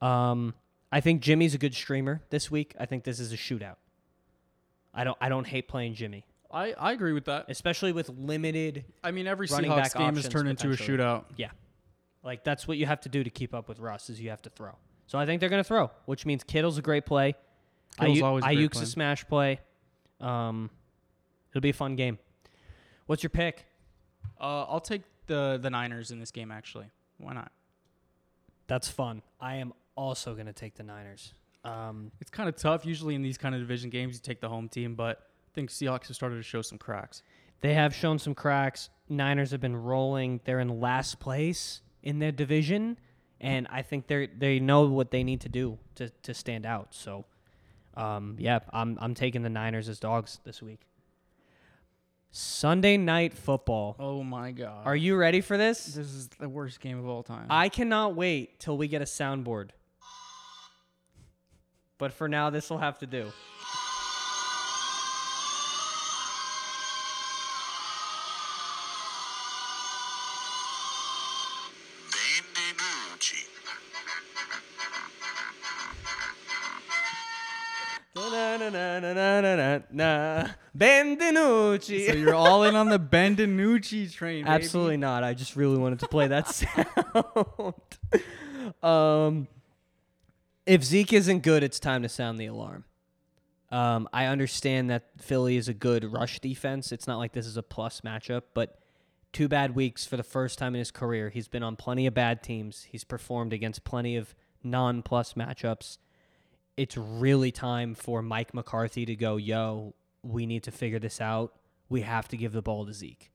Um, 0.00 0.54
I 0.90 1.00
think 1.00 1.20
Jimmy's 1.20 1.54
a 1.54 1.58
good 1.58 1.74
streamer 1.74 2.22
this 2.30 2.50
week. 2.50 2.74
I 2.80 2.86
think 2.86 3.04
this 3.04 3.20
is 3.20 3.32
a 3.32 3.36
shootout. 3.36 3.76
I 4.94 5.04
don't 5.04 5.18
I 5.20 5.28
don't 5.28 5.46
hate 5.46 5.68
playing 5.68 5.94
Jimmy, 5.94 6.24
I, 6.54 6.72
I 6.72 6.92
agree 6.92 7.12
with 7.12 7.24
that. 7.26 7.46
especially 7.48 7.92
with 7.92 8.08
limited. 8.08 8.84
I 9.02 9.10
mean, 9.10 9.26
every 9.26 9.46
Running 9.50 9.70
Seahawks 9.70 9.76
back 9.76 9.94
game 9.94 10.14
has 10.14 10.24
options 10.26 10.28
turned 10.32 10.48
into 10.48 10.68
a 10.68 10.70
potentially. 10.70 10.98
shootout. 10.98 11.24
Yeah, 11.36 11.50
like 12.22 12.44
that's 12.44 12.66
what 12.68 12.78
you 12.78 12.86
have 12.86 13.00
to 13.02 13.08
do 13.08 13.24
to 13.24 13.30
keep 13.30 13.54
up 13.54 13.68
with 13.68 13.78
Russ 13.80 14.08
is 14.10 14.20
you 14.20 14.30
have 14.30 14.42
to 14.42 14.50
throw. 14.50 14.72
So 15.06 15.18
I 15.18 15.26
think 15.26 15.40
they're 15.40 15.48
gonna 15.50 15.64
throw, 15.64 15.90
which 16.06 16.24
means 16.24 16.44
Kittle's 16.44 16.78
a 16.78 16.82
great 16.82 17.04
play. 17.06 17.34
Kittle's 17.98 18.18
Ayu- 18.18 18.24
always 18.24 18.44
a 18.44 18.46
great 18.48 18.58
Aiyuk's 18.58 18.76
play. 18.78 18.82
a 18.82 18.86
smash 18.86 19.26
play. 19.26 19.60
Um, 20.20 20.70
it'll 21.50 21.60
be 21.60 21.70
a 21.70 21.74
fun 21.74 21.96
game. 21.96 22.18
What's 23.06 23.22
your 23.22 23.30
pick? 23.30 23.66
Uh, 24.40 24.62
I'll 24.64 24.80
take 24.80 25.02
the 25.26 25.58
the 25.60 25.70
Niners 25.70 26.10
in 26.10 26.20
this 26.20 26.30
game. 26.30 26.50
Actually, 26.50 26.86
why 27.18 27.34
not? 27.34 27.52
That's 28.66 28.88
fun. 28.88 29.22
I 29.40 29.56
am 29.56 29.72
also 29.96 30.34
gonna 30.34 30.52
take 30.52 30.74
the 30.76 30.82
Niners. 30.82 31.34
Um, 31.64 32.12
It's 32.20 32.30
kind 32.30 32.48
of 32.48 32.56
tough. 32.56 32.84
Usually 32.86 33.14
in 33.14 33.22
these 33.22 33.38
kind 33.38 33.54
of 33.54 33.60
division 33.60 33.90
games, 33.90 34.14
you 34.14 34.20
take 34.20 34.40
the 34.40 34.48
home 34.48 34.68
team, 34.68 34.94
but 34.94 35.18
I 35.18 35.22
think 35.54 35.70
Seahawks 35.70 36.08
have 36.08 36.16
started 36.16 36.36
to 36.36 36.42
show 36.42 36.62
some 36.62 36.78
cracks. 36.78 37.22
They 37.60 37.74
have 37.74 37.94
shown 37.94 38.18
some 38.18 38.34
cracks. 38.34 38.90
Niners 39.08 39.50
have 39.52 39.60
been 39.60 39.76
rolling. 39.76 40.40
They're 40.44 40.60
in 40.60 40.80
last 40.80 41.20
place 41.20 41.80
in 42.02 42.18
their 42.18 42.32
division, 42.32 42.98
and 43.40 43.66
I 43.70 43.82
think 43.82 44.06
they 44.06 44.26
they 44.26 44.58
know 44.60 44.86
what 44.86 45.10
they 45.10 45.22
need 45.24 45.40
to 45.42 45.48
do 45.48 45.78
to, 45.94 46.10
to 46.10 46.34
stand 46.34 46.66
out. 46.66 46.88
So, 46.90 47.24
um, 47.96 48.36
yeah, 48.38 48.58
I'm 48.70 48.98
I'm 49.00 49.14
taking 49.14 49.42
the 49.42 49.48
Niners 49.48 49.88
as 49.88 49.98
dogs 49.98 50.40
this 50.44 50.62
week. 50.62 50.80
Sunday 52.30 52.96
night 52.96 53.32
football. 53.32 53.96
Oh 53.98 54.22
my 54.22 54.50
god! 54.50 54.86
Are 54.86 54.96
you 54.96 55.16
ready 55.16 55.40
for 55.40 55.56
this? 55.56 55.86
This 55.86 56.12
is 56.12 56.28
the 56.40 56.48
worst 56.48 56.80
game 56.80 56.98
of 56.98 57.08
all 57.08 57.22
time. 57.22 57.46
I 57.48 57.68
cannot 57.68 58.16
wait 58.16 58.58
till 58.58 58.76
we 58.76 58.88
get 58.88 59.00
a 59.00 59.06
soundboard. 59.06 59.70
But 61.96 62.12
for 62.12 62.28
now, 62.28 62.50
this 62.50 62.70
will 62.70 62.78
have 62.78 62.98
to 62.98 63.06
do. 63.06 63.30
Benvenuti. 81.88 82.06
so 82.06 82.12
you're 82.14 82.34
all 82.34 82.64
in 82.64 82.76
on 82.76 82.88
the 82.88 82.98
Ben 82.98 83.36
DiNucci 83.36 84.12
train. 84.12 84.44
baby. 84.44 84.54
Absolutely 84.54 84.96
not. 84.96 85.24
I 85.24 85.34
just 85.34 85.56
really 85.56 85.78
wanted 85.78 86.00
to 86.00 86.08
play 86.08 86.28
that 86.28 86.48
sound. 86.48 87.74
um, 88.82 89.48
if 90.66 90.84
Zeke 90.84 91.12
isn't 91.12 91.42
good, 91.42 91.62
it's 91.62 91.78
time 91.78 92.02
to 92.02 92.08
sound 92.08 92.38
the 92.38 92.46
alarm. 92.46 92.84
Um, 93.70 94.08
I 94.12 94.26
understand 94.26 94.90
that 94.90 95.04
Philly 95.18 95.56
is 95.56 95.68
a 95.68 95.74
good 95.74 96.04
rush 96.12 96.38
defense. 96.40 96.92
It's 96.92 97.06
not 97.06 97.18
like 97.18 97.32
this 97.32 97.46
is 97.46 97.56
a 97.56 97.62
plus 97.62 98.02
matchup, 98.02 98.42
but 98.54 98.78
two 99.32 99.48
bad 99.48 99.74
weeks 99.74 100.06
for 100.06 100.16
the 100.16 100.22
first 100.22 100.58
time 100.58 100.74
in 100.74 100.78
his 100.78 100.92
career. 100.92 101.30
He's 101.30 101.48
been 101.48 101.64
on 101.64 101.74
plenty 101.74 102.06
of 102.06 102.14
bad 102.14 102.42
teams. 102.42 102.84
He's 102.84 103.02
performed 103.04 103.52
against 103.52 103.82
plenty 103.82 104.16
of 104.16 104.34
non-plus 104.62 105.34
matchups. 105.34 105.98
It's 106.76 106.96
really 106.96 107.50
time 107.50 107.94
for 107.94 108.22
Mike 108.22 108.54
McCarthy 108.54 109.04
to 109.06 109.16
go, 109.16 109.36
yo, 109.36 109.94
we 110.22 110.46
need 110.46 110.62
to 110.64 110.70
figure 110.70 111.00
this 111.00 111.20
out. 111.20 111.52
We 111.94 112.00
have 112.00 112.26
to 112.28 112.36
give 112.36 112.52
the 112.52 112.60
ball 112.62 112.84
to 112.86 112.92
Zeke. 112.92 113.30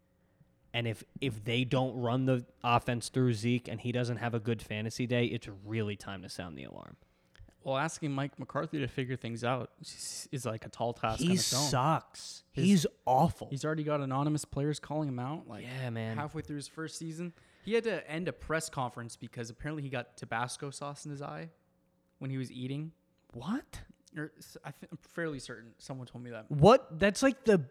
And 0.74 0.86
if 0.86 1.04
if 1.22 1.44
they 1.46 1.64
don't 1.64 1.96
run 1.96 2.26
the 2.26 2.46
offense 2.64 3.08
through 3.08 3.34
Zeke 3.34 3.70
and 3.70 3.80
he 3.80 3.92
doesn't 3.94 4.18
have 4.18 4.34
a 4.34 4.40
good 4.40 4.62
fantasy 4.62 5.08
day, 5.08 5.26
it's 5.26 5.48
really 5.66 5.96
time 5.96 6.22
to 6.24 6.30
sound 6.30 6.58
the 6.58 6.66
alarm. 6.66 6.98
Well, 7.64 7.78
asking 7.78 8.12
Mike 8.12 8.38
McCarthy 8.38 8.80
to 8.80 8.88
figure 8.88 9.16
things 9.16 9.44
out 9.44 9.72
is, 9.82 10.46
like 10.46 10.66
a 10.66 10.70
tall 10.70 10.92
task. 10.94 11.20
He 11.20 11.36
sucks. 11.38 12.44
His- 12.52 12.66
He's 12.66 12.86
awful. 13.06 13.48
He's 13.50 13.64
already 13.64 13.84
got 13.84 14.02
anonymous 14.02 14.44
players 14.46 14.80
calling 14.80 15.08
him 15.08 15.20
out. 15.20 15.48
Like 15.48 15.64
yeah, 15.64 15.90
man. 15.90 16.18
halfway 16.18 16.42
through 16.42 16.58
his 16.58 16.68
first 16.68 16.98
season, 16.98 17.32
he 17.64 17.74
had 17.74 17.86
to 17.86 18.10
end 18.12 18.28
a 18.28 18.34
press 18.34 18.70
conference 18.70 19.16
because 19.16 19.50
apparently 19.50 19.84
he 19.84 19.90
got 19.90 20.18
Tabasco 20.18 20.70
sauce 20.70 21.06
in 21.06 21.12
his 21.12 21.22
eye 21.22 21.50
when 22.20 22.30
he 22.30 22.38
was 22.38 22.52
eating. 22.52 22.92
what? 23.34 23.82
Or 24.18 24.32
s- 24.38 24.58
I 24.66 24.70
I'm 24.92 24.98
fairly 25.14 25.40
certain 25.40 25.72
someone 25.78 26.08
told 26.08 26.24
me 26.24 26.32
that. 26.32 26.50
What? 26.50 27.00
That's 27.00 27.22
like 27.24 27.44
the 27.46 27.62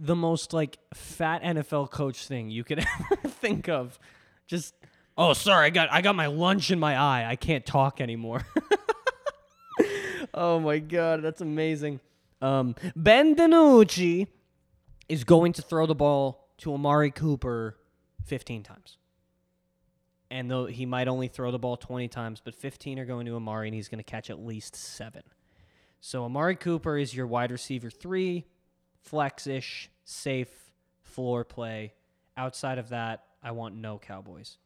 the 0.00 0.16
most 0.16 0.52
like 0.52 0.78
fat 0.94 1.42
NFL 1.42 1.90
coach 1.90 2.26
thing 2.26 2.50
you 2.50 2.64
could 2.64 2.78
ever 3.12 3.28
think 3.28 3.68
of. 3.68 3.98
Just 4.46 4.74
oh, 5.16 5.34
sorry, 5.34 5.66
I 5.66 5.70
got 5.70 5.92
I 5.92 6.00
got 6.00 6.16
my 6.16 6.26
lunch 6.26 6.70
in 6.70 6.80
my 6.80 6.96
eye. 6.96 7.26
I 7.28 7.36
can't 7.36 7.64
talk 7.64 8.00
anymore. 8.00 8.46
oh 10.34 10.58
my 10.58 10.78
god, 10.78 11.22
that's 11.22 11.40
amazing. 11.40 12.00
Um, 12.42 12.74
ben 12.96 13.36
DiNucci 13.36 14.26
is 15.08 15.24
going 15.24 15.52
to 15.52 15.62
throw 15.62 15.86
the 15.86 15.94
ball 15.94 16.48
to 16.58 16.72
Amari 16.72 17.10
Cooper 17.10 17.76
15 18.24 18.62
times. 18.62 18.96
And 20.30 20.50
though 20.50 20.66
he 20.66 20.86
might 20.86 21.08
only 21.08 21.28
throw 21.28 21.50
the 21.50 21.58
ball 21.58 21.76
20 21.76 22.08
times, 22.08 22.40
but 22.42 22.54
15 22.54 22.98
are 22.98 23.04
going 23.04 23.26
to 23.26 23.34
Amari, 23.34 23.68
and 23.68 23.74
he's 23.74 23.88
going 23.88 23.98
to 23.98 24.04
catch 24.04 24.30
at 24.30 24.38
least 24.38 24.76
seven. 24.76 25.22
So 26.00 26.24
Amari 26.24 26.56
Cooper 26.56 26.96
is 26.96 27.14
your 27.14 27.26
wide 27.26 27.50
receiver 27.50 27.90
three, 27.90 28.46
flex-ish, 29.02 29.90
safe 30.10 30.72
floor 31.02 31.44
play. 31.44 31.94
Outside 32.36 32.78
of 32.78 32.90
that, 32.90 33.24
I 33.42 33.52
want 33.52 33.74
no 33.74 33.98
Cowboys, 33.98 34.58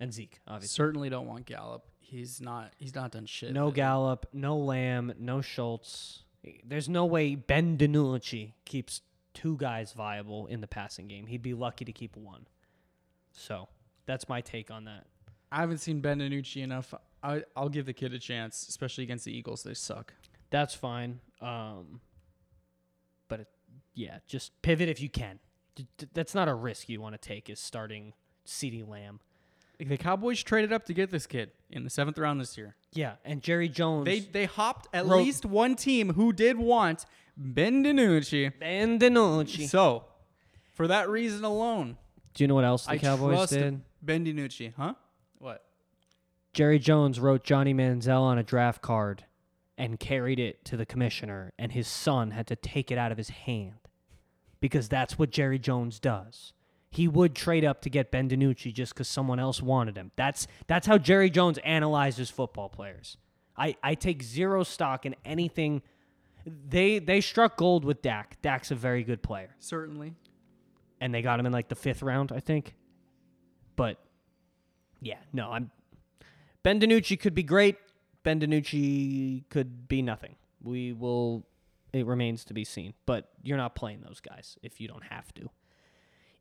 and 0.00 0.12
Zeke 0.12 0.40
obviously. 0.46 0.74
Certainly 0.74 1.10
don't 1.10 1.26
want 1.26 1.46
Gallup. 1.46 1.84
He's 1.98 2.40
not. 2.40 2.72
He's 2.78 2.94
not 2.94 3.12
done 3.12 3.26
shit. 3.26 3.52
No. 3.52 3.70
Gallup, 3.70 4.26
no 4.32 4.56
Lamb, 4.56 5.12
no 5.18 5.40
Schultz. 5.40 6.22
There's 6.64 6.88
no 6.88 7.04
way 7.04 7.34
Ben 7.34 7.76
DiNucci 7.76 8.52
keeps 8.64 9.02
two 9.34 9.56
guys 9.56 9.92
viable 9.92 10.46
in 10.46 10.60
the 10.60 10.68
passing 10.68 11.08
game. 11.08 11.26
He'd 11.26 11.42
be 11.42 11.54
lucky 11.54 11.84
to 11.84 11.92
keep 11.92 12.16
one. 12.16 12.46
So 13.32 13.68
that's 14.06 14.28
my 14.28 14.40
take 14.40 14.70
on 14.70 14.84
that. 14.84 15.06
I 15.50 15.60
haven't 15.60 15.78
seen 15.78 16.00
Ben 16.00 16.20
DiNucci 16.20 16.62
enough. 16.62 16.94
I, 17.22 17.42
I'll 17.56 17.68
give 17.68 17.86
the 17.86 17.92
kid 17.92 18.14
a 18.14 18.18
chance, 18.18 18.68
especially 18.68 19.04
against 19.04 19.24
the 19.24 19.36
Eagles. 19.36 19.64
They 19.64 19.74
suck. 19.74 20.14
That's 20.50 20.74
fine. 20.74 21.18
Um, 21.40 22.00
but 23.28 23.40
it, 23.40 23.48
yeah, 23.96 24.18
just 24.28 24.52
pivot 24.62 24.88
if 24.88 25.00
you 25.00 25.08
can. 25.08 25.40
That's 26.14 26.34
not 26.34 26.46
a 26.48 26.54
risk 26.54 26.88
you 26.88 27.00
want 27.00 27.20
to 27.20 27.28
take. 27.28 27.50
Is 27.50 27.58
starting 27.58 28.12
CeeDee 28.46 28.86
Lamb. 28.88 29.18
The 29.78 29.96
Cowboys 29.98 30.42
traded 30.42 30.72
up 30.72 30.86
to 30.86 30.94
get 30.94 31.10
this 31.10 31.26
kid 31.26 31.50
in 31.70 31.84
the 31.84 31.90
seventh 31.90 32.16
round 32.18 32.40
this 32.40 32.56
year. 32.56 32.76
Yeah, 32.92 33.14
and 33.24 33.42
Jerry 33.42 33.68
Jones. 33.68 34.04
They 34.04 34.20
they 34.20 34.44
hopped 34.44 34.86
at 34.94 35.04
Wrote- 35.06 35.18
least 35.18 35.44
one 35.44 35.74
team 35.74 36.12
who 36.14 36.32
did 36.32 36.56
want 36.56 37.04
Ben 37.36 37.82
DiNucci. 37.84 38.52
Ben 38.58 38.98
DiNucci. 38.98 39.68
So, 39.68 40.04
for 40.74 40.86
that 40.86 41.08
reason 41.10 41.44
alone, 41.44 41.98
Do 42.34 42.44
you 42.44 42.48
know 42.48 42.54
what 42.54 42.64
else 42.64 42.86
the 42.86 42.92
I 42.92 42.98
Cowboys 42.98 43.50
did? 43.50 43.80
Ben 44.00 44.24
DiNucci. 44.24 44.72
Huh? 44.76 44.94
What? 45.38 45.62
Jerry 46.54 46.78
Jones 46.78 47.20
wrote 47.20 47.44
Johnny 47.44 47.74
Manziel 47.74 48.22
on 48.22 48.38
a 48.38 48.42
draft 48.42 48.80
card 48.80 49.24
and 49.76 50.00
carried 50.00 50.38
it 50.38 50.64
to 50.64 50.76
the 50.78 50.86
commissioner, 50.86 51.52
and 51.58 51.72
his 51.72 51.86
son 51.86 52.30
had 52.30 52.46
to 52.46 52.56
take 52.56 52.90
it 52.90 52.96
out 52.96 53.12
of 53.12 53.18
his 53.18 53.28
hand 53.28 53.74
because 54.60 54.88
that's 54.88 55.18
what 55.18 55.30
Jerry 55.30 55.58
Jones 55.58 55.98
does. 56.00 56.52
he 56.90 57.06
would 57.08 57.34
trade 57.34 57.64
up 57.64 57.82
to 57.82 57.90
get 57.90 58.10
Ben 58.10 58.28
DiNucci 58.28 58.72
just 58.72 58.94
because 58.94 59.08
someone 59.08 59.38
else 59.38 59.60
wanted 59.60 59.96
him. 59.96 60.12
That's 60.16 60.46
that's 60.66 60.86
how 60.86 60.96
Jerry 60.98 61.28
Jones 61.30 61.58
analyzes 61.58 62.30
football 62.30 62.68
players. 62.70 63.18
I, 63.56 63.76
I 63.82 63.94
take 63.94 64.22
zero 64.22 64.62
stock 64.64 65.04
in 65.06 65.14
anything. 65.24 65.82
They 66.46 66.98
they 66.98 67.20
struck 67.20 67.56
gold 67.56 67.84
with 67.84 68.00
Dak. 68.02 68.40
Dak's 68.40 68.70
a 68.70 68.74
very 68.74 69.02
good 69.04 69.22
player, 69.22 69.54
Certainly. 69.58 70.14
and 71.00 71.12
they 71.14 71.20
got 71.22 71.38
him 71.40 71.46
in 71.46 71.52
like 71.52 71.68
the 71.68 71.74
fifth 71.74 72.02
round, 72.02 72.32
I 72.32 72.40
think. 72.40 72.74
But 73.76 73.98
yeah, 75.02 75.18
no, 75.32 75.50
I'm 75.50 75.70
Ben 76.62 76.80
DiNucci 76.80 77.18
could 77.20 77.34
be 77.34 77.42
great. 77.42 77.76
Ben 78.22 78.40
DiNucci 78.40 79.44
could 79.50 79.86
be 79.88 80.00
nothing. 80.02 80.36
We 80.62 80.92
will. 80.92 81.44
It 81.96 82.06
remains 82.06 82.44
to 82.46 82.54
be 82.54 82.64
seen. 82.64 82.94
But 83.06 83.30
you're 83.42 83.56
not 83.56 83.74
playing 83.74 84.02
those 84.02 84.20
guys 84.20 84.58
if 84.62 84.80
you 84.80 84.88
don't 84.88 85.04
have 85.04 85.32
to. 85.34 85.50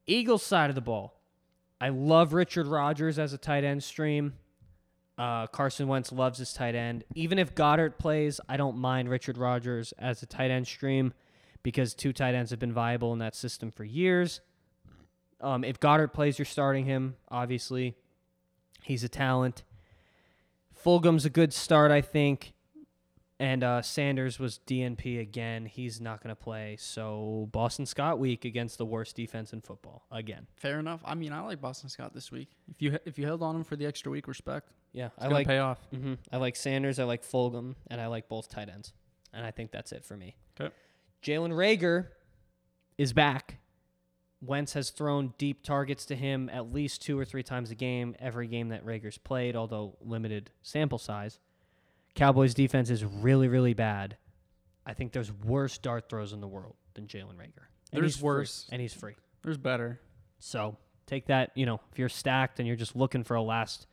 Eagles 0.07 0.43
side 0.43 0.69
of 0.69 0.75
the 0.75 0.81
ball. 0.81 1.19
I 1.79 1.89
love 1.89 2.33
Richard 2.33 2.67
Rodgers 2.67 3.19
as 3.19 3.33
a 3.33 3.37
tight 3.37 3.63
end 3.63 3.83
stream. 3.83 4.33
Uh, 5.17 5.47
Carson 5.47 5.87
Wentz 5.87 6.11
loves 6.11 6.39
his 6.39 6.53
tight 6.53 6.75
end. 6.75 7.03
Even 7.13 7.39
if 7.39 7.55
Goedert 7.55 7.97
plays, 7.97 8.39
I 8.49 8.57
don't 8.57 8.77
mind 8.77 9.09
Richard 9.09 9.37
Rodgers 9.37 9.93
as 9.97 10.21
a 10.21 10.25
tight 10.25 10.51
end 10.51 10.67
stream 10.67 11.13
because 11.63 11.93
two 11.93 12.13
tight 12.13 12.35
ends 12.35 12.51
have 12.51 12.59
been 12.59 12.73
viable 12.73 13.13
in 13.13 13.19
that 13.19 13.35
system 13.35 13.71
for 13.71 13.83
years. 13.83 14.41
Um, 15.41 15.63
if 15.63 15.79
Goedert 15.79 16.13
plays, 16.13 16.37
you're 16.37 16.45
starting 16.45 16.85
him, 16.85 17.15
obviously. 17.29 17.95
He's 18.83 19.03
a 19.03 19.09
talent. 19.09 19.63
Fulgham's 20.85 21.25
a 21.25 21.29
good 21.29 21.53
start, 21.53 21.91
I 21.91 22.01
think. 22.01 22.53
And 23.37 23.63
uh, 23.65 23.81
Sanders 23.81 24.39
was 24.39 24.61
DNP 24.65 25.19
again. 25.19 25.65
He's 25.65 25.99
not 25.99 26.23
going 26.23 26.33
to 26.33 26.41
play. 26.41 26.77
So 26.79 27.49
Boston 27.51 27.85
Scott 27.85 28.17
week 28.17 28.45
against 28.45 28.77
the 28.77 28.85
worst 28.85 29.15
defense 29.17 29.51
in 29.51 29.59
football 29.59 30.05
again. 30.09 30.47
Fair 30.55 30.79
enough. 30.79 31.01
I 31.03 31.15
mean, 31.15 31.33
I 31.33 31.41
like 31.41 31.59
Boston 31.59 31.89
Scott 31.89 32.13
this 32.13 32.31
week. 32.31 32.49
If 32.69 32.81
you 32.81 32.97
if 33.05 33.19
you 33.19 33.25
held 33.25 33.43
on 33.43 33.53
him 33.57 33.63
for 33.65 33.75
the 33.75 33.85
extra 33.85 34.09
week, 34.09 34.27
respect. 34.29 34.71
Yeah, 34.93 35.07
It's 35.17 35.25
I 35.25 35.27
like 35.27 35.47
pay 35.47 35.59
off. 35.59 35.79
hmm 35.93 36.13
I 36.31 36.37
like 36.37 36.55
Sanders. 36.55 36.97
I 36.99 37.03
like 37.03 37.23
Fulgham, 37.23 37.75
and 37.87 37.99
I 37.99 38.07
like 38.07 38.29
both 38.29 38.47
tight 38.47 38.69
ends. 38.69 38.93
And 39.33 39.45
I 39.45 39.51
think 39.51 39.71
that's 39.71 39.91
it 39.91 40.05
for 40.05 40.15
me. 40.15 40.37
Okay. 40.59 40.73
Jalen 41.21 41.51
Reagor 41.51 42.07
is 42.97 43.11
back. 43.11 43.57
Wentz 44.41 44.71
has 44.73 44.91
thrown 44.91 45.33
deep 45.37 45.63
targets 45.63 46.05
to 46.05 46.15
him 46.15 46.49
at 46.53 46.71
least 46.71 47.01
two 47.01 47.19
or 47.19 47.25
three 47.25 47.43
times 47.43 47.71
a 47.71 47.75
game, 47.75 48.15
every 48.19 48.47
game 48.47 48.69
that 48.69 48.85
Reagor's 48.85 49.17
played, 49.17 49.55
although 49.57 49.97
limited 50.01 50.51
sample 50.61 50.99
size. 50.99 51.39
Cowboys 52.15 52.53
defense 52.53 52.89
is 52.89 53.03
really, 53.03 53.47
really 53.47 53.73
bad. 53.73 54.17
I 54.85 54.93
think 54.93 55.11
there's 55.11 55.31
worse 55.31 55.77
dart 55.77 56.09
throws 56.09 56.33
in 56.33 56.41
the 56.41 56.47
world 56.47 56.75
than 56.93 57.07
Jalen 57.07 57.35
Reagor. 57.35 57.65
And 57.91 58.01
There's 58.01 58.13
he's 58.15 58.21
free. 58.21 58.25
worse. 58.25 58.67
and 58.71 58.81
he's 58.81 58.93
free. 58.93 59.15
There's 59.43 59.57
better. 59.57 59.99
So 60.39 60.77
take 61.07 61.27
that, 61.27 61.51
you 61.55 61.65
know, 61.65 61.79
if 61.91 61.99
you're 61.99 62.09
stacked 62.09 62.59
and 62.59 62.67
you're 62.67 62.77
just 62.77 62.95
looking 62.95 63.23
for 63.23 63.35
a 63.35 63.41
last 63.41 63.87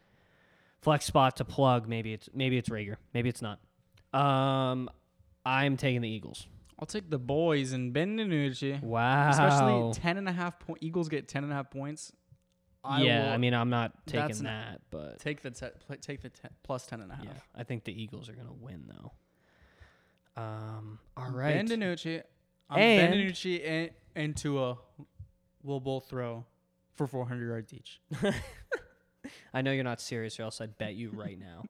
flex 0.81 1.05
spot 1.05 1.37
to 1.37 1.45
plug, 1.45 1.89
maybe 1.89 2.13
it's 2.13 2.29
maybe 2.35 2.59
it's 2.59 2.69
Reagor, 2.69 2.97
maybe 3.15 3.29
it's 3.29 3.43
not. 3.43 3.59
Um, 4.19 4.89
I'm 5.45 5.77
taking 5.77 6.01
the 6.01 6.09
Eagles. 6.09 6.47
I'll 6.79 6.87
take 6.87 7.11
the 7.11 7.19
boys 7.19 7.73
and 7.73 7.93
Ben 7.93 8.17
DiNucci. 8.17 8.83
Wow. 8.83 9.31
Especially 9.31 9.93
10 10.01 10.17
and 10.19 10.29
a 10.29 10.33
half 10.33 10.59
point. 10.59 10.79
Eagles 10.83 11.09
get 11.09 11.29
10 11.29 11.45
and 11.45 11.53
a 11.53 11.57
half 11.57 11.71
points. 11.71 12.13
I 12.85 13.03
yeah, 13.03 13.27
will 13.27 13.33
I 13.33 13.37
mean, 13.37 13.55
I'm 13.55 13.71
not 13.71 13.93
taking 14.07 14.43
that, 14.45 14.81
but 14.91 15.21
take 15.21 15.41
the 15.43 15.51
te- 15.51 15.97
take 16.01 16.21
the 16.23 16.29
te- 16.31 16.49
plus 16.65 16.87
10 16.87 17.01
and 17.01 17.13
a 17.13 17.15
half. 17.15 17.25
yeah, 17.25 17.33
I 17.55 17.63
think 17.63 17.85
the 17.85 18.03
Eagles 18.03 18.29
are 18.29 18.33
gonna 18.33 18.53
win 18.53 18.85
though. 18.89 19.13
Um, 20.37 20.99
all 21.17 21.31
right. 21.31 21.55
Ben 21.55 21.69
DiNucci. 21.69 22.23
I'm 22.71 22.79
And- 22.79 23.13
Ben 23.13 23.19
DiNucci 23.21 23.69
and, 23.69 23.91
and 24.17 24.37
Tua 24.37 24.79
will 25.63 25.81
both 25.81 26.09
throw 26.09 26.45
for 26.95 27.07
400 27.07 27.47
yards 27.47 27.73
each. 27.73 28.01
I 29.55 29.63
know 29.63 29.71
you're 29.71 29.85
not 29.85 30.01
serious, 30.01 30.39
or 30.41 30.45
else 30.45 30.61
I'd 30.61 30.77
bet 30.79 30.95
you 30.95 31.11
right 31.11 31.39
now. 31.39 31.65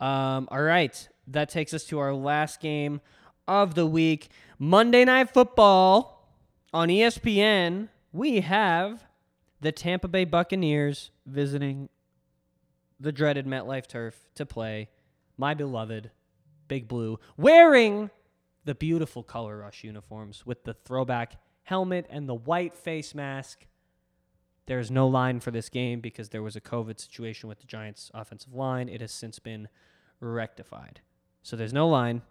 um, 0.04 0.48
all 0.50 0.62
right, 0.62 1.08
that 1.28 1.48
takes 1.48 1.72
us 1.72 1.84
to 1.84 1.98
our 1.98 2.12
last 2.14 2.60
game 2.60 3.00
of 3.46 3.74
the 3.74 3.86
week, 3.86 4.30
Monday 4.58 5.04
Night 5.04 5.30
Football 5.30 6.28
on 6.72 6.88
ESPN. 6.88 7.88
We 8.12 8.40
have 8.40 9.04
the 9.60 9.72
Tampa 9.72 10.08
Bay 10.08 10.24
Buccaneers 10.24 11.10
visiting 11.26 11.88
the 12.98 13.12
dreaded 13.12 13.46
MetLife 13.46 13.86
turf 13.86 14.26
to 14.34 14.44
play 14.44 14.88
my 15.36 15.54
beloved 15.54 16.10
Big 16.68 16.86
Blue, 16.86 17.18
wearing 17.36 18.10
the 18.64 18.74
beautiful 18.74 19.22
color 19.22 19.58
rush 19.58 19.82
uniforms 19.84 20.44
with 20.44 20.64
the 20.64 20.74
throwback 20.74 21.40
helmet 21.64 22.06
and 22.10 22.28
the 22.28 22.34
white 22.34 22.76
face 22.76 23.14
mask. 23.14 23.66
There's 24.66 24.90
no 24.90 25.08
line 25.08 25.40
for 25.40 25.50
this 25.50 25.68
game 25.68 26.00
because 26.00 26.28
there 26.28 26.42
was 26.42 26.56
a 26.56 26.60
COVID 26.60 27.00
situation 27.00 27.48
with 27.48 27.58
the 27.58 27.66
Giants' 27.66 28.10
offensive 28.14 28.54
line. 28.54 28.88
It 28.88 29.00
has 29.00 29.10
since 29.10 29.38
been 29.38 29.68
rectified. 30.20 31.00
So 31.42 31.56
there's 31.56 31.72
no 31.72 31.88
line. 31.88 32.22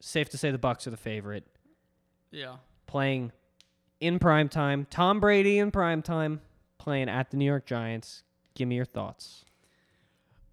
Safe 0.00 0.28
to 0.30 0.38
say 0.38 0.50
the 0.50 0.58
Bucks 0.58 0.86
are 0.86 0.90
the 0.90 0.96
favorite. 0.96 1.46
Yeah. 2.30 2.56
Playing 2.86 3.32
in 4.00 4.18
prime 4.18 4.48
time. 4.48 4.86
Tom 4.90 5.20
Brady 5.20 5.58
in 5.58 5.70
prime 5.70 6.02
time 6.02 6.40
playing 6.78 7.08
at 7.08 7.30
the 7.30 7.36
New 7.36 7.44
York 7.44 7.66
Giants. 7.66 8.22
Give 8.54 8.66
me 8.66 8.76
your 8.76 8.84
thoughts. 8.84 9.44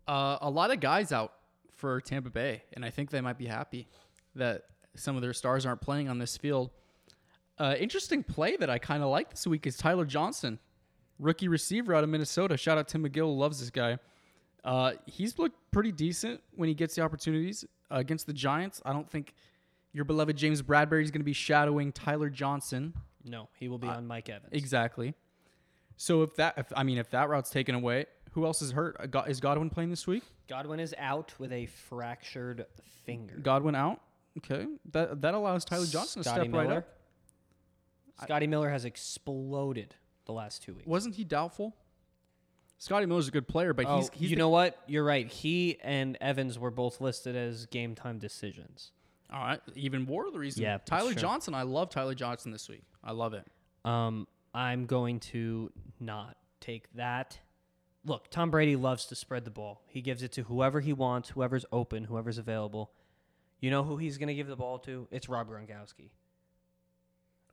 Uh, 0.07 0.37
a 0.41 0.49
lot 0.49 0.71
of 0.71 0.79
guys 0.79 1.11
out 1.11 1.33
for 1.75 1.99
Tampa 2.01 2.29
Bay, 2.29 2.63
and 2.73 2.85
I 2.85 2.89
think 2.89 3.09
they 3.09 3.21
might 3.21 3.37
be 3.37 3.45
happy 3.45 3.87
that 4.35 4.63
some 4.95 5.15
of 5.15 5.21
their 5.21 5.33
stars 5.33 5.65
aren't 5.65 5.81
playing 5.81 6.09
on 6.09 6.17
this 6.19 6.37
field. 6.37 6.71
Uh, 7.57 7.75
interesting 7.79 8.23
play 8.23 8.55
that 8.57 8.69
I 8.69 8.77
kind 8.77 9.03
of 9.03 9.09
like 9.09 9.31
this 9.31 9.47
week 9.47 9.65
is 9.65 9.77
Tyler 9.77 10.05
Johnson, 10.05 10.59
rookie 11.19 11.47
receiver 11.47 11.95
out 11.95 12.03
of 12.03 12.09
Minnesota. 12.09 12.55
Shout 12.55 12.77
out 12.77 12.87
Tim 12.87 13.03
McGill, 13.03 13.35
loves 13.35 13.59
this 13.59 13.69
guy. 13.69 13.97
Uh, 14.63 14.93
he's 15.05 15.39
looked 15.39 15.57
pretty 15.71 15.91
decent 15.91 16.41
when 16.55 16.67
he 16.67 16.75
gets 16.75 16.95
the 16.95 17.01
opportunities 17.01 17.65
uh, 17.91 17.95
against 17.95 18.27
the 18.27 18.33
Giants. 18.33 18.81
I 18.85 18.93
don't 18.93 19.09
think 19.09 19.33
your 19.93 20.05
beloved 20.05 20.35
James 20.37 20.61
Bradberry 20.61 21.03
is 21.03 21.11
going 21.11 21.21
to 21.21 21.25
be 21.25 21.33
shadowing 21.33 21.91
Tyler 21.91 22.29
Johnson. 22.29 22.93
No, 23.27 23.49
he 23.59 23.67
will 23.67 23.77
be 23.77 23.87
on 23.87 24.07
Mike 24.07 24.29
Evans. 24.29 24.49
Exactly. 24.53 25.13
So 25.95 26.21
if 26.23 26.35
that, 26.35 26.53
if, 26.57 26.65
I 26.75 26.83
mean, 26.83 26.97
if 26.97 27.09
that 27.11 27.27
route's 27.29 27.49
taken 27.49 27.73
away, 27.75 28.05
who 28.31 28.45
else 28.45 28.61
is 28.61 28.71
hurt? 28.71 28.97
Uh, 29.13 29.21
Is 29.23 29.39
Godwin 29.39 29.69
playing 29.69 29.89
this 29.89 30.05
week? 30.05 30.23
Godwin 30.47 30.79
is 30.79 30.93
out 30.97 31.33
with 31.39 31.51
a 31.51 31.65
fractured 31.65 32.65
finger. 33.05 33.35
Godwin 33.37 33.73
out. 33.75 34.01
Okay, 34.37 34.67
that 34.91 35.21
that 35.21 35.33
allows 35.33 35.65
Tyler 35.65 35.87
Johnson 35.87 36.21
to 36.21 36.29
Scotty 36.29 36.41
step 36.47 36.53
right 36.53 36.67
Miller? 36.67 36.77
up. 36.79 36.87
Scotty 38.23 38.45
Miller 38.47 38.69
has 38.69 38.85
exploded 38.85 39.95
the 40.25 40.33
last 40.33 40.61
two 40.63 40.73
weeks. 40.75 40.87
Wasn't 40.87 41.15
he 41.15 41.23
doubtful? 41.23 41.75
Scotty 42.79 43.07
Miller's 43.07 43.27
a 43.27 43.31
good 43.31 43.47
player, 43.47 43.73
but 43.73 43.85
Oh, 43.87 43.97
he's, 43.97 44.09
he's 44.13 44.29
you 44.29 44.35
the- 44.35 44.39
know 44.41 44.49
what? 44.49 44.79
You're 44.87 45.03
right. 45.03 45.27
He 45.27 45.79
and 45.83 46.15
Evans 46.21 46.59
were 46.59 46.69
both 46.69 47.01
listed 47.01 47.35
as 47.35 47.65
game 47.65 47.95
time 47.95 48.19
decisions. 48.19 48.91
all 49.33 49.39
right. 49.39 49.59
Even 49.75 50.03
more 50.03 50.27
of 50.27 50.33
the 50.33 50.39
reason. 50.39 50.61
Yeah, 50.63 50.77
Tyler. 50.85 51.13
Johnson. 51.15 51.55
I 51.55 51.63
love 51.63 51.89
Tyler 51.89 52.13
Johnson 52.13 52.51
this 52.51 52.69
week. 52.69 52.83
I 53.07 53.13
love 53.13 53.33
it. 53.33 53.47
Um, 53.85 54.27
I'm 54.53 54.85
going 54.85 55.21
to 55.21 55.71
not 55.99 56.35
take 56.59 56.91
that. 56.93 57.39
Look, 58.05 58.29
Tom 58.29 58.51
Brady 58.51 58.75
loves 58.75 59.05
to 59.05 59.15
spread 59.15 59.45
the 59.45 59.51
ball. 59.51 59.81
He 59.87 60.01
gives 60.01 60.23
it 60.23 60.33
to 60.33 60.43
whoever 60.43 60.81
he 60.81 60.93
wants, 60.93 61.29
whoever's 61.29 61.65
open, 61.71 62.03
whoever's 62.03 62.37
available. 62.37 62.91
You 63.61 63.71
know 63.71 63.83
who 63.83 63.97
he's 63.97 64.17
going 64.17 64.27
to 64.27 64.35
give 64.35 64.47
the 64.47 64.55
ball 64.55 64.77
to? 64.79 65.07
It's 65.09 65.29
Rob 65.29 65.49
Gronkowski. 65.49 66.09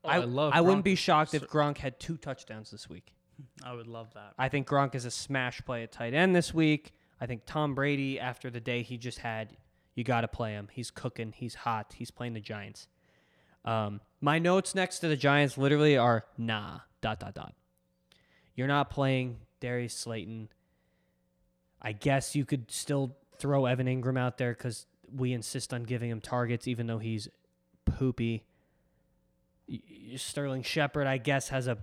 Oh, 0.05 0.09
I, 0.09 0.18
love. 0.18 0.52
I 0.55 0.60
wouldn't 0.60 0.85
be 0.85 0.97
shocked 0.97 1.35
if 1.35 1.48
Gronk 1.48 1.78
had 1.78 1.98
two 1.98 2.16
touchdowns 2.16 2.70
this 2.70 2.90
week. 2.90 3.14
I 3.64 3.74
would 3.74 3.86
love 3.86 4.12
that. 4.14 4.35
I 4.39 4.48
think 4.48 4.66
Gronk 4.66 4.94
is 4.94 5.05
a 5.05 5.10
smash 5.10 5.62
play 5.64 5.82
at 5.82 5.93
tight 5.93 6.14
end 6.14 6.36
this 6.36 6.52
week. 6.52 6.93
I 7.20 7.26
think 7.26 7.43
Tom 7.47 7.74
Brady, 7.74 8.20
after 8.20 8.51
the 8.51 8.60
day 8.60 8.82
he 8.82 8.98
just 8.98 9.18
had, 9.18 9.56
you 9.94 10.05
got 10.05 10.22
to 10.22 10.28
play 10.28 10.52
him. 10.52 10.68
He's 10.72 10.90
cooking. 10.90 11.32
He's 11.35 11.55
hot. 11.55 11.94
He's 11.97 12.10
playing 12.10 12.35
the 12.35 12.40
Giants. 12.40 12.89
Um, 13.64 14.01
my 14.24 14.38
notes 14.38 14.74
next 14.74 15.01
to 15.01 15.09
the 15.09 15.16
Giants 15.16 15.59
literally 15.59 15.98
are 15.98 16.24
nah, 16.38 16.80
dot, 17.02 17.20
dot, 17.20 17.34
dot. 17.34 17.55
You're 18.55 18.68
not 18.68 18.88
playing 18.88 19.36
Darius 19.60 19.92
Slayton. 19.92 20.48
I 21.82 21.92
guess 21.92 22.34
you 22.34 22.46
could 22.46 22.70
still 22.70 23.18
throw 23.38 23.66
Evan 23.66 23.86
Engram 23.86 24.18
out 24.18 24.38
there 24.38 24.55
because 24.55 24.86
we 25.14 25.34
insist 25.34 25.74
on 25.74 25.82
giving 25.82 26.09
him 26.09 26.22
targets, 26.22 26.66
even 26.66 26.86
though 26.86 26.98
he's 26.98 27.28
poopy. 27.84 28.44
Sterling 30.16 30.62
Shepard, 30.62 31.06
I 31.06 31.18
guess, 31.18 31.51
has 31.51 31.66
a 31.66 31.76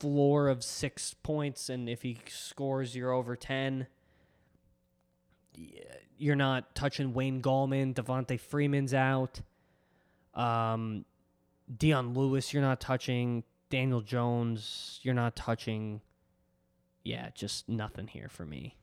floor 0.00 0.48
of 0.48 0.64
six 0.64 1.12
points, 1.22 1.68
and 1.68 1.86
if 1.86 2.00
he 2.00 2.18
scores, 2.28 2.96
you're 2.96 3.12
over 3.12 3.36
10. 3.36 3.88
You're 6.16 6.34
not 6.34 6.74
touching 6.74 7.12
Wayne 7.12 7.42
Gallman. 7.42 7.92
Devonta 7.92 8.40
Freeman's 8.40 8.94
out. 8.94 9.42
Um, 10.32 11.04
Dion 11.74 12.14
Lewis, 12.14 12.52
you're 12.52 12.62
not 12.62 12.80
touching. 12.80 13.44
Daniel 13.68 14.00
Jones, 14.00 15.00
you're 15.02 15.14
not 15.14 15.34
touching. 15.34 16.00
Yeah, 17.02 17.30
just 17.34 17.68
nothing 17.68 18.08
here 18.08 18.28
for 18.28 18.44
me. 18.44 18.76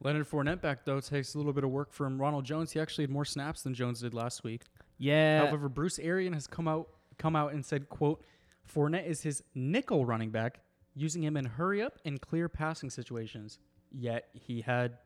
Leonard 0.00 0.28
Fournette 0.28 0.60
back 0.60 0.84
though 0.84 1.00
takes 1.00 1.34
a 1.34 1.38
little 1.38 1.52
bit 1.52 1.64
of 1.64 1.70
work 1.70 1.92
from 1.92 2.20
Ronald 2.20 2.44
Jones. 2.44 2.72
He 2.72 2.80
actually 2.80 3.04
had 3.04 3.10
more 3.10 3.24
snaps 3.24 3.62
than 3.62 3.74
Jones 3.74 4.00
did 4.00 4.14
last 4.14 4.44
week. 4.44 4.62
Yeah. 4.98 5.46
However, 5.46 5.68
Bruce 5.68 5.98
Arian 5.98 6.32
has 6.32 6.46
come 6.46 6.68
out 6.68 6.88
come 7.18 7.34
out 7.36 7.52
and 7.52 7.64
said, 7.64 7.88
"quote 7.88 8.22
Fournette 8.66 9.06
is 9.06 9.22
his 9.22 9.42
nickel 9.54 10.04
running 10.04 10.30
back, 10.30 10.60
using 10.94 11.22
him 11.22 11.36
in 11.36 11.44
hurry 11.44 11.82
up 11.82 11.98
and 12.04 12.20
clear 12.20 12.48
passing 12.48 12.90
situations. 12.90 13.58
Yet 13.90 14.28
he 14.32 14.60
had 14.60 14.98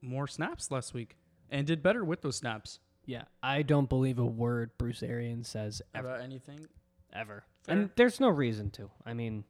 more 0.00 0.26
snaps 0.26 0.70
last 0.70 0.94
week 0.94 1.16
and 1.50 1.66
did 1.66 1.82
better 1.82 2.04
with 2.04 2.22
those 2.22 2.36
snaps. 2.36 2.78
Yeah, 3.06 3.22
I 3.42 3.62
don't 3.62 3.88
believe 3.88 4.18
a 4.18 4.24
word 4.24 4.70
Bruce 4.78 5.02
Arians 5.02 5.48
says 5.48 5.80
ever. 5.94 6.08
About 6.08 6.20
anything? 6.22 6.66
ever. 7.12 7.44
Fair. 7.62 7.74
And 7.76 7.90
there's 7.96 8.20
no 8.20 8.28
reason 8.28 8.70
to. 8.72 8.90
I 9.06 9.14
mean, 9.14 9.44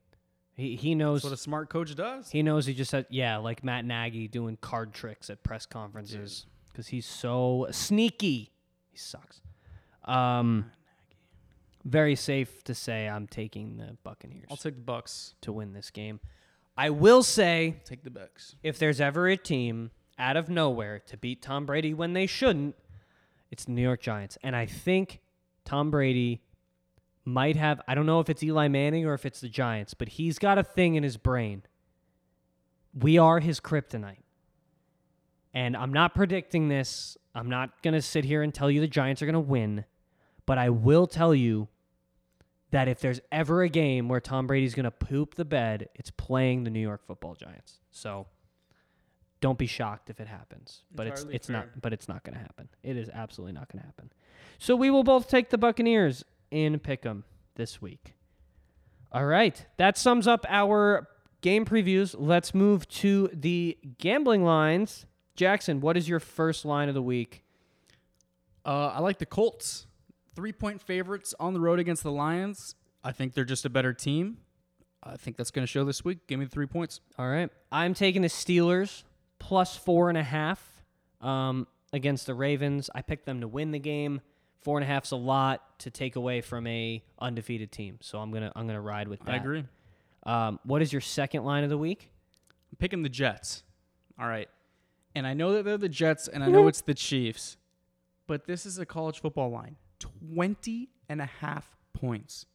he 0.55 0.77
he 0.77 0.95
knows 0.95 1.23
That's 1.23 1.31
what 1.33 1.39
a 1.39 1.43
smart 1.43 1.69
coach 1.71 1.95
does. 1.95 2.31
he 2.31 2.43
knows 2.43 2.67
he 2.67 2.75
just 2.75 2.91
said 2.91 3.07
yeah, 3.11 3.39
like 3.39 3.65
Matt 3.65 3.85
Nagy 3.85 4.29
doing 4.29 4.57
card 4.61 4.93
tricks 4.95 5.31
at 5.31 5.43
press 5.43 5.67
conferences 5.67 6.47
because 6.71 6.89
he's 6.89 7.07
so 7.07 7.67
sneaky. 7.73 8.53
He 8.91 8.99
sucks. 8.99 9.41
Um, 10.05 10.71
very 11.85 12.15
safe 12.15 12.63
to 12.65 12.75
say 12.75 13.09
I'm 13.09 13.27
taking 13.27 13.77
the 13.79 13.97
Buccaneers 14.05 14.47
I'll 14.51 14.57
take 14.57 14.77
the 14.77 14.81
Bucks. 14.83 15.35
to 15.43 15.53
win 15.53 15.73
this 15.73 15.91
game. 15.91 16.21
I 16.77 16.91
will 16.91 17.23
say 17.23 17.77
Take 17.85 18.05
the 18.05 18.11
Bucks. 18.11 18.55
if 18.63 18.79
there's 18.79 19.01
ever 19.01 19.27
a 19.29 19.37
team 19.37 19.91
out 20.19 20.37
of 20.37 20.49
nowhere 20.49 20.99
to 21.07 21.17
beat 21.17 21.43
Tom 21.43 21.65
Brady 21.67 21.95
when 21.95 22.13
they 22.13 22.27
shouldn't, 22.27 22.77
it's 23.57 23.65
the 23.65 23.73
New 23.73 23.81
York 23.81 24.03
Giants. 24.03 24.37
And 24.43 24.55
I 24.55 24.67
think 24.67 25.21
Tom 25.65 25.91
Brady 25.91 26.43
might 27.25 27.57
have, 27.57 27.81
I 27.89 27.95
don't 27.95 28.05
know 28.05 28.21
if 28.21 28.29
it's 28.29 28.43
Eli 28.43 28.69
Manning 28.69 29.07
or 29.07 29.15
if 29.15 29.25
it's 29.25 29.41
the 29.41 29.49
Giants, 29.49 29.95
but 29.95 30.11
he's 30.11 30.39
got 30.39 30.59
a 30.59 30.63
thing 30.63 30.95
in 30.95 31.03
his 31.03 31.17
brain. 31.17 31.63
We 32.93 33.17
are 33.17 33.41
his 33.41 33.59
kryptonite. 33.59 34.25
And 35.55 35.75
I'm 35.75 35.91
not 35.91 36.15
predicting 36.15 36.69
this. 36.69 37.17
I'm 37.35 37.49
not 37.49 37.83
going 37.83 37.95
to 37.95 38.03
sit 38.03 38.27
here 38.27 38.43
and 38.43 38.53
tell 38.53 38.71
you 38.71 38.83
the 38.83 38.87
Giants 38.87 39.23
are 39.23 39.27
going 39.27 39.33
to 39.33 39.41
win. 39.41 39.87
But 40.45 40.59
I 40.59 40.69
will 40.69 41.07
tell 41.07 41.35
you 41.35 41.69
that 42.73 42.89
if 42.89 43.01
there's 43.01 43.21
ever 43.33 43.63
a 43.63 43.71
game 43.71 44.07
where 44.11 44.21
Tom 44.21 44.47
Brady's 44.47 44.75
going 44.75 44.85
to 44.85 44.91
poop 44.91 45.35
the 45.35 45.47
bed, 45.47 45.89
it's 45.95 46.11
playing 46.11 46.65
the 46.65 46.71
New 46.71 46.81
York 46.81 47.07
Football 47.07 47.37
Giants. 47.37 47.81
So 47.91 48.27
don't 49.41 49.59
be 49.59 49.67
shocked 49.67 50.11
if 50.11 50.21
it 50.21 50.29
happens. 50.29 50.83
But 50.95 51.07
Entirely 51.07 51.29
it's 51.29 51.35
it's 51.35 51.47
fair. 51.49 51.57
not 51.57 51.81
but 51.81 51.93
it's 51.93 52.09
not 52.09 52.25
going 52.25 52.35
to 52.35 52.41
happen. 52.41 52.69
It 52.83 52.97
is 52.97 53.09
absolutely 53.11 53.53
not 53.53 53.71
going 53.71 53.81
to 53.81 53.87
happen. 53.87 54.13
So 54.59 54.75
we 54.77 54.91
will 54.91 55.05
both 55.05 55.29
take 55.29 55.51
the 55.51 55.59
Buccaneers 55.59 56.25
in 56.51 56.79
Pick'em 56.79 57.25
this 57.57 57.83
week. 57.83 58.15
All 59.13 59.27
right. 59.27 59.65
That 59.77 59.97
sums 59.99 60.27
up 60.27 60.45
our 60.49 61.09
game 61.41 61.65
previews. 61.65 62.15
Let's 62.19 62.55
move 62.55 62.89
to 62.89 63.29
the 63.33 63.79
gambling 63.99 64.45
lines. 64.45 65.07
Jackson, 65.37 65.81
what 65.81 65.97
is 65.97 66.09
your 66.09 66.21
first 66.21 66.65
line 66.65 66.89
of 66.89 66.95
the 66.95 67.03
week? 67.03 67.45
Uh, 68.65 68.89
I 68.95 69.01
like 69.01 69.19
the 69.19 69.27
Colts. 69.27 69.87
Three 70.35 70.53
point 70.53 70.83
favorites 70.83 71.35
on 71.39 71.55
the 71.55 71.61
road 71.61 71.79
against 71.79 72.03
the 72.03 72.11
Lions. 72.11 72.75
I 73.05 73.13
think 73.13 73.35
they're 73.35 73.45
just 73.45 73.65
a 73.65 73.71
better 73.71 73.93
team. 73.93 74.39
I 75.03 75.17
think 75.17 75.37
that's 75.37 75.51
going 75.51 75.63
to 75.63 75.71
show 75.71 75.85
this 75.85 76.05
week. 76.05 76.27
Give 76.27 76.39
me 76.39 76.47
the 76.47 76.51
three 76.51 76.67
points. 76.67 77.01
All 77.19 77.29
right. 77.29 77.49
I'm 77.71 77.95
taking 77.95 78.23
the 78.23 78.29
Steelers 78.29 79.05
plus 79.39 79.77
four 79.77 80.09
and 80.09 80.19
a 80.19 80.23
half 80.23 80.83
um, 81.21 81.67
against 81.93 82.27
the 82.27 82.35
Ravens. 82.35 82.91
I 82.95 83.03
picked 83.03 83.27
them 83.27 83.41
to 83.41 83.49
win 83.49 83.71
the 83.71 83.79
game. 83.79 84.21
Four 84.63 84.79
and 84.79 84.85
a 84.85 84.87
half's 84.87 85.13
a 85.13 85.17
lot 85.17 85.79
to 85.81 85.91
take 85.91 86.17
away 86.17 86.41
from 86.41 86.67
a 86.67 87.03
undefeated 87.21 87.71
team, 87.71 87.99
so 88.01 88.19
I'm 88.19 88.33
gonna 88.33 88.51
I'm 88.57 88.67
gonna 88.67 88.81
ride 88.81 89.07
with 89.07 89.21
that. 89.21 89.33
I 89.33 89.37
agree. 89.37 89.65
Um, 90.25 90.59
what 90.65 90.83
is 90.83 90.93
your 90.93 91.01
second 91.01 91.45
line 91.45 91.63
of 91.63 91.71
the 91.71 91.79
week? 91.79 92.11
I'm 92.73 92.77
picking 92.79 93.03
the 93.03 93.09
Jets. 93.09 93.63
All 94.19 94.27
right. 94.27 94.49
And 95.15 95.25
I 95.27 95.35
know 95.35 95.53
that 95.53 95.65
they're 95.65 95.79
the 95.79 95.89
Jets 95.89 96.27
and 96.27 96.43
I 96.43 96.49
know 96.49 96.67
it's 96.67 96.81
the 96.81 96.95
Chiefs, 96.95 97.57
but 98.27 98.47
this 98.47 98.67
is 98.67 98.79
a 98.79 98.85
college 98.85 99.21
football 99.21 99.51
line 99.51 99.77
20 100.01 100.89
and 101.09 101.21
a 101.21 101.27
half 101.27 101.77
points. 101.93 102.47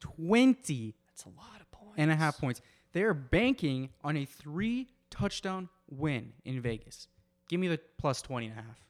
20 0.00 0.94
That's 1.08 1.24
a 1.24 1.28
lot 1.28 1.60
of 1.60 1.70
points. 1.70 1.94
and 1.96 2.10
a 2.10 2.16
half 2.16 2.38
points. 2.38 2.60
They 2.92 3.02
are 3.02 3.14
banking 3.14 3.90
on 4.02 4.16
a 4.16 4.24
three 4.24 4.88
touchdown 5.10 5.68
win 5.98 6.32
in 6.44 6.60
Vegas. 6.60 7.08
Give 7.48 7.60
me 7.60 7.68
the 7.68 7.80
plus 7.98 8.22
20 8.22 8.46
and 8.46 8.58
a 8.58 8.62
half. 8.62 8.80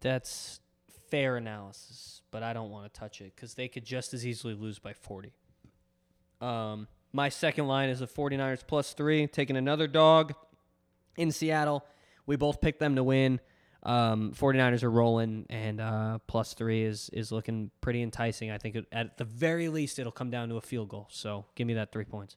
That's 0.00 0.60
fair 1.10 1.36
analysis, 1.36 2.22
but 2.30 2.42
I 2.42 2.52
don't 2.52 2.70
want 2.70 2.92
to 2.92 3.00
touch 3.00 3.20
it 3.20 3.34
because 3.34 3.54
they 3.54 3.68
could 3.68 3.84
just 3.84 4.12
as 4.12 4.26
easily 4.26 4.54
lose 4.54 4.78
by 4.78 4.92
40. 4.92 5.32
Um, 6.40 6.88
my 7.12 7.28
second 7.28 7.66
line 7.68 7.88
is 7.88 8.00
the 8.00 8.06
49ers 8.06 8.66
plus 8.66 8.92
three, 8.92 9.26
taking 9.26 9.56
another 9.56 9.86
dog 9.86 10.34
in 11.16 11.30
Seattle. 11.30 11.84
We 12.26 12.36
both 12.36 12.60
picked 12.60 12.80
them 12.80 12.96
to 12.96 13.04
win. 13.04 13.40
Um, 13.84 14.32
49ers 14.32 14.82
are 14.82 14.90
rolling, 14.90 15.46
and 15.50 15.80
uh, 15.80 16.18
plus 16.26 16.54
three 16.54 16.82
is 16.84 17.10
is 17.12 17.30
looking 17.30 17.70
pretty 17.82 18.02
enticing. 18.02 18.50
I 18.50 18.56
think 18.56 18.76
it, 18.76 18.86
at 18.90 19.18
the 19.18 19.24
very 19.24 19.68
least 19.68 19.98
it'll 19.98 20.10
come 20.10 20.30
down 20.30 20.48
to 20.48 20.56
a 20.56 20.60
field 20.62 20.88
goal. 20.88 21.06
So 21.10 21.44
give 21.54 21.66
me 21.66 21.74
that 21.74 21.92
three 21.92 22.06
points. 22.06 22.36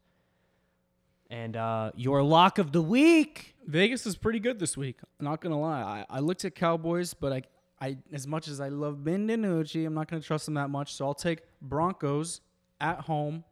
And 1.30 1.58
uh, 1.58 1.92
your 1.96 2.24
lock 2.24 2.58
of 2.58 2.72
the 2.72 2.82
week. 2.82 3.56
Vegas 3.66 4.06
is 4.06 4.16
pretty 4.16 4.40
good 4.40 4.60
this 4.60 4.78
week. 4.78 5.00
Not 5.20 5.42
gonna 5.42 5.60
lie. 5.60 6.06
I, 6.10 6.18
I 6.18 6.20
looked 6.20 6.46
at 6.46 6.56
Cowboys, 6.56 7.14
but 7.14 7.34
I, 7.34 7.42
I 7.82 7.98
as 8.14 8.26
much 8.26 8.48
as 8.48 8.62
I 8.62 8.70
love 8.70 9.04
Ben 9.04 9.28
DiNucci, 9.28 9.86
I'm 9.86 9.94
not 9.94 10.08
gonna 10.08 10.22
trust 10.22 10.46
them 10.46 10.54
that 10.54 10.70
much. 10.70 10.94
So 10.94 11.06
I'll 11.06 11.14
take 11.14 11.42
Broncos 11.62 12.42
at 12.80 13.02
home 13.02 13.44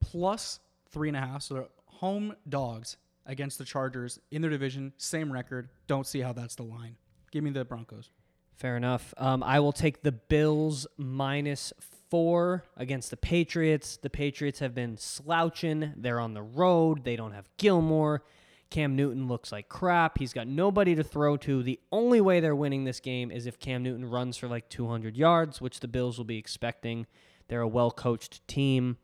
plus 0.00 0.60
three 0.90 1.08
and 1.08 1.16
a 1.16 1.20
half. 1.20 1.42
So 1.42 1.54
they're 1.54 1.68
home 1.86 2.36
dogs 2.48 2.96
against 3.26 3.58
the 3.58 3.64
Chargers 3.64 4.20
in 4.30 4.40
their 4.40 4.50
division, 4.50 4.92
same 4.98 5.32
record. 5.32 5.68
Don't 5.88 6.06
see 6.06 6.20
how 6.20 6.32
that's 6.32 6.54
the 6.54 6.62
line. 6.62 6.96
Give 7.32 7.42
me 7.42 7.50
the 7.50 7.64
Broncos. 7.64 8.10
Fair 8.54 8.76
enough. 8.76 9.12
Um, 9.18 9.42
I 9.42 9.60
will 9.60 9.72
take 9.72 10.02
the 10.02 10.12
Bills 10.12 10.86
minus 10.96 11.72
four 12.10 12.64
against 12.76 13.10
the 13.10 13.16
Patriots. 13.16 13.96
The 13.96 14.10
Patriots 14.10 14.58
have 14.60 14.74
been 14.74 14.96
slouching. 14.96 15.92
They're 15.96 16.20
on 16.20 16.34
the 16.34 16.42
road. 16.42 17.04
They 17.04 17.16
don't 17.16 17.32
have 17.32 17.48
Gilmore. 17.56 18.22
Cam 18.70 18.96
Newton 18.96 19.28
looks 19.28 19.52
like 19.52 19.68
crap. 19.68 20.18
He's 20.18 20.32
got 20.32 20.48
nobody 20.48 20.94
to 20.94 21.04
throw 21.04 21.36
to. 21.38 21.62
The 21.62 21.78
only 21.92 22.20
way 22.20 22.40
they're 22.40 22.56
winning 22.56 22.84
this 22.84 23.00
game 23.00 23.30
is 23.30 23.46
if 23.46 23.58
Cam 23.58 23.82
Newton 23.82 24.04
runs 24.04 24.36
for 24.36 24.48
like 24.48 24.68
200 24.68 25.16
yards, 25.16 25.60
which 25.60 25.80
the 25.80 25.88
Bills 25.88 26.18
will 26.18 26.24
be 26.24 26.38
expecting. 26.38 27.06
They're 27.48 27.60
a 27.60 27.68
well 27.68 27.90
coached 27.90 28.46
team. 28.48 28.98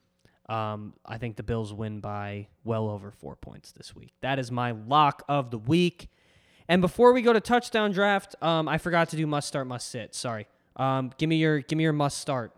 Um, 0.49 0.95
I 1.07 1.19
think 1.19 1.37
the 1.37 1.45
Bills 1.45 1.73
win 1.73 2.01
by 2.01 2.49
well 2.65 2.89
over 2.89 3.12
four 3.12 3.37
points 3.37 3.73
this 3.73 3.95
week. 3.95 4.12
That 4.20 4.39
is 4.39 4.51
my 4.51 4.73
lock 4.73 5.23
of 5.29 5.51
the 5.51 5.59
week. 5.59 6.09
And 6.69 6.83
before 6.83 7.12
we 7.12 7.23
go 7.23 7.33
to 7.33 7.41
touchdown 7.41 7.93
draft, 7.93 8.35
um, 8.43 8.69
I 8.69 8.79
forgot 8.79 9.09
to 9.11 9.16
do 9.16 9.27
must 9.27 9.49
start, 9.49 9.66
must 9.66 9.89
sit. 9.91 10.15
Sorry. 10.15 10.47
Um, 10.77 11.12
give 11.19 11.29
me 11.29 11.37
your 11.37 11.61
give 11.61 11.77
me 11.77 11.85
your 11.85 11.93
must 11.93 12.19
start. 12.19 12.53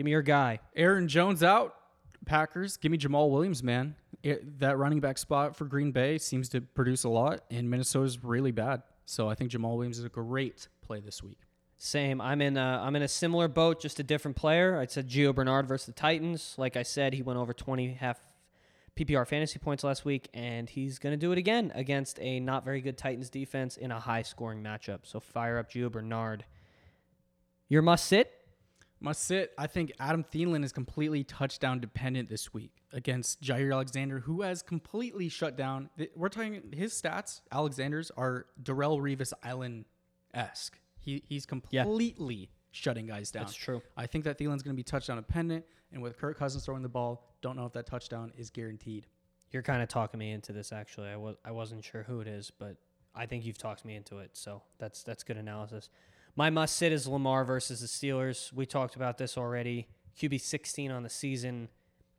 Give 0.00 0.06
me 0.06 0.12
your 0.12 0.22
guy. 0.22 0.60
Aaron 0.74 1.08
Jones 1.08 1.42
out. 1.42 1.76
Packers. 2.24 2.78
Give 2.78 2.90
me 2.90 2.96
Jamaal 2.96 3.28
Williams, 3.28 3.62
man. 3.62 3.96
It, 4.22 4.58
that 4.60 4.78
running 4.78 4.98
back 4.98 5.18
spot 5.18 5.54
for 5.54 5.66
Green 5.66 5.92
Bay 5.92 6.16
seems 6.16 6.48
to 6.48 6.62
produce 6.62 7.04
a 7.04 7.10
lot, 7.10 7.42
and 7.50 7.68
Minnesota's 7.68 8.24
really 8.24 8.50
bad. 8.50 8.80
So 9.04 9.28
I 9.28 9.34
think 9.34 9.50
Jamaal 9.50 9.74
Williams 9.74 9.98
is 9.98 10.06
a 10.06 10.08
great 10.08 10.68
play 10.80 11.00
this 11.00 11.22
week. 11.22 11.40
Same. 11.76 12.18
I'm 12.18 12.40
in 12.40 12.56
a, 12.56 12.80
I'm 12.82 12.96
in 12.96 13.02
a 13.02 13.08
similar 13.08 13.46
boat, 13.46 13.82
just 13.82 14.00
a 14.00 14.02
different 14.02 14.38
player. 14.38 14.78
I 14.78 14.86
said 14.86 15.06
Gio 15.06 15.34
Bernard 15.34 15.68
versus 15.68 15.84
the 15.84 15.92
Titans. 15.92 16.54
Like 16.56 16.78
I 16.78 16.82
said, 16.82 17.12
he 17.12 17.20
went 17.20 17.38
over 17.38 17.52
20 17.52 17.92
half 17.92 18.18
PPR 18.96 19.28
fantasy 19.28 19.58
points 19.58 19.84
last 19.84 20.06
week, 20.06 20.30
and 20.32 20.70
he's 20.70 20.98
going 20.98 21.12
to 21.12 21.18
do 21.18 21.30
it 21.30 21.36
again 21.36 21.72
against 21.74 22.18
a 22.20 22.40
not 22.40 22.64
very 22.64 22.80
good 22.80 22.96
Titans 22.96 23.28
defense 23.28 23.76
in 23.76 23.90
a 23.90 24.00
high 24.00 24.22
scoring 24.22 24.62
matchup. 24.62 25.00
So 25.02 25.20
fire 25.20 25.58
up 25.58 25.70
Gio 25.70 25.92
Bernard. 25.92 26.46
Your 27.68 27.82
must 27.82 28.06
sit. 28.06 28.39
Must 29.02 29.22
sit. 29.24 29.52
I 29.56 29.66
think 29.66 29.92
Adam 29.98 30.24
Thielen 30.24 30.62
is 30.62 30.72
completely 30.72 31.24
touchdown 31.24 31.80
dependent 31.80 32.28
this 32.28 32.52
week 32.52 32.82
against 32.92 33.40
Jaire 33.40 33.72
Alexander, 33.72 34.20
who 34.20 34.42
has 34.42 34.60
completely 34.62 35.30
shut 35.30 35.56
down. 35.56 35.88
We're 36.14 36.28
talking 36.28 36.62
his 36.74 36.92
stats. 36.92 37.40
Alexander's 37.50 38.10
are 38.10 38.46
Darrelle 38.62 39.00
Revis 39.00 39.32
Island 39.42 39.86
esque. 40.34 40.78
He 40.98 41.22
he's 41.26 41.46
completely 41.46 42.50
shutting 42.72 43.06
guys 43.06 43.30
down. 43.30 43.44
That's 43.44 43.54
true. 43.54 43.80
I 43.96 44.06
think 44.06 44.24
that 44.24 44.38
Thielen's 44.38 44.62
going 44.62 44.74
to 44.74 44.78
be 44.78 44.82
touchdown 44.82 45.16
dependent, 45.16 45.64
and 45.92 46.02
with 46.02 46.18
Kirk 46.18 46.38
Cousins 46.38 46.64
throwing 46.66 46.82
the 46.82 46.88
ball, 46.88 47.34
don't 47.40 47.56
know 47.56 47.64
if 47.64 47.72
that 47.72 47.86
touchdown 47.86 48.32
is 48.36 48.50
guaranteed. 48.50 49.06
You're 49.50 49.62
kind 49.62 49.82
of 49.82 49.88
talking 49.88 50.18
me 50.18 50.30
into 50.32 50.52
this. 50.52 50.72
Actually, 50.72 51.08
I 51.08 51.16
was 51.16 51.36
I 51.44 51.52
wasn't 51.52 51.84
sure 51.84 52.02
who 52.02 52.20
it 52.20 52.28
is, 52.28 52.50
but 52.50 52.76
I 53.14 53.26
think 53.26 53.44
you've 53.44 53.58
talked 53.58 53.84
me 53.84 53.96
into 53.96 54.18
it. 54.18 54.36
So 54.36 54.62
that's 54.78 55.02
that's 55.02 55.22
good 55.24 55.36
analysis. 55.36 55.88
My 56.36 56.50
must 56.50 56.76
sit 56.76 56.92
is 56.92 57.06
Lamar 57.06 57.44
versus 57.44 57.80
the 57.80 57.86
Steelers. 57.86 58.52
We 58.52 58.66
talked 58.66 58.96
about 58.96 59.18
this 59.18 59.36
already. 59.36 59.88
QB 60.18 60.40
16 60.40 60.90
on 60.90 61.02
the 61.02 61.08
season. 61.08 61.68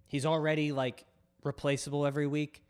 He's 0.07 0.25
already 0.25 0.71
like 0.71 1.05
replaceable 1.43 2.05
every 2.05 2.27
week. 2.27 2.63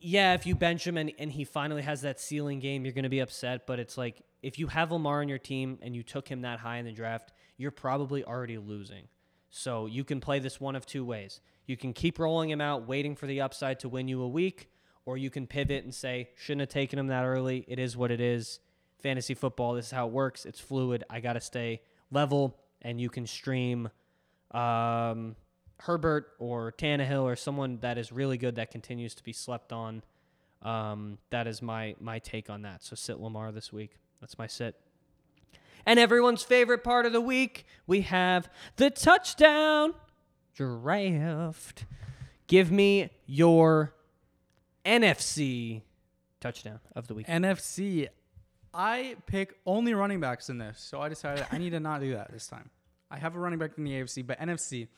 Yeah, 0.00 0.32
if 0.32 0.46
you 0.46 0.54
bench 0.54 0.86
him 0.86 0.96
and, 0.96 1.12
and 1.18 1.30
he 1.30 1.44
finally 1.44 1.82
has 1.82 2.00
that 2.02 2.18
ceiling 2.18 2.58
game, 2.58 2.84
you're 2.84 2.94
going 2.94 3.02
to 3.04 3.10
be 3.10 3.20
upset. 3.20 3.66
But 3.66 3.78
it's 3.78 3.98
like 3.98 4.22
if 4.42 4.58
you 4.58 4.68
have 4.68 4.90
Lamar 4.92 5.20
on 5.20 5.28
your 5.28 5.38
team 5.38 5.78
and 5.82 5.94
you 5.94 6.02
took 6.02 6.28
him 6.28 6.42
that 6.42 6.60
high 6.60 6.78
in 6.78 6.86
the 6.86 6.92
draft, 6.92 7.32
you're 7.58 7.70
probably 7.70 8.24
already 8.24 8.56
losing. 8.56 9.08
So 9.50 9.86
you 9.86 10.04
can 10.04 10.20
play 10.20 10.38
this 10.38 10.60
one 10.60 10.76
of 10.76 10.86
two 10.86 11.04
ways. 11.04 11.40
You 11.66 11.76
can 11.76 11.92
keep 11.92 12.18
rolling 12.18 12.50
him 12.50 12.60
out, 12.60 12.88
waiting 12.88 13.14
for 13.14 13.26
the 13.26 13.40
upside 13.40 13.80
to 13.80 13.88
win 13.88 14.08
you 14.08 14.22
a 14.22 14.28
week, 14.28 14.70
or 15.04 15.18
you 15.18 15.28
can 15.28 15.46
pivot 15.46 15.84
and 15.84 15.94
say, 15.94 16.30
shouldn't 16.36 16.60
have 16.60 16.68
taken 16.68 16.98
him 16.98 17.08
that 17.08 17.24
early. 17.24 17.64
It 17.68 17.78
is 17.78 17.96
what 17.96 18.10
it 18.10 18.20
is. 18.20 18.60
Fantasy 19.00 19.34
football, 19.34 19.74
this 19.74 19.86
is 19.86 19.92
how 19.92 20.06
it 20.06 20.12
works. 20.12 20.44
It's 20.44 20.60
fluid. 20.60 21.04
I 21.08 21.20
got 21.20 21.34
to 21.34 21.40
stay 21.40 21.82
level, 22.10 22.56
and 22.82 23.00
you 23.00 23.08
can 23.08 23.26
stream 23.26 23.88
um, 24.50 25.36
Herbert 25.78 26.28
or 26.38 26.72
Tannehill 26.72 27.22
or 27.22 27.36
someone 27.36 27.78
that 27.80 27.98
is 27.98 28.12
really 28.12 28.36
good 28.36 28.56
that 28.56 28.70
continues 28.70 29.14
to 29.14 29.22
be 29.22 29.32
slept 29.32 29.72
on. 29.72 30.02
Um, 30.62 31.18
that 31.30 31.46
is 31.46 31.62
my 31.62 31.94
my 32.00 32.18
take 32.18 32.50
on 32.50 32.62
that. 32.62 32.82
So 32.84 32.94
sit 32.94 33.18
Lamar 33.18 33.50
this 33.52 33.72
week. 33.72 33.96
That's 34.20 34.38
my 34.38 34.46
sit. 34.46 34.76
And 35.86 35.98
everyone's 35.98 36.42
favorite 36.42 36.84
part 36.84 37.06
of 37.06 37.12
the 37.12 37.20
week, 37.20 37.64
we 37.86 38.02
have 38.02 38.50
the 38.76 38.90
touchdown 38.90 39.94
draft. 40.54 41.86
Give 42.46 42.70
me 42.70 43.10
your 43.26 43.94
NFC 44.84 45.82
touchdown 46.40 46.80
of 46.94 47.06
the 47.06 47.14
week. 47.14 47.26
NFC. 47.26 48.08
I 48.72 49.16
pick 49.26 49.54
only 49.66 49.94
running 49.94 50.20
backs 50.20 50.48
in 50.48 50.58
this, 50.58 50.80
so 50.80 51.00
I 51.00 51.08
decided 51.08 51.46
I 51.50 51.58
need 51.58 51.70
to 51.70 51.80
not 51.80 52.00
do 52.00 52.12
that 52.12 52.32
this 52.32 52.46
time. 52.46 52.70
I 53.10 53.18
have 53.18 53.34
a 53.34 53.38
running 53.38 53.58
back 53.58 53.72
in 53.76 53.84
the 53.84 53.92
AFC, 53.92 54.26
but 54.26 54.38
NFC. 54.38 54.88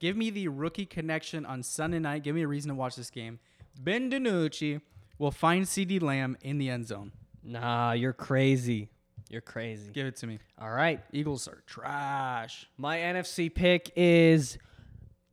Give 0.00 0.16
me 0.16 0.30
the 0.30 0.48
rookie 0.48 0.86
connection 0.86 1.44
on 1.44 1.62
Sunday 1.62 1.98
night. 1.98 2.24
Give 2.24 2.34
me 2.34 2.42
a 2.42 2.48
reason 2.48 2.70
to 2.70 2.74
watch 2.74 2.96
this 2.96 3.10
game. 3.10 3.38
Ben 3.78 4.10
DiNucci 4.10 4.80
will 5.18 5.30
find 5.30 5.66
CeeDee 5.66 6.02
Lamb 6.02 6.36
in 6.40 6.58
the 6.58 6.70
end 6.70 6.86
zone. 6.86 7.12
Nah, 7.44 7.92
you're 7.92 8.14
crazy. 8.14 8.88
You're 9.28 9.42
crazy. 9.42 9.92
Give 9.92 10.06
it 10.06 10.16
to 10.16 10.26
me. 10.26 10.38
All 10.60 10.70
right. 10.70 11.00
Eagles 11.12 11.46
are 11.46 11.62
trash. 11.66 12.66
My 12.76 12.98
NFC 12.98 13.54
pick 13.54 13.92
is 13.94 14.58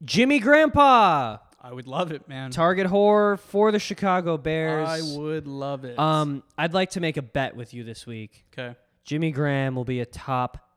Jimmy 0.06 0.40
Grandpa. 0.40 1.38
I 1.68 1.74
would 1.74 1.86
love 1.86 2.14
it, 2.14 2.30
man. 2.30 2.52
Target 2.52 2.88
horror 2.88 3.36
for 3.36 3.74
the 3.74 3.80
Chicago 3.80 4.38
Bears. 4.38 4.88
I 4.88 5.02
would 5.18 5.48
love 5.48 5.84
it. 5.84 6.00
Um, 6.00 6.42
I'd 6.58 6.74
like 6.74 6.92
to 6.92 7.02
make 7.02 7.18
a 7.18 7.22
bet 7.22 7.58
with 7.58 7.74
you 7.74 7.84
this 7.84 8.08
week. 8.08 8.46
okay. 8.58 8.78
Jimmy 9.04 9.32
Graham 9.32 9.76
will 9.76 9.84
be 9.84 10.00
a 10.00 10.06
top 10.06 10.72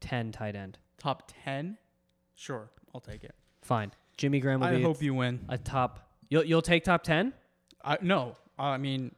10 0.00 0.32
tight 0.32 0.54
end. 0.54 0.76
Top 0.98 1.32
10? 1.44 1.78
Sure. 2.34 2.68
I'll 2.94 3.00
take 3.00 3.24
it. 3.24 3.34
Fine. 3.62 3.92
Jimmy 4.18 4.40
Graham 4.40 4.60
will 4.60 4.66
I 4.66 4.76
be 4.76 4.82
hope 4.82 5.00
a, 5.00 5.04
you 5.04 5.14
win. 5.14 5.46
a 5.48 5.56
top. 5.56 6.10
You'll 6.28 6.44
you'll 6.44 6.60
take 6.60 6.84
top 6.84 7.02
10? 7.02 7.32
I, 7.82 7.96
no. 8.02 8.36
I 8.58 8.76
mean, 8.76 9.14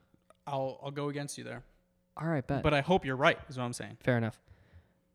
I'll 0.46 0.78
I'll 0.80 0.90
go 0.92 1.08
against 1.08 1.38
you 1.38 1.44
there. 1.44 1.64
All 2.16 2.28
right, 2.28 2.46
bet. 2.46 2.62
But 2.62 2.72
I 2.72 2.82
hope 2.82 3.04
you're 3.04 3.16
right, 3.16 3.38
is 3.48 3.56
what 3.58 3.64
I'm 3.64 3.72
saying. 3.72 3.96
Fair 4.04 4.16
enough. 4.16 4.38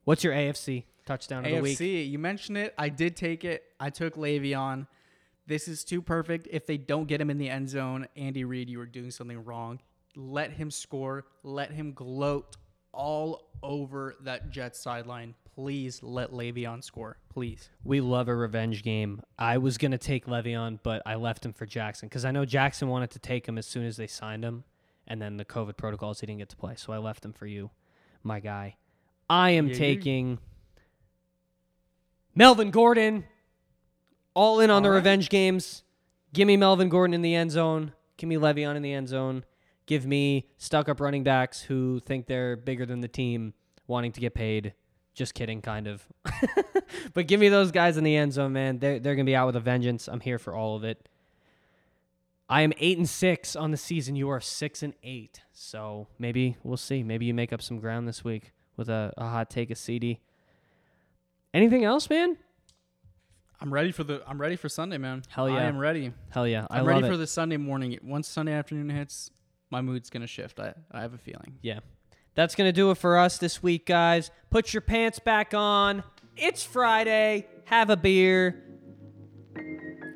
What's 0.04 0.26
your 0.26 0.34
AFC 0.34 0.84
touchdown 1.06 1.46
of 1.46 1.52
the 1.52 1.62
week? 1.62 1.78
AFC, 1.78 2.10
you 2.10 2.20
mentioned 2.20 2.58
it. 2.58 2.74
I 2.78 2.90
did 2.90 3.16
take 3.16 3.46
it. 3.46 3.64
I 3.80 3.92
took 3.92 4.16
Le'Veon. 4.16 4.88
This 5.48 5.68
is 5.70 5.84
too 5.86 6.02
perfect. 6.02 6.48
If 6.52 6.66
they 6.66 6.78
don't 6.78 7.08
get 7.08 7.22
him 7.22 7.30
in 7.30 7.38
the 7.38 7.50
end 7.50 7.70
zone, 7.70 8.08
Andy 8.18 8.44
Reid, 8.44 8.70
you 8.70 8.80
are 8.82 8.86
doing 8.86 9.12
something 9.12 9.44
wrong. 9.46 9.80
Let 10.16 10.52
him 10.52 10.70
score. 10.70 11.26
Let 11.44 11.72
him 11.72 11.94
gloat 11.94 12.58
all 12.92 13.50
over 13.64 14.16
that 14.24 14.50
Jets 14.52 14.80
sideline. 14.80 15.36
Please 15.56 16.04
let 16.04 16.32
Le'Veon 16.32 16.84
score. 16.84 17.18
Please. 17.30 17.70
We 17.84 18.02
love 18.02 18.28
a 18.28 18.36
revenge 18.36 18.84
game. 18.84 19.22
I 19.40 19.58
was 19.58 19.78
going 19.78 19.92
to 19.92 19.98
take 19.98 20.26
Le'Veon, 20.26 20.80
but 20.84 21.02
I 21.06 21.16
left 21.16 21.46
him 21.46 21.54
for 21.54 21.66
Jackson 21.66 22.10
because 22.10 22.26
I 22.26 22.32
know 22.32 22.46
Jackson 22.46 22.90
wanted 22.90 23.12
to 23.12 23.20
take 23.20 23.48
him 23.48 23.58
as 23.58 23.66
soon 23.66 23.86
as 23.86 23.98
they 23.98 24.08
signed 24.08 24.44
him. 24.44 24.66
And 25.08 25.22
then 25.22 25.38
the 25.38 25.46
COVID 25.46 25.78
protocols, 25.78 26.20
he 26.20 26.28
didn't 26.28 26.40
get 26.40 26.50
to 26.50 26.58
play. 26.58 26.76
So 26.76 26.92
I 26.92 26.98
left 26.98 27.24
him 27.24 27.32
for 27.32 27.48
you, 27.48 27.72
my 28.22 28.40
guy. 28.42 28.76
I 29.30 29.52
am 29.52 29.68
Yeah, 29.70 29.76
taking 29.76 30.40
Melvin 32.36 32.72
Gordon. 32.72 33.24
All 34.38 34.60
in 34.60 34.70
on 34.70 34.84
the 34.84 34.90
All 34.90 34.94
right. 34.94 34.98
revenge 34.98 35.30
games. 35.30 35.82
Give 36.32 36.46
me 36.46 36.58
Melvin 36.58 36.90
Gordon 36.90 37.16
in 37.16 37.24
the 37.24 37.34
end 37.34 37.50
zone. 37.50 37.94
Give 38.18 38.30
me 38.30 38.36
Le'Veon 38.36 38.76
in 38.76 38.84
the 38.84 38.94
end 38.94 39.08
zone. 39.08 39.44
Give 39.88 40.06
me 40.06 40.48
stuck 40.60 40.88
up 40.88 41.00
running 41.00 41.24
backs 41.24 41.60
who 41.60 42.02
think 42.02 42.28
they're 42.28 42.56
bigger 42.56 42.86
than 42.86 43.02
the 43.02 43.08
team, 43.08 43.56
wanting 43.88 44.12
to 44.12 44.22
get 44.22 44.36
paid. 44.36 44.76
Just 45.16 45.34
kidding, 45.34 45.64
kind 45.64 45.88
of. 45.88 46.06
but 47.16 47.26
give 47.26 47.40
me 47.40 47.50
those 47.50 47.72
guys 47.72 47.98
in 47.98 48.04
the 48.04 48.16
end 48.16 48.32
zone, 48.32 48.54
man. 48.54 48.78
They're 48.78 49.00
they're 49.00 49.16
gonna 49.16 49.26
be 49.26 49.36
out 49.36 49.48
with 49.48 49.56
a 49.56 49.60
vengeance. 49.60 50.08
I'm 50.08 50.20
here 50.20 50.38
for 50.38 50.54
all 50.54 50.76
of 50.76 50.84
it. 50.84 51.10
I 52.48 52.62
am 52.62 52.74
eight 52.78 53.00
and 53.00 53.10
six 53.10 53.56
on 53.56 53.72
the 53.72 53.78
season. 53.78 54.16
You 54.16 54.30
are 54.30 54.40
six 54.40 54.84
and 54.84 54.94
eight. 55.02 55.42
So 55.52 56.10
maybe 56.20 56.58
we'll 56.62 56.78
see. 56.78 57.02
Maybe 57.02 57.26
you 57.26 57.34
make 57.34 57.52
up 57.52 57.64
some 57.64 57.80
ground 57.80 58.08
this 58.08 58.24
week 58.24 58.52
with 58.76 58.88
a, 58.88 59.12
a 59.18 59.30
hot 59.30 59.50
take 59.50 59.72
of 59.72 59.78
CeeDee. 59.78 60.20
Anything 61.56 61.84
else, 61.84 62.08
man? 62.08 62.38
I'm 63.60 63.74
ready 63.74 63.92
for 63.92 64.04
the 64.04 64.22
I'm 64.28 64.40
ready 64.40 64.56
for 64.56 64.70
Sunday, 64.70 64.98
man. 64.98 65.24
Hell 65.30 65.50
yeah, 65.50 65.56
I 65.58 65.64
am 65.64 65.78
ready. 65.78 66.14
Hell 66.30 66.48
yeah. 66.48 66.68
I 66.70 66.80
I'm 66.80 66.86
love 66.86 66.96
ready 66.96 67.08
it. 67.08 67.12
for 67.12 67.18
the 67.18 67.28
Sunday 67.28 67.58
morning. 67.58 67.98
Once 68.04 68.28
Sunday 68.28 68.54
afternoon 68.54 68.90
hits, 68.90 69.32
my 69.72 69.82
mood's 69.82 70.10
gonna 70.10 70.28
shift. 70.28 70.60
I, 70.60 70.74
I 70.92 71.02
have 71.02 71.14
a 71.14 71.18
feeling. 71.18 71.58
Yeah. 71.62 71.80
That's 72.38 72.54
going 72.54 72.68
to 72.68 72.72
do 72.72 72.92
it 72.92 73.00
for 73.00 73.18
us 73.18 73.40
this 73.40 73.64
week, 73.64 73.88
guys. 73.88 74.30
Put 74.52 74.72
your 74.72 74.82
pants 74.82 75.18
back 75.18 75.56
on. 75.56 76.04
It's 76.36 76.64
Friday. 76.64 77.48
Have 77.66 77.90
a 77.90 77.98
beer. 77.98 78.64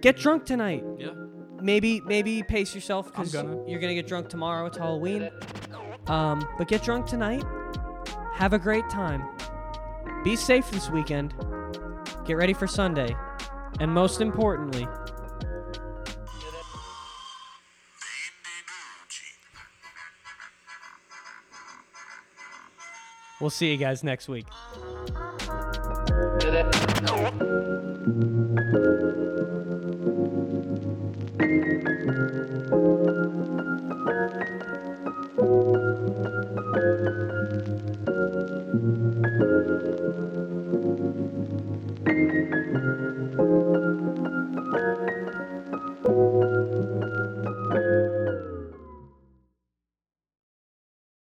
Get 0.01 0.17
drunk 0.17 0.45
tonight. 0.45 0.83
Yeah. 0.99 1.13
Maybe 1.59 1.99
maybe 2.01 2.43
pace 2.43 2.75
yourself 2.75 3.07
because 3.07 3.33
gonna. 3.33 3.67
you're 3.67 3.79
going 3.79 3.89
to 3.89 3.95
get 3.95 4.05
drunk 4.05 4.29
tomorrow. 4.29 4.67
It's 4.67 4.77
Halloween. 4.77 5.31
Um, 6.05 6.47
but 6.59 6.67
get 6.67 6.83
drunk 6.83 7.07
tonight. 7.07 7.43
Have 8.33 8.53
a 8.53 8.59
great 8.59 8.87
time. 8.91 9.27
Be 10.23 10.35
safe 10.35 10.69
this 10.69 10.91
weekend. 10.91 11.33
Get 12.25 12.37
ready 12.37 12.53
for 12.53 12.67
Sunday. 12.67 13.15
And 13.79 13.91
most 13.91 14.21
importantly, 14.21 14.87
we'll 23.39 23.49
see 23.49 23.71
you 23.71 23.77
guys 23.77 24.03
next 24.03 24.27
week. 24.27 24.45